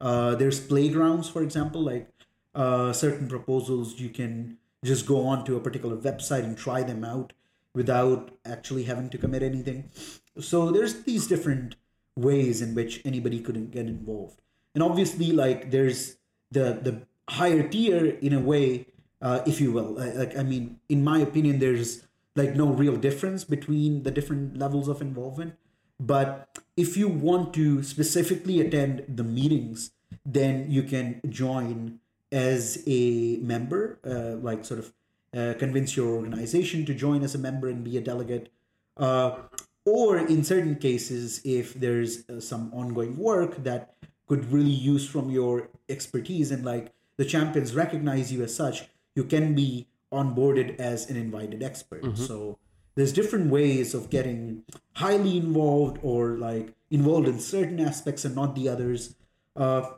Uh, 0.00 0.34
there's 0.34 0.58
playgrounds, 0.58 1.28
for 1.28 1.42
example, 1.42 1.80
like 1.80 2.08
uh, 2.56 2.92
certain 2.92 3.28
proposals 3.28 4.00
you 4.00 4.08
can 4.08 4.58
just 4.84 5.06
go 5.06 5.24
on 5.26 5.44
to 5.44 5.56
a 5.56 5.60
particular 5.60 5.96
website 5.96 6.42
and 6.42 6.58
try 6.58 6.82
them 6.82 7.04
out 7.04 7.32
without 7.74 8.30
actually 8.44 8.84
having 8.84 9.10
to 9.10 9.18
commit 9.18 9.42
anything. 9.42 9.90
So 10.38 10.70
there's 10.70 11.02
these 11.02 11.26
different 11.26 11.76
ways 12.16 12.62
in 12.62 12.74
which 12.74 13.00
anybody 13.04 13.40
could 13.40 13.70
get 13.70 13.86
involved, 13.86 14.40
and 14.74 14.82
obviously, 14.82 15.32
like 15.32 15.70
there's 15.70 16.16
the 16.50 16.78
the 16.82 17.02
higher 17.28 17.66
tier 17.66 18.18
in 18.20 18.32
a 18.32 18.40
way, 18.40 18.86
uh, 19.20 19.40
if 19.46 19.60
you 19.60 19.72
will. 19.72 19.94
Like 19.94 20.36
I 20.36 20.42
mean, 20.42 20.78
in 20.88 21.04
my 21.04 21.18
opinion, 21.18 21.58
there's 21.58 22.04
like 22.36 22.54
no 22.56 22.66
real 22.66 22.96
difference 22.96 23.44
between 23.44 24.02
the 24.02 24.10
different 24.10 24.58
levels 24.58 24.88
of 24.88 25.00
involvement. 25.00 25.54
But 26.00 26.48
if 26.76 26.96
you 26.96 27.08
want 27.08 27.54
to 27.54 27.82
specifically 27.82 28.60
attend 28.60 29.04
the 29.08 29.22
meetings, 29.22 29.92
then 30.26 30.70
you 30.70 30.82
can 30.82 31.20
join 31.28 32.00
as 32.32 32.82
a 32.86 33.36
member, 33.36 34.00
uh, 34.04 34.36
like 34.42 34.64
sort 34.64 34.80
of 34.80 34.92
uh, 35.36 35.54
convince 35.58 35.96
your 35.96 36.08
organization 36.14 36.86
to 36.86 36.94
join 36.94 37.22
as 37.22 37.34
a 37.34 37.38
member 37.38 37.68
and 37.68 37.84
be 37.84 37.96
a 37.96 38.00
delegate. 38.00 38.50
Uh, 38.96 39.36
or 39.84 40.16
in 40.18 40.44
certain 40.44 40.76
cases, 40.76 41.40
if 41.44 41.74
there's 41.74 42.28
uh, 42.28 42.40
some 42.40 42.72
ongoing 42.72 43.16
work 43.16 43.62
that 43.64 43.94
could 44.26 44.50
really 44.50 44.70
use 44.70 45.06
from 45.06 45.30
your 45.30 45.68
expertise 45.88 46.50
and 46.50 46.64
like 46.64 46.92
the 47.16 47.24
champions 47.24 47.74
recognize 47.74 48.32
you 48.32 48.42
as 48.42 48.54
such, 48.54 48.84
you 49.14 49.24
can 49.24 49.54
be 49.54 49.86
onboarded 50.12 50.78
as 50.78 51.10
an 51.10 51.16
invited 51.16 51.62
expert. 51.62 52.02
Mm-hmm. 52.02 52.22
So 52.24 52.58
there's 52.94 53.12
different 53.12 53.50
ways 53.50 53.94
of 53.94 54.10
getting 54.10 54.62
highly 54.94 55.36
involved 55.36 55.98
or 56.02 56.38
like 56.38 56.72
involved 56.90 57.28
in 57.28 57.40
certain 57.40 57.80
aspects 57.80 58.24
and 58.24 58.34
not 58.34 58.54
the 58.54 58.68
others. 58.68 59.16
Uh, 59.56 59.90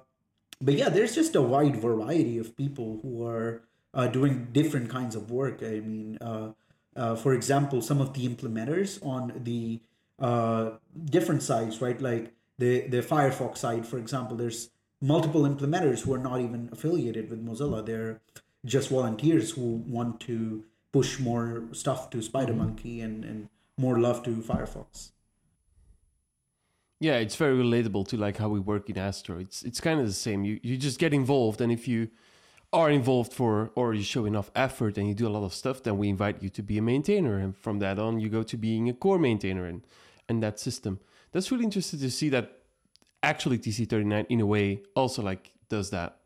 but 0.60 0.74
yeah, 0.74 0.88
there's 0.88 1.14
just 1.14 1.36
a 1.36 1.42
wide 1.42 1.76
variety 1.76 2.38
of 2.38 2.56
people 2.56 3.00
who 3.02 3.26
are 3.26 3.62
uh, 3.96 4.06
doing 4.06 4.48
different 4.52 4.88
kinds 4.90 5.16
of 5.16 5.30
work. 5.30 5.62
I 5.62 5.80
mean, 5.80 6.18
uh, 6.20 6.52
uh 6.94 7.16
for 7.16 7.32
example, 7.34 7.82
some 7.82 8.00
of 8.00 8.12
the 8.12 8.28
implementers 8.28 9.04
on 9.04 9.32
the 9.42 9.80
uh, 10.18 10.72
different 11.04 11.42
sides, 11.42 11.80
right? 11.80 12.00
Like 12.00 12.32
the 12.58 12.86
the 12.86 13.02
Firefox 13.02 13.58
side, 13.58 13.86
for 13.86 13.98
example, 13.98 14.36
there's 14.36 14.70
multiple 15.00 15.42
implementers 15.42 16.00
who 16.02 16.14
are 16.14 16.24
not 16.30 16.40
even 16.40 16.68
affiliated 16.72 17.30
with 17.30 17.44
Mozilla. 17.44 17.84
They're 17.84 18.20
just 18.64 18.90
volunteers 18.90 19.52
who 19.52 19.82
want 19.86 20.20
to 20.20 20.64
push 20.92 21.18
more 21.18 21.64
stuff 21.72 22.10
to 22.10 22.18
SpiderMonkey 22.18 23.04
and, 23.04 23.24
and 23.24 23.48
more 23.76 23.98
love 23.98 24.22
to 24.24 24.30
Firefox. 24.30 25.10
Yeah, 26.98 27.16
it's 27.16 27.36
very 27.36 27.56
relatable 27.56 28.08
to 28.08 28.16
like 28.16 28.38
how 28.38 28.48
we 28.48 28.58
work 28.58 28.88
in 28.88 28.96
Astro. 28.96 29.38
It's 29.38 29.62
it's 29.62 29.80
kind 29.80 30.00
of 30.00 30.06
the 30.06 30.14
same. 30.14 30.44
You 30.44 30.58
you 30.62 30.76
just 30.78 30.98
get 30.98 31.12
involved, 31.12 31.60
and 31.60 31.70
if 31.70 31.86
you 31.86 32.08
are 32.76 32.90
involved 32.90 33.32
for 33.32 33.70
or 33.74 33.94
you 33.94 34.02
show 34.02 34.26
enough 34.26 34.50
effort 34.54 34.98
and 34.98 35.08
you 35.08 35.14
do 35.14 35.26
a 35.26 35.32
lot 35.36 35.42
of 35.42 35.54
stuff, 35.54 35.82
then 35.82 35.96
we 35.96 36.10
invite 36.10 36.42
you 36.42 36.50
to 36.50 36.62
be 36.62 36.76
a 36.76 36.82
maintainer, 36.82 37.38
and 37.38 37.56
from 37.56 37.78
that 37.78 37.98
on, 37.98 38.20
you 38.20 38.28
go 38.28 38.42
to 38.42 38.56
being 38.56 38.88
a 38.90 38.92
core 38.92 39.18
maintainer 39.18 39.64
and 39.64 39.80
and 40.28 40.42
that 40.42 40.60
system. 40.60 41.00
That's 41.32 41.50
really 41.50 41.64
interesting 41.64 42.00
to 42.00 42.10
see 42.10 42.28
that 42.30 42.58
actually 43.22 43.58
TC39 43.58 44.26
in 44.28 44.40
a 44.40 44.46
way 44.46 44.82
also 44.94 45.22
like 45.22 45.52
does 45.70 45.90
that. 45.90 46.18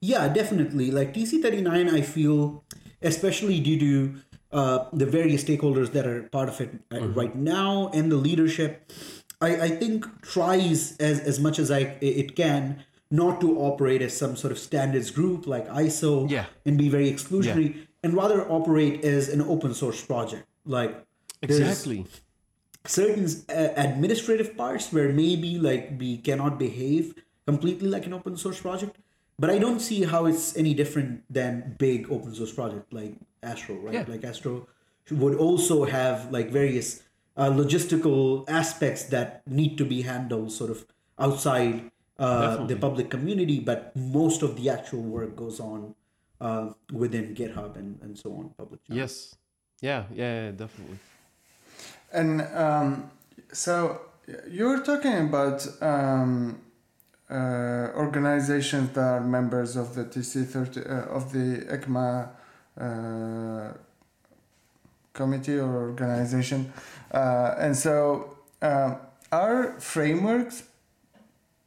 Yeah, 0.00 0.28
definitely. 0.28 0.90
Like 0.90 1.12
TC39, 1.12 1.92
I 1.92 2.00
feel, 2.00 2.64
especially 3.02 3.60
due 3.60 3.78
to 3.80 4.14
uh, 4.52 4.84
the 4.92 5.06
various 5.06 5.44
stakeholders 5.44 5.92
that 5.92 6.06
are 6.06 6.22
part 6.22 6.48
of 6.48 6.60
it 6.60 6.70
uh, 6.90 6.94
mm-hmm. 6.94 7.18
right 7.18 7.34
now 7.36 7.90
and 7.92 8.10
the 8.10 8.16
leadership, 8.16 8.90
I, 9.40 9.60
I 9.60 9.68
think 9.68 10.06
tries 10.22 10.96
as, 10.96 11.20
as 11.20 11.38
much 11.38 11.58
as 11.58 11.70
I 11.70 11.98
it 12.00 12.36
can 12.36 12.84
not 13.10 13.40
to 13.40 13.58
operate 13.58 14.02
as 14.02 14.16
some 14.16 14.36
sort 14.36 14.52
of 14.52 14.58
standards 14.58 15.10
group 15.10 15.46
like 15.46 15.66
ISO 15.68 16.30
yeah. 16.30 16.46
and 16.66 16.76
be 16.76 16.88
very 16.88 17.10
exclusionary 17.10 17.74
yeah. 17.74 17.82
and 18.02 18.14
rather 18.14 18.46
operate 18.50 19.04
as 19.04 19.28
an 19.28 19.40
open 19.42 19.74
source 19.74 20.04
project. 20.04 20.46
Like 20.64 21.04
exactly 21.40 22.04
certain 22.84 23.26
uh, 23.48 23.72
administrative 23.76 24.56
parts 24.56 24.92
where 24.92 25.10
maybe 25.10 25.58
like 25.58 25.92
we 25.98 26.18
cannot 26.18 26.58
behave 26.58 27.14
completely 27.46 27.88
like 27.88 28.06
an 28.06 28.12
open 28.12 28.36
source 28.36 28.60
project 28.60 28.96
but 29.38 29.50
I 29.50 29.58
don't 29.58 29.78
see 29.78 30.02
how 30.02 30.26
it's 30.26 30.56
any 30.56 30.74
different 30.74 31.22
than 31.30 31.76
big 31.78 32.10
open 32.10 32.34
source 32.34 32.52
project 32.52 32.92
like 32.92 33.14
Astro, 33.42 33.76
right? 33.76 33.94
Yeah. 33.94 34.04
Like 34.08 34.24
Astro 34.24 34.66
would 35.10 35.36
also 35.36 35.84
have 35.84 36.32
like 36.32 36.50
various 36.50 37.02
uh, 37.36 37.48
logistical 37.48 38.44
aspects 38.48 39.04
that 39.04 39.46
need 39.46 39.78
to 39.78 39.84
be 39.84 40.02
handled 40.02 40.50
sort 40.50 40.70
of 40.70 40.84
outside 41.18 41.90
uh, 42.18 42.66
the 42.66 42.76
public 42.76 43.10
community, 43.10 43.60
but 43.60 43.94
most 43.96 44.42
of 44.42 44.56
the 44.56 44.68
actual 44.70 45.02
work 45.02 45.36
goes 45.36 45.60
on 45.60 45.94
uh, 46.40 46.70
within 46.92 47.34
GitHub 47.34 47.76
and, 47.76 47.98
and 48.02 48.18
so 48.18 48.32
on, 48.32 48.50
public. 48.56 48.84
Channel. 48.84 48.98
Yes. 48.98 49.36
Yeah, 49.80 50.04
yeah, 50.12 50.44
yeah, 50.44 50.50
definitely. 50.50 50.98
And 52.12 52.42
um, 52.54 53.10
so 53.52 54.00
you're 54.48 54.82
talking 54.82 55.28
about 55.28 55.66
um, 55.80 56.60
uh, 57.30 57.90
organizations 57.94 58.90
that 58.90 59.00
are 59.00 59.20
members 59.20 59.76
of 59.76 59.94
the 59.94 60.04
TC30 60.04 60.78
uh, 60.78 61.14
of 61.14 61.32
the 61.32 61.66
ECMA 61.70 62.28
uh, 62.80 63.72
committee 65.12 65.58
or 65.58 65.90
organization, 65.90 66.72
uh, 67.12 67.54
and 67.58 67.76
so 67.76 68.36
uh, 68.62 68.94
are 69.30 69.78
frameworks 69.80 70.64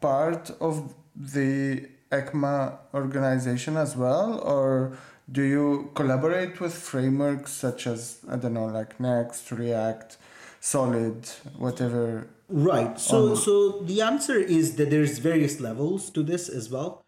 part 0.02 0.52
of 0.60 0.94
the 1.16 1.88
ECMA 2.12 2.78
organization 2.94 3.78
as 3.78 3.96
well, 3.96 4.40
or 4.40 4.98
do 5.32 5.44
you 5.44 5.92
collaborate 5.96 6.60
with 6.60 6.74
frameworks 6.74 7.54
such 7.54 7.88
as 7.88 8.20
I 8.30 8.36
don't 8.36 8.54
know, 8.54 8.66
like 8.66 9.00
Next, 9.00 9.50
React, 9.52 10.18
Solid, 10.60 11.26
whatever 11.58 12.28
Right. 12.52 13.00
So 13.00 13.34
so 13.36 13.80
the 13.80 14.02
answer 14.02 14.38
is 14.38 14.76
that 14.76 14.90
there's 14.90 15.20
various 15.20 15.60
levels 15.60 16.10
to 16.12 16.22
this 16.22 16.50
as 16.50 16.70
well. 16.70 17.04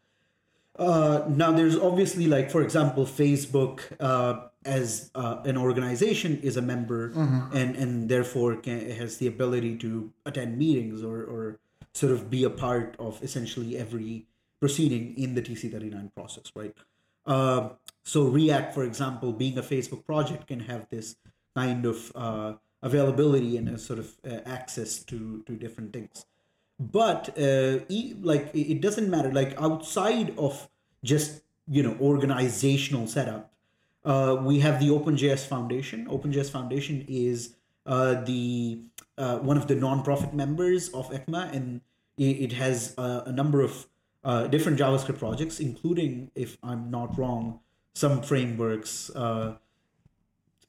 Uh, 0.79 1.23
now 1.27 1.51
there's 1.51 1.77
obviously 1.77 2.25
like 2.27 2.49
for 2.49 2.61
example 2.61 3.05
Facebook 3.05 3.81
uh, 3.99 4.47
as 4.65 5.11
uh, 5.13 5.41
an 5.45 5.57
organization 5.57 6.39
is 6.41 6.57
a 6.57 6.61
member 6.61 7.09
mm-hmm. 7.09 7.55
and 7.55 7.75
and 7.75 8.09
therefore 8.09 8.55
can, 8.55 8.89
has 8.89 9.17
the 9.17 9.27
ability 9.27 9.77
to 9.77 10.11
attend 10.25 10.57
meetings 10.57 11.03
or 11.03 11.17
or 11.17 11.59
sort 11.93 12.11
of 12.11 12.29
be 12.29 12.43
a 12.43 12.49
part 12.49 12.95
of 12.99 13.21
essentially 13.23 13.77
every 13.77 14.25
proceeding 14.59 15.15
in 15.17 15.35
the 15.35 15.41
TC39 15.41 16.13
process, 16.13 16.51
right? 16.55 16.75
Uh, 17.25 17.69
so 18.03 18.23
React, 18.23 18.73
for 18.73 18.83
example, 18.83 19.31
being 19.31 19.57
a 19.57 19.61
Facebook 19.61 20.05
project, 20.05 20.47
can 20.47 20.61
have 20.61 20.87
this 20.89 21.15
kind 21.55 21.85
of 21.85 22.11
uh, 22.15 22.53
availability 22.81 23.57
and 23.57 23.69
a 23.69 23.77
sort 23.77 23.99
of 23.99 24.13
uh, 24.25 24.39
access 24.45 24.99
to 25.03 25.43
to 25.43 25.53
different 25.53 25.93
things. 25.93 26.25
But 26.79 27.29
uh, 27.37 27.79
e- 27.87 28.15
like 28.21 28.49
it 28.53 28.81
doesn't 28.81 29.09
matter. 29.09 29.31
Like 29.31 29.55
outside 29.61 30.33
of 30.37 30.67
just 31.03 31.41
you 31.67 31.83
know 31.83 31.95
organizational 32.01 33.07
setup 33.07 33.53
uh, 34.05 34.37
we 34.41 34.59
have 34.59 34.79
the 34.79 34.89
openjs 34.89 35.45
foundation. 35.45 36.05
Openjs 36.07 36.49
foundation 36.49 37.05
is 37.07 37.55
uh, 37.85 38.21
the 38.23 38.81
uh, 39.17 39.37
one 39.39 39.57
of 39.57 39.67
the 39.67 39.75
non-profit 39.75 40.33
members 40.33 40.89
of 40.89 41.09
ecma 41.11 41.51
and 41.53 41.81
it, 42.17 42.53
has 42.53 42.93
a 42.97 43.31
number 43.31 43.61
of 43.61 43.87
uh, 44.23 44.47
different 44.47 44.79
javascript 44.79 45.19
projects 45.19 45.59
including 45.59 46.31
if 46.35 46.57
i'm 46.63 46.89
not 46.91 47.17
wrong 47.17 47.59
some 47.93 48.21
frameworks 48.21 49.09
uh, 49.15 49.55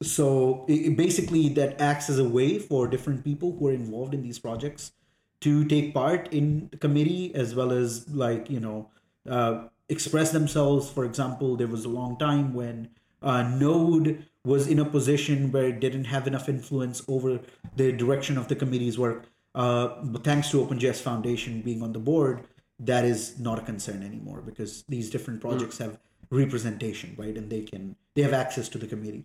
so 0.03 0.65
it, 0.69 0.97
basically 0.97 1.49
that 1.51 1.81
acts 1.81 2.11
as 2.11 2.19
a 2.19 2.29
way 2.29 2.59
for 2.59 2.87
different 2.87 3.25
people 3.25 3.57
who 3.59 3.69
are 3.69 3.73
involved 3.73 4.15
in 4.15 4.23
these 4.23 4.39
projects 4.39 4.93
to 5.41 5.65
take 5.67 5.93
part 5.93 6.33
in 6.33 6.69
the 6.71 6.77
committee 6.77 7.35
as 7.35 7.55
well 7.55 7.73
as 7.73 8.09
like 8.09 8.49
you 8.51 8.61
know 8.61 8.89
uh, 9.29 9.65
express 9.89 10.31
themselves. 10.33 10.91
For 10.91 11.05
example 11.05 11.57
there 11.57 11.67
was 11.67 11.85
a 11.85 11.89
long 11.89 12.17
time 12.19 12.55
when 12.55 12.91
uh, 13.25 13.43
node 13.43 14.25
was 14.45 14.67
in 14.69 14.79
a 14.79 14.85
position 14.85 15.51
where 15.51 15.65
it 15.65 15.81
didn't 15.81 16.05
have 16.05 16.27
enough 16.27 16.49
influence 16.49 17.03
over 17.09 17.41
the 17.77 17.91
direction 17.93 18.37
of 18.39 18.49
the 18.49 18.55
committee's 18.55 18.99
work. 18.99 19.25
Uh, 19.55 20.03
but 20.03 20.23
thanks 20.25 20.51
to 20.51 20.65
openjs 20.65 21.01
foundation 21.01 21.63
being 21.63 21.83
on 21.83 21.93
the 21.93 21.99
board 21.99 22.45
that 22.79 23.05
is 23.05 23.39
not 23.39 23.59
a 23.59 23.63
concern 23.63 24.03
anymore 24.03 24.43
because 24.45 24.85
these 24.89 25.09
different 25.11 25.41
projects 25.41 25.79
have 25.79 25.99
representation 26.31 27.15
right? 27.17 27.37
And 27.37 27.51
they 27.51 27.63
can 27.63 27.97
they 28.15 28.23
have 28.23 28.33
access 28.33 28.69
to 28.71 28.79
the 28.79 28.87
committee 28.87 29.25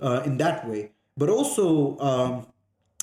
uh, 0.00 0.22
in 0.24 0.36
that 0.38 0.68
way. 0.68 0.90
But 1.16 1.28
also, 1.28 1.98
um, 1.98 2.46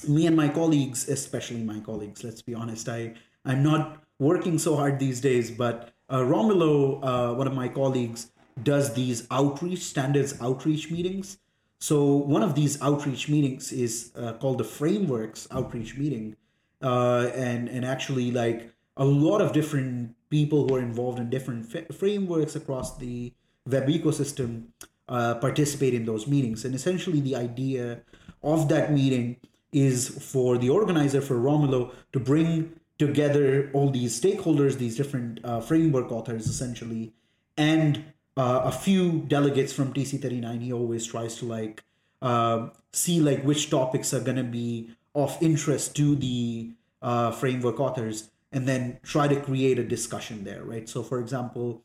me 0.07 0.25
and 0.27 0.35
my 0.35 0.49
colleagues, 0.49 1.07
especially 1.09 1.63
my 1.63 1.79
colleagues, 1.79 2.23
let's 2.23 2.41
be 2.41 2.53
honest, 2.53 2.87
I 2.87 3.13
I'm 3.45 3.63
not 3.63 4.03
working 4.19 4.59
so 4.59 4.75
hard 4.75 4.99
these 4.99 5.21
days, 5.21 5.49
but 5.51 5.93
uh, 6.09 6.19
Romulo, 6.19 6.99
uh, 7.03 7.33
one 7.35 7.47
of 7.47 7.53
my 7.53 7.67
colleagues, 7.67 8.31
does 8.63 8.93
these 8.93 9.27
outreach 9.31 9.79
standards 9.79 10.39
outreach 10.41 10.91
meetings. 10.91 11.37
So 11.79 12.15
one 12.15 12.43
of 12.43 12.55
these 12.55 12.81
outreach 12.81 13.29
meetings 13.29 13.71
is 13.71 14.11
uh, 14.15 14.33
called 14.33 14.57
the 14.57 14.65
Frameworks 14.65 15.47
Outreach 15.51 15.97
Meeting, 15.97 16.35
uh, 16.81 17.31
and 17.33 17.69
and 17.69 17.85
actually 17.85 18.31
like 18.31 18.73
a 18.97 19.05
lot 19.05 19.41
of 19.41 19.53
different 19.53 20.15
people 20.29 20.67
who 20.67 20.75
are 20.75 20.79
involved 20.79 21.19
in 21.19 21.29
different 21.29 21.73
f- 21.73 21.95
frameworks 21.95 22.55
across 22.55 22.97
the 22.97 23.33
web 23.65 23.87
ecosystem 23.87 24.65
uh, 25.07 25.35
participate 25.35 25.93
in 25.93 26.05
those 26.05 26.27
meetings. 26.27 26.65
And 26.65 26.75
essentially, 26.75 27.21
the 27.21 27.35
idea 27.35 28.01
of 28.43 28.67
that 28.69 28.91
meeting 28.91 29.37
is 29.71 30.09
for 30.09 30.57
the 30.57 30.69
organizer 30.69 31.21
for 31.21 31.35
Romulo 31.35 31.91
to 32.11 32.19
bring 32.19 32.79
together 32.97 33.69
all 33.73 33.89
these 33.89 34.19
stakeholders, 34.19 34.77
these 34.77 34.97
different 34.97 35.39
uh, 35.43 35.61
framework 35.61 36.11
authors, 36.11 36.47
essentially, 36.47 37.13
and 37.57 38.03
uh, 38.37 38.61
a 38.65 38.71
few 38.71 39.19
delegates 39.27 39.73
from 39.73 39.93
TC39. 39.93 40.61
He 40.61 40.73
always 40.73 41.05
tries 41.05 41.35
to 41.37 41.45
like 41.45 41.83
uh, 42.21 42.69
see 42.93 43.19
like 43.19 43.43
which 43.43 43.69
topics 43.69 44.13
are 44.13 44.19
gonna 44.19 44.43
be 44.43 44.91
of 45.15 45.37
interest 45.41 45.95
to 45.97 46.15
the 46.15 46.71
uh, 47.01 47.31
framework 47.31 47.79
authors, 47.79 48.29
and 48.51 48.67
then 48.67 48.99
try 49.03 49.27
to 49.27 49.39
create 49.39 49.79
a 49.79 49.83
discussion 49.83 50.43
there, 50.43 50.63
right? 50.63 50.87
So, 50.87 51.03
for 51.03 51.19
example, 51.19 51.83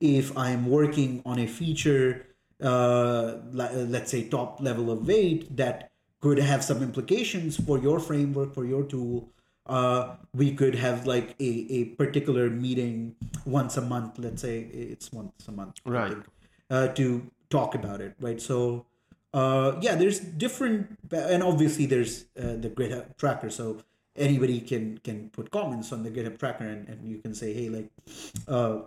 if 0.00 0.36
I'm 0.36 0.66
working 0.66 1.22
on 1.24 1.38
a 1.38 1.46
feature, 1.46 2.26
uh, 2.62 3.36
let's 3.52 4.10
say 4.10 4.28
top 4.28 4.60
level 4.60 4.90
await 4.90 5.56
that 5.56 5.90
could 6.20 6.38
have 6.38 6.64
some 6.64 6.82
implications 6.82 7.56
for 7.56 7.78
your 7.78 8.00
framework 8.00 8.54
for 8.54 8.64
your 8.64 8.84
tool 8.84 9.28
uh, 9.66 10.16
we 10.34 10.52
could 10.54 10.74
have 10.74 11.06
like 11.06 11.34
a, 11.40 11.66
a 11.70 11.84
particular 11.96 12.48
meeting 12.50 13.16
once 13.44 13.76
a 13.76 13.82
month 13.82 14.18
let's 14.18 14.42
say 14.42 14.60
it's 14.60 15.12
once 15.12 15.48
a 15.48 15.52
month 15.52 15.80
right. 15.84 16.16
uh, 16.70 16.88
to 16.88 17.30
talk 17.50 17.74
about 17.74 18.00
it 18.00 18.14
right? 18.20 18.40
So 18.40 18.86
uh, 19.34 19.78
yeah 19.80 19.94
there's 19.94 20.20
different 20.20 20.98
and 21.12 21.42
obviously 21.42 21.86
there's 21.86 22.24
uh, 22.38 22.56
the 22.56 22.70
github 22.70 23.16
tracker 23.16 23.50
so 23.50 23.78
anybody 24.16 24.60
can 24.60 24.98
can 24.98 25.28
put 25.30 25.50
comments 25.50 25.92
on 25.92 26.02
the 26.02 26.10
github 26.10 26.38
tracker 26.38 26.64
and, 26.64 26.88
and 26.88 27.08
you 27.08 27.18
can 27.18 27.34
say 27.34 27.52
hey 27.52 27.68
like 27.68 27.90
uh, 28.48 28.78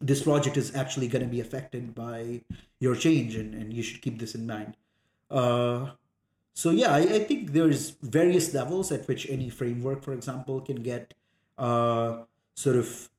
this 0.00 0.22
project 0.22 0.56
is 0.56 0.74
actually 0.74 1.08
going 1.08 1.24
to 1.24 1.28
be 1.28 1.40
affected 1.40 1.94
by 1.94 2.40
your 2.80 2.94
change 2.94 3.34
and, 3.34 3.54
and 3.54 3.72
you 3.72 3.82
should 3.82 4.00
keep 4.00 4.18
this 4.18 4.34
in 4.34 4.46
mind. 4.46 4.76
Uh, 5.30 5.90
so 6.60 6.70
yeah 6.70 6.92
I, 6.92 7.00
I, 7.18 7.20
think 7.28 7.52
there's 7.52 7.90
various 8.02 8.52
levels 8.52 8.90
at 8.96 9.06
which 9.08 9.28
any 9.30 9.48
framework 9.50 10.02
for 10.02 10.12
example 10.12 10.60
can 10.60 10.82
get 10.82 11.14
uh, 11.56 12.22
sort 12.54 12.76
of 12.76 13.10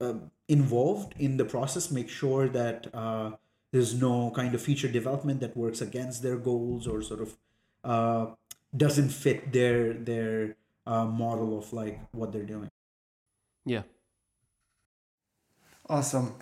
uh, 0.00 0.14
involved 0.48 1.14
in 1.18 1.36
the 1.36 1.44
process 1.44 1.90
make 1.90 2.08
sure 2.08 2.48
that 2.48 2.86
uh, 2.92 3.30
there's 3.72 3.94
no 3.94 4.30
kind 4.30 4.54
of 4.54 4.60
feature 4.62 4.88
development 4.88 5.40
that 5.40 5.56
works 5.56 5.80
against 5.80 6.22
their 6.22 6.36
goals 6.36 6.86
or 6.86 7.02
sort 7.02 7.20
of 7.20 7.36
uh, 7.84 8.26
doesn't 8.76 9.10
fit 9.10 9.52
their 9.52 9.92
their 9.92 10.56
uh, 10.86 11.04
model 11.04 11.58
of 11.58 11.72
like 11.72 12.00
what 12.12 12.32
they're 12.32 12.50
doing 12.56 12.70
yeah 13.64 13.82
Awesome. 15.88 16.34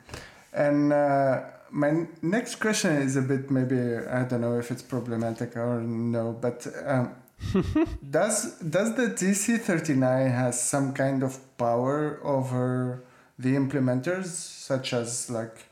And 0.52 0.92
uh, 0.92 1.44
my 1.70 2.06
next 2.22 2.56
question 2.56 2.92
is 2.96 3.16
a 3.16 3.22
bit 3.22 3.50
maybe 3.50 3.78
I 3.78 4.24
don't 4.24 4.40
know 4.40 4.58
if 4.58 4.70
it's 4.70 4.82
problematic 4.82 5.56
or 5.56 5.80
no, 5.80 6.32
but 6.32 6.66
um, 6.84 7.14
does 8.10 8.58
does 8.60 8.94
the 8.94 9.08
TC39 9.08 10.30
has 10.30 10.60
some 10.60 10.92
kind 10.92 11.22
of 11.22 11.38
power 11.58 12.20
over 12.22 13.04
the 13.38 13.54
implementers, 13.54 14.26
such 14.26 14.92
as 14.92 15.30
like 15.30 15.66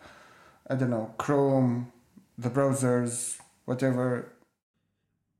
I 0.68 0.74
don't 0.74 0.90
know 0.90 1.14
Chrome, 1.18 1.92
the 2.36 2.50
browsers, 2.50 3.38
whatever? 3.64 4.32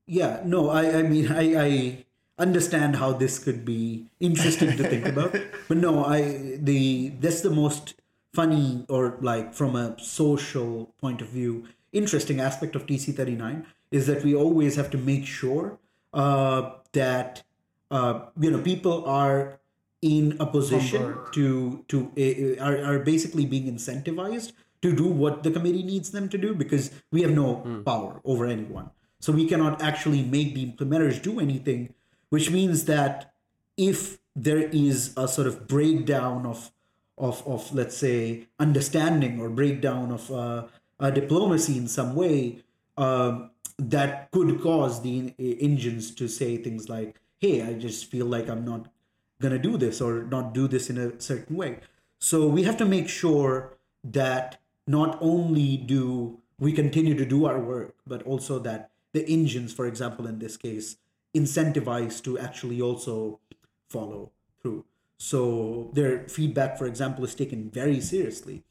Yeah, 0.07 0.41
no, 0.45 0.69
I 0.69 0.99
I 0.99 1.01
mean 1.03 1.31
I 1.31 1.65
I 1.65 2.05
understand 2.37 2.97
how 2.97 3.13
this 3.13 3.39
could 3.39 3.63
be 3.63 4.07
interesting 4.19 4.77
to 4.77 4.83
think 4.83 5.05
about, 5.05 5.35
but 5.67 5.77
no, 5.77 6.05
I 6.05 6.57
the 6.57 7.09
that's 7.19 7.41
the 7.41 7.51
most 7.51 7.95
funny 8.35 8.85
or 8.89 9.17
like 9.21 9.53
from 9.53 9.75
a 9.75 9.95
social 9.99 10.93
point 10.99 11.21
of 11.21 11.29
view 11.29 11.65
interesting 11.93 12.39
aspect 12.39 12.75
of 12.75 12.85
tc39 12.85 13.65
is 13.91 14.07
that 14.07 14.23
we 14.23 14.35
always 14.35 14.75
have 14.75 14.89
to 14.91 14.97
make 14.97 15.25
sure 15.25 15.79
uh, 16.13 16.71
that 16.91 17.43
uh, 17.91 18.19
you 18.39 18.51
know 18.51 18.61
people 18.61 19.05
are 19.05 19.59
in 20.01 20.35
a 20.39 20.45
position 20.45 21.17
to 21.31 21.83
to 21.87 22.11
uh, 22.17 22.63
are, 22.63 22.77
are 22.83 22.99
basically 22.99 23.45
being 23.45 23.71
incentivized 23.73 24.51
to 24.81 24.93
do 24.95 25.05
what 25.05 25.43
the 25.43 25.51
committee 25.51 25.83
needs 25.83 26.11
them 26.11 26.27
to 26.29 26.37
do 26.37 26.53
because 26.53 26.91
we 27.11 27.21
have 27.21 27.31
no 27.31 27.63
mm. 27.65 27.83
power 27.85 28.21
over 28.23 28.45
anyone 28.45 28.89
so 29.19 29.31
we 29.31 29.47
cannot 29.47 29.81
actually 29.81 30.23
make 30.23 30.53
the 30.53 30.65
implementers 30.65 31.21
do 31.21 31.39
anything 31.39 31.93
which 32.29 32.51
means 32.51 32.85
that 32.85 33.33
if 33.77 34.19
there 34.35 34.67
is 34.69 35.13
a 35.15 35.27
sort 35.27 35.47
of 35.47 35.67
breakdown 35.67 36.45
of 36.45 36.71
of, 37.17 37.45
of 37.47 37.73
let's 37.73 37.97
say 37.97 38.47
understanding 38.59 39.39
or 39.39 39.49
breakdown 39.49 40.11
of 40.11 40.31
uh, 40.31 40.65
a 40.99 41.11
diplomacy 41.11 41.77
in 41.77 41.87
some 41.87 42.15
way 42.15 42.63
um, 42.97 43.51
that 43.77 44.31
could 44.31 44.61
cause 44.61 45.01
the 45.01 45.33
engines 45.39 46.13
to 46.15 46.27
say 46.27 46.57
things 46.57 46.87
like 46.87 47.19
hey 47.39 47.61
i 47.61 47.73
just 47.73 48.05
feel 48.05 48.25
like 48.25 48.47
i'm 48.49 48.63
not 48.63 48.87
gonna 49.41 49.59
do 49.59 49.77
this 49.77 50.01
or 50.01 50.23
not 50.23 50.53
do 50.53 50.67
this 50.67 50.89
in 50.89 50.97
a 50.97 51.19
certain 51.19 51.55
way. 51.55 51.79
So 52.19 52.47
we 52.47 52.63
have 52.63 52.77
to 52.77 52.85
make 52.85 53.09
sure 53.09 53.77
that 54.03 54.59
not 54.87 55.17
only 55.21 55.77
do 55.77 56.39
we 56.59 56.71
continue 56.71 57.15
to 57.15 57.25
do 57.25 57.45
our 57.45 57.59
work 57.59 57.95
but 58.07 58.23
also 58.23 58.59
that 58.59 58.91
the 59.13 59.27
engines 59.27 59.73
for 59.73 59.87
example 59.87 60.27
in 60.27 60.39
this 60.39 60.57
case 60.57 60.97
incentivize 61.35 62.23
to 62.23 62.37
actually 62.39 62.79
also 62.81 63.39
follow 63.89 64.31
through 64.61 64.85
so 65.17 65.91
their 65.93 66.27
feedback, 66.27 66.77
for 66.77 66.85
example, 66.85 67.23
is 67.23 67.35
taken 67.35 67.69
very 67.69 68.01
seriously. 68.01 68.63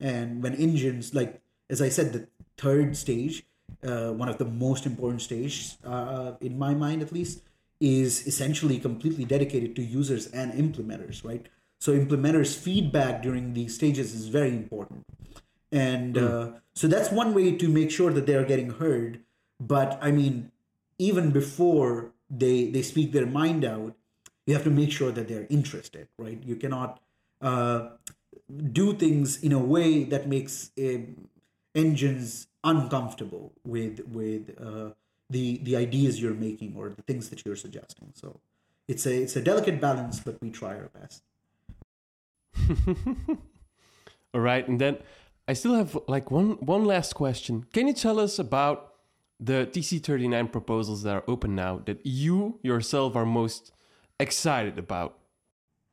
And 0.00 0.42
when 0.42 0.54
engines, 0.54 1.14
like 1.14 1.40
as 1.70 1.80
I 1.80 1.88
said, 1.88 2.12
the 2.12 2.26
third 2.58 2.96
stage, 2.96 3.44
uh, 3.86 4.10
one 4.10 4.28
of 4.28 4.38
the 4.38 4.44
most 4.44 4.84
important 4.86 5.22
stages, 5.22 5.78
uh, 5.84 6.32
in 6.40 6.58
my 6.58 6.74
mind 6.74 7.02
at 7.02 7.12
least, 7.12 7.42
is 7.80 8.26
essentially 8.26 8.78
completely 8.78 9.24
dedicated 9.24 9.74
to 9.76 9.82
users 9.82 10.26
and 10.28 10.52
implementers, 10.52 11.24
right? 11.24 11.46
So 11.78 11.92
implementers' 11.92 12.56
feedback 12.56 13.22
during 13.22 13.54
these 13.54 13.74
stages 13.74 14.14
is 14.14 14.28
very 14.28 14.50
important, 14.50 15.04
and 15.72 16.14
mm. 16.14 16.22
uh, 16.22 16.58
so 16.74 16.86
that's 16.86 17.10
one 17.10 17.34
way 17.34 17.56
to 17.56 17.68
make 17.68 17.90
sure 17.90 18.12
that 18.12 18.26
they 18.26 18.34
are 18.34 18.44
getting 18.44 18.70
heard. 18.70 19.20
But 19.58 19.98
I 20.00 20.12
mean, 20.12 20.52
even 20.98 21.32
before 21.32 22.12
they 22.30 22.70
they 22.70 22.82
speak 22.82 23.10
their 23.10 23.26
mind 23.26 23.64
out, 23.64 23.96
you 24.46 24.54
have 24.54 24.64
to 24.64 24.70
make 24.70 24.90
sure 24.90 25.12
that 25.12 25.28
they're 25.28 25.46
interested 25.50 26.08
right? 26.18 26.42
You 26.44 26.56
cannot 26.56 27.00
uh, 27.40 27.90
do 28.72 28.94
things 28.94 29.42
in 29.42 29.52
a 29.52 29.58
way 29.58 30.04
that 30.04 30.28
makes 30.28 30.70
uh, 30.78 30.98
engines 31.74 32.46
uncomfortable 32.64 33.52
with 33.64 34.00
with 34.08 34.54
uh, 34.60 34.90
the 35.30 35.58
the 35.58 35.76
ideas 35.76 36.20
you're 36.20 36.34
making 36.34 36.74
or 36.76 36.90
the 36.90 37.02
things 37.02 37.28
that 37.30 37.44
you're 37.44 37.56
suggesting. 37.56 38.12
So 38.14 38.40
it's 38.88 39.06
a 39.06 39.22
it's 39.22 39.36
a 39.36 39.42
delicate 39.42 39.80
balance 39.80 40.20
but 40.20 40.40
we 40.40 40.50
try 40.50 40.76
our 40.76 40.90
best. 41.00 41.22
All 44.34 44.40
right 44.40 44.66
and 44.68 44.78
then 44.80 44.98
i 45.48 45.54
still 45.54 45.74
have 45.74 45.98
like 46.06 46.30
one 46.30 46.52
one 46.60 46.84
last 46.84 47.14
question. 47.14 47.66
Can 47.72 47.86
you 47.88 47.94
tell 47.94 48.20
us 48.20 48.38
about 48.38 48.94
the 49.40 49.66
tc39 49.72 50.52
proposals 50.52 51.02
that 51.02 51.14
are 51.16 51.24
open 51.26 51.56
now 51.56 51.80
that 51.86 51.98
you 52.04 52.60
yourself 52.62 53.16
are 53.16 53.26
most 53.26 53.72
excited 54.22 54.78
about? 54.78 55.18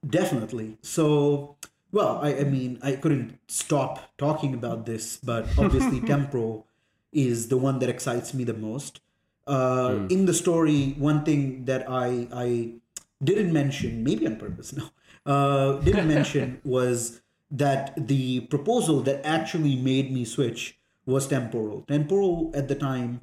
Definitely. 0.08 0.78
So, 0.82 1.58
well, 1.92 2.20
I, 2.22 2.36
I 2.36 2.44
mean, 2.46 2.80
I 2.82 2.94
couldn't 2.94 3.38
stop 3.48 4.18
talking 4.18 4.54
about 4.54 4.86
this, 4.86 5.18
but 5.18 5.48
obviously, 5.58 6.00
Temporal 6.00 6.66
is 7.12 7.50
the 7.50 7.58
one 7.58 7.80
that 7.80 7.90
excites 7.90 8.34
me 8.34 8.44
the 8.44 8.54
most. 8.54 9.02
Uh, 9.46 9.90
mm. 9.90 10.12
In 10.12 10.26
the 10.26 10.34
story, 10.34 10.96
one 10.98 11.26
thing 11.26 11.66
that 11.66 11.90
I 11.90 12.28
I 12.32 12.74
didn't 13.22 13.52
mention, 13.52 14.04
maybe 14.04 14.26
on 14.28 14.38
purpose, 14.38 14.74
no, 14.78 14.90
uh, 15.26 15.80
didn't 15.82 16.08
mention 16.16 16.62
was 16.64 17.22
that 17.52 18.08
the 18.08 18.42
proposal 18.42 19.02
that 19.02 19.26
actually 19.26 19.76
made 19.76 20.12
me 20.14 20.24
switch 20.24 20.78
was 21.06 21.28
temporal. 21.28 21.82
Temporal 21.88 22.52
at 22.54 22.68
the 22.68 22.76
time 22.76 23.22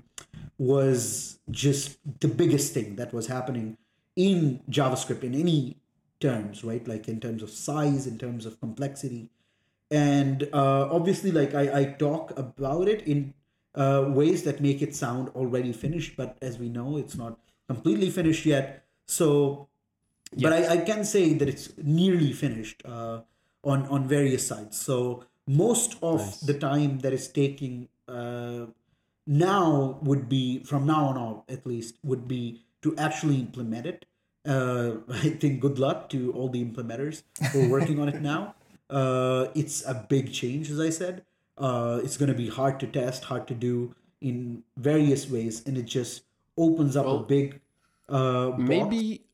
was 0.58 1.38
just 1.50 1.98
the 2.20 2.26
biggest 2.28 2.74
thing 2.74 2.96
that 2.96 3.12
was 3.12 3.28
happening 3.28 3.76
in 4.16 4.62
JavaScript 4.70 5.22
in 5.22 5.34
any 5.34 5.76
terms, 6.20 6.64
right? 6.64 6.86
Like 6.88 7.08
in 7.08 7.20
terms 7.20 7.42
of 7.42 7.50
size, 7.50 8.06
in 8.06 8.18
terms 8.18 8.46
of 8.46 8.58
complexity. 8.58 9.30
And 9.90 10.48
uh, 10.52 10.88
obviously, 10.90 11.30
like 11.30 11.54
I, 11.54 11.80
I 11.80 11.84
talk 11.84 12.36
about 12.36 12.88
it 12.88 13.02
in 13.02 13.34
uh, 13.74 14.06
ways 14.08 14.42
that 14.44 14.60
make 14.60 14.82
it 14.82 14.96
sound 14.96 15.28
already 15.30 15.72
finished, 15.72 16.16
but 16.16 16.36
as 16.42 16.58
we 16.58 16.68
know, 16.68 16.96
it's 16.96 17.16
not 17.16 17.38
completely 17.68 18.10
finished 18.10 18.46
yet. 18.46 18.84
So, 19.06 19.68
yes. 20.32 20.42
but 20.42 20.52
I, 20.52 20.72
I 20.74 20.76
can 20.78 21.04
say 21.04 21.34
that 21.34 21.48
it's 21.48 21.70
nearly 21.76 22.32
finished 22.32 22.82
uh, 22.84 23.20
on 23.62 23.86
on 23.86 24.08
various 24.08 24.46
sides. 24.46 24.80
So 24.80 25.24
most 25.46 25.96
of 26.02 26.20
nice. 26.20 26.40
the 26.40 26.54
time 26.54 26.98
that 27.00 27.12
is 27.12 27.28
taking 27.28 27.88
uh, 28.08 28.66
now 29.26 29.98
would 30.02 30.28
be 30.28 30.64
from 30.64 30.86
now 30.86 31.06
on 31.06 31.18
out 31.18 31.44
at 31.48 31.66
least 31.66 31.98
would 32.02 32.26
be 32.26 32.62
to 32.86 32.96
actually 32.96 33.36
implement 33.36 33.86
it. 33.86 34.04
Uh, 34.46 34.96
I 35.10 35.30
think 35.30 35.60
good 35.60 35.78
luck 35.78 36.08
to 36.10 36.32
all 36.32 36.48
the 36.48 36.64
implementers 36.64 37.22
who 37.52 37.66
are 37.66 37.68
working 37.68 38.00
on 38.00 38.08
it 38.08 38.20
now. 38.22 38.54
Uh, 38.88 39.48
it's 39.54 39.84
a 39.84 39.94
big 40.08 40.32
change, 40.32 40.70
as 40.70 40.80
I 40.80 40.90
said. 40.90 41.24
Uh, 41.58 42.00
it's 42.04 42.16
going 42.16 42.28
to 42.28 42.40
be 42.44 42.48
hard 42.48 42.78
to 42.80 42.86
test, 42.86 43.24
hard 43.24 43.48
to 43.48 43.54
do 43.54 43.94
in 44.20 44.62
various 44.76 45.28
ways, 45.28 45.62
and 45.66 45.76
it 45.76 45.86
just 45.86 46.22
opens 46.56 46.96
up 46.96 47.06
Well, 47.06 47.18
a 47.18 47.22
big. 47.22 47.60
Uh. 48.08 48.52
Maybe 48.56 49.26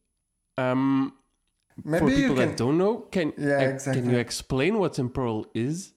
um, 0.56 1.12
Maybe 1.84 1.98
for 1.98 2.10
people 2.10 2.36
can. 2.36 2.48
that 2.48 2.56
don't 2.56 2.78
know, 2.78 2.98
can 3.10 3.32
Yeah, 3.36 3.78
uh, 3.86 3.92
can 3.92 4.10
you 4.10 4.18
explain 4.18 4.78
what 4.78 4.94
temporal 4.94 5.46
is? 5.54 5.92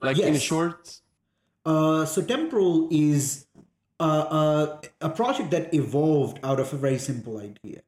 Like 0.00 0.18
in 0.18 0.34
a 0.34 0.38
short. 0.38 1.00
Uh, 1.64 2.04
so 2.04 2.20
Temporal 2.20 2.88
is 2.90 3.43
a 4.00 5.10
project 5.14 5.50
that 5.50 5.72
evolved 5.72 6.38
out 6.42 6.60
of 6.60 6.72
a 6.72 6.76
very 6.76 6.98
simple 6.98 7.38
idea. 7.38 7.82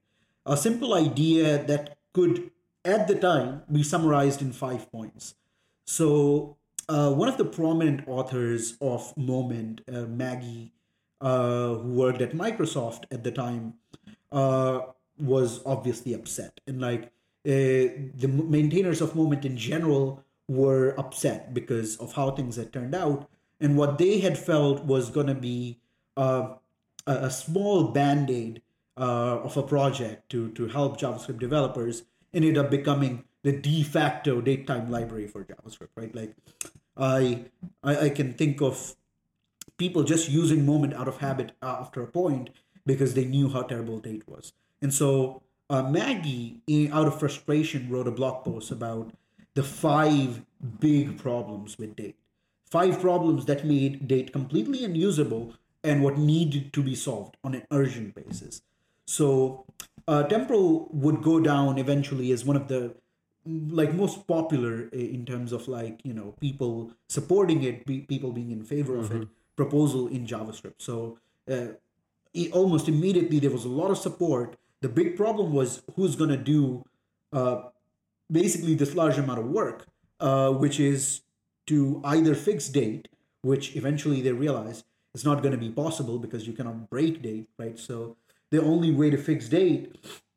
A 0.45 0.57
simple 0.57 0.95
idea 0.95 1.63
that 1.65 1.99
could, 2.13 2.51
at 2.85 3.09
the 3.09 3.17
time, 3.17 3.63
be 3.71 3.83
summarized 3.83 4.41
in 4.41 4.53
five 4.53 4.91
points. 4.93 5.35
So, 5.87 6.57
uh, 6.89 7.13
one 7.13 7.29
of 7.29 7.37
the 7.37 7.45
prominent 7.45 8.07
authors 8.07 8.77
of 8.81 9.17
Moment, 9.17 9.81
uh, 9.93 10.03
Maggie, 10.03 10.73
uh, 11.21 11.75
who 11.75 11.93
worked 11.93 12.21
at 12.21 12.33
Microsoft 12.33 13.05
at 13.11 13.25
the 13.25 13.33
time, 13.33 13.75
uh, 14.31 14.81
was 15.19 15.61
obviously 15.67 16.13
upset. 16.15 16.61
And 16.67 16.81
like 16.81 17.05
uh, 17.47 17.91
the 18.15 18.29
maintainers 18.29 19.01
of 19.01 19.17
Moment 19.17 19.45
in 19.45 19.57
general 19.57 20.25
were 20.49 20.95
upset 20.99 21.53
because 21.55 21.97
of 21.97 22.13
how 22.13 22.31
things 22.31 22.57
had 22.57 22.73
turned 22.73 22.95
out. 22.95 23.29
And 23.61 23.77
what 23.77 23.99
they 23.99 24.21
had 24.21 24.39
felt 24.39 24.85
was 24.85 25.11
going 25.11 25.27
to 25.27 25.35
be 25.35 25.81
uh, 26.17 26.55
a, 27.07 27.31
small 27.31 27.85
band 27.85 28.31
aid 28.31 28.63
uh, 28.97 29.39
of 29.41 29.57
a 29.57 29.63
project 29.63 30.29
to, 30.31 30.51
to 30.53 30.69
help 30.69 31.01
JavaScript 31.01 31.39
developers 31.39 32.05
ended 32.33 32.59
up 32.59 32.71
becoming 32.71 33.25
the 33.43 33.53
de 33.53 33.83
facto 33.83 34.41
date 34.41 34.67
time 34.67 34.91
library 34.91 35.27
for 35.27 35.45
JavaScript, 35.45 35.89
right? 35.95 36.15
Like, 36.15 36.35
I, 36.97 37.45
I, 37.83 37.97
I 38.07 38.09
can 38.11 38.33
think 38.33 38.61
of 38.61 38.97
people 39.77 40.03
just 40.03 40.29
using 40.29 40.65
moment 40.65 40.95
out 40.95 41.09
of 41.09 41.19
habit 41.19 41.53
after 41.63 42.03
a 42.03 42.07
point 42.07 42.51
because 42.85 43.15
they 43.15 43.25
knew 43.25 43.49
how 43.49 43.63
terrible 43.63 43.99
date 43.99 44.27
was. 44.27 44.53
And 44.81 44.93
so 44.93 45.43
uh, 45.69 45.83
Maggie, 45.83 46.61
out 46.93 47.07
of 47.07 47.19
frustration, 47.19 47.91
wrote 47.91 48.07
a 48.07 48.13
blog 48.13 48.45
post 48.45 48.71
about 48.71 49.13
the 49.55 49.63
five 49.63 50.43
big 50.81 51.19
problems 51.19 51.79
with 51.79 51.97
date. 51.97 52.17
Five 52.71 53.01
problems 53.01 53.47
that 53.47 53.65
made 53.65 54.07
date 54.07 54.33
completely 54.33 54.85
unusable 54.85 55.55
and 55.87 56.03
what 56.03 56.19
needed 56.19 56.73
to 56.73 56.83
be 56.83 56.95
solved 56.95 57.37
on 57.45 57.55
an 57.55 57.63
urgent 57.71 58.15
basis. 58.15 58.61
So 59.07 59.65
uh, 60.09 60.25
Temporal 60.25 60.89
would 60.93 61.23
go 61.23 61.39
down 61.41 61.79
eventually 61.79 62.33
as 62.33 62.45
one 62.45 62.57
of 62.57 62.69
the 62.69 62.95
like 63.47 63.95
most 63.95 64.27
popular 64.27 64.89
in 64.89 65.25
terms 65.25 65.53
of 65.53 65.69
like 65.69 66.01
you 66.03 66.13
know 66.13 66.35
people 66.41 66.91
supporting 67.09 67.63
it 67.63 67.87
be, 67.87 68.01
people 68.01 68.33
being 68.33 68.51
in 68.51 68.65
favor 68.65 68.97
of 68.99 69.13
it 69.13 69.29
proposal 69.55 70.09
in 70.09 70.27
javascript. 70.27 70.79
So 70.79 71.19
uh, 71.51 71.69
almost 72.53 72.89
immediately 72.89 73.39
there 73.39 73.51
was 73.51 73.65
a 73.65 73.69
lot 73.69 73.91
of 73.93 73.99
support. 73.99 74.57
The 74.81 74.89
big 74.89 75.17
problem 75.17 75.53
was 75.53 75.83
who's 75.95 76.17
going 76.17 76.31
to 76.31 76.37
do 76.37 76.85
uh, 77.33 77.63
basically 78.31 78.75
this 78.75 78.95
large 78.97 79.19
amount 79.19 79.39
of 79.39 79.47
work 79.47 79.87
uh, 80.19 80.51
which 80.51 80.81
is 80.81 81.23
to 81.69 82.01
either 82.05 82.35
fix 82.35 82.69
date 82.69 83.09
which 83.43 83.77
eventually 83.77 84.21
they 84.21 84.33
realized 84.33 84.85
is 85.17 85.25
not 85.25 85.43
going 85.43 85.57
to 85.59 85.65
be 85.67 85.73
possible 85.83 86.17
because 86.25 86.47
you 86.49 86.55
cannot 86.59 86.79
break 86.95 87.15
date 87.23 87.49
right 87.63 87.79
so 87.89 88.17
the 88.51 88.63
only 88.73 88.93
way 89.01 89.09
to 89.11 89.19
fix 89.29 89.49
date 89.49 89.83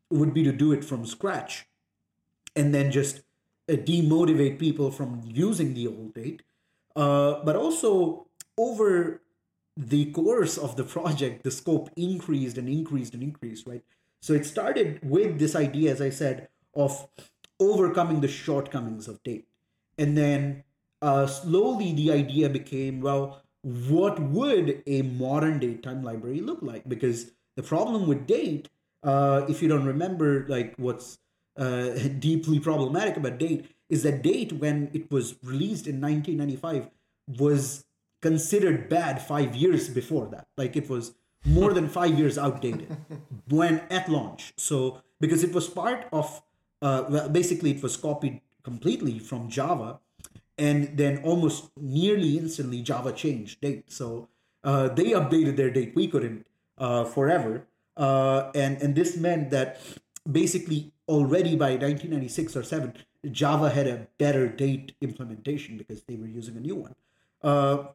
would 0.10 0.34
be 0.34 0.44
to 0.44 0.52
do 0.52 0.72
it 0.72 0.84
from 0.84 1.06
scratch 1.06 1.66
and 2.56 2.74
then 2.74 2.92
just 2.92 3.22
uh, 3.70 3.74
demotivate 3.74 4.58
people 4.60 4.92
from 4.92 5.22
using 5.26 5.74
the 5.74 5.88
old 5.88 6.14
date. 6.14 6.42
Uh, 6.96 7.44
but 7.44 7.56
also, 7.56 8.28
over 8.58 9.22
the 9.78 10.12
course 10.12 10.58
of 10.58 10.76
the 10.76 10.84
project, 10.84 11.44
the 11.44 11.52
scope 11.52 11.90
increased 11.96 12.58
and 12.58 12.68
increased 12.68 13.14
and 13.14 13.24
increased, 13.24 13.68
right? 13.68 13.84
So 14.22 14.34
it 14.34 14.46
started 14.46 15.00
with 15.04 15.40
this 15.40 15.56
idea, 15.56 15.92
as 15.92 16.02
I 16.02 16.10
said, 16.10 16.50
of 16.76 17.08
overcoming 17.60 18.22
the 18.22 18.28
shortcomings 18.28 19.08
of 19.08 19.24
date. 19.24 19.48
And 19.98 20.18
then 20.18 20.64
uh, 21.02 21.28
slowly 21.28 21.94
the 21.94 22.12
idea 22.12 22.50
became 22.50 23.00
well, 23.00 23.44
what 23.90 24.20
would 24.20 24.84
a 24.88 25.02
modern 25.02 25.60
datetime 25.60 26.04
library 26.04 26.42
look 26.42 26.60
like? 26.62 26.88
Because 26.88 27.32
the 27.56 27.64
problem 27.64 28.08
with 28.08 28.26
date, 28.26 28.70
uh, 29.04 29.46
if 29.50 29.62
you 29.62 29.68
don't 29.68 29.86
remember, 29.86 30.46
like 30.48 30.76
what's 30.78 31.20
uh, 31.58 31.90
deeply 32.20 32.60
problematic 32.60 33.18
about 33.18 33.38
date 33.38 33.70
is 33.90 34.04
that 34.04 34.22
date 34.22 34.54
when 34.54 34.90
it 34.94 35.12
was 35.12 35.36
released 35.44 35.88
in 35.88 36.00
1995 36.00 36.90
was 37.38 37.86
considered 38.22 38.90
bad 38.90 39.22
five 39.22 39.56
years 39.56 39.90
before 39.90 40.28
that 40.28 40.48
like 40.58 40.76
it 40.76 40.90
was 40.90 41.14
more 41.46 41.74
than 41.74 41.88
five 41.88 42.18
years 42.18 42.38
outdated 42.38 42.98
when 43.50 43.80
at 43.90 44.10
launch 44.10 44.54
so 44.58 45.02
because 45.20 45.44
it 45.44 45.54
was 45.54 45.68
part 45.68 46.08
of 46.12 46.42
uh, 46.82 47.06
well, 47.10 47.30
basically 47.30 47.72
it 47.72 47.82
was 47.82 47.96
copied 47.96 48.42
completely 48.64 49.20
from 49.20 49.50
java 49.50 50.00
and 50.60 50.98
then 50.98 51.22
almost 51.24 51.72
nearly 51.78 52.38
instantly 52.38 52.82
java 52.82 53.12
changed 53.12 53.62
date. 53.62 53.92
So 53.92 54.28
uh, 54.64 54.90
they 54.90 55.12
updated 55.12 55.56
their 55.56 55.70
date. 55.70 55.94
We 55.96 56.08
couldn't 56.08 56.46
uh, 56.78 57.06
forever. 57.06 57.66
Uh, 57.98 58.52
and 58.54 58.82
and 58.82 58.96
this 58.96 59.18
meant 59.18 59.50
that 59.52 59.82
basically 60.30 60.92
already 61.08 61.56
by 61.56 61.72
1996 61.72 62.56
or 62.56 62.64
7 62.64 62.94
java 63.32 63.70
had 63.70 63.88
a 63.88 64.08
better 64.18 64.48
date 64.48 64.94
implementation 65.02 65.78
because 65.78 66.04
they 66.04 66.16
were 66.16 66.28
using 66.28 66.56
a 66.56 66.60
new 66.60 66.76
one. 66.76 66.96
Uh, 67.42 67.88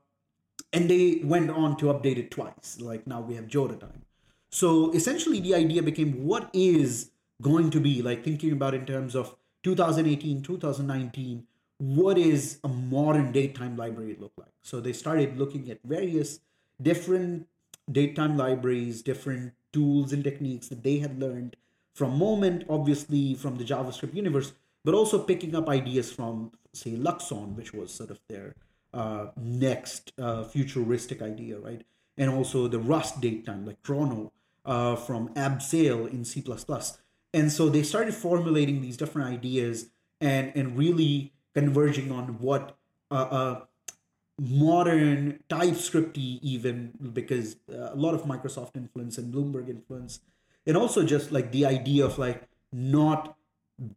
and 0.72 0.90
they 0.90 1.20
went 1.22 1.50
on 1.50 1.76
to 1.76 1.86
update 1.86 2.18
it 2.18 2.30
twice. 2.30 2.78
Like 2.80 3.06
now 3.06 3.20
we 3.20 3.34
have 3.36 3.46
Joda-Time. 3.46 4.02
So 4.50 4.92
essentially 4.92 5.40
the 5.40 5.54
idea 5.54 5.82
became 5.82 6.24
what 6.24 6.50
is 6.52 7.10
going 7.40 7.70
to 7.70 7.80
be 7.80 8.02
like 8.02 8.24
thinking 8.24 8.52
about 8.52 8.74
in 8.74 8.86
terms 8.86 9.14
of 9.14 9.34
2018 9.62 10.42
2019 10.42 11.46
what 11.78 12.18
is 12.18 12.58
a 12.64 12.68
modern 12.68 13.32
datetime 13.32 13.76
library 13.76 14.16
look 14.18 14.32
like? 14.36 14.52
So 14.62 14.80
they 14.80 14.92
started 14.92 15.38
looking 15.38 15.70
at 15.70 15.78
various 15.84 16.40
different 16.80 17.46
datetime 17.90 18.36
libraries 18.36 19.02
different 19.02 19.52
tools 19.72 20.12
and 20.12 20.24
techniques 20.24 20.68
that 20.68 20.82
they 20.82 20.98
had 20.98 21.20
learned 21.20 21.56
from 21.94 22.16
moment 22.16 22.64
obviously 22.68 23.34
from 23.34 23.56
the 23.56 23.64
javascript 23.64 24.14
universe 24.14 24.52
but 24.84 24.94
also 24.94 25.22
picking 25.22 25.54
up 25.54 25.68
ideas 25.68 26.10
from 26.10 26.50
say 26.72 26.92
luxon 26.92 27.54
which 27.54 27.74
was 27.74 27.92
sort 27.92 28.10
of 28.10 28.18
their 28.28 28.54
uh, 28.94 29.26
next 29.36 30.12
uh, 30.18 30.44
futuristic 30.44 31.20
idea 31.20 31.58
right? 31.58 31.82
And 32.16 32.30
also 32.30 32.68
the 32.68 32.78
rust 32.78 33.20
datetime 33.20 33.66
like 33.66 33.82
chrono 33.82 34.32
uh, 34.64 34.96
from 34.96 35.28
abseil 35.34 36.10
in 36.10 36.24
c++ 36.24 36.42
and 37.34 37.52
so 37.52 37.68
they 37.68 37.82
started 37.82 38.14
formulating 38.14 38.80
these 38.80 38.96
different 38.96 39.28
ideas 39.28 39.88
and 40.20 40.52
and 40.54 40.78
really 40.78 41.33
converging 41.54 42.10
on 42.12 42.38
what 42.40 42.76
uh, 43.10 43.60
modern 44.38 45.40
TypeScripty 45.48 46.40
even 46.42 46.92
because 47.12 47.56
uh, 47.72 47.90
a 47.92 47.96
lot 47.96 48.14
of 48.14 48.22
Microsoft 48.24 48.76
influence 48.76 49.18
and 49.18 49.32
Bloomberg 49.32 49.68
influence, 49.68 50.20
and 50.66 50.76
also 50.76 51.04
just 51.04 51.30
like 51.30 51.52
the 51.52 51.64
idea 51.64 52.04
of 52.04 52.18
like 52.18 52.48
not 52.72 53.36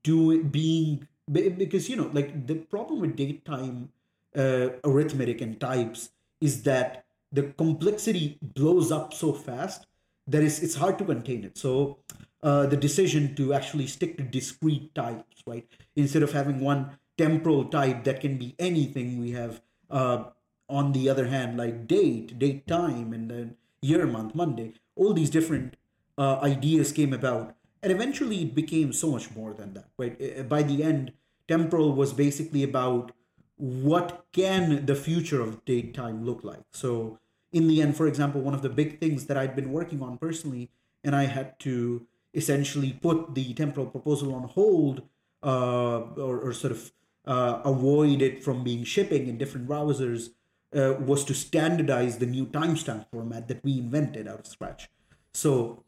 doing 0.03 0.43
being 0.49 1.08
be- 1.32 1.49
because 1.49 1.89
you 1.89 1.95
know 1.95 2.10
like 2.14 2.47
the 2.47 2.55
problem 2.55 3.01
with 3.01 3.18
datetime 3.18 3.89
uh, 4.36 4.70
arithmetic 4.84 5.41
and 5.41 5.60
types 5.60 6.10
is 6.39 6.64
that 6.64 7.05
the 7.32 7.43
complexity 7.43 8.38
blows 8.41 8.91
up 8.91 9.14
so 9.14 9.34
fast 9.34 9.86
that 10.28 10.43
it's, 10.43 10.60
it's 10.60 10.76
hard 10.76 10.97
to 10.97 11.05
contain 11.05 11.43
it. 11.43 11.58
So 11.58 11.97
uh, 12.43 12.68
the 12.68 12.78
decision 12.78 13.36
to 13.36 13.53
actually 13.53 13.88
stick 13.88 14.18
to 14.18 14.24
discrete 14.24 14.93
types, 14.93 15.43
right? 15.45 15.66
Instead 15.95 16.24
of 16.24 16.32
having 16.34 16.60
one 16.60 16.97
temporal 17.18 17.65
type 17.65 18.03
that 18.03 18.22
can 18.22 18.38
be 18.38 18.55
anything, 18.59 19.20
we 19.20 19.32
have 19.32 19.61
uh, 19.89 20.26
on 20.70 20.91
the 20.91 21.09
other 21.09 21.28
hand 21.28 21.57
like 21.57 21.88
date, 21.88 22.38
date 22.38 22.68
time, 22.68 23.13
and 23.13 23.32
then 23.32 23.55
year, 23.82 24.05
month, 24.05 24.36
Monday. 24.36 24.74
All 24.95 25.13
these 25.13 25.30
different 25.30 25.76
uh, 26.18 26.39
ideas 26.41 26.91
came 26.91 27.13
about, 27.13 27.55
and 27.82 27.91
eventually 27.91 28.43
it 28.43 28.55
became 28.55 28.91
so 28.93 29.11
much 29.11 29.32
more 29.36 29.53
than 29.53 29.74
that, 29.74 29.89
right? 29.97 30.20
Uh, 30.22 30.43
By 30.43 30.63
the 30.63 30.84
end, 30.84 31.13
temporal 31.47 31.93
was 31.93 32.13
basically 32.13 32.63
about 32.63 33.11
what 33.57 34.26
can 34.32 34.86
the 34.86 34.95
future 34.95 35.41
of 35.41 35.63
date 35.65 35.93
time 35.93 36.26
look 36.26 36.43
like. 36.43 36.63
So 36.72 37.20
in 37.51 37.68
the 37.68 37.82
end, 37.82 37.95
for 37.95 38.07
example, 38.07 38.41
one 38.41 38.53
of 38.53 38.61
the 38.61 38.70
big 38.70 38.99
things 38.99 39.26
that 39.26 39.38
I'd 39.38 39.55
been 39.55 39.72
working 39.72 40.01
on 40.01 40.18
personally, 40.18 40.70
and 41.03 41.15
I 41.15 41.26
had 41.26 41.59
to 41.59 42.05
essentially 42.34 42.93
put 43.01 43.34
the 43.34 43.53
temporal 43.53 43.88
proposal 43.88 44.36
on 44.36 44.43
hold 44.43 45.03
uh, 45.41 46.01
or, 46.18 46.39
or 46.39 46.53
sort 46.53 46.72
of 46.72 46.91
uh, 47.28 47.61
avoid 47.63 48.21
it 48.21 48.43
from 48.43 48.63
being 48.63 48.84
shipping 48.84 49.28
in 49.28 49.38
different 49.38 49.67
browsers 49.67 50.30
uh, 50.75 50.93
was 50.99 51.23
to 51.25 51.34
standardize 51.34 52.17
the 52.17 52.25
new 52.25 52.45
timestamp 52.45 53.05
format 53.11 53.47
that 53.47 53.63
we 53.63 53.78
invented 53.78 54.28
out 54.28 54.39
of 54.39 54.47
scratch. 54.47 54.89
So 55.34 55.84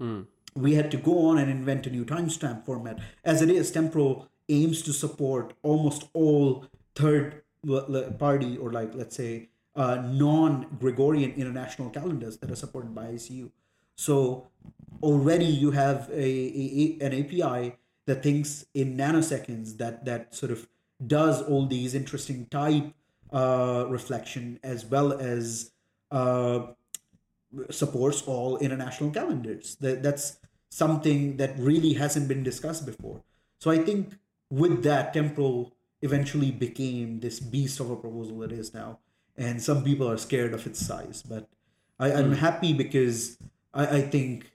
we 0.56 0.76
had 0.76 0.92
to 0.92 0.98
go 0.98 1.28
on 1.28 1.38
and 1.38 1.50
invent 1.50 1.88
a 1.88 1.90
new 1.90 2.06
timestamp 2.06 2.66
format. 2.66 3.00
As 3.24 3.42
it 3.42 3.50
is, 3.50 3.72
Temporal 3.72 4.30
aims 4.48 4.82
to 4.84 4.94
support 4.94 5.54
almost 5.64 6.10
all 6.14 6.66
third 6.96 7.44
party 8.18 8.58
or 8.58 8.72
like 8.72 8.94
let's 8.96 9.16
say 9.16 9.50
uh, 9.76 9.96
non-Gregorian 9.96 11.32
international 11.34 11.90
calendars 11.90 12.38
that 12.38 12.52
are 12.52 12.56
supported 12.56 12.94
by 12.94 13.08
ICU. 13.08 13.52
So 13.96 14.48
already 15.02 15.46
you 15.46 15.72
have 15.72 16.10
a, 16.12 16.22
a, 16.22 16.98
an 17.02 17.14
API 17.14 17.76
that 18.06 18.24
thinks 18.24 18.66
in 18.74 18.98
nanoseconds 18.98 19.78
that 19.78 20.06
that 20.06 20.34
sort 20.34 20.52
of 20.52 20.68
does 21.06 21.42
all 21.42 21.66
these 21.66 21.96
interesting 21.96 22.46
type 22.48 22.94
uh, 23.32 23.86
reflection 23.88 24.60
as 24.64 24.86
well 24.86 25.14
as 25.14 25.72
uh, 26.12 26.68
supports 27.70 28.22
all 28.24 28.58
international 28.58 29.12
calendars. 29.12 29.76
That 29.80 30.04
that's 30.04 30.40
something 30.70 31.38
that 31.38 31.58
really 31.58 31.94
hasn't 31.94 32.28
been 32.28 32.44
discussed 32.44 32.86
before. 32.86 33.22
So 33.60 33.72
I 33.72 33.80
think 33.80 34.14
with 34.50 34.84
that, 34.84 35.14
temporal 35.14 35.74
eventually 36.02 36.52
became 36.52 37.20
this 37.20 37.40
beast 37.40 37.80
of 37.80 37.90
a 37.90 37.96
proposal 37.96 38.44
it 38.44 38.52
is 38.52 38.74
now, 38.74 39.00
and 39.38 39.62
some 39.62 39.84
people 39.84 40.10
are 40.10 40.18
scared 40.18 40.54
of 40.54 40.66
its 40.66 40.80
size. 40.80 41.24
But 41.24 41.48
I, 42.00 42.14
I'm 42.14 42.34
happy 42.34 42.74
because 42.74 43.38
I, 43.74 43.98
I 43.98 44.02
think 44.02 44.52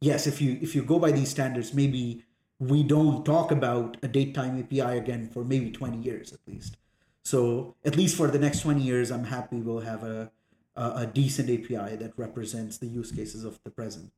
yes, 0.00 0.26
if 0.26 0.40
you 0.40 0.58
if 0.60 0.74
you 0.74 0.82
go 0.82 0.98
by 0.98 1.12
these 1.12 1.30
standards, 1.30 1.74
maybe 1.74 2.24
we 2.58 2.82
don't 2.82 3.24
talk 3.24 3.50
about 3.50 3.96
a 4.02 4.08
date 4.08 4.34
time 4.34 4.58
API 4.58 4.98
again 4.98 5.28
for 5.28 5.44
maybe 5.44 5.70
20 5.70 5.98
years 5.98 6.32
at 6.32 6.40
least. 6.46 6.76
So 7.24 7.74
at 7.84 7.96
least 7.96 8.16
for 8.16 8.28
the 8.28 8.38
next 8.38 8.60
20 8.60 8.80
years, 8.80 9.10
I'm 9.10 9.24
happy 9.24 9.56
we'll 9.56 9.80
have 9.80 10.04
a, 10.04 10.30
a, 10.74 10.90
a 10.96 11.06
decent 11.06 11.50
API 11.50 11.96
that 11.96 12.12
represents 12.16 12.78
the 12.78 12.86
use 12.86 13.12
cases 13.12 13.44
of 13.44 13.58
the 13.64 13.70
present. 13.70 14.12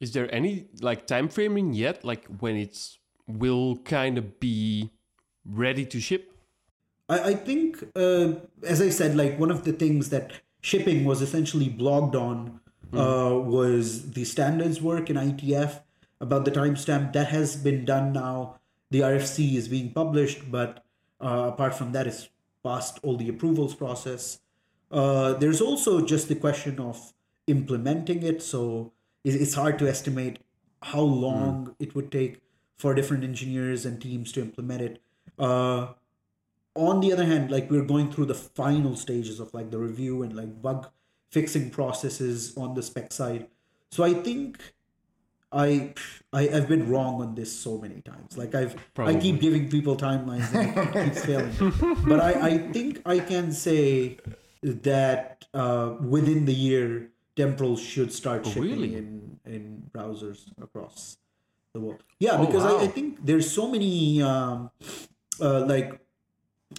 Is 0.00 0.12
there 0.12 0.32
any 0.34 0.66
like 0.80 1.06
time 1.06 1.28
framing 1.28 1.72
yet? 1.72 2.04
Like 2.04 2.26
when 2.40 2.56
it's 2.56 2.98
will 3.26 3.76
kind 3.78 4.18
of 4.18 4.38
be 4.40 4.90
ready 5.46 5.86
to 5.86 6.00
ship? 6.00 6.32
I, 7.08 7.20
I 7.20 7.34
think, 7.34 7.82
uh, 7.94 8.32
as 8.62 8.82
I 8.82 8.90
said, 8.90 9.16
like 9.16 9.38
one 9.38 9.50
of 9.50 9.64
the 9.64 9.72
things 9.72 10.10
that 10.10 10.32
shipping 10.60 11.04
was 11.04 11.22
essentially 11.22 11.70
blogged 11.70 12.14
on 12.14 12.60
uh, 12.92 13.38
was 13.38 14.12
the 14.12 14.24
standards 14.24 14.82
work 14.82 15.08
in 15.08 15.16
IETF 15.16 15.80
about 16.24 16.44
the 16.44 16.50
timestamp. 16.50 17.12
That 17.12 17.28
has 17.28 17.54
been 17.56 17.84
done 17.84 18.12
now. 18.12 18.56
The 18.90 19.00
RFC 19.00 19.54
is 19.54 19.68
being 19.68 19.92
published, 19.92 20.50
but 20.50 20.84
uh, 21.20 21.50
apart 21.52 21.74
from 21.74 21.92
that, 21.92 22.06
it's 22.06 22.28
passed 22.64 22.98
all 23.02 23.16
the 23.16 23.28
approvals 23.28 23.74
process. 23.74 24.40
Uh, 24.90 25.34
there's 25.34 25.60
also 25.60 26.04
just 26.04 26.28
the 26.28 26.34
question 26.34 26.80
of 26.80 27.12
implementing 27.46 28.22
it. 28.22 28.42
So 28.42 28.92
it's 29.24 29.54
hard 29.54 29.78
to 29.80 29.88
estimate 29.88 30.38
how 30.82 31.00
long 31.00 31.74
it 31.78 31.94
would 31.94 32.10
take 32.10 32.40
for 32.78 32.94
different 32.94 33.24
engineers 33.24 33.84
and 33.86 34.00
teams 34.00 34.32
to 34.32 34.40
implement 34.40 34.82
it. 34.82 35.02
Uh, 35.38 35.88
on 36.74 37.00
the 37.00 37.12
other 37.12 37.24
hand, 37.24 37.50
like 37.50 37.70
we're 37.70 37.84
going 37.84 38.10
through 38.10 38.26
the 38.26 38.34
final 38.34 38.96
stages 38.96 39.40
of 39.40 39.54
like 39.54 39.70
the 39.70 39.78
review 39.78 40.22
and 40.22 40.34
like 40.34 40.60
bug 40.60 40.88
fixing 41.30 41.70
processes 41.70 42.56
on 42.56 42.74
the 42.74 42.82
spec 42.82 43.12
side. 43.12 43.46
So 43.90 44.04
I 44.04 44.14
think 44.14 44.74
I, 45.54 45.94
I 46.32 46.48
I've 46.54 46.68
been 46.68 46.88
wrong 46.90 47.22
on 47.22 47.34
this 47.34 47.50
so 47.52 47.78
many 47.78 48.00
times. 48.02 48.36
Like 48.36 48.54
I've 48.54 48.74
I 48.98 49.14
keep 49.14 49.40
giving 49.40 49.70
people 49.70 49.96
timelines 49.96 50.52
and 50.54 50.76
it 50.76 51.04
keeps 51.14 51.24
failing. 51.24 51.54
But 52.10 52.20
I, 52.20 52.32
I 52.50 52.58
think 52.72 53.00
I 53.06 53.18
can 53.20 53.52
say 53.52 54.18
that 54.62 55.44
uh, 55.54 55.94
within 56.00 56.44
the 56.46 56.54
year, 56.54 57.10
temporal 57.36 57.76
should 57.76 58.12
start 58.12 58.46
shipping 58.46 58.62
really? 58.62 58.92
in 58.96 59.38
in 59.46 59.90
browsers 59.94 60.50
across 60.60 61.16
the 61.74 61.80
world. 61.80 62.02
Yeah, 62.18 62.36
Oh, 62.38 62.46
because 62.46 62.64
I, 62.64 62.84
I 62.84 62.88
think 62.88 63.24
there's 63.24 63.50
so 63.50 63.70
many 63.70 64.22
um, 64.22 64.70
uh, 65.40 65.64
like 65.66 66.00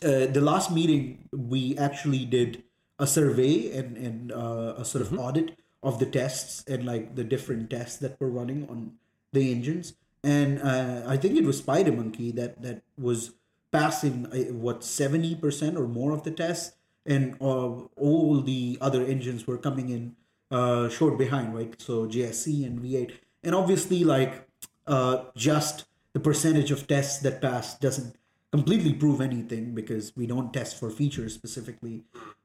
uh, 0.04 0.26
the 0.28 0.42
last 0.42 0.72
meeting 0.72 1.30
we 1.32 1.78
actually 1.78 2.26
did 2.26 2.64
a 3.00 3.08
survey 3.08 3.72
and 3.78 3.98
and 3.98 4.32
uh, 4.32 4.76
a 4.78 4.86
sort 4.86 5.02
of 5.02 5.10
Mm-hmm. 5.12 5.20
audit 5.20 5.48
of 5.86 6.00
the 6.00 6.06
tests 6.06 6.64
and 6.68 6.86
like 6.86 7.16
the 7.16 7.24
different 7.24 7.70
tests 7.70 7.98
that 7.98 8.20
were 8.20 8.30
running 8.30 8.68
on 8.70 8.94
the 9.32 9.52
engines. 9.52 9.94
And 10.24 10.60
uh, 10.62 11.04
i 11.08 11.16
think 11.18 11.38
it 11.38 11.46
was 11.46 11.62
SpiderMonkey 11.62 12.36
that 12.36 12.62
that 12.64 12.82
was 12.98 13.34
passing 13.72 14.26
uh, 14.28 14.52
what 14.54 14.82
70% 14.82 15.78
or 15.78 15.88
more 15.88 16.12
of 16.12 16.24
the 16.24 16.32
tests. 16.32 16.76
And 17.06 17.36
uh, 17.40 17.86
all 17.96 18.42
the 18.42 18.80
other 18.82 19.06
engines 19.06 19.46
were 19.46 19.60
coming 19.60 19.90
in 19.90 20.16
uh, 20.50 20.90
short 20.90 21.18
behind 21.18 21.56
right? 21.56 21.80
So 21.80 22.08
JSC 22.08 22.66
and 22.66 22.82
v8 22.82 23.12
and 23.44 23.54
obviously 23.54 24.04
like 24.04 24.48
uh, 24.88 25.26
just 25.36 25.86
the 26.14 26.20
percentage 26.20 26.72
of 26.72 26.88
tests 26.88 27.22
that 27.22 27.42
pass 27.42 27.78
doesn't 27.78 28.16
completely 28.52 28.94
prove 28.94 29.22
anything 29.22 29.76
because 29.76 30.14
we 30.16 30.26
don't 30.26 30.54
test 30.54 30.80
for 30.80 30.90
features 30.90 31.34
specifically. 31.34 32.04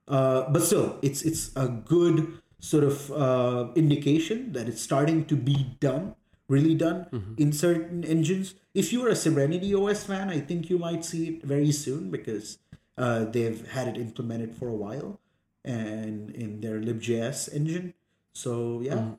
Uh, 0.09 0.51
but 0.51 0.63
still, 0.63 0.99
it's 1.03 1.23
it's 1.23 1.55
a 1.55 1.69
good 1.69 2.41
sort 2.61 2.85
of 2.85 3.11
uh, 3.11 3.73
indication 3.75 4.53
that 4.53 4.69
it's 4.69 4.83
starting 4.83 5.25
to 5.27 5.37
be 5.37 5.77
done, 5.81 6.15
really 6.49 6.75
done 6.75 7.07
in 7.37 7.53
certain 7.53 8.05
engines. 8.05 8.55
If 8.75 8.93
you're 8.93 9.09
a 9.09 9.19
SerenityOS 9.19 10.07
fan, 10.07 10.31
I 10.31 10.41
think 10.41 10.71
you 10.71 10.79
might 10.79 11.05
see 11.05 11.29
it 11.29 11.43
very 11.43 11.73
soon 11.73 12.11
because 12.11 12.59
uh, 12.97 13.25
they've 13.25 13.67
had 13.71 13.89
it 13.89 13.97
implemented 13.97 14.55
for 14.55 14.69
a 14.69 14.75
while 14.75 15.19
and 15.65 16.31
in 16.31 16.61
their 16.61 16.81
LibJS 16.81 17.53
engine. 17.55 17.95
So 18.33 18.81
yeah, 18.83 19.17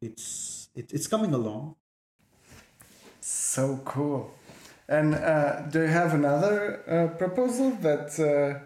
it's 0.00 0.68
it, 0.74 0.92
it's 0.92 1.06
coming 1.06 1.32
along. 1.34 1.76
So 3.20 3.80
cool. 3.84 4.32
And 4.88 5.14
uh, 5.14 5.62
do 5.70 5.80
you 5.82 5.86
have 5.86 6.12
another 6.12 6.82
uh, 6.88 7.16
proposal 7.16 7.70
that 7.82 8.18
uh, 8.18 8.58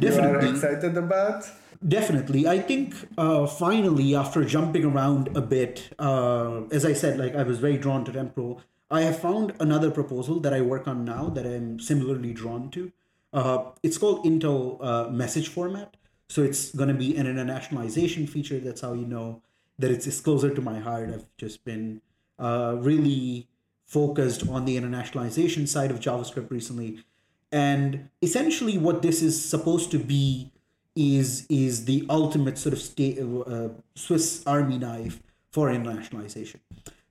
you 0.00 0.14
are 0.14 0.38
excited 0.38 0.96
about? 0.96 1.44
Definitely. 1.86 2.48
I 2.48 2.58
think 2.58 2.94
uh, 3.16 3.46
finally, 3.46 4.14
after 4.16 4.44
jumping 4.44 4.84
around 4.84 5.36
a 5.36 5.40
bit, 5.40 5.92
uh, 5.98 6.62
as 6.72 6.84
I 6.84 6.92
said, 6.92 7.18
like 7.18 7.36
I 7.36 7.44
was 7.44 7.58
very 7.60 7.76
drawn 7.76 8.04
to 8.06 8.12
Temporal, 8.12 8.60
I 8.90 9.02
have 9.02 9.20
found 9.20 9.52
another 9.60 9.90
proposal 9.90 10.40
that 10.40 10.52
I 10.52 10.62
work 10.62 10.88
on 10.88 11.04
now 11.04 11.28
that 11.28 11.46
I'm 11.46 11.78
similarly 11.78 12.32
drawn 12.32 12.70
to. 12.70 12.90
Uh, 13.32 13.64
it's 13.82 13.98
called 13.98 14.24
Intl 14.24 14.78
uh, 14.80 15.10
message 15.10 15.48
format. 15.48 15.96
So 16.28 16.42
it's 16.42 16.74
going 16.74 16.88
to 16.88 16.94
be 16.94 17.16
an 17.16 17.26
internationalization 17.26 18.28
feature. 18.28 18.58
That's 18.58 18.80
how 18.80 18.94
you 18.94 19.06
know 19.06 19.42
that 19.78 19.90
it's, 19.90 20.06
it's 20.06 20.20
closer 20.20 20.52
to 20.52 20.60
my 20.60 20.80
heart. 20.80 21.10
I've 21.10 21.26
just 21.36 21.64
been 21.64 22.00
uh, 22.38 22.76
really 22.78 23.46
focused 23.84 24.48
on 24.48 24.64
the 24.64 24.76
internationalization 24.76 25.68
side 25.68 25.92
of 25.92 26.00
JavaScript 26.00 26.50
recently. 26.50 27.04
And 27.52 28.08
essentially, 28.20 28.76
what 28.76 29.02
this 29.02 29.22
is 29.22 29.42
supposed 29.42 29.92
to 29.92 29.98
be 29.98 30.50
is 30.96 31.46
is 31.48 31.84
the 31.84 32.06
ultimate 32.08 32.58
sort 32.58 32.72
of 32.72 32.80
state, 32.80 33.18
uh, 33.20 33.68
Swiss 33.94 34.42
Army 34.46 34.78
knife 34.78 35.22
for 35.50 35.68
internationalization. 35.68 36.56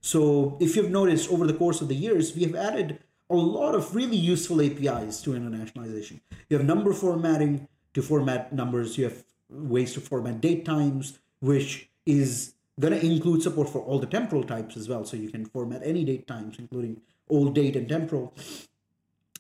So, 0.02 0.58
if 0.60 0.76
you've 0.76 0.92
noticed 0.92 1.32
over 1.32 1.48
the 1.48 1.54
course 1.54 1.82
of 1.82 1.88
the 1.88 1.96
years, 1.96 2.36
we 2.36 2.44
have 2.44 2.56
added 2.56 3.00
a 3.30 3.36
lot 3.36 3.74
of 3.74 3.96
really 3.96 4.18
useful 4.18 4.62
APIs 4.62 5.22
to 5.24 5.32
internationalization. 5.32 6.20
You 6.50 6.58
have 6.58 6.66
number 6.66 6.94
formatting 6.94 7.68
to 7.94 8.02
format 8.02 8.54
numbers. 8.54 8.98
You 8.98 9.06
have 9.06 9.24
ways 9.50 9.94
to 9.94 10.02
format 10.02 10.42
date 10.42 10.66
times, 10.66 11.20
which 11.40 11.90
is 12.06 12.54
going 12.80 12.94
to 12.94 13.04
include 13.06 13.42
support 13.42 13.70
for 13.70 13.80
all 13.80 14.00
the 14.00 14.06
temporal 14.06 14.44
types 14.44 14.78
as 14.78 14.88
well. 14.90 15.06
So 15.06 15.18
you 15.18 15.30
can 15.30 15.46
format 15.46 15.82
any 15.84 16.04
date 16.04 16.28
times, 16.28 16.58
including 16.60 17.02
old 17.30 17.56
date 17.56 17.76
and 17.76 17.88
temporal. 17.88 18.34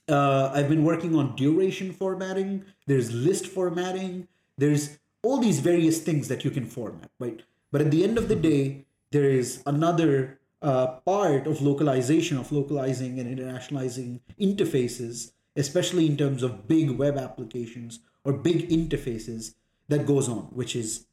Uh, 0.08 0.52
I've 0.54 0.70
been 0.70 0.84
working 0.84 1.16
on 1.16 1.36
duration 1.36 1.92
formatting. 1.92 2.66
There's 2.86 3.12
list 3.12 3.48
formatting. 3.48 4.28
There's 4.58 4.98
all 5.22 5.40
these 5.40 5.60
various 5.60 6.02
things 6.02 6.28
that 6.28 6.46
you 6.46 6.52
can 6.52 6.66
format, 6.66 7.10
right? 7.20 7.42
But 7.72 7.82
at 7.82 7.92
the 7.92 8.04
end 8.04 8.18
of 8.18 8.28
the 8.28 8.36
day, 8.36 8.86
there 9.12 9.30
is 9.30 9.62
another 9.66 10.40
uh, 10.62 10.88
part 11.06 11.48
of 11.48 11.62
localization, 11.62 12.38
of 12.38 12.52
localizing 12.52 13.20
and 13.20 13.38
internationalizing 13.38 14.20
interfaces, 14.40 15.32
especially 15.56 16.06
in 16.06 16.18
terms 16.18 16.44
of 16.44 16.68
big 16.68 16.92
web 16.92 17.18
applications 17.18 18.00
or 18.24 18.34
big 18.34 18.70
interfaces 18.70 19.56
that 19.88 20.06
goes 20.06 20.28
on, 20.28 20.44
which 20.52 20.76
is 20.76 21.06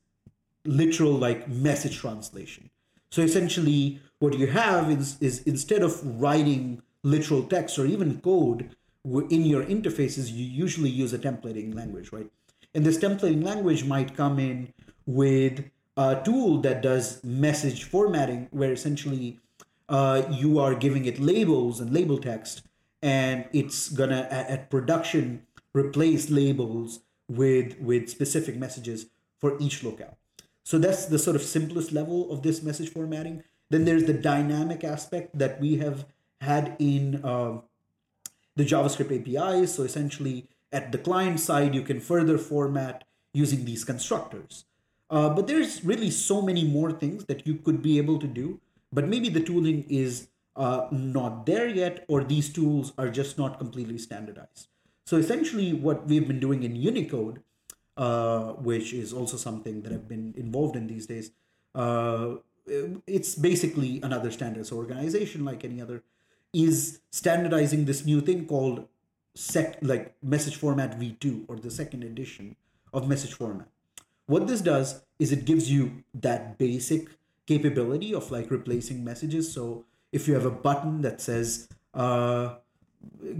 literal 0.64 1.12
like 1.12 1.49
message 1.49 1.99
translation. 1.99 2.70
So 3.11 3.22
essentially, 3.22 4.01
what 4.20 4.38
you 4.38 4.47
have 4.47 4.90
is, 4.90 5.18
is 5.20 5.43
instead 5.43 5.82
of 5.82 6.20
writing 6.20 6.82
literal 7.03 7.43
text 7.43 7.78
or 7.78 7.86
even 7.86 8.20
code 8.20 8.74
in 9.05 9.45
your 9.45 9.64
interfaces, 9.64 10.32
you 10.32 10.45
usually 10.45 10.88
use 10.88 11.12
a 11.12 11.18
templating 11.18 11.74
language, 11.74 12.12
right? 12.12 12.30
And 12.74 12.84
this 12.84 12.98
templating 12.98 13.44
language 13.44 13.84
might 13.84 14.16
come 14.16 14.38
in 14.38 14.72
with 15.06 15.64
a 15.96 16.20
tool 16.24 16.60
that 16.62 16.82
does 16.82 17.22
message 17.22 17.84
formatting, 17.84 18.48
where 18.50 18.72
essentially 18.72 19.38
uh, 19.88 20.22
you 20.30 20.58
are 20.58 20.74
giving 20.74 21.04
it 21.04 21.20
labels 21.20 21.80
and 21.80 21.92
label 21.92 22.18
text, 22.18 22.62
and 23.02 23.44
it's 23.52 23.88
gonna 23.88 24.26
at, 24.30 24.48
at 24.48 24.70
production 24.70 25.46
replace 25.74 26.30
labels 26.30 27.00
with 27.28 27.78
with 27.80 28.08
specific 28.08 28.56
messages 28.56 29.06
for 29.38 29.58
each 29.60 29.82
locale. 29.82 30.16
So 30.64 30.78
that's 30.78 31.06
the 31.06 31.18
sort 31.18 31.36
of 31.36 31.42
simplest 31.42 31.92
level 31.92 32.30
of 32.32 32.42
this 32.42 32.62
message 32.62 32.90
formatting. 32.90 33.42
Then 33.70 33.84
there's 33.84 34.04
the 34.04 34.14
dynamic 34.14 34.84
aspect 34.84 35.36
that 35.38 35.60
we 35.60 35.76
have 35.78 36.06
had 36.40 36.76
in 36.78 37.24
uh, 37.24 37.60
the 38.54 38.64
JavaScript 38.64 39.10
APIs. 39.10 39.74
So 39.74 39.82
essentially, 39.82 40.46
at 40.72 40.92
the 40.92 40.98
client 40.98 41.40
side, 41.40 41.74
you 41.74 41.82
can 41.82 42.00
further 42.00 42.38
format 42.38 43.04
using 43.32 43.64
these 43.64 43.84
constructors. 43.84 44.64
Uh, 45.10 45.28
but 45.28 45.46
there's 45.46 45.84
really 45.84 46.10
so 46.10 46.40
many 46.40 46.64
more 46.64 46.90
things 46.90 47.26
that 47.26 47.46
you 47.46 47.56
could 47.56 47.82
be 47.82 47.98
able 47.98 48.18
to 48.18 48.26
do. 48.26 48.60
But 48.92 49.08
maybe 49.08 49.28
the 49.28 49.40
tooling 49.40 49.84
is 49.88 50.28
uh, 50.56 50.86
not 50.90 51.46
there 51.46 51.66
yet, 51.68 52.04
or 52.08 52.24
these 52.24 52.50
tools 52.52 52.92
are 52.98 53.08
just 53.08 53.38
not 53.38 53.58
completely 53.58 53.98
standardized. 53.98 54.68
So 55.06 55.16
essentially, 55.16 55.72
what 55.72 56.06
we've 56.06 56.26
been 56.26 56.40
doing 56.40 56.62
in 56.62 56.76
Unicode, 56.76 57.42
uh, 57.96 58.52
which 58.52 58.92
is 58.92 59.12
also 59.12 59.36
something 59.36 59.82
that 59.82 59.92
I've 59.92 60.08
been 60.08 60.34
involved 60.36 60.76
in 60.76 60.86
these 60.86 61.06
days, 61.06 61.32
uh, 61.74 62.36
it's 63.06 63.34
basically 63.34 64.00
another 64.02 64.30
standards 64.30 64.70
organization 64.70 65.44
like 65.44 65.64
any 65.64 65.80
other, 65.80 66.02
is 66.52 67.00
standardizing 67.10 67.86
this 67.86 68.04
new 68.04 68.20
thing 68.20 68.46
called 68.46 68.86
sec 69.34 69.78
like 69.82 70.14
message 70.22 70.56
format 70.56 70.98
v2 70.98 71.44
or 71.48 71.56
the 71.56 71.70
second 71.70 72.02
edition 72.04 72.56
of 72.92 73.08
message 73.08 73.34
format. 73.34 73.68
What 74.26 74.46
this 74.46 74.60
does 74.60 75.02
is 75.18 75.32
it 75.32 75.44
gives 75.44 75.70
you 75.70 76.04
that 76.14 76.58
basic 76.58 77.08
capability 77.46 78.14
of 78.14 78.30
like 78.30 78.50
replacing 78.50 79.04
messages. 79.04 79.52
So 79.52 79.84
if 80.12 80.28
you 80.28 80.34
have 80.34 80.44
a 80.44 80.50
button 80.50 81.02
that 81.02 81.20
says 81.20 81.68
uh, 81.94 82.56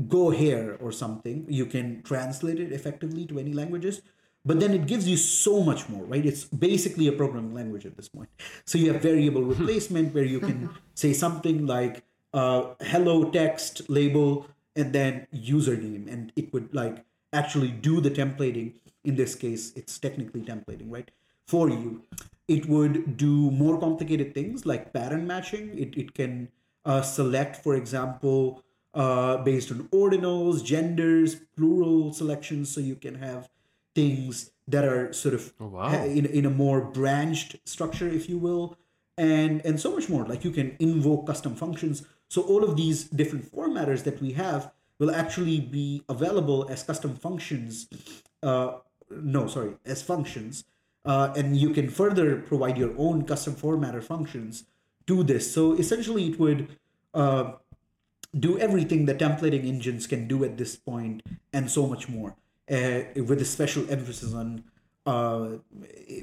go 0.09 0.31
here 0.31 0.77
or 0.81 0.93
something, 0.93 1.47
you 1.49 1.67
can 1.67 2.03
translate 2.03 2.59
it 2.59 2.73
effectively 2.73 3.27
to 3.27 3.39
any 3.39 3.53
languages. 3.53 4.03
But 4.45 4.59
then 4.59 4.75
it 4.75 4.87
gives 4.87 5.09
you 5.09 5.17
so 5.17 5.63
much 5.63 5.89
more, 5.89 6.05
right? 6.05 6.27
It's 6.27 6.45
basically 6.45 7.07
a 7.07 7.13
programming 7.13 7.55
language 7.55 7.87
at 7.87 7.97
this 7.97 8.09
point. 8.09 8.29
So 8.65 8.77
you 8.77 8.93
have 8.93 9.01
variable 9.01 9.43
replacement 9.43 10.13
where 10.15 10.25
you 10.25 10.41
can 10.41 10.71
say 10.95 11.13
something 11.13 11.67
like 11.67 12.03
uh, 12.35 12.75
hello 12.81 13.31
text 13.31 13.89
label 13.89 14.47
and 14.77 14.93
then 14.93 15.27
username, 15.35 16.13
and 16.13 16.33
it 16.37 16.53
would 16.53 16.75
like 16.75 17.05
actually 17.33 17.69
do 17.69 18.01
the 18.01 18.11
templating. 18.11 18.75
In 19.05 19.17
this 19.17 19.35
case, 19.35 19.73
it's 19.75 19.99
technically 19.99 20.43
templating, 20.43 20.91
right? 20.91 21.11
For 21.47 21.69
you. 21.69 22.03
It 22.49 22.67
would 22.67 23.17
do 23.17 23.51
more 23.51 23.79
complicated 23.79 24.35
things 24.35 24.67
like 24.67 24.93
pattern 24.93 25.27
matching. 25.27 25.79
It, 25.79 25.97
it 25.97 26.15
can 26.15 26.49
uh, 26.85 27.03
select, 27.03 27.57
for 27.57 27.75
example, 27.75 28.63
uh, 28.95 29.39
based 29.39 29.71
on 29.71 29.89
ordinals, 29.89 30.65
genders, 30.65 31.37
plural 31.57 32.13
selections, 32.13 32.71
so 32.71 32.81
you 32.81 32.95
can 32.97 33.17
have 33.17 33.49
things 33.95 34.51
that 34.69 34.85
are 34.85 35.13
sort 35.13 35.35
of 35.35 35.53
oh, 35.61 35.67
wow. 35.67 36.05
in, 36.05 36.27
in 36.27 36.47
a 36.47 36.51
more 36.51 36.81
branched 36.81 37.57
structure, 37.65 38.09
if 38.09 38.29
you 38.29 38.39
will, 38.39 38.77
and 39.17 39.65
and 39.65 39.81
so 39.81 39.95
much 39.95 40.09
more. 40.09 40.25
Like 40.25 40.45
you 40.45 40.51
can 40.51 40.77
invoke 40.79 41.27
custom 41.27 41.55
functions. 41.55 42.05
So 42.33 42.41
all 42.41 42.65
of 42.65 42.77
these 42.77 43.05
different 43.21 43.45
formatters 43.55 44.05
that 44.05 44.19
we 44.23 44.33
have 44.33 44.73
will 44.99 45.15
actually 45.15 45.61
be 45.61 46.03
available 46.09 46.67
as 46.71 46.83
custom 46.83 47.15
functions. 47.15 47.89
Uh, 48.43 48.79
no, 49.11 49.47
sorry, 49.49 49.75
as 49.85 50.01
functions, 50.01 50.65
uh, 51.05 51.35
and 51.37 51.59
you 51.59 51.71
can 51.77 51.91
further 51.91 52.37
provide 52.41 52.79
your 52.79 52.95
own 52.97 53.27
custom 53.27 53.55
formatter 53.55 54.03
functions 54.03 54.65
to 55.07 55.23
this. 55.23 55.53
So 55.53 55.75
essentially, 55.75 56.29
it 56.31 56.41
would 56.41 56.75
uh, 57.13 57.53
do 58.47 58.59
everything 58.59 59.05
the 59.05 59.15
templating 59.15 59.69
engines 59.69 60.07
can 60.07 60.27
do 60.27 60.43
at 60.43 60.57
this 60.57 60.75
point 60.75 61.23
and 61.53 61.71
so 61.71 61.87
much 61.87 62.09
more, 62.09 62.35
uh, 62.71 63.01
with 63.29 63.43
a 63.43 63.45
special 63.45 63.85
emphasis 63.91 64.33
on 64.33 64.65
uh, 65.05 65.59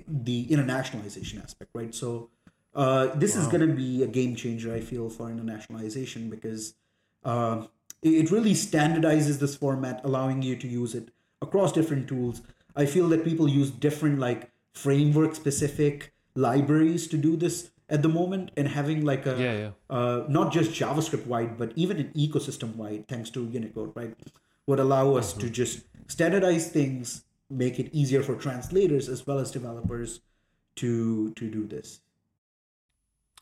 the 0.08 0.48
internationalization 0.48 1.44
aspect, 1.44 1.70
right? 1.76 1.94
So 1.94 2.32
uh, 2.76 3.08
this 3.16 3.36
wow. 3.36 3.42
is 3.42 3.48
going 3.48 3.68
to 3.68 3.74
be 3.74 4.04
a 4.04 4.08
game 4.08 4.36
changer, 4.36 4.74
I 4.74 4.80
feel, 4.80 5.10
for 5.10 5.30
internationalization 5.30 6.30
because 6.30 6.76
uh, 7.24 7.66
it 8.02 8.32
really 8.32 8.54
standardizes 8.54 9.40
this 9.40 9.56
format, 9.56 10.02
allowing 10.04 10.42
you 10.42 10.56
to 10.56 10.68
use 10.68 10.96
it 10.96 11.10
across 11.42 11.72
different 11.72 12.08
tools. 12.08 12.42
I 12.76 12.86
feel 12.86 13.10
that 13.10 13.24
people 13.24 13.48
use 13.50 13.72
different 13.72 14.20
like 14.20 14.52
framework 14.74 15.36
specific 15.36 16.14
libraries 16.36 17.08
to 17.08 17.18
do 17.18 17.36
this 17.36 17.72
at 17.90 18.02
the 18.02 18.10
moment 18.10 18.52
and 18.56 18.68
having 18.68 19.04
like 19.04 19.26
a 19.26 19.36
yeah, 19.38 19.58
yeah. 19.58 19.72
Uh, 19.90 20.24
not 20.30 20.54
just 20.54 20.72
javascript 20.72 21.26
wide 21.26 21.58
but 21.58 21.72
even 21.76 21.98
an 21.98 22.12
ecosystem 22.16 22.76
wide 22.76 23.08
thanks 23.08 23.30
to 23.32 23.46
unicode 23.46 23.92
right 23.96 24.14
would 24.68 24.80
allow 24.80 25.16
us 25.16 25.32
mm-hmm. 25.32 25.42
to 25.42 25.50
just 25.50 25.82
standardize 26.08 26.70
things 26.70 27.24
make 27.50 27.80
it 27.80 27.90
easier 27.92 28.22
for 28.22 28.36
translators 28.36 29.10
as 29.10 29.26
well 29.26 29.40
as 29.40 29.50
developers 29.50 30.22
to 30.76 31.32
to 31.34 31.50
do 31.50 31.66
this 31.66 32.00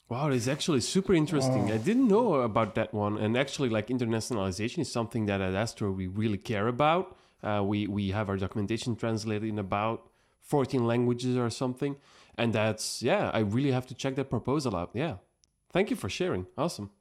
Wow, 0.10 0.30
it's 0.30 0.48
actually 0.48 0.80
super 0.82 1.14
interesting. 1.14 1.70
I 1.70 1.78
didn't 1.78 2.08
know 2.08 2.36
about 2.36 2.76
that 2.76 2.94
one. 2.94 3.18
And 3.18 3.38
actually, 3.38 3.70
like 3.70 3.88
internationalization 3.88 4.80
is 4.80 4.92
something 4.92 5.26
that 5.26 5.42
at 5.42 5.54
Astro 5.54 5.92
we 5.92 6.08
really 6.08 6.38
care 6.38 6.68
about. 6.68 7.18
Uh, 7.44 7.62
we 7.64 7.88
we 7.88 8.12
have 8.12 8.30
our 8.30 8.38
documentation 8.38 8.96
translated 8.96 9.50
in 9.50 9.60
about 9.60 10.10
14 10.42 10.88
languages 10.88 11.36
or 11.36 11.50
something. 11.50 11.98
And 12.38 12.54
that's, 12.54 13.02
yeah, 13.02 13.32
I 13.34 13.40
really 13.40 13.72
have 13.72 13.86
to 13.88 13.96
check 13.96 14.16
that 14.16 14.30
proposal 14.30 14.76
out. 14.76 14.92
Yeah. 14.94 15.16
Thank 15.74 15.90
you 15.90 15.96
for 15.96 16.08
sharing. 16.08 16.48
Awesome. 16.58 16.92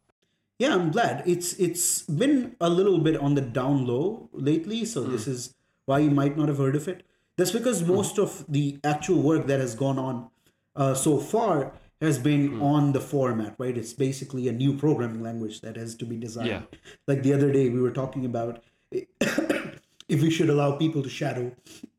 Yeah, 0.58 0.74
I'm 0.74 0.90
glad. 0.90 1.22
It's 1.26 1.52
it's 1.54 2.02
been 2.02 2.56
a 2.60 2.70
little 2.70 2.98
bit 2.98 3.16
on 3.16 3.34
the 3.34 3.42
down 3.42 3.86
low 3.86 4.30
lately, 4.32 4.86
so 4.86 5.04
mm. 5.04 5.10
this 5.10 5.26
is 5.28 5.54
why 5.84 5.98
you 5.98 6.10
might 6.10 6.36
not 6.36 6.48
have 6.48 6.56
heard 6.56 6.74
of 6.74 6.88
it. 6.88 7.04
That's 7.36 7.52
because 7.52 7.82
hmm. 7.82 7.88
most 7.88 8.16
mm. 8.16 8.22
of 8.22 8.46
the 8.48 8.78
actual 8.82 9.20
work 9.20 9.46
that 9.48 9.60
has 9.60 9.74
gone 9.74 9.98
on 9.98 10.30
uh, 10.74 10.94
so 10.94 11.18
far 11.18 11.74
has 12.00 12.18
been 12.18 12.50
mm. 12.50 12.62
on 12.62 12.92
the 12.92 13.00
format, 13.00 13.54
right? 13.58 13.76
It's 13.76 13.92
basically 13.92 14.48
a 14.48 14.52
new 14.52 14.76
programming 14.76 15.22
language 15.22 15.60
that 15.62 15.76
has 15.76 15.94
to 15.96 16.04
be 16.04 16.16
designed. 16.16 16.48
Yeah. 16.48 16.62
Like 17.06 17.22
the 17.22 17.32
other 17.32 17.50
day, 17.52 17.68
we 17.68 17.80
were 17.80 17.90
talking 17.90 18.24
about 18.24 18.62
if 18.90 20.22
we 20.22 20.30
should 20.30 20.50
allow 20.50 20.72
people 20.72 21.02
to 21.02 21.08
shadow 21.08 21.52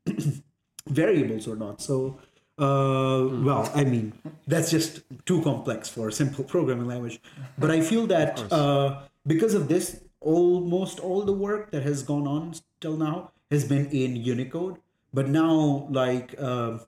variables 0.86 1.48
or 1.48 1.56
not. 1.56 1.80
So 1.80 2.18
uh, 2.58 3.28
well, 3.30 3.70
I 3.74 3.84
mean, 3.84 4.12
that's 4.48 4.70
just 4.70 5.02
too 5.26 5.42
complex 5.42 5.88
for 5.88 6.08
a 6.08 6.12
simple 6.12 6.42
programming 6.54 6.86
language. 6.86 7.20
But 7.56 7.70
I 7.70 7.80
feel 7.80 8.06
that 8.08 8.52
uh, 8.52 9.02
because 9.26 9.54
of 9.54 9.68
this, 9.68 10.00
almost 10.20 10.98
all 10.98 11.22
the 11.22 11.32
work 11.32 11.70
that 11.70 11.84
has 11.84 12.02
gone 12.02 12.26
on 12.26 12.54
till 12.80 12.96
now 12.96 13.30
has 13.50 13.64
been 13.64 13.86
in 13.90 14.16
Unicode. 14.16 14.78
But 15.14 15.28
now, 15.28 15.86
like 15.90 16.34
uh, 16.38 16.78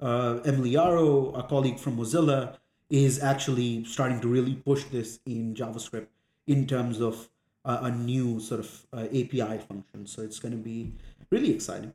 uh, 0.00 0.40
Eemeli 0.44 0.74
Aro, 0.74 1.38
a 1.38 1.44
colleague 1.44 1.78
from 1.78 1.96
Mozilla, 1.96 2.56
is 2.90 3.22
actually 3.22 3.84
starting 3.84 4.20
to 4.20 4.28
really 4.28 4.54
push 4.54 4.84
this 4.84 5.20
in 5.24 5.54
JavaScript 5.54 6.08
in 6.46 6.66
terms 6.66 7.00
of 7.00 7.28
uh, 7.64 7.80
a 7.82 7.90
new 7.90 8.40
sort 8.40 8.60
of 8.60 8.86
uh, 8.92 9.04
API 9.06 9.58
function. 9.58 10.06
So 10.06 10.22
it's 10.22 10.38
going 10.38 10.52
to 10.52 10.58
be 10.58 10.92
really 11.30 11.54
exciting. 11.54 11.94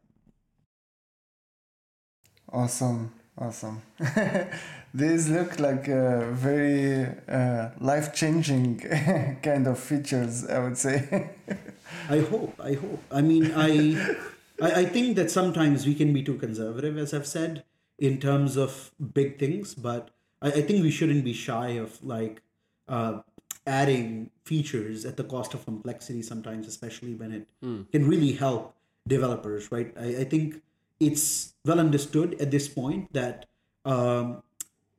Awesome. 2.51 3.11
Awesome. 3.37 3.81
These 4.93 5.27
look 5.29 5.59
like 5.59 5.89
uh, 5.89 6.31
very 6.31 7.05
uh, 7.27 7.71
life 7.81 8.13
changing 8.13 8.79
kind 9.43 9.67
of 9.67 9.77
features, 9.77 10.47
I 10.47 10.59
would 10.59 10.77
say. 10.77 11.31
I 12.09 12.19
hope. 12.19 12.57
I 12.63 12.73
hope. 12.73 13.03
I 13.11 13.21
mean, 13.21 13.51
I, 13.53 14.15
I, 14.61 14.71
I 14.81 14.85
think 14.85 15.17
that 15.17 15.29
sometimes 15.31 15.85
we 15.85 15.95
can 15.95 16.13
be 16.13 16.23
too 16.23 16.35
conservative, 16.35 16.97
as 16.97 17.13
I've 17.13 17.27
said, 17.27 17.65
in 17.99 18.21
terms 18.21 18.55
of 18.55 18.91
big 19.13 19.37
things, 19.37 19.75
but 19.75 20.11
I, 20.41 20.47
I 20.47 20.61
think 20.61 20.83
we 20.83 20.91
shouldn't 20.91 21.23
be 21.23 21.33
shy 21.33 21.69
of 21.71 22.03
like 22.03 22.41
uh, 22.87 23.19
adding 23.65 24.29
features 24.43 25.05
at 25.05 25.17
the 25.17 25.23
cost 25.23 25.53
of 25.53 25.65
complexity 25.65 26.21
sometimes, 26.21 26.67
especially 26.67 27.15
when 27.15 27.31
it 27.31 27.47
mm. 27.63 27.89
can 27.91 28.07
really 28.07 28.33
help 28.33 28.75
developers, 29.07 29.71
right? 29.71 29.93
I, 29.99 30.21
I 30.21 30.23
think 30.23 30.61
it's 30.99 31.53
well 31.65 31.79
understood 31.79 32.39
at 32.39 32.51
this 32.51 32.67
point 32.67 33.11
that 33.13 33.45
um, 33.83 34.43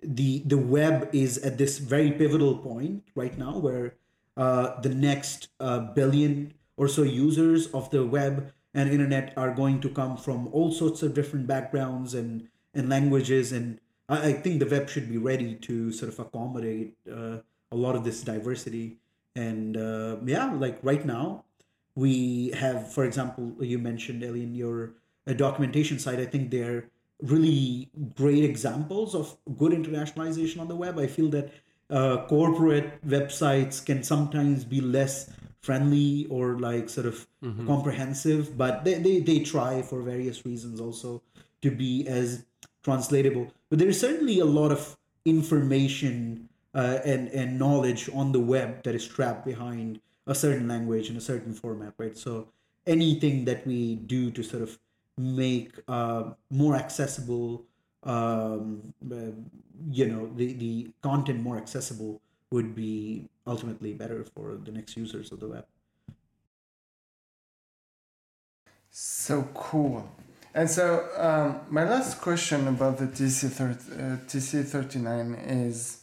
the 0.02 0.42
the 0.46 0.58
web 0.58 1.08
is 1.12 1.38
at 1.38 1.58
this 1.58 1.78
very 1.78 2.12
pivotal 2.12 2.58
point 2.58 3.02
right 3.14 3.36
now 3.38 3.58
where 3.58 3.94
uh, 4.36 4.80
the 4.80 4.90
next 4.90 5.48
uh, 5.60 5.80
billion 5.80 6.54
or 6.76 6.88
so 6.88 7.02
users 7.02 7.68
of 7.68 7.90
the 7.90 8.04
web 8.04 8.52
and 8.74 8.90
internet 8.90 9.32
are 9.36 9.54
going 9.54 9.80
to 9.80 9.88
come 9.88 10.16
from 10.16 10.48
all 10.52 10.70
sorts 10.70 11.02
of 11.02 11.14
different 11.14 11.46
backgrounds 11.46 12.14
and 12.14 12.48
and 12.74 12.88
languages 12.88 13.52
and 13.52 13.80
I, 14.08 14.28
I 14.28 14.32
think 14.32 14.60
the 14.60 14.66
web 14.66 14.88
should 14.88 15.08
be 15.08 15.18
ready 15.18 15.54
to 15.54 15.92
sort 15.92 16.12
of 16.12 16.18
accommodate 16.18 16.96
uh, 17.10 17.38
a 17.72 17.76
lot 17.76 17.96
of 17.96 18.04
this 18.04 18.22
diversity 18.22 18.98
and 19.34 19.76
uh, 19.76 20.16
yeah 20.24 20.52
like 20.52 20.78
right 20.82 21.04
now 21.04 21.44
we 21.94 22.50
have 22.50 22.92
for 22.92 23.04
example 23.04 23.52
you 23.60 23.78
mentioned 23.78 24.22
Elian 24.22 24.54
your 24.54 24.94
a 25.26 25.34
documentation 25.34 25.98
side, 25.98 26.20
I 26.20 26.26
think 26.26 26.50
they're 26.50 26.88
really 27.22 27.90
great 28.14 28.44
examples 28.44 29.14
of 29.14 29.36
good 29.58 29.72
internationalization 29.72 30.60
on 30.60 30.68
the 30.68 30.76
web. 30.76 30.98
I 30.98 31.06
feel 31.06 31.28
that 31.30 31.52
uh, 31.90 32.26
corporate 32.26 33.04
websites 33.06 33.84
can 33.84 34.02
sometimes 34.02 34.64
be 34.64 34.80
less 34.80 35.30
friendly 35.62 36.26
or 36.30 36.58
like 36.58 36.88
sort 36.88 37.06
of 37.06 37.26
comprehensive, 37.66 38.56
but 38.56 38.84
they, 38.84 38.94
they, 38.94 39.20
they 39.20 39.40
try 39.40 39.82
for 39.82 40.00
various 40.00 40.46
reasons 40.46 40.80
also 40.80 41.22
to 41.62 41.70
be 41.70 42.06
as 42.06 42.44
translatable. 42.84 43.52
But 43.76 43.84
there's 43.84 44.00
certainly 44.00 44.38
a 44.38 44.46
lot 44.46 44.72
of 44.72 44.96
information 45.26 46.48
uh, 46.74 47.00
and, 47.04 47.28
and 47.28 47.58
knowledge 47.58 48.08
on 48.14 48.32
the 48.32 48.40
web 48.40 48.82
that 48.84 48.94
is 48.94 49.06
trapped 49.06 49.44
behind 49.44 50.00
a 50.26 50.34
certain 50.34 50.66
language 50.66 51.10
in 51.10 51.16
a 51.18 51.20
certain 51.20 51.52
format, 51.52 51.92
right? 51.98 52.16
So 52.16 52.48
anything 52.86 53.44
that 53.44 53.66
we 53.66 53.96
do 53.96 54.30
to 54.30 54.42
sort 54.42 54.62
of 54.62 54.78
make 55.18 55.72
uh, 55.88 56.30
more 56.48 56.74
accessible, 56.74 57.66
um, 58.04 58.94
uh, 59.12 59.36
you 59.90 60.06
know, 60.06 60.30
the, 60.34 60.54
the 60.54 60.88
content 61.02 61.42
more 61.42 61.58
accessible 61.58 62.22
would 62.50 62.74
be 62.74 63.28
ultimately 63.46 63.92
better 63.92 64.24
for 64.24 64.54
the 64.56 64.72
next 64.72 64.96
users 64.96 65.32
of 65.32 65.40
the 65.40 65.48
web. 65.48 65.66
So 68.88 69.46
cool. 69.52 70.08
And 70.56 70.70
so 70.70 71.06
um, 71.18 71.60
my 71.70 71.84
last 71.84 72.20
question 72.20 72.66
about 72.66 72.96
the 72.98 73.06
TC 73.06 73.40
uh, 73.60 74.16
TC 74.26 74.64
thirty 74.64 74.98
nine 74.98 75.34
is: 75.34 75.98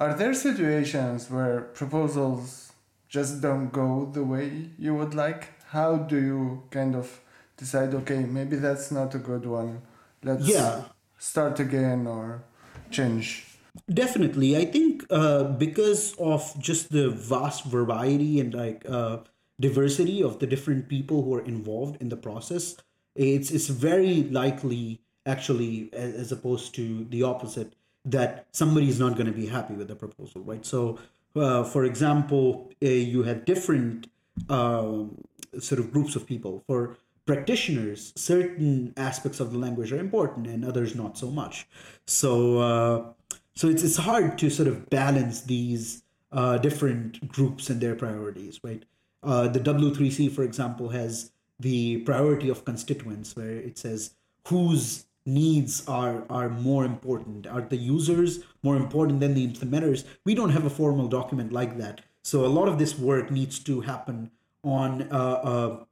Are 0.00 0.14
there 0.14 0.34
situations 0.34 1.30
where 1.30 1.60
proposals 1.80 2.72
just 3.08 3.40
don't 3.40 3.70
go 3.70 4.10
the 4.12 4.24
way 4.24 4.70
you 4.78 4.94
would 4.96 5.14
like? 5.14 5.42
How 5.68 5.96
do 5.96 6.16
you 6.30 6.62
kind 6.70 6.96
of 6.96 7.20
decide? 7.56 7.94
Okay, 7.94 8.24
maybe 8.24 8.56
that's 8.56 8.90
not 8.90 9.14
a 9.14 9.18
good 9.30 9.46
one. 9.46 9.82
Let's 10.24 10.48
Yeah. 10.48 10.84
start 11.18 11.60
again 11.60 12.06
or 12.06 12.42
change. 12.90 13.46
Definitely, 13.88 14.56
I 14.56 14.64
think 14.64 15.04
uh, 15.10 15.44
because 15.44 16.14
of 16.18 16.42
just 16.58 16.90
the 16.90 17.10
vast 17.10 17.64
variety 17.64 18.40
and 18.40 18.52
like 18.52 18.84
uh, 18.88 19.18
diversity 19.60 20.22
of 20.22 20.40
the 20.40 20.46
different 20.48 20.88
people 20.88 21.22
who 21.22 21.34
are 21.34 21.44
involved 21.44 22.02
in 22.02 22.08
the 22.08 22.16
process, 22.16 22.74
it's 23.18 23.50
it's 23.50 23.68
very 23.68 24.22
likely 24.24 25.00
actually, 25.26 25.90
as, 25.92 26.32
opposed 26.32 26.74
to 26.74 27.04
the 27.10 27.22
opposite, 27.22 27.74
that 28.04 28.46
somebody 28.52 28.88
is 28.88 28.98
not 28.98 29.12
going 29.14 29.26
to 29.26 29.32
be 29.32 29.46
happy 29.46 29.74
with 29.74 29.88
the 29.88 29.94
proposal, 29.94 30.40
right? 30.40 30.64
So, 30.64 30.98
uh, 31.36 31.64
for 31.64 31.84
example, 31.84 32.70
uh, 32.82 32.88
you 32.88 33.24
have 33.24 33.44
different 33.44 34.08
um, 34.48 35.22
sort 35.60 35.80
of 35.80 35.92
groups 35.92 36.16
of 36.16 36.26
people. 36.26 36.64
For 36.66 36.96
practitioners, 37.26 38.14
certain 38.16 38.94
aspects 38.96 39.38
of 39.38 39.52
the 39.52 39.58
language 39.58 39.92
are 39.92 39.98
important, 39.98 40.46
and 40.46 40.64
others 40.64 40.94
not 40.94 41.18
so 41.18 41.30
much. 41.30 41.68
So. 42.06 42.58
Uh, 42.58 43.12
so 43.54 43.66
it's 43.66 43.82
it's 43.82 43.96
hard 43.96 44.38
to 44.38 44.50
sort 44.50 44.68
of 44.68 44.88
balance 44.88 45.40
these 45.40 46.04
uh, 46.30 46.58
different 46.58 47.26
groups 47.26 47.70
and 47.70 47.80
their 47.80 47.96
priorities, 47.96 48.60
right? 48.62 48.84
Uh, 49.24 49.48
the 49.48 49.58
W3C, 49.58 50.30
for 50.30 50.44
example, 50.44 50.90
has 50.90 51.32
the 51.60 51.98
priority 51.98 52.48
of 52.48 52.64
constituents, 52.64 53.34
where 53.36 53.50
it 53.50 53.78
says 53.78 54.14
whose 54.46 55.06
needs 55.26 55.86
are 55.86 56.24
are 56.30 56.48
more 56.48 56.84
important. 56.84 57.46
Are 57.46 57.60
the 57.60 57.76
users 57.76 58.40
more 58.62 58.76
important 58.76 59.20
than 59.20 59.34
the 59.34 59.46
implementers? 59.46 60.04
We 60.24 60.34
don't 60.34 60.50
have 60.50 60.64
a 60.64 60.70
formal 60.70 61.08
document 61.08 61.52
like 61.52 61.78
that, 61.78 62.00
so 62.22 62.44
a 62.44 62.48
lot 62.48 62.68
of 62.68 62.78
this 62.78 62.98
work 62.98 63.30
needs 63.30 63.58
to 63.60 63.82
happen 63.82 64.30
on 64.64 65.02
uh, 65.10 65.86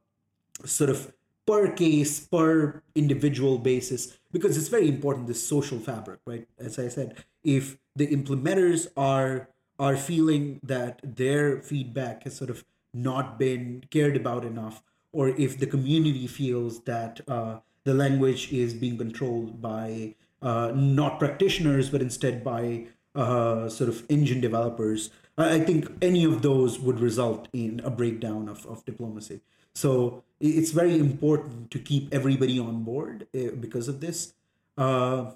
a 0.63 0.67
sort 0.67 0.91
of 0.91 1.13
per 1.47 1.71
case, 1.71 2.27
per 2.27 2.83
individual 2.95 3.59
basis, 3.59 4.19
because 4.33 4.57
it's 4.57 4.69
very 4.69 4.89
important 4.89 5.29
this 5.29 5.47
social 5.47 5.79
fabric, 5.79 6.21
right? 6.27 6.47
As 6.59 6.79
I 6.79 6.89
said, 6.89 7.25
if 7.45 7.79
the 7.95 8.07
implementers 8.09 8.89
are 8.97 9.49
are 9.79 9.97
feeling 9.97 10.61
that 10.63 11.01
their 11.03 11.61
feedback 11.61 12.25
has 12.25 12.35
sort 12.35 12.51
of 12.51 12.65
not 12.95 13.39
been 13.39 13.85
cared 13.91 14.17
about 14.17 14.45
enough, 14.45 14.83
or 15.17 15.31
if 15.31 15.59
the 15.59 15.67
community 15.67 16.27
feels 16.27 16.81
that 16.81 17.23
uh, 17.27 17.59
the 17.85 17.95
language 17.95 18.53
is 18.53 18.75
being 18.75 18.99
controlled 18.99 19.63
by 19.63 20.15
uh, 20.43 20.71
not 20.75 21.19
practitioners, 21.19 21.89
but 21.89 22.03
instead 22.03 22.45
by 22.45 22.85
uh, 23.15 23.67
sort 23.71 23.89
of 23.89 24.05
engine 24.11 24.43
developers, 24.43 25.09
I 25.39 25.61
think 25.61 25.89
any 26.03 26.23
of 26.25 26.43
those 26.43 26.79
would 26.79 27.01
result 27.01 27.49
in 27.55 27.81
a 27.83 27.89
breakdown 27.89 28.47
of, 28.47 28.67
of 28.67 28.85
diplomacy. 28.85 29.41
So 29.75 30.23
it's 30.39 30.73
very 30.73 30.99
important 30.99 31.71
to 31.71 31.79
keep 31.79 32.13
everybody 32.13 32.59
on 32.59 32.85
board 32.85 33.27
uh, 33.35 33.53
because 33.59 33.89
of 33.89 34.01
this. 34.01 34.35
Uh, 34.77 35.31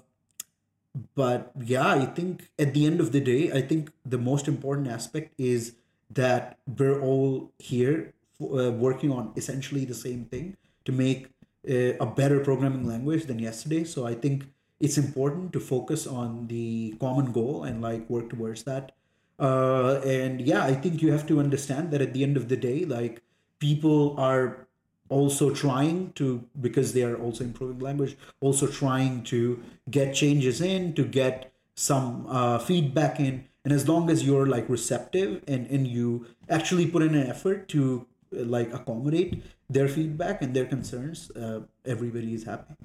but 1.15 1.51
yeah, 1.59 1.87
I 1.87 2.05
think 2.05 2.49
at 2.59 2.75
the 2.75 2.85
end 2.85 2.99
of 2.99 3.11
the 3.13 3.19
day, 3.19 3.51
I 3.51 3.61
think 3.61 3.91
the 4.05 4.19
most 4.19 4.47
important 4.47 4.87
aspect 4.89 5.33
is 5.39 5.73
that 6.11 6.59
we're 6.67 7.01
all 7.01 7.51
here 7.57 8.13
uh, 8.41 8.71
working 8.71 9.11
on 9.11 9.33
essentially 9.35 9.85
the 9.85 9.93
same 9.93 10.25
thing 10.25 10.57
to 10.85 10.91
make 10.91 11.27
uh, 11.69 11.93
a 11.99 12.05
better 12.05 12.39
programming 12.39 12.87
language 12.87 13.25
than 13.25 13.39
yesterday. 13.39 13.83
So 13.83 14.05
I 14.05 14.15
think 14.15 14.45
it's 14.79 14.97
important 14.97 15.53
to 15.53 15.59
focus 15.59 16.07
on 16.07 16.47
the 16.47 16.95
common 16.99 17.31
goal 17.31 17.63
and 17.63 17.81
like 17.81 18.09
work 18.09 18.29
towards 18.29 18.63
that. 18.63 18.93
Uh, 19.39 20.01
and 20.05 20.41
yeah, 20.41 20.63
I 20.63 20.73
think 20.73 21.01
you 21.01 21.11
have 21.11 21.27
to 21.27 21.39
understand 21.39 21.91
that 21.91 22.01
at 22.01 22.13
the 22.13 22.23
end 22.23 22.37
of 22.37 22.49
the 22.49 22.57
day, 22.57 22.85
like 22.85 23.21
people 23.59 24.15
are 24.19 24.67
also 25.11 25.53
trying 25.53 26.13
to 26.13 26.43
because 26.59 26.93
they 26.93 27.03
are 27.03 27.17
also 27.17 27.43
improving 27.43 27.79
language 27.79 28.17
also 28.39 28.65
trying 28.65 29.21
to 29.23 29.61
get 29.89 30.15
changes 30.15 30.61
in 30.61 30.93
to 30.93 31.03
get 31.03 31.51
some 31.75 32.25
uh, 32.29 32.57
feedback 32.57 33.19
in 33.19 33.43
and 33.65 33.73
as 33.73 33.89
long 33.89 34.09
as 34.09 34.23
you're 34.23 34.47
like 34.47 34.67
receptive 34.69 35.43
and 35.47 35.67
and 35.67 35.85
you 35.85 36.25
actually 36.49 36.87
put 36.87 37.01
in 37.01 37.13
an 37.13 37.27
effort 37.27 37.67
to 37.67 38.07
like 38.31 38.73
accommodate 38.73 39.43
their 39.69 39.87
feedback 39.87 40.41
and 40.41 40.55
their 40.55 40.65
concerns 40.65 41.31
uh, 41.31 41.61
everybody 41.85 42.33
is 42.33 42.43
happy 42.43 42.75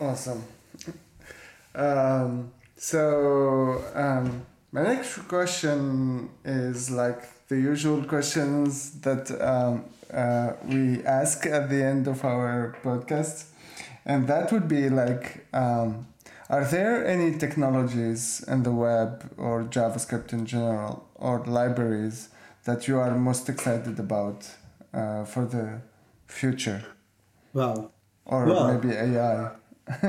Awesome. 0.00 0.42
Um, 1.74 2.52
so 2.76 3.84
um, 3.94 4.44
my 4.72 4.82
next 4.82 5.18
question 5.28 6.30
is 6.44 6.90
like 6.90 7.46
the 7.48 7.56
usual 7.56 8.02
questions 8.04 9.00
that 9.02 9.30
um, 9.40 9.84
uh, 10.12 10.54
we 10.66 11.02
ask 11.04 11.46
at 11.46 11.70
the 11.70 11.82
end 11.82 12.08
of 12.08 12.24
our 12.24 12.76
podcast, 12.82 13.46
and 14.04 14.26
that 14.26 14.52
would 14.52 14.66
be 14.66 14.88
like, 14.88 15.46
um, 15.52 16.06
are 16.50 16.64
there 16.64 17.06
any 17.06 17.38
technologies 17.38 18.44
in 18.48 18.64
the 18.64 18.72
web 18.72 19.30
or 19.36 19.62
JavaScript 19.62 20.32
in 20.32 20.44
general 20.44 21.06
or 21.14 21.44
libraries 21.46 22.30
that 22.64 22.88
you 22.88 22.98
are 22.98 23.14
most 23.16 23.48
excited 23.48 23.98
about 23.98 24.48
uh, 24.92 25.24
for 25.24 25.44
the 25.44 25.80
future, 26.26 26.82
well 27.52 27.92
or 28.26 28.46
Well- 28.46 28.72
maybe 28.72 28.94
AI? 28.94 29.50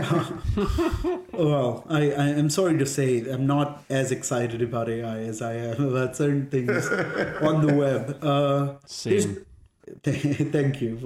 well 1.34 1.84
I, 1.90 2.12
I 2.12 2.28
am 2.30 2.50
sorry 2.50 2.78
to 2.78 2.86
say 2.86 3.30
i'm 3.30 3.46
not 3.46 3.84
as 3.90 4.10
excited 4.10 4.62
about 4.62 4.88
ai 4.88 5.20
as 5.24 5.42
i 5.42 5.52
am 5.54 5.90
about 5.90 6.16
certain 6.16 6.48
things 6.50 6.88
on 7.42 7.66
the 7.66 7.74
web 7.74 8.24
uh 8.24 8.76
Same. 8.86 9.46
Thank 10.04 10.82
you. 10.82 10.98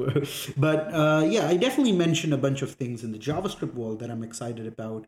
But 0.56 0.94
uh, 0.94 1.26
yeah, 1.28 1.48
I 1.50 1.58
definitely 1.58 1.92
mentioned 1.92 2.34
a 2.34 2.38
bunch 2.38 2.62
of 2.62 2.72
things 2.76 3.04
in 3.04 3.12
the 3.12 3.18
JavaScript 3.20 3.74
world 3.74 4.00
that 4.00 4.10
I'm 4.10 4.24
excited 4.24 4.66
about. 4.66 5.06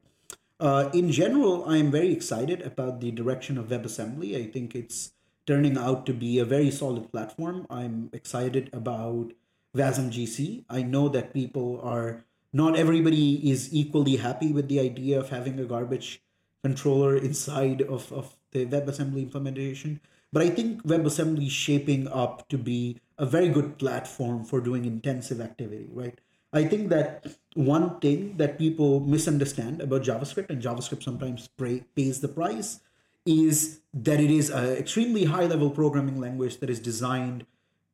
Uh, 0.59 0.89
in 0.93 1.09
general, 1.09 1.63
I 1.65 1.77
am 1.77 1.89
very 1.89 2.11
excited 2.11 2.61
about 2.63 2.99
the 2.99 3.11
direction 3.11 3.57
of 3.57 3.67
WebAssembly. 3.69 4.35
I 4.35 4.51
think 4.51 4.75
it's 4.75 5.13
turning 5.45 5.77
out 5.77 6.05
to 6.05 6.13
be 6.13 6.39
a 6.39 6.45
very 6.45 6.71
solid 6.71 7.11
platform. 7.11 7.65
I'm 7.69 8.09
excited 8.13 8.69
about 8.73 9.33
Wasm 9.75 10.11
GC. 10.11 10.65
I 10.69 10.83
know 10.83 11.09
that 11.09 11.33
people 11.33 11.79
are 11.83 12.25
not 12.53 12.77
everybody 12.77 13.49
is 13.49 13.73
equally 13.73 14.17
happy 14.17 14.51
with 14.51 14.67
the 14.67 14.79
idea 14.79 15.19
of 15.19 15.29
having 15.29 15.59
a 15.59 15.65
garbage 15.65 16.21
controller 16.63 17.15
inside 17.15 17.81
of, 17.81 18.11
of 18.11 18.35
the 18.51 18.65
WebAssembly 18.65 19.21
implementation. 19.23 20.01
But 20.33 20.43
I 20.43 20.49
think 20.49 20.83
WebAssembly 20.83 21.47
is 21.47 21.53
shaping 21.53 22.07
up 22.07 22.47
to 22.49 22.57
be 22.57 22.99
a 23.17 23.25
very 23.25 23.49
good 23.49 23.77
platform 23.77 24.43
for 24.43 24.61
doing 24.61 24.85
intensive 24.85 25.41
activity, 25.41 25.87
right? 25.91 26.19
I 26.53 26.65
think 26.65 26.89
that 26.89 27.27
one 27.53 27.99
thing 27.99 28.35
that 28.37 28.57
people 28.57 28.99
misunderstand 28.99 29.81
about 29.81 30.03
JavaScript, 30.03 30.49
and 30.49 30.61
JavaScript 30.61 31.03
sometimes 31.03 31.47
pay, 31.47 31.83
pays 31.95 32.19
the 32.19 32.27
price, 32.27 32.81
is 33.25 33.79
that 33.93 34.19
it 34.19 34.31
is 34.31 34.49
an 34.49 34.65
extremely 34.77 35.25
high 35.25 35.45
level 35.45 35.69
programming 35.69 36.19
language 36.19 36.59
that 36.59 36.69
is 36.69 36.79
designed 36.79 37.45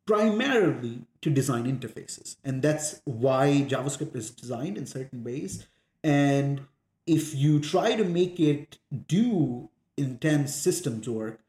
primarily 0.05 1.01
to 1.21 1.29
design 1.29 1.65
interfaces. 1.65 2.37
And 2.43 2.61
that's 2.61 3.01
why 3.03 3.65
JavaScript 3.67 4.15
is 4.15 4.31
designed 4.31 4.77
in 4.77 4.85
certain 4.85 5.23
ways. 5.23 5.67
And 6.03 6.61
if 7.05 7.35
you 7.35 7.59
try 7.59 7.95
to 7.95 8.03
make 8.03 8.39
it 8.39 8.77
do 9.07 9.69
intense 9.97 10.55
systems 10.55 11.09
work, 11.09 11.41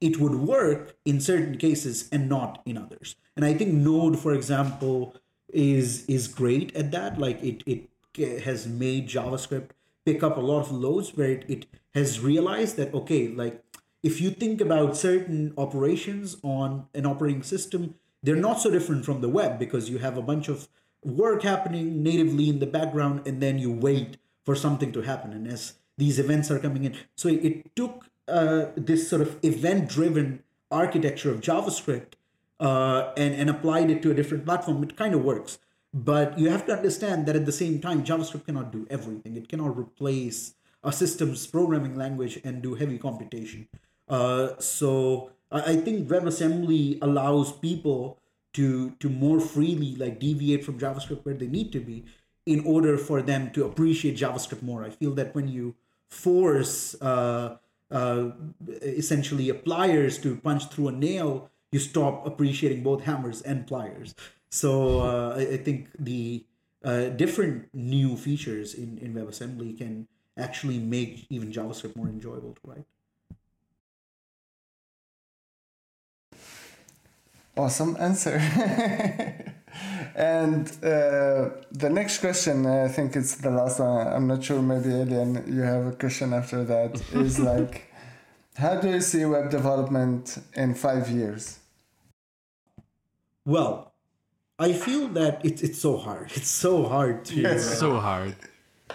it 0.00 0.18
would 0.18 0.34
work 0.34 0.96
in 1.04 1.20
certain 1.20 1.56
cases 1.56 2.08
and 2.10 2.28
not 2.28 2.62
in 2.66 2.76
others. 2.76 3.16
And 3.36 3.44
I 3.44 3.54
think 3.54 3.72
Node, 3.72 4.18
for 4.18 4.34
example, 4.34 5.16
is 5.52 6.04
is 6.06 6.26
great 6.26 6.74
at 6.74 6.90
that. 6.90 7.18
Like 7.18 7.42
it 7.42 7.62
it 7.66 7.88
has 8.42 8.66
made 8.66 9.08
JavaScript 9.08 9.70
pick 10.04 10.22
up 10.22 10.36
a 10.36 10.40
lot 10.40 10.60
of 10.60 10.72
loads 10.72 11.16
where 11.16 11.30
it, 11.30 11.44
it 11.48 11.66
has 11.94 12.20
realized 12.20 12.76
that 12.76 12.92
okay, 12.94 13.28
like 13.28 13.62
if 14.02 14.20
you 14.20 14.30
think 14.30 14.60
about 14.60 14.96
certain 14.96 15.54
operations 15.56 16.36
on 16.42 16.86
an 16.94 17.06
operating 17.06 17.42
system, 17.42 17.94
they're 18.22 18.36
not 18.36 18.60
so 18.60 18.70
different 18.70 19.04
from 19.04 19.20
the 19.20 19.28
web 19.28 19.58
because 19.58 19.88
you 19.88 19.98
have 19.98 20.16
a 20.16 20.22
bunch 20.22 20.48
of 20.48 20.68
work 21.02 21.42
happening 21.42 22.02
natively 22.02 22.48
in 22.48 22.58
the 22.58 22.66
background 22.66 23.26
and 23.26 23.42
then 23.42 23.58
you 23.58 23.72
wait 23.72 24.16
for 24.44 24.54
something 24.54 24.92
to 24.92 25.02
happen. 25.02 25.32
And 25.32 25.46
as 25.46 25.74
these 25.96 26.18
events 26.18 26.50
are 26.50 26.58
coming 26.58 26.84
in, 26.84 26.96
so 27.14 27.28
it 27.28 27.74
took 27.76 28.06
uh, 28.28 28.66
this 28.76 29.08
sort 29.08 29.22
of 29.22 29.38
event 29.42 29.88
driven 29.88 30.42
architecture 30.70 31.30
of 31.30 31.40
JavaScript 31.40 32.14
uh, 32.60 33.12
and, 33.16 33.34
and 33.34 33.50
applied 33.50 33.90
it 33.90 34.02
to 34.02 34.10
a 34.10 34.14
different 34.14 34.44
platform. 34.44 34.82
It 34.82 34.96
kind 34.96 35.14
of 35.14 35.22
works. 35.22 35.58
But 35.94 36.40
you 36.40 36.50
have 36.50 36.66
to 36.66 36.76
understand 36.76 37.26
that 37.26 37.36
at 37.36 37.46
the 37.46 37.52
same 37.52 37.80
time, 37.80 38.04
JavaScript 38.04 38.46
cannot 38.46 38.72
do 38.72 38.84
everything. 38.90 39.36
It 39.36 39.48
cannot 39.48 39.78
replace 39.78 40.54
a 40.82 40.92
system's 40.92 41.46
programming 41.46 41.94
language 41.94 42.40
and 42.42 42.60
do 42.60 42.74
heavy 42.74 42.98
computation. 42.98 43.68
Uh, 44.08 44.58
so 44.58 45.30
I 45.52 45.76
think 45.76 46.08
WebAssembly 46.08 46.98
allows 47.00 47.52
people 47.52 48.18
to 48.54 48.90
to 48.98 49.08
more 49.08 49.40
freely 49.40 49.94
like 49.94 50.18
deviate 50.18 50.64
from 50.64 50.80
JavaScript 50.80 51.24
where 51.24 51.34
they 51.34 51.46
need 51.46 51.70
to 51.72 51.80
be 51.80 52.04
in 52.44 52.66
order 52.66 52.98
for 52.98 53.22
them 53.22 53.50
to 53.52 53.64
appreciate 53.64 54.16
JavaScript 54.16 54.62
more. 54.62 54.84
I 54.84 54.90
feel 54.90 55.12
that 55.12 55.34
when 55.34 55.46
you 55.46 55.76
force 56.10 56.94
uh, 57.00 57.56
uh, 57.90 58.30
essentially 58.82 59.52
pliers 59.52 60.18
to 60.18 60.36
punch 60.36 60.68
through 60.70 60.88
a 60.88 60.92
nail, 60.92 61.50
you 61.72 61.78
stop 61.78 62.26
appreciating 62.26 62.82
both 62.82 63.04
hammers 63.04 63.42
and 63.42 63.66
pliers. 63.66 64.14
So 64.54 65.00
uh, 65.00 65.34
I, 65.36 65.54
I, 65.54 65.56
think 65.56 65.88
the 65.98 66.44
uh, 66.84 67.08
different 67.08 67.74
new 67.74 68.16
features 68.16 68.72
in, 68.74 68.98
in 68.98 69.12
WebAssembly 69.12 69.76
can 69.76 70.06
actually 70.38 70.78
make 70.78 71.26
even 71.28 71.50
JavaScript 71.50 71.96
more 71.96 72.06
enjoyable 72.06 72.54
to 72.54 72.60
write. 72.62 72.84
Awesome 77.56 77.96
answer. 77.98 78.36
and 80.14 80.68
uh, 80.84 81.50
the 81.72 81.90
next 81.90 82.18
question, 82.18 82.64
I 82.64 82.86
think 82.86 83.16
it's 83.16 83.34
the 83.34 83.50
last 83.50 83.80
one. 83.80 84.06
I'm 84.06 84.28
not 84.28 84.44
sure. 84.44 84.62
Maybe 84.62 84.90
Elian, 84.90 85.52
you 85.52 85.62
have 85.62 85.86
a 85.86 85.92
question 85.96 86.32
after 86.32 86.62
that. 86.62 87.02
is 87.14 87.40
like, 87.40 87.92
how 88.54 88.80
do 88.80 88.88
you 88.88 89.00
see 89.00 89.24
web 89.24 89.50
development 89.50 90.38
in 90.54 90.76
five 90.76 91.10
years? 91.10 91.58
Well, 93.44 93.93
I 94.58 94.72
feel 94.72 95.08
that 95.08 95.44
it's 95.44 95.62
it's 95.62 95.78
so 95.78 95.96
hard. 95.96 96.30
It's 96.36 96.48
so 96.48 96.84
hard 96.84 97.24
to 97.26 97.40
yes. 97.40 97.78
so 97.78 97.98
hard 97.98 98.36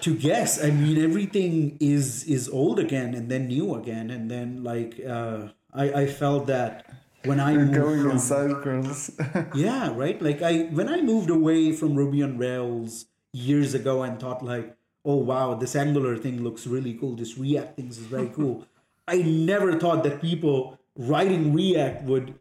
to 0.01 0.15
guess. 0.15 0.63
I 0.63 0.71
mean, 0.71 0.97
everything 1.03 1.77
is 1.79 2.23
is 2.23 2.47
old 2.47 2.79
again 2.79 3.13
and 3.13 3.29
then 3.29 3.47
new 3.47 3.75
again, 3.75 4.09
and 4.09 4.31
then 4.31 4.63
like 4.63 4.99
uh, 5.05 5.49
I 5.73 6.03
I 6.03 6.05
felt 6.07 6.47
that 6.47 6.85
when 7.25 7.39
I 7.39 7.53
moved 7.55 7.73
going 7.73 8.01
from, 8.03 8.11
in 8.11 8.19
circles. 8.19 9.11
yeah, 9.55 9.91
right. 9.93 10.21
Like 10.21 10.41
I 10.41 10.69
when 10.71 10.87
I 10.87 11.01
moved 11.01 11.29
away 11.29 11.73
from 11.73 11.95
Ruby 11.95 12.23
on 12.23 12.37
Rails 12.37 13.05
years 13.33 13.73
ago 13.73 14.03
and 14.03 14.19
thought 14.19 14.43
like, 14.43 14.75
oh 15.03 15.17
wow, 15.17 15.55
this 15.55 15.75
Angular 15.75 16.15
thing 16.17 16.43
looks 16.43 16.67
really 16.67 16.93
cool. 16.93 17.15
This 17.15 17.37
React 17.37 17.75
things 17.75 17.97
is 17.97 18.05
very 18.05 18.29
cool. 18.29 18.65
I 19.07 19.17
never 19.17 19.77
thought 19.79 20.03
that 20.03 20.21
people 20.21 20.77
writing 20.95 21.53
React 21.53 22.03
would 22.03 22.39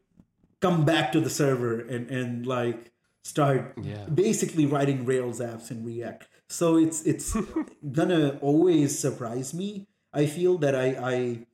come 0.61 0.85
back 0.85 1.12
to 1.12 1.20
the 1.20 1.31
server 1.31 1.81
and 1.81 2.11
and 2.11 2.47
like 2.47 2.93
start 3.24 3.74
yeah. 3.82 4.07
basically 4.07 4.66
writing 4.66 5.05
Rails 5.05 5.40
apps 5.40 5.70
in 5.70 5.85
React. 5.85 6.28
So 6.49 6.77
it's 6.77 7.03
it's 7.03 7.36
gonna 7.93 8.39
always 8.40 8.99
surprise 8.99 9.53
me. 9.53 9.86
I 10.12 10.27
feel 10.27 10.59
that 10.59 10.74
I 10.74 11.47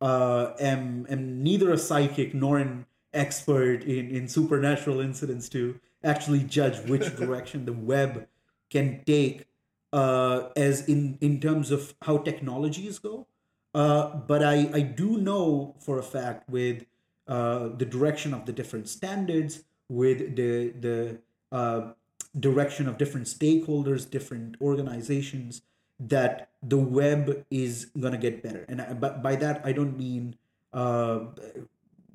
I 0.00 0.04
uh, 0.04 0.52
am 0.60 1.06
am 1.08 1.42
neither 1.42 1.72
a 1.72 1.78
psychic 1.78 2.34
nor 2.34 2.58
an 2.58 2.86
expert 3.12 3.82
in 3.82 4.10
in 4.10 4.28
supernatural 4.28 5.00
incidents 5.00 5.48
to 5.50 5.80
actually 6.04 6.40
judge 6.40 6.78
which 6.88 7.16
direction 7.22 7.64
the 7.64 7.72
web 7.72 8.28
can 8.70 9.02
take 9.04 9.46
uh, 9.92 10.48
as 10.56 10.88
in 10.88 11.18
in 11.20 11.40
terms 11.40 11.70
of 11.70 11.94
how 12.02 12.18
technologies 12.18 12.98
go. 12.98 13.26
Uh, 13.74 14.16
but 14.16 14.42
I 14.42 14.70
I 14.72 14.80
do 14.80 15.18
know 15.18 15.74
for 15.80 15.98
a 15.98 16.02
fact 16.02 16.48
with 16.48 16.84
uh, 17.26 17.68
the 17.76 17.84
direction 17.84 18.32
of 18.32 18.46
the 18.46 18.52
different 18.52 18.88
standards, 18.88 19.64
with 19.88 20.36
the 20.36 20.70
the 20.80 21.18
uh, 21.52 21.92
direction 22.38 22.88
of 22.88 22.98
different 22.98 23.26
stakeholders, 23.26 24.08
different 24.08 24.56
organizations, 24.60 25.62
that 25.98 26.50
the 26.62 26.76
web 26.76 27.44
is 27.50 27.86
going 27.98 28.12
to 28.12 28.18
get 28.18 28.42
better. 28.42 28.64
And 28.68 28.82
I, 28.82 28.92
but 28.92 29.22
by 29.22 29.36
that 29.36 29.62
i 29.64 29.72
don't 29.72 29.98
mean 29.98 30.36
uh, 30.72 31.20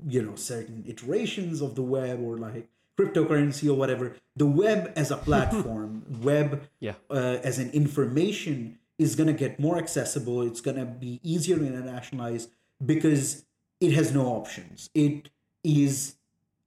you 0.08 0.22
know 0.22 0.36
certain 0.36 0.84
iterations 0.88 1.62
of 1.62 1.76
the 1.76 1.82
web 1.82 2.22
or 2.22 2.38
like 2.38 2.68
cryptocurrency 2.98 3.70
or 3.70 3.74
whatever. 3.74 4.16
The 4.36 4.46
web 4.46 4.92
as 4.96 5.12
a 5.12 5.18
platform 5.30 6.04
web 6.22 6.68
yeah. 6.80 6.94
uh, 7.10 7.40
as 7.44 7.60
an 7.60 7.72
information 7.72 8.80
is 8.98 9.16
going 9.16 9.28
to 9.28 9.34
get 9.34 9.60
more 9.60 9.78
accessible. 9.78 10.42
It's 10.44 10.62
going 10.62 10.78
to 10.78 10.86
be 10.86 11.20
easier 11.24 11.58
to 11.58 11.64
internationalize 11.64 12.48
because 12.86 13.46
it 13.80 13.92
has 13.94 14.14
no 14.14 14.28
options. 14.28 14.90
It 14.94 15.30
is 15.64 16.16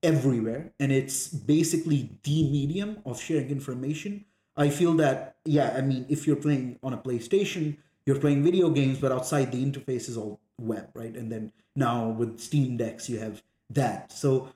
everywhere 0.02 0.72
and 0.78 0.92
it's 0.92 1.28
basically 1.28 2.18
the 2.22 2.50
medium 2.50 2.98
of 3.04 3.20
sharing 3.20 3.50
information 3.50 4.24
I 4.56 4.70
feel 4.70 4.94
that 4.94 5.36
yeah, 5.44 5.74
I 5.76 5.82
mean, 5.82 6.06
if 6.08 6.26
you're 6.26 6.36
playing 6.36 6.78
on 6.82 6.92
a 6.94 6.98
PlayStation, 6.98 7.76
you're 8.06 8.18
playing 8.18 8.42
video 8.42 8.70
games, 8.70 8.98
but 8.98 9.12
outside 9.12 9.52
the 9.52 9.64
interface 9.64 10.08
is 10.08 10.16
all 10.16 10.40
web, 10.58 10.88
right? 10.94 11.14
And 11.14 11.30
then 11.30 11.52
now 11.74 12.08
with 12.08 12.40
Steam 12.40 12.76
Decks, 12.76 13.08
you 13.08 13.18
have 13.18 13.42
that. 13.70 14.12
So 14.12 14.48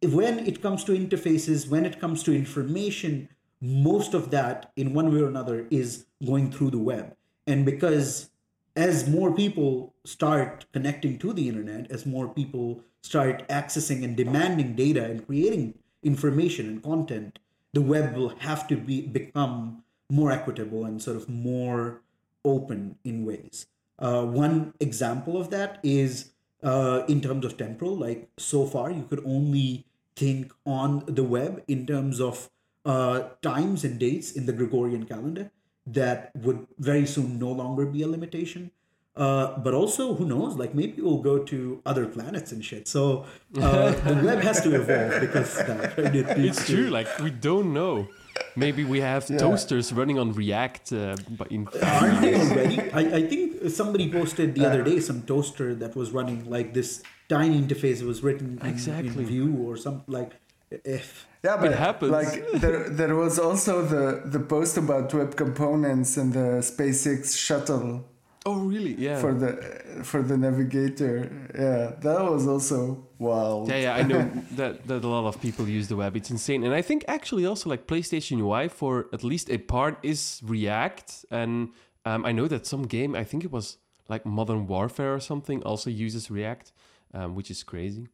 if 0.00 0.12
when 0.12 0.38
it 0.46 0.62
comes 0.62 0.84
to 0.84 0.92
interfaces, 0.92 1.68
when 1.68 1.84
it 1.84 2.00
comes 2.00 2.22
to 2.24 2.34
information, 2.34 3.28
most 3.60 4.14
of 4.14 4.30
that 4.30 4.72
in 4.76 4.94
one 4.94 5.12
way 5.12 5.20
or 5.20 5.28
another 5.28 5.66
is 5.70 6.06
going 6.24 6.52
through 6.52 6.70
the 6.70 6.78
web. 6.78 7.16
And 7.46 7.66
because 7.66 8.30
as 8.76 9.08
more 9.08 9.34
people 9.34 9.94
start 10.04 10.66
connecting 10.72 11.18
to 11.18 11.32
the 11.32 11.48
internet, 11.48 11.90
as 11.90 12.06
more 12.06 12.28
people 12.28 12.84
start 13.02 13.46
accessing 13.48 14.04
and 14.04 14.16
demanding 14.16 14.74
data 14.74 15.04
and 15.04 15.26
creating 15.26 15.74
information 16.02 16.66
and 16.66 16.82
content, 16.82 17.38
the 17.72 17.80
web 17.80 18.16
will 18.16 18.30
have 18.40 18.66
to 18.68 18.76
be 18.76 19.00
become 19.02 19.82
more 20.10 20.32
equitable 20.32 20.84
and 20.84 21.00
sort 21.00 21.16
of 21.16 21.28
more 21.28 22.02
open 22.44 22.96
in 23.04 23.24
ways. 23.24 23.66
Uh, 23.98 24.24
one 24.24 24.72
example 24.80 25.40
of 25.40 25.50
that 25.50 25.78
is 25.82 26.30
uh, 26.62 27.02
in 27.08 27.20
terms 27.20 27.44
of 27.44 27.56
temporal. 27.56 27.96
Like 27.96 28.28
so 28.38 28.66
far, 28.66 28.90
you 28.90 29.04
could 29.04 29.22
only 29.24 29.86
think 30.16 30.52
on 30.66 31.04
the 31.06 31.24
web 31.24 31.62
in 31.68 31.86
terms 31.86 32.20
of 32.20 32.50
uh, 32.84 33.28
times 33.42 33.84
and 33.84 33.98
dates 33.98 34.32
in 34.32 34.46
the 34.46 34.52
Gregorian 34.52 35.06
calendar. 35.06 35.50
That 35.86 36.30
would 36.34 36.66
very 36.78 37.06
soon 37.06 37.38
no 37.38 37.50
longer 37.50 37.86
be 37.86 38.02
a 38.02 38.08
limitation. 38.08 38.70
Uh, 39.16 39.58
but 39.58 39.74
also, 39.74 40.14
who 40.14 40.24
knows? 40.24 40.56
Like 40.56 40.74
maybe 40.74 41.02
we'll 41.02 41.18
go 41.18 41.38
to 41.44 41.82
other 41.84 42.06
planets 42.06 42.52
and 42.52 42.64
shit. 42.64 42.86
So 42.86 43.26
uh, 43.60 43.90
the 44.06 44.22
web 44.24 44.40
has 44.40 44.60
to 44.62 44.74
evolve 44.74 45.20
because 45.20 45.56
that, 45.56 45.98
right? 45.98 46.14
it 46.14 46.38
it's 46.38 46.64
to... 46.66 46.74
true. 46.74 46.90
Like 46.90 47.18
we 47.18 47.30
don't 47.30 47.72
know. 47.74 48.08
Maybe 48.56 48.84
we 48.84 49.00
have 49.00 49.28
yeah. 49.28 49.38
toasters 49.38 49.92
running 49.92 50.18
on 50.18 50.32
React, 50.32 50.92
uh, 50.92 51.16
but 51.30 51.50
in 51.50 51.68
aren't 51.82 52.20
they 52.20 52.34
already? 52.40 52.90
I, 52.92 53.00
I 53.16 53.26
think 53.26 53.70
somebody 53.70 54.10
posted 54.10 54.54
the 54.54 54.64
other 54.64 54.82
day 54.82 55.00
some 55.00 55.22
toaster 55.22 55.74
that 55.74 55.96
was 55.96 56.12
running 56.12 56.48
like 56.48 56.72
this 56.72 57.02
tiny 57.28 57.60
interface. 57.60 58.00
It 58.00 58.06
was 58.06 58.22
written 58.22 58.58
in, 58.62 58.66
exactly. 58.66 59.08
in 59.08 59.26
Vue 59.26 59.56
or 59.66 59.76
something 59.76 60.04
like. 60.06 60.32
If 60.70 61.26
yeah, 61.42 61.56
but 61.56 61.72
it 61.72 61.78
happens. 61.78 62.12
Like 62.12 62.48
there, 62.52 62.88
there 62.88 63.16
was 63.16 63.40
also 63.40 63.82
the 63.84 64.22
the 64.24 64.38
post 64.38 64.76
about 64.76 65.12
web 65.12 65.34
components 65.34 66.16
and 66.16 66.32
the 66.32 66.62
SpaceX 66.62 67.36
shuttle 67.36 68.04
Oh, 68.46 68.60
really? 68.60 68.94
Yeah. 68.94 69.20
For 69.20 69.34
the 69.34 70.02
for 70.02 70.22
the 70.22 70.36
navigator, 70.36 71.30
yeah, 71.54 71.92
that 72.00 72.24
was 72.30 72.46
also 72.46 73.06
wow. 73.18 73.66
Yeah, 73.68 73.76
yeah, 73.76 73.94
I 73.94 74.02
know 74.02 74.30
that 74.52 74.86
that 74.86 75.04
a 75.04 75.08
lot 75.08 75.26
of 75.26 75.40
people 75.42 75.68
use 75.68 75.88
the 75.88 75.96
web. 75.96 76.16
It's 76.16 76.30
insane, 76.30 76.64
and 76.64 76.74
I 76.74 76.80
think 76.80 77.04
actually 77.06 77.44
also 77.44 77.68
like 77.68 77.86
PlayStation 77.86 78.38
UI 78.40 78.68
for 78.68 79.08
at 79.12 79.22
least 79.22 79.50
a 79.50 79.58
part 79.58 79.98
is 80.02 80.40
React, 80.42 81.26
and 81.30 81.68
um, 82.06 82.24
I 82.24 82.32
know 82.32 82.48
that 82.48 82.66
some 82.66 82.84
game, 82.84 83.14
I 83.14 83.24
think 83.24 83.44
it 83.44 83.52
was 83.52 83.76
like 84.08 84.24
Modern 84.24 84.66
Warfare 84.66 85.14
or 85.14 85.20
something, 85.20 85.62
also 85.62 85.90
uses 85.90 86.30
React, 86.30 86.72
um, 87.12 87.34
which 87.34 87.50
is 87.50 87.62
crazy. 87.62 88.08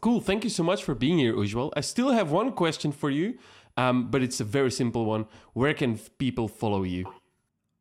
Cool. 0.00 0.20
Thank 0.20 0.44
you 0.44 0.50
so 0.50 0.62
much 0.62 0.82
for 0.82 0.94
being 0.94 1.18
here, 1.18 1.34
Ujjwal. 1.34 1.72
I 1.76 1.80
still 1.80 2.10
have 2.10 2.30
one 2.30 2.52
question 2.52 2.92
for 2.92 3.10
you, 3.10 3.38
um, 3.76 4.10
but 4.10 4.22
it's 4.22 4.40
a 4.40 4.44
very 4.44 4.70
simple 4.70 5.04
one. 5.04 5.26
Where 5.54 5.72
can 5.72 5.98
people 6.18 6.48
follow 6.48 6.82
you? 6.82 7.06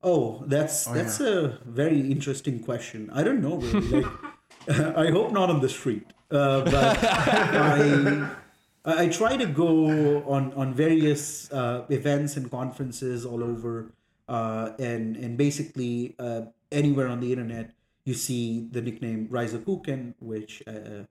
Oh, 0.05 0.43
that's 0.45 0.87
oh, 0.87 0.93
that's 0.93 1.19
yeah. 1.19 1.27
a 1.27 1.47
very 1.65 1.99
interesting 1.99 2.59
question. 2.59 3.09
I 3.11 3.23
don't 3.23 3.41
know 3.41 3.57
really. 3.57 4.03
Like, 4.03 4.11
I 4.97 5.09
hope 5.09 5.31
not 5.31 5.49
on 5.49 5.61
the 5.61 5.69
street, 5.69 6.05
uh, 6.29 6.61
but 6.61 6.97
I 7.03 8.29
I 8.85 9.09
try 9.09 9.35
to 9.35 9.47
go 9.47 10.21
on 10.29 10.53
on 10.53 10.73
various 10.75 11.51
uh, 11.51 11.85
events 11.89 12.37
and 12.37 12.51
conferences 12.51 13.25
all 13.25 13.43
over, 13.43 13.91
uh, 14.29 14.77
and 14.77 15.17
and 15.17 15.37
basically 15.37 16.13
uh, 16.19 16.53
anywhere 16.71 17.07
on 17.07 17.19
the 17.19 17.31
internet. 17.33 17.73
you 18.05 18.13
see 18.13 18.67
the 18.71 18.81
nickname 18.81 19.27
ryzokuken, 19.31 20.13
which 20.19 20.61
uh, 20.67 21.03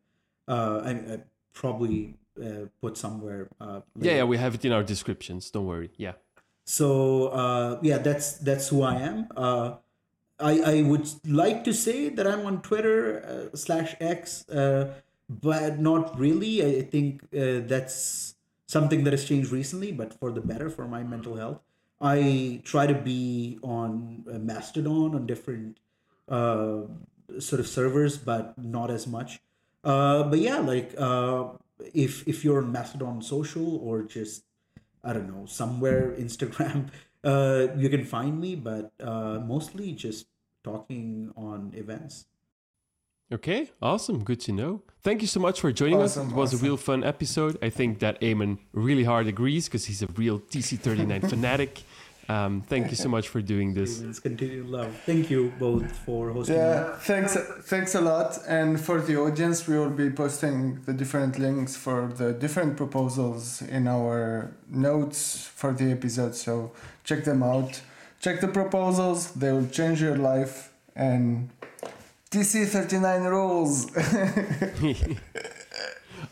uh, 0.47 0.81
I, 0.85 0.91
I 0.91 1.19
probably 1.53 2.15
uh, 2.41 2.67
put 2.81 2.97
somewhere. 2.97 3.49
Uh, 3.61 3.81
yeah, 3.99 4.17
yeah, 4.17 4.25
we 4.25 4.39
have 4.39 4.55
it 4.55 4.65
in 4.65 4.73
our 4.73 4.83
descriptions. 4.83 5.51
Don't 5.51 5.67
worry. 5.67 5.91
Yeah. 5.97 6.13
So 6.65 7.29
uh, 7.29 7.79
yeah, 7.83 7.99
that's 7.99 8.39
that's 8.39 8.69
who 8.69 8.83
I 8.83 8.97
am. 8.97 9.29
Uh, 9.37 9.77
I 10.41 10.61
I 10.61 10.83
would 10.83 11.09
like 11.27 11.65
to 11.65 11.73
say 11.73 12.09
that 12.09 12.27
I'm 12.27 12.47
on 12.47 12.63
Twitter 12.63 13.51
uh, 13.53 13.57
slash 13.57 13.95
X, 14.01 14.49
uh, 14.49 14.95
but 15.29 15.79
not 15.79 16.19
really. 16.19 16.65
I 16.65 16.83
think 16.83 17.23
uh, 17.37 17.61
that's 17.67 18.35
something 18.67 19.05
that 19.05 19.13
has 19.13 19.25
changed 19.25 19.53
recently, 19.53 19.93
but 19.93 20.15
for 20.15 20.33
the 20.33 20.41
better 20.41 20.71
for 20.71 20.89
my 20.89 21.03
mental 21.03 21.37
health. 21.37 21.61
I 22.01 22.61
try 22.65 22.87
to 22.87 22.95
be 22.95 23.59
on 23.63 24.25
uh, 24.29 24.39
Mastodon 24.39 25.15
on 25.15 25.27
different 25.27 25.79
uh, 26.29 26.83
sort 27.39 27.61
of 27.61 27.67
servers, 27.67 28.19
but 28.19 28.57
not 28.59 28.91
as 28.91 29.07
much. 29.07 29.41
Uh, 29.83 30.25
but 30.25 30.39
yeah, 30.39 30.59
like 30.59 30.95
uh, 30.99 31.49
if 31.93 32.27
if 32.27 32.45
you're 32.45 32.63
on 32.63 32.73
Mastodon 32.73 33.23
social 33.23 33.77
or 33.79 34.03
just 34.03 34.45
I 35.05 35.13
don't 35.13 35.29
know 35.29 35.47
somewhere 35.47 36.15
Instagram, 36.19 36.89
uh, 37.25 37.69
you 37.77 37.89
can 37.89 38.05
find 38.05 38.41
me. 38.41 38.57
But 38.57 38.93
uh, 39.01 39.41
mostly 39.45 39.93
just 39.93 40.27
talking 40.63 41.33
on 41.37 41.73
events. 41.75 42.27
Okay, 43.33 43.71
awesome. 43.81 44.23
Good 44.23 44.41
to 44.41 44.53
know. 44.53 44.83
Thank 45.03 45.23
you 45.23 45.27
so 45.27 45.41
much 45.41 45.61
for 45.61 45.73
joining 45.73 46.01
Awesome, 46.01 46.27
us. 46.27 46.33
It 46.33 46.37
was 46.37 46.55
awesome. 46.55 46.65
a 46.65 46.69
real 46.69 46.77
fun 46.77 47.05
episode. 47.05 47.59
I 47.63 47.71
think 47.71 47.99
that 48.01 48.21
Aymen 48.21 48.59
really 48.73 49.05
hard 49.05 49.27
agrees 49.27 49.67
because 49.67 49.87
he's 49.87 50.03
a 50.03 50.07
real 50.09 50.41
TC39 50.41 51.29
fanatic. 51.31 51.83
Um, 52.29 52.63
thank 52.63 52.91
you 52.91 52.97
so 52.97 53.09
much 53.09 53.29
for 53.29 53.43
doing 53.43 53.75
this. 53.75 53.99
Humans 53.99 54.21
continue 54.21 54.65
love. 54.65 54.95
Thank 55.05 55.31
you 55.31 55.53
both 55.59 55.91
for 56.07 56.31
hosting. 56.31 56.57
me. 56.57 56.61
Yeah, 56.63 56.97
thanks, 56.99 57.37
thanks 57.65 57.95
a 57.95 58.01
lot. 58.01 58.39
And 58.49 58.81
for 58.81 59.01
the 59.01 59.17
audience, 59.19 59.67
we 59.69 59.77
will 59.79 59.91
be 59.91 60.11
posting 60.11 60.81
the 60.87 60.93
different 60.93 61.39
links 61.39 61.77
for 61.77 62.09
the 62.09 62.33
different 62.33 62.77
proposals 62.77 63.61
in 63.63 63.87
our 63.89 64.51
notes 64.71 65.47
for 65.55 65.73
the 65.73 65.91
episode. 65.93 66.35
So 66.35 66.73
check 67.05 67.25
them 67.25 67.43
out. 67.43 67.81
Check 68.21 68.41
the 68.41 68.49
proposals; 68.49 69.33
they 69.33 69.53
will 69.53 69.67
change 69.69 70.01
your 70.01 70.17
life. 70.17 70.73
And 70.97 71.51
TC 72.31 72.67
thirty 72.67 72.99
nine 72.99 73.23
rules. 73.25 73.91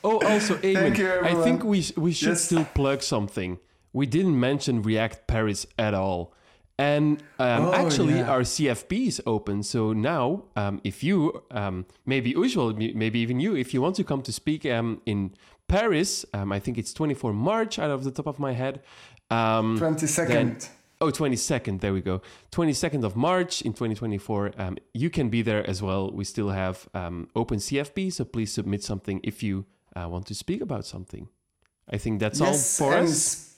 Oh, 0.04 0.18
also, 0.26 0.56
Aymen, 0.56 0.74
Thank 0.82 0.98
you, 0.98 1.20
I 1.22 1.34
think 1.44 1.62
we 1.64 1.84
we 1.96 2.12
should 2.12 2.30
Yes. 2.30 2.44
still 2.44 2.64
plug 2.74 3.02
something. 3.02 3.58
We 3.92 4.06
didn't 4.06 4.38
mention 4.38 4.82
React 4.82 5.26
Paris 5.26 5.66
at 5.78 5.94
all. 5.94 6.32
And 6.78 7.22
um, 7.38 7.66
Oh, 7.66 7.74
actually, 7.74 8.14
yeah. 8.14 8.30
our 8.30 8.40
CFP 8.40 9.06
is 9.06 9.22
open. 9.26 9.62
So 9.62 9.92
now, 9.92 10.44
um, 10.56 10.80
if 10.84 11.04
you, 11.04 11.42
um, 11.50 11.86
maybe 12.06 12.30
usual, 12.30 12.72
maybe 12.74 13.18
even 13.20 13.38
you, 13.40 13.54
if 13.54 13.72
you 13.74 13.82
want 13.82 13.96
to 13.96 14.04
come 14.04 14.22
to 14.22 14.32
speak 14.32 14.64
um, 14.66 15.00
in 15.06 15.32
Paris, 15.68 16.24
um, 16.34 16.50
I 16.50 16.58
think 16.58 16.78
it's 16.78 16.92
24 16.92 17.32
March 17.34 17.78
out 17.78 17.90
of 17.90 18.04
the 18.04 18.10
top 18.10 18.26
of 18.26 18.38
my 18.38 18.52
head. 18.52 18.80
Um, 19.30 19.76
Twenty 19.78 20.06
second. 20.06 20.68
Oh, 21.00 21.10
22nd. 21.10 21.80
There 21.80 21.92
we 21.92 22.00
go. 22.00 22.22
22nd 22.52 23.02
of 23.02 23.16
March 23.16 23.60
in 23.62 23.72
2024. 23.72 24.52
Um, 24.56 24.78
you 24.94 25.10
can 25.10 25.30
be 25.30 25.42
there 25.42 25.68
as 25.68 25.82
well. 25.82 26.12
We 26.12 26.22
still 26.24 26.50
have 26.50 26.88
um, 26.94 27.28
open 27.34 27.58
CFP, 27.58 28.12
so 28.12 28.24
please 28.24 28.52
submit 28.52 28.84
something 28.84 29.20
if 29.24 29.42
you 29.42 29.66
uh, 29.96 30.08
want 30.08 30.26
to 30.26 30.34
speak 30.34 30.60
about 30.60 30.86
something. 30.86 31.28
I 31.90 31.98
think 31.98 32.20
that's 32.20 32.40
all 32.40 32.54
for 32.54 32.94
us. 32.94 33.51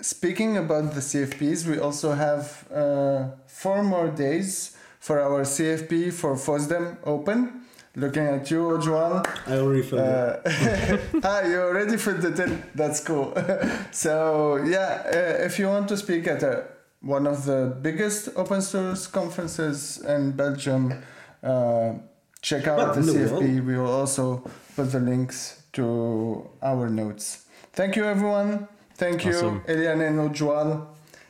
Speaking 0.00 0.56
about 0.56 0.94
the 0.94 1.00
CFPs, 1.00 1.66
we 1.66 1.78
also 1.78 2.12
have 2.12 2.66
uh, 2.72 3.28
four 3.46 3.82
more 3.82 4.08
days 4.08 4.76
for 5.00 5.20
our 5.20 5.42
CFP 5.42 6.12
for 6.12 6.34
FOSDEM 6.34 6.98
open. 7.04 7.62
Looking 7.94 8.26
at 8.26 8.50
you, 8.50 8.60
Ujjwal. 8.60 9.26
I 9.46 9.58
already 9.58 9.82
filled 9.82 10.02
it. 10.02 10.04
Uh, 10.04 11.20
ah, 11.24 11.40
you 11.46 11.60
already 11.60 11.96
fit 11.96 12.22
it 12.22 12.38
in. 12.38 12.62
That's 12.74 13.00
cool. 13.00 13.32
so 13.90 14.56
yeah, 14.56 15.02
uh, 15.06 15.44
if 15.46 15.58
you 15.58 15.68
want 15.68 15.88
to 15.88 15.96
speak 15.96 16.26
at 16.26 16.42
a, 16.42 16.64
one 17.00 17.26
of 17.26 17.46
the 17.46 17.74
biggest 17.80 18.28
open 18.36 18.60
source 18.60 19.06
conferences 19.06 20.04
in 20.04 20.32
Belgium, 20.32 21.02
uh, 21.42 21.94
check 22.42 22.66
out 22.66 22.78
Well, 22.78 22.94
the 22.94 23.00
CFP. 23.00 23.64
We 23.64 23.78
will 23.78 23.92
also 23.92 24.44
put 24.76 24.92
the 24.92 25.00
links 25.00 25.62
to 25.72 26.50
our 26.62 26.90
notes. 26.90 27.46
Thank 27.72 27.96
you, 27.96 28.04
everyone. 28.04 28.68
Thank 28.96 29.24
you, 29.24 29.32
Awesome. 29.32 29.62
Elian 29.68 30.00
and 30.00 30.18
Ujjwal. 30.30 30.86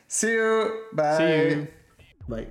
See 0.07 0.31
you. 0.31 0.85
Bye. 0.93 1.17
See 1.17 1.49
you. 1.49 1.67
Bye. 2.27 2.47